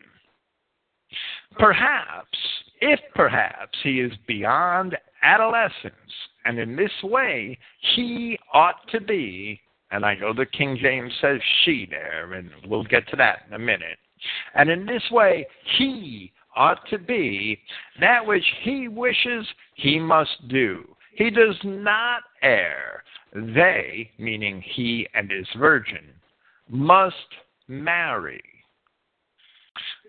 perhaps, 1.59 2.39
if 2.81 3.01
perhaps 3.15 3.77
he 3.83 4.01
is 4.01 4.13
beyond 4.27 4.97
adolescence, 5.23 5.93
and 6.45 6.59
in 6.59 6.77
this 6.77 6.93
way 7.03 7.59
he 7.95 8.39
ought 8.53 8.89
to 8.93 9.01
be, 9.01 9.61
and 9.91 10.05
I 10.05 10.15
know 10.15 10.33
the 10.33 10.47
King 10.47 10.79
James 10.81 11.13
says 11.21 11.41
she 11.65 11.87
there, 11.89 12.35
and 12.35 12.51
we'll 12.67 12.85
get 12.85 13.09
to 13.09 13.17
that 13.17 13.41
in 13.49 13.55
a 13.55 13.59
minute. 13.59 13.99
And 14.55 14.69
in 14.69 14.85
this 14.85 15.03
way 15.11 15.47
he 15.79 16.33
ought 16.57 16.81
to 16.91 16.99
be 16.99 17.61
that 18.01 18.27
which 18.27 18.45
he 18.63 18.89
wishes 18.89 19.47
he 19.75 19.99
must 19.99 20.49
do. 20.49 20.85
He 21.15 21.31
does 21.31 21.57
not 21.65 22.23
err. 22.43 23.03
They, 23.35 24.11
meaning 24.19 24.63
he 24.63 25.07
and 25.15 25.31
his 25.31 25.47
virgin, 25.59 26.09
must 26.69 27.15
marry. 27.69 28.43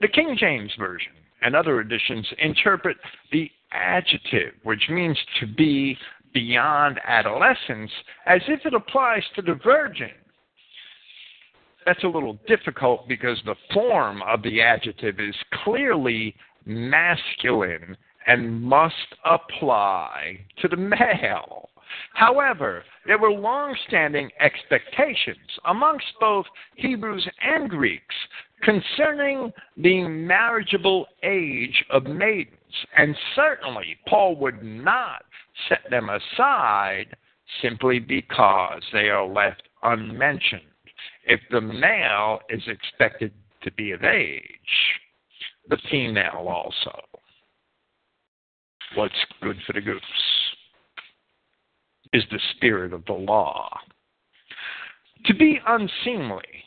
The 0.01 0.07
King 0.07 0.35
James 0.39 0.71
Version 0.79 1.13
and 1.41 1.55
other 1.55 1.79
editions 1.79 2.27
interpret 2.39 2.97
the 3.31 3.49
adjective, 3.71 4.53
which 4.63 4.89
means 4.89 5.17
to 5.39 5.47
be 5.47 5.97
beyond 6.33 6.99
adolescence, 7.03 7.91
as 8.25 8.41
if 8.47 8.65
it 8.65 8.73
applies 8.73 9.23
to 9.35 9.41
the 9.41 9.59
virgin. 9.63 10.11
That's 11.85 12.03
a 12.03 12.07
little 12.07 12.37
difficult 12.47 13.07
because 13.07 13.41
the 13.45 13.55
form 13.73 14.21
of 14.23 14.43
the 14.43 14.61
adjective 14.61 15.19
is 15.19 15.35
clearly 15.63 16.35
masculine 16.65 17.97
and 18.27 18.61
must 18.61 18.95
apply 19.25 20.39
to 20.61 20.67
the 20.67 20.77
male. 20.77 21.69
However, 22.13 22.83
there 23.07 23.17
were 23.17 23.31
long 23.31 23.75
standing 23.87 24.29
expectations 24.39 25.37
amongst 25.65 26.05
both 26.19 26.45
Hebrews 26.75 27.27
and 27.41 27.69
Greeks 27.69 28.15
concerning 28.61 29.51
the 29.77 30.03
marriageable 30.03 31.07
age 31.23 31.83
of 31.89 32.05
maidens, 32.05 32.58
and 32.97 33.15
certainly 33.35 33.97
Paul 34.07 34.35
would 34.37 34.63
not 34.63 35.23
set 35.67 35.89
them 35.89 36.09
aside 36.09 37.15
simply 37.61 37.99
because 37.99 38.81
they 38.93 39.09
are 39.09 39.25
left 39.25 39.63
unmentioned. 39.83 40.61
If 41.25 41.39
the 41.51 41.61
male 41.61 42.39
is 42.49 42.61
expected 42.67 43.33
to 43.63 43.71
be 43.71 43.91
of 43.91 44.03
age, 44.03 44.43
the 45.69 45.77
female 45.89 46.47
also. 46.47 47.01
What's 48.95 49.13
good 49.41 49.57
for 49.67 49.73
the 49.73 49.81
goose 49.81 50.01
is 52.13 52.23
the 52.31 52.39
spirit 52.55 52.93
of 52.93 53.05
the 53.05 53.13
law. 53.13 53.69
To 55.25 55.33
be 55.33 55.59
unseemly, 55.67 56.63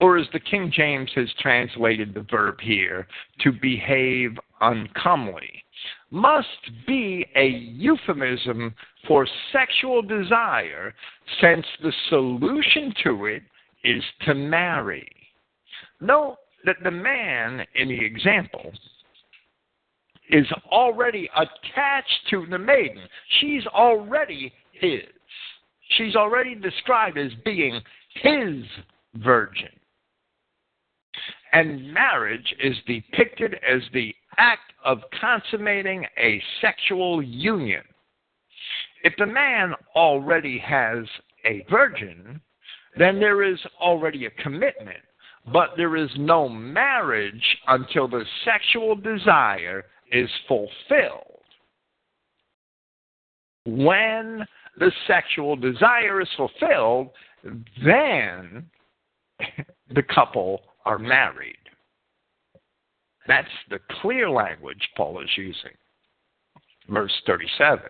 or 0.00 0.16
as 0.16 0.26
the 0.32 0.40
King 0.40 0.70
James 0.74 1.10
has 1.14 1.28
translated 1.40 2.14
the 2.14 2.26
verb 2.30 2.60
here, 2.60 3.06
to 3.40 3.52
behave 3.52 4.38
uncomely, 4.60 5.64
must 6.10 6.46
be 6.86 7.26
a 7.36 7.48
euphemism 7.48 8.74
for 9.06 9.26
sexual 9.52 10.02
desire, 10.02 10.94
since 11.40 11.66
the 11.82 11.92
solution 12.08 12.94
to 13.04 13.26
it 13.26 13.42
is 13.84 14.02
to 14.26 14.34
marry. 14.34 15.08
Note 16.00 16.36
that 16.64 16.76
the 16.82 16.90
man 16.90 17.64
in 17.74 17.88
the 17.88 18.04
example 18.04 18.72
is 20.30 20.46
already 20.70 21.28
attached 21.36 22.20
to 22.30 22.46
the 22.50 22.58
maiden. 22.58 23.02
She's 23.40 23.66
already 23.66 24.52
his. 24.72 25.02
She's 25.96 26.16
already 26.16 26.54
described 26.54 27.16
as 27.18 27.32
being 27.44 27.80
his 28.22 28.64
virgin. 29.16 29.70
And 31.52 31.92
marriage 31.92 32.54
is 32.62 32.76
depicted 32.86 33.54
as 33.54 33.82
the 33.92 34.14
act 34.36 34.72
of 34.84 34.98
consummating 35.20 36.06
a 36.18 36.42
sexual 36.60 37.22
union. 37.22 37.82
If 39.02 39.14
the 39.16 39.26
man 39.26 39.74
already 39.94 40.58
has 40.58 41.04
a 41.44 41.64
virgin, 41.70 42.40
then 42.98 43.20
there 43.20 43.42
is 43.42 43.58
already 43.80 44.26
a 44.26 44.42
commitment, 44.42 44.98
but 45.52 45.70
there 45.76 45.96
is 45.96 46.10
no 46.16 46.48
marriage 46.48 47.56
until 47.68 48.08
the 48.08 48.24
sexual 48.44 48.96
desire 48.96 49.84
is 50.12 50.28
fulfilled. 50.46 51.42
When 53.64 54.46
the 54.78 54.90
sexual 55.06 55.56
desire 55.56 56.20
is 56.20 56.28
fulfilled, 56.36 57.10
then 57.84 58.66
the 59.94 60.02
couple 60.14 60.62
are 60.84 60.98
married. 60.98 61.56
That's 63.26 63.48
the 63.68 63.78
clear 64.00 64.30
language 64.30 64.88
Paul 64.96 65.20
is 65.20 65.30
using. 65.36 65.76
Verse 66.88 67.12
37. 67.26 67.84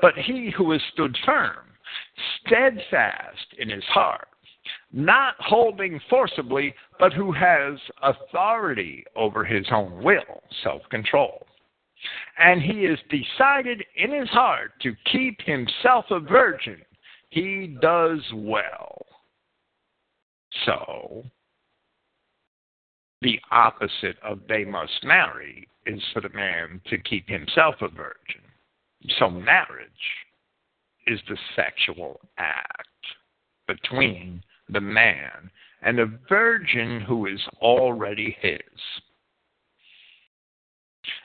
But 0.00 0.14
he 0.14 0.50
who 0.56 0.72
has 0.72 0.80
stood 0.92 1.16
firm, 1.24 1.66
steadfast 2.40 3.54
in 3.58 3.68
his 3.68 3.84
heart, 3.84 4.28
not 4.92 5.34
holding 5.38 6.00
forcibly, 6.10 6.74
but 6.98 7.12
who 7.12 7.32
has 7.32 7.78
authority 8.02 9.04
over 9.16 9.44
his 9.44 9.66
own 9.70 10.02
will, 10.02 10.42
self 10.62 10.82
control. 10.90 11.46
And 12.38 12.62
he 12.62 12.84
is 12.84 12.98
decided 13.10 13.84
in 13.96 14.12
his 14.12 14.28
heart 14.28 14.72
to 14.82 14.94
keep 15.10 15.40
himself 15.42 16.06
a 16.10 16.20
virgin. 16.20 16.80
He 17.30 17.76
does 17.80 18.20
well. 18.34 19.04
So, 20.64 21.24
the 23.20 23.40
opposite 23.50 24.16
of 24.22 24.40
they 24.48 24.64
must 24.64 25.04
marry 25.04 25.68
is 25.86 26.02
for 26.12 26.20
the 26.20 26.28
man 26.30 26.80
to 26.88 26.98
keep 26.98 27.28
himself 27.28 27.76
a 27.80 27.88
virgin. 27.88 28.42
So 29.18 29.30
marriage 29.30 29.90
is 31.06 31.20
the 31.28 31.38
sexual 31.56 32.20
act 32.38 32.86
between 33.66 34.42
the 34.68 34.80
man 34.80 35.50
and 35.82 35.98
a 35.98 36.18
virgin 36.28 37.00
who 37.00 37.26
is 37.26 37.40
already 37.60 38.36
his. 38.40 38.60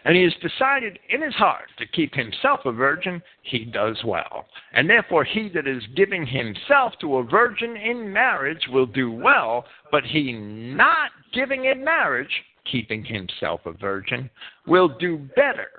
And 0.05 0.15
he 0.15 0.23
has 0.23 0.33
decided 0.41 0.99
in 1.09 1.21
his 1.21 1.33
heart 1.35 1.69
to 1.77 1.87
keep 1.87 2.13
himself 2.13 2.61
a 2.65 2.71
virgin, 2.71 3.21
he 3.41 3.65
does 3.65 3.97
well. 4.05 4.45
And 4.73 4.89
therefore, 4.89 5.23
he 5.23 5.49
that 5.53 5.67
is 5.67 5.83
giving 5.95 6.25
himself 6.25 6.93
to 7.01 7.17
a 7.17 7.23
virgin 7.23 7.75
in 7.77 8.11
marriage 8.11 8.67
will 8.69 8.85
do 8.85 9.11
well, 9.11 9.65
but 9.91 10.03
he 10.03 10.33
not 10.33 11.11
giving 11.33 11.65
in 11.65 11.83
marriage, 11.83 12.43
keeping 12.69 13.03
himself 13.03 13.61
a 13.65 13.73
virgin, 13.73 14.29
will 14.67 14.87
do 14.87 15.17
better. 15.35 15.69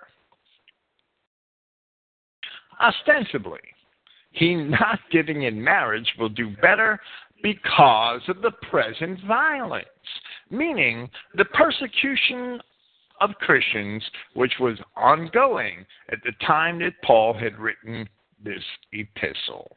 Ostensibly, 2.80 3.60
he 4.32 4.54
not 4.54 4.98
giving 5.10 5.42
in 5.42 5.62
marriage 5.62 6.12
will 6.18 6.28
do 6.28 6.50
better 6.60 7.00
because 7.42 8.22
of 8.28 8.40
the 8.42 8.52
present 8.70 9.20
violence, 9.26 9.86
meaning 10.50 11.08
the 11.34 11.44
persecution 11.44 12.60
of 13.20 13.30
Christians, 13.40 14.02
which 14.34 14.54
was 14.58 14.78
ongoing 14.96 15.84
at 16.10 16.18
the 16.24 16.32
time 16.46 16.78
that 16.80 17.00
Paul 17.04 17.32
had 17.34 17.58
written 17.58 18.08
this 18.42 18.62
epistle. 18.92 19.76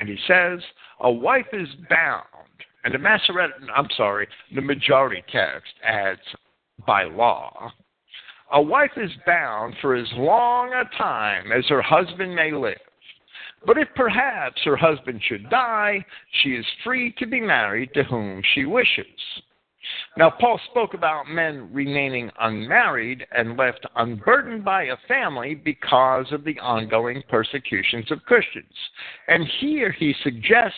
And 0.00 0.08
he 0.08 0.16
says, 0.26 0.60
a 1.00 1.10
wife 1.10 1.46
is 1.52 1.68
bound, 1.90 2.24
and 2.88 2.94
the 2.94 2.98
Masoretic, 3.06 3.56
I'm 3.76 3.88
sorry, 3.98 4.26
the 4.54 4.62
majority 4.62 5.22
text 5.30 5.74
adds 5.84 6.22
by 6.86 7.04
law. 7.04 7.70
A 8.50 8.62
wife 8.62 8.92
is 8.96 9.10
bound 9.26 9.74
for 9.82 9.94
as 9.94 10.08
long 10.14 10.72
a 10.72 10.96
time 10.96 11.52
as 11.52 11.66
her 11.66 11.82
husband 11.82 12.34
may 12.34 12.50
live. 12.50 12.78
But 13.66 13.76
if 13.76 13.88
perhaps 13.94 14.62
her 14.64 14.76
husband 14.76 15.20
should 15.22 15.50
die, 15.50 16.02
she 16.40 16.54
is 16.54 16.64
free 16.82 17.14
to 17.18 17.26
be 17.26 17.42
married 17.42 17.90
to 17.92 18.04
whom 18.04 18.40
she 18.54 18.64
wishes. 18.64 19.04
Now, 20.16 20.30
Paul 20.30 20.58
spoke 20.70 20.94
about 20.94 21.28
men 21.28 21.68
remaining 21.70 22.30
unmarried 22.40 23.26
and 23.32 23.58
left 23.58 23.86
unburdened 23.96 24.64
by 24.64 24.84
a 24.84 24.96
family 25.06 25.54
because 25.54 26.32
of 26.32 26.42
the 26.42 26.58
ongoing 26.58 27.22
persecutions 27.28 28.10
of 28.10 28.24
Christians. 28.24 28.72
And 29.28 29.46
here 29.60 29.92
he 29.92 30.14
suggests 30.22 30.74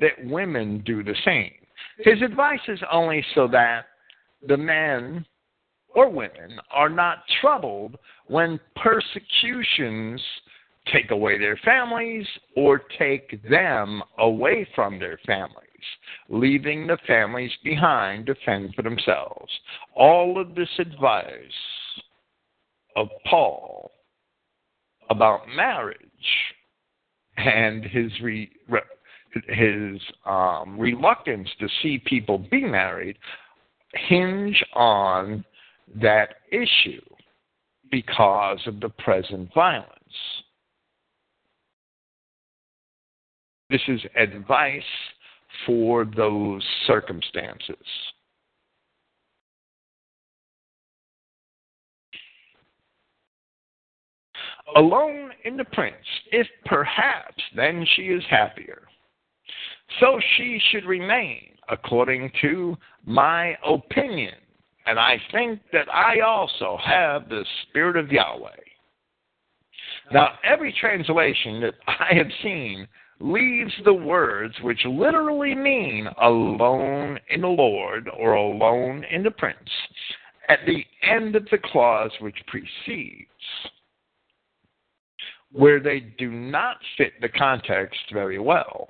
that 0.00 0.24
women 0.24 0.82
do 0.84 1.02
the 1.02 1.16
same. 1.24 1.52
His 1.98 2.22
advice 2.22 2.60
is 2.68 2.80
only 2.90 3.24
so 3.34 3.48
that 3.48 3.86
the 4.46 4.56
men 4.56 5.24
or 5.94 6.08
women 6.08 6.58
are 6.70 6.88
not 6.88 7.18
troubled 7.40 7.96
when 8.26 8.58
persecutions 8.76 10.20
take 10.92 11.10
away 11.10 11.38
their 11.38 11.56
families 11.64 12.26
or 12.56 12.82
take 12.98 13.40
them 13.48 14.02
away 14.18 14.66
from 14.74 14.98
their 14.98 15.18
families, 15.26 15.56
leaving 16.28 16.86
the 16.86 16.98
families 17.06 17.52
behind 17.62 18.26
to 18.26 18.34
fend 18.44 18.74
for 18.74 18.82
themselves. 18.82 19.52
All 19.94 20.40
of 20.40 20.54
this 20.54 20.68
advice 20.78 21.26
of 22.96 23.08
Paul 23.28 23.90
about 25.10 25.48
marriage 25.54 25.98
and 27.36 27.84
his 27.84 28.10
re, 28.20 28.50
his 29.48 30.00
um, 30.26 30.78
reluctance 30.78 31.48
to 31.58 31.68
see 31.82 32.02
people 32.04 32.38
be 32.38 32.62
married 32.62 33.16
hinge 33.94 34.62
on 34.74 35.44
that 36.00 36.36
issue 36.50 37.00
because 37.90 38.60
of 38.66 38.80
the 38.80 38.88
present 38.88 39.52
violence. 39.54 39.88
This 43.70 43.82
is 43.88 44.00
advice 44.16 44.82
for 45.66 46.04
those 46.04 46.62
circumstances. 46.86 47.76
Alone 54.76 55.30
in 55.44 55.56
the 55.56 55.64
prince, 55.64 55.96
if 56.30 56.46
perhaps 56.64 57.42
then 57.54 57.86
she 57.94 58.02
is 58.02 58.22
happier. 58.30 58.82
So 60.00 60.20
she 60.36 60.60
should 60.70 60.84
remain, 60.84 61.50
according 61.68 62.30
to 62.42 62.76
my 63.04 63.56
opinion. 63.66 64.34
And 64.86 64.98
I 64.98 65.20
think 65.30 65.60
that 65.72 65.88
I 65.92 66.20
also 66.20 66.78
have 66.84 67.28
the 67.28 67.44
Spirit 67.62 67.96
of 67.96 68.10
Yahweh. 68.10 68.50
Now, 70.12 70.38
every 70.44 70.74
translation 70.80 71.60
that 71.60 71.74
I 71.86 72.14
have 72.14 72.30
seen 72.42 72.88
leaves 73.20 73.72
the 73.84 73.94
words 73.94 74.54
which 74.62 74.84
literally 74.84 75.54
mean 75.54 76.08
alone 76.20 77.18
in 77.30 77.40
the 77.42 77.46
Lord 77.46 78.08
or 78.18 78.34
alone 78.34 79.04
in 79.10 79.22
the 79.22 79.30
Prince 79.30 79.56
at 80.48 80.58
the 80.66 80.84
end 81.02 81.36
of 81.36 81.46
the 81.50 81.58
clause 81.58 82.10
which 82.20 82.36
precedes, 82.48 83.28
where 85.52 85.80
they 85.80 86.00
do 86.18 86.30
not 86.30 86.78
fit 86.96 87.12
the 87.20 87.28
context 87.28 88.00
very 88.12 88.38
well. 88.38 88.88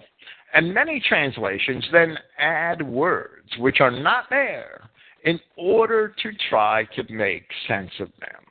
And 0.55 0.75
many 0.75 1.01
translations 1.09 1.85
then 1.93 2.17
add 2.39 2.83
words 2.83 3.49
which 3.59 3.81
are 3.81 3.91
not 3.91 4.25
there 4.29 4.91
in 5.25 5.41
order 5.57 6.15
to 6.23 6.31
try 6.51 6.85
to 6.97 7.13
make 7.13 7.47
sense 7.69 7.93
of 8.01 8.09
them. 8.21 8.45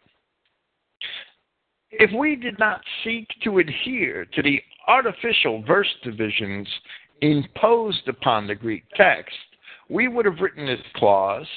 If 1.92 2.10
we 2.18 2.36
did 2.36 2.58
not 2.58 2.82
seek 3.04 3.28
to 3.44 3.60
adhere 3.60 4.26
to 4.34 4.42
the 4.42 4.62
artificial 4.88 5.62
verse 5.64 5.94
divisions 6.04 6.68
imposed 7.22 8.08
upon 8.08 8.48
the 8.48 8.56
Greek 8.56 8.84
text, 8.96 9.36
we 9.90 10.08
would 10.08 10.26
have 10.26 10.40
written 10.40 10.66
this 10.66 10.80
clause 10.96 11.48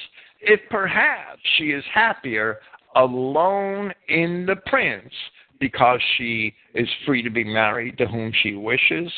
if 0.41 0.59
perhaps 0.69 1.41
she 1.57 1.71
is 1.71 1.83
happier 1.91 2.59
alone 2.95 3.93
in 4.09 4.45
the 4.45 4.57
prince 4.67 5.11
because 5.59 5.99
she 6.17 6.53
is 6.73 6.87
free 7.05 7.21
to 7.21 7.29
be 7.29 7.43
married 7.43 7.97
to 7.97 8.07
whom 8.07 8.31
she 8.43 8.55
wishes, 8.55 9.11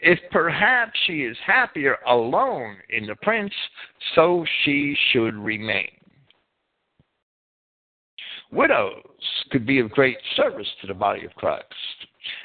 if 0.00 0.18
perhaps 0.30 0.98
she 1.06 1.22
is 1.22 1.36
happier 1.46 1.98
alone 2.06 2.76
in 2.90 3.06
the 3.06 3.16
prince, 3.16 3.52
so 4.14 4.44
she 4.64 4.96
should 5.12 5.34
remain. 5.34 5.90
Widows 8.50 9.02
could 9.50 9.66
be 9.66 9.78
of 9.78 9.90
great 9.90 10.18
service 10.36 10.68
to 10.80 10.86
the 10.86 10.94
body 10.94 11.24
of 11.24 11.34
Christ. 11.36 11.64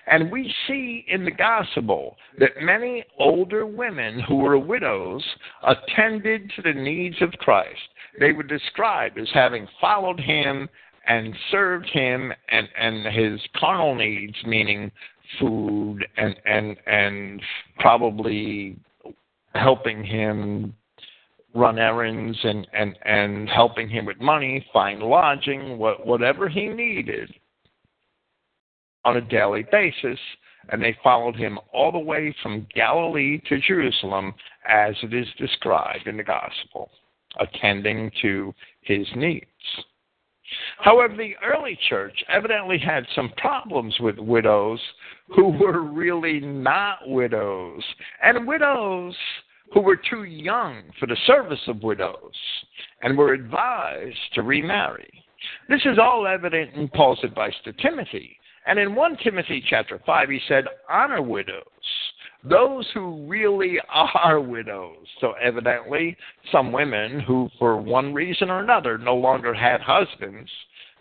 And 0.07 0.31
we 0.31 0.53
see 0.67 1.05
in 1.07 1.25
the 1.25 1.31
gospel 1.31 2.15
that 2.39 2.61
many 2.61 3.03
older 3.19 3.65
women 3.65 4.21
who 4.21 4.37
were 4.37 4.57
widows 4.57 5.23
attended 5.63 6.51
to 6.55 6.61
the 6.61 6.73
needs 6.73 7.21
of 7.21 7.31
Christ. 7.33 7.79
They 8.19 8.31
were 8.31 8.43
described 8.43 9.19
as 9.19 9.27
having 9.33 9.67
followed 9.79 10.19
him 10.19 10.69
and 11.07 11.33
served 11.51 11.89
him 11.89 12.33
and, 12.49 12.67
and 12.77 13.05
his 13.15 13.39
carnal 13.55 13.95
needs, 13.95 14.35
meaning 14.45 14.91
food 15.39 16.05
and, 16.17 16.35
and, 16.45 16.77
and 16.85 17.41
probably 17.79 18.77
helping 19.55 20.03
him 20.03 20.73
run 21.55 21.79
errands 21.79 22.37
and, 22.43 22.67
and, 22.73 22.97
and 23.03 23.49
helping 23.49 23.89
him 23.89 24.05
with 24.05 24.19
money, 24.19 24.65
find 24.71 25.01
lodging, 25.01 25.77
what, 25.77 26.05
whatever 26.05 26.47
he 26.47 26.67
needed 26.67 27.33
on 29.05 29.17
a 29.17 29.21
daily 29.21 29.65
basis. 29.71 30.19
And 30.69 30.81
they 30.81 30.97
followed 31.01 31.37
him 31.37 31.57
all 31.73 31.93
the 31.93 31.99
way 31.99 32.35
from 32.43 32.67
Galilee 32.75 33.41
to 33.47 33.59
Jerusalem 33.61 34.33
as 34.67 34.95
it 35.01 35.13
is 35.13 35.27
described 35.37 36.07
in 36.07 36.17
the 36.17 36.23
gospel, 36.23 36.91
attending 37.39 38.11
to 38.21 38.53
his 38.81 39.07
needs. 39.15 39.45
However, 40.79 41.15
the 41.15 41.35
early 41.43 41.77
church 41.89 42.23
evidently 42.29 42.77
had 42.77 43.05
some 43.15 43.31
problems 43.37 43.99
with 43.99 44.17
widows 44.17 44.79
who 45.35 45.49
were 45.49 45.81
really 45.81 46.39
not 46.39 46.99
widows. 47.07 47.83
And 48.23 48.47
widows 48.47 49.15
who 49.73 49.81
were 49.81 49.97
too 49.97 50.23
young 50.23 50.83
for 50.99 51.07
the 51.07 51.17
service 51.25 51.59
of 51.67 51.83
widows 51.83 52.33
and 53.01 53.17
were 53.17 53.33
advised 53.33 54.17
to 54.33 54.41
remarry. 54.41 55.11
This 55.69 55.81
is 55.85 55.99
all 55.99 56.25
evident 56.27 56.73
in 56.75 56.87
Paul's 56.87 57.23
advice 57.23 57.55
to 57.65 57.73
Timothy. 57.73 58.37
And 58.65 58.79
in 58.79 58.95
1 58.95 59.17
Timothy 59.23 59.63
chapter 59.69 59.99
5, 60.05 60.29
he 60.29 60.39
said, 60.47 60.65
Honor 60.89 61.21
widows, 61.21 61.63
those 62.43 62.87
who 62.93 63.25
really 63.27 63.77
are 63.89 64.39
widows. 64.39 65.05
So, 65.19 65.33
evidently, 65.41 66.15
some 66.51 66.71
women 66.71 67.19
who, 67.19 67.49
for 67.59 67.77
one 67.77 68.13
reason 68.13 68.49
or 68.49 68.59
another, 68.59 68.97
no 68.97 69.15
longer 69.15 69.53
had 69.53 69.81
husbands 69.81 70.49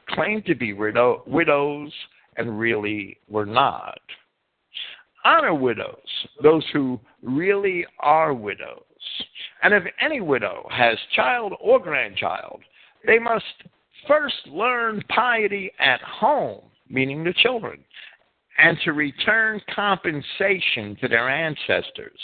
claimed 0.09 0.47
to 0.47 0.55
be 0.55 0.73
widow- 0.73 1.23
widows 1.27 1.93
and 2.37 2.59
really 2.59 3.19
were 3.29 3.47
not 3.47 3.99
honor 5.27 5.55
widows, 5.55 5.97
those 6.43 6.65
who 6.73 7.01
really 7.23 7.85
are 7.99 8.33
widows. 8.33 8.83
And 9.63 9.75
if 9.75 9.83
any 10.01 10.21
widow 10.21 10.67
has 10.71 10.97
child 11.15 11.53
or 11.61 11.81
grandchild, 11.81 12.63
they 13.05 13.19
must 13.19 13.45
first 14.07 14.47
learn 14.47 15.03
piety 15.09 15.73
at 15.81 16.01
home, 16.01 16.63
meaning 16.89 17.25
the 17.25 17.35
children, 17.43 17.81
and 18.59 18.79
to 18.85 18.93
return 18.93 19.61
compensation 19.75 20.97
to 21.01 21.09
their 21.09 21.29
ancestors. 21.29 22.19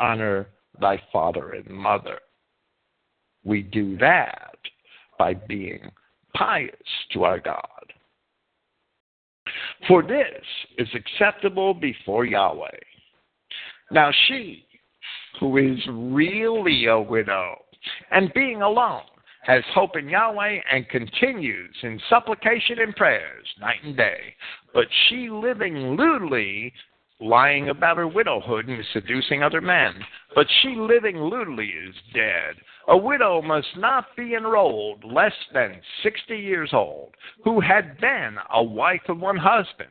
Honor 0.00 0.48
thy 0.80 1.00
father 1.12 1.52
and 1.52 1.68
mother. 1.68 2.18
We 3.44 3.62
do 3.62 3.96
that 3.98 4.56
by 5.18 5.34
being 5.34 5.90
pious 6.34 6.70
to 7.12 7.24
our 7.24 7.38
God. 7.38 7.92
For 9.86 10.02
this 10.02 10.42
is 10.78 10.88
acceptable 10.94 11.74
before 11.74 12.24
Yahweh. 12.24 12.68
Now 13.90 14.10
she, 14.26 14.66
who 15.38 15.58
is 15.58 15.78
really 15.88 16.86
a 16.86 16.98
widow 16.98 17.56
and 18.10 18.32
being 18.34 18.62
alone, 18.62 19.02
has 19.44 19.62
hope 19.74 19.96
in 19.96 20.08
Yahweh 20.08 20.58
and 20.72 20.88
continues 20.88 21.74
in 21.82 22.00
supplication 22.08 22.78
and 22.80 22.96
prayers 22.96 23.46
night 23.60 23.82
and 23.84 23.96
day. 23.96 24.34
But 24.72 24.86
she 25.08 25.28
living 25.30 25.96
lewdly, 25.96 26.72
lying 27.20 27.68
about 27.68 27.98
her 27.98 28.08
widowhood 28.08 28.68
and 28.68 28.84
seducing 28.92 29.42
other 29.42 29.60
men. 29.60 29.94
But 30.34 30.46
she 30.62 30.74
living 30.76 31.16
lewdly 31.16 31.68
is 31.68 31.94
dead. 32.14 32.56
A 32.88 32.96
widow 32.96 33.40
must 33.40 33.76
not 33.76 34.06
be 34.16 34.34
enrolled 34.34 35.04
less 35.04 35.32
than 35.52 35.80
sixty 36.02 36.36
years 36.36 36.70
old, 36.72 37.14
who 37.44 37.60
had 37.60 37.98
been 37.98 38.36
a 38.52 38.62
wife 38.62 39.08
of 39.08 39.20
one 39.20 39.38
husband, 39.38 39.90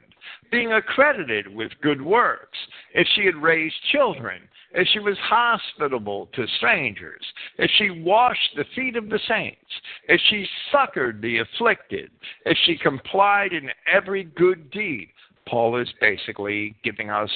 being 0.51 0.73
accredited 0.73 1.47
with 1.47 1.71
good 1.81 2.01
works, 2.01 2.57
if 2.93 3.07
she 3.15 3.25
had 3.25 3.35
raised 3.35 3.75
children, 3.91 4.41
if 4.73 4.87
she 4.89 4.99
was 4.99 5.17
hospitable 5.21 6.29
to 6.33 6.45
strangers, 6.57 7.21
if 7.57 7.69
she 7.77 7.89
washed 7.89 8.55
the 8.55 8.65
feet 8.75 8.95
of 8.95 9.09
the 9.09 9.19
saints, 9.27 9.59
if 10.07 10.19
she 10.29 10.47
succored 10.71 11.21
the 11.21 11.39
afflicted, 11.39 12.09
if 12.45 12.57
she 12.65 12.77
complied 12.77 13.53
in 13.53 13.69
every 13.91 14.23
good 14.23 14.71
deed. 14.71 15.09
Paul 15.47 15.77
is 15.77 15.89
basically 15.99 16.75
giving 16.83 17.09
us 17.09 17.29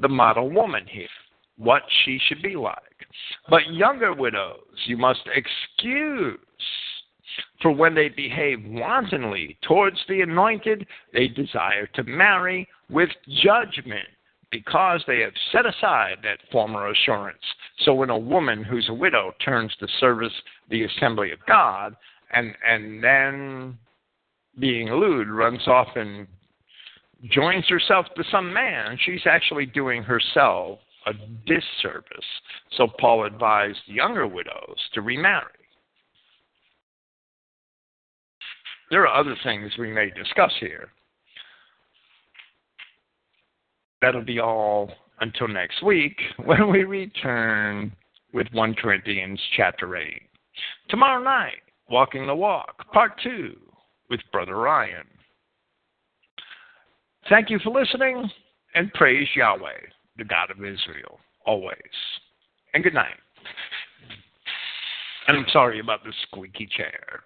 the 0.00 0.08
model 0.08 0.50
woman 0.50 0.86
here, 0.88 1.06
what 1.58 1.82
she 2.04 2.18
should 2.26 2.42
be 2.42 2.56
like. 2.56 2.78
But 3.48 3.72
younger 3.72 4.14
widows 4.14 4.64
you 4.86 4.96
must 4.96 5.20
excuse. 5.34 6.38
For 7.60 7.70
when 7.70 7.94
they 7.94 8.08
behave 8.08 8.64
wantonly 8.64 9.56
towards 9.62 9.98
the 10.08 10.20
anointed, 10.22 10.86
they 11.12 11.28
desire 11.28 11.86
to 11.94 12.02
marry 12.04 12.68
with 12.90 13.10
judgment 13.42 14.08
because 14.52 15.02
they 15.06 15.20
have 15.20 15.32
set 15.50 15.66
aside 15.66 16.18
that 16.22 16.38
former 16.52 16.90
assurance. 16.90 17.42
So 17.84 17.94
when 17.94 18.10
a 18.10 18.18
woman 18.18 18.62
who's 18.62 18.88
a 18.88 18.94
widow 18.94 19.32
turns 19.44 19.74
to 19.80 19.88
service 19.98 20.32
the 20.70 20.84
assembly 20.84 21.32
of 21.32 21.38
God 21.48 21.96
and 22.32 22.54
and 22.64 23.02
then 23.02 23.78
being 24.60 24.92
lewd 24.92 25.28
runs 25.28 25.66
off 25.66 25.88
and 25.96 26.28
joins 27.30 27.66
herself 27.68 28.06
to 28.14 28.24
some 28.30 28.52
man, 28.52 28.98
she's 29.04 29.26
actually 29.26 29.66
doing 29.66 30.02
herself 30.02 30.78
a 31.06 31.14
disservice. 31.46 32.26
So 32.76 32.86
Paul 33.00 33.24
advised 33.24 33.80
younger 33.86 34.26
widows 34.26 34.76
to 34.92 35.00
remarry. 35.00 35.46
There 38.90 39.06
are 39.06 39.20
other 39.20 39.34
things 39.42 39.72
we 39.78 39.90
may 39.90 40.10
discuss 40.10 40.52
here 40.60 40.90
that'll 44.02 44.24
be 44.24 44.40
all 44.40 44.90
until 45.20 45.48
next 45.48 45.82
week 45.82 46.18
when 46.44 46.70
we 46.70 46.84
return 46.84 47.92
with 48.34 48.48
1 48.52 48.74
Corinthians 48.74 49.40
chapter 49.56 49.96
8. 49.96 50.20
Tomorrow 50.90 51.22
night, 51.22 51.62
Walking 51.88 52.26
the 52.26 52.34
Walk, 52.34 52.90
part 52.92 53.12
2, 53.22 53.54
with 54.10 54.20
Brother 54.30 54.56
Ryan. 54.56 55.06
Thank 57.28 57.50
you 57.50 57.58
for 57.62 57.70
listening, 57.70 58.28
and 58.74 58.92
praise 58.94 59.28
Yahweh, 59.36 59.80
the 60.18 60.24
God 60.24 60.50
of 60.50 60.58
Israel, 60.58 61.20
always. 61.46 61.76
And 62.74 62.82
good 62.82 62.94
night. 62.94 63.14
And 65.28 65.36
I'm 65.36 65.46
sorry 65.52 65.78
about 65.78 66.02
the 66.04 66.12
squeaky 66.26 66.68
chair. 66.76 67.20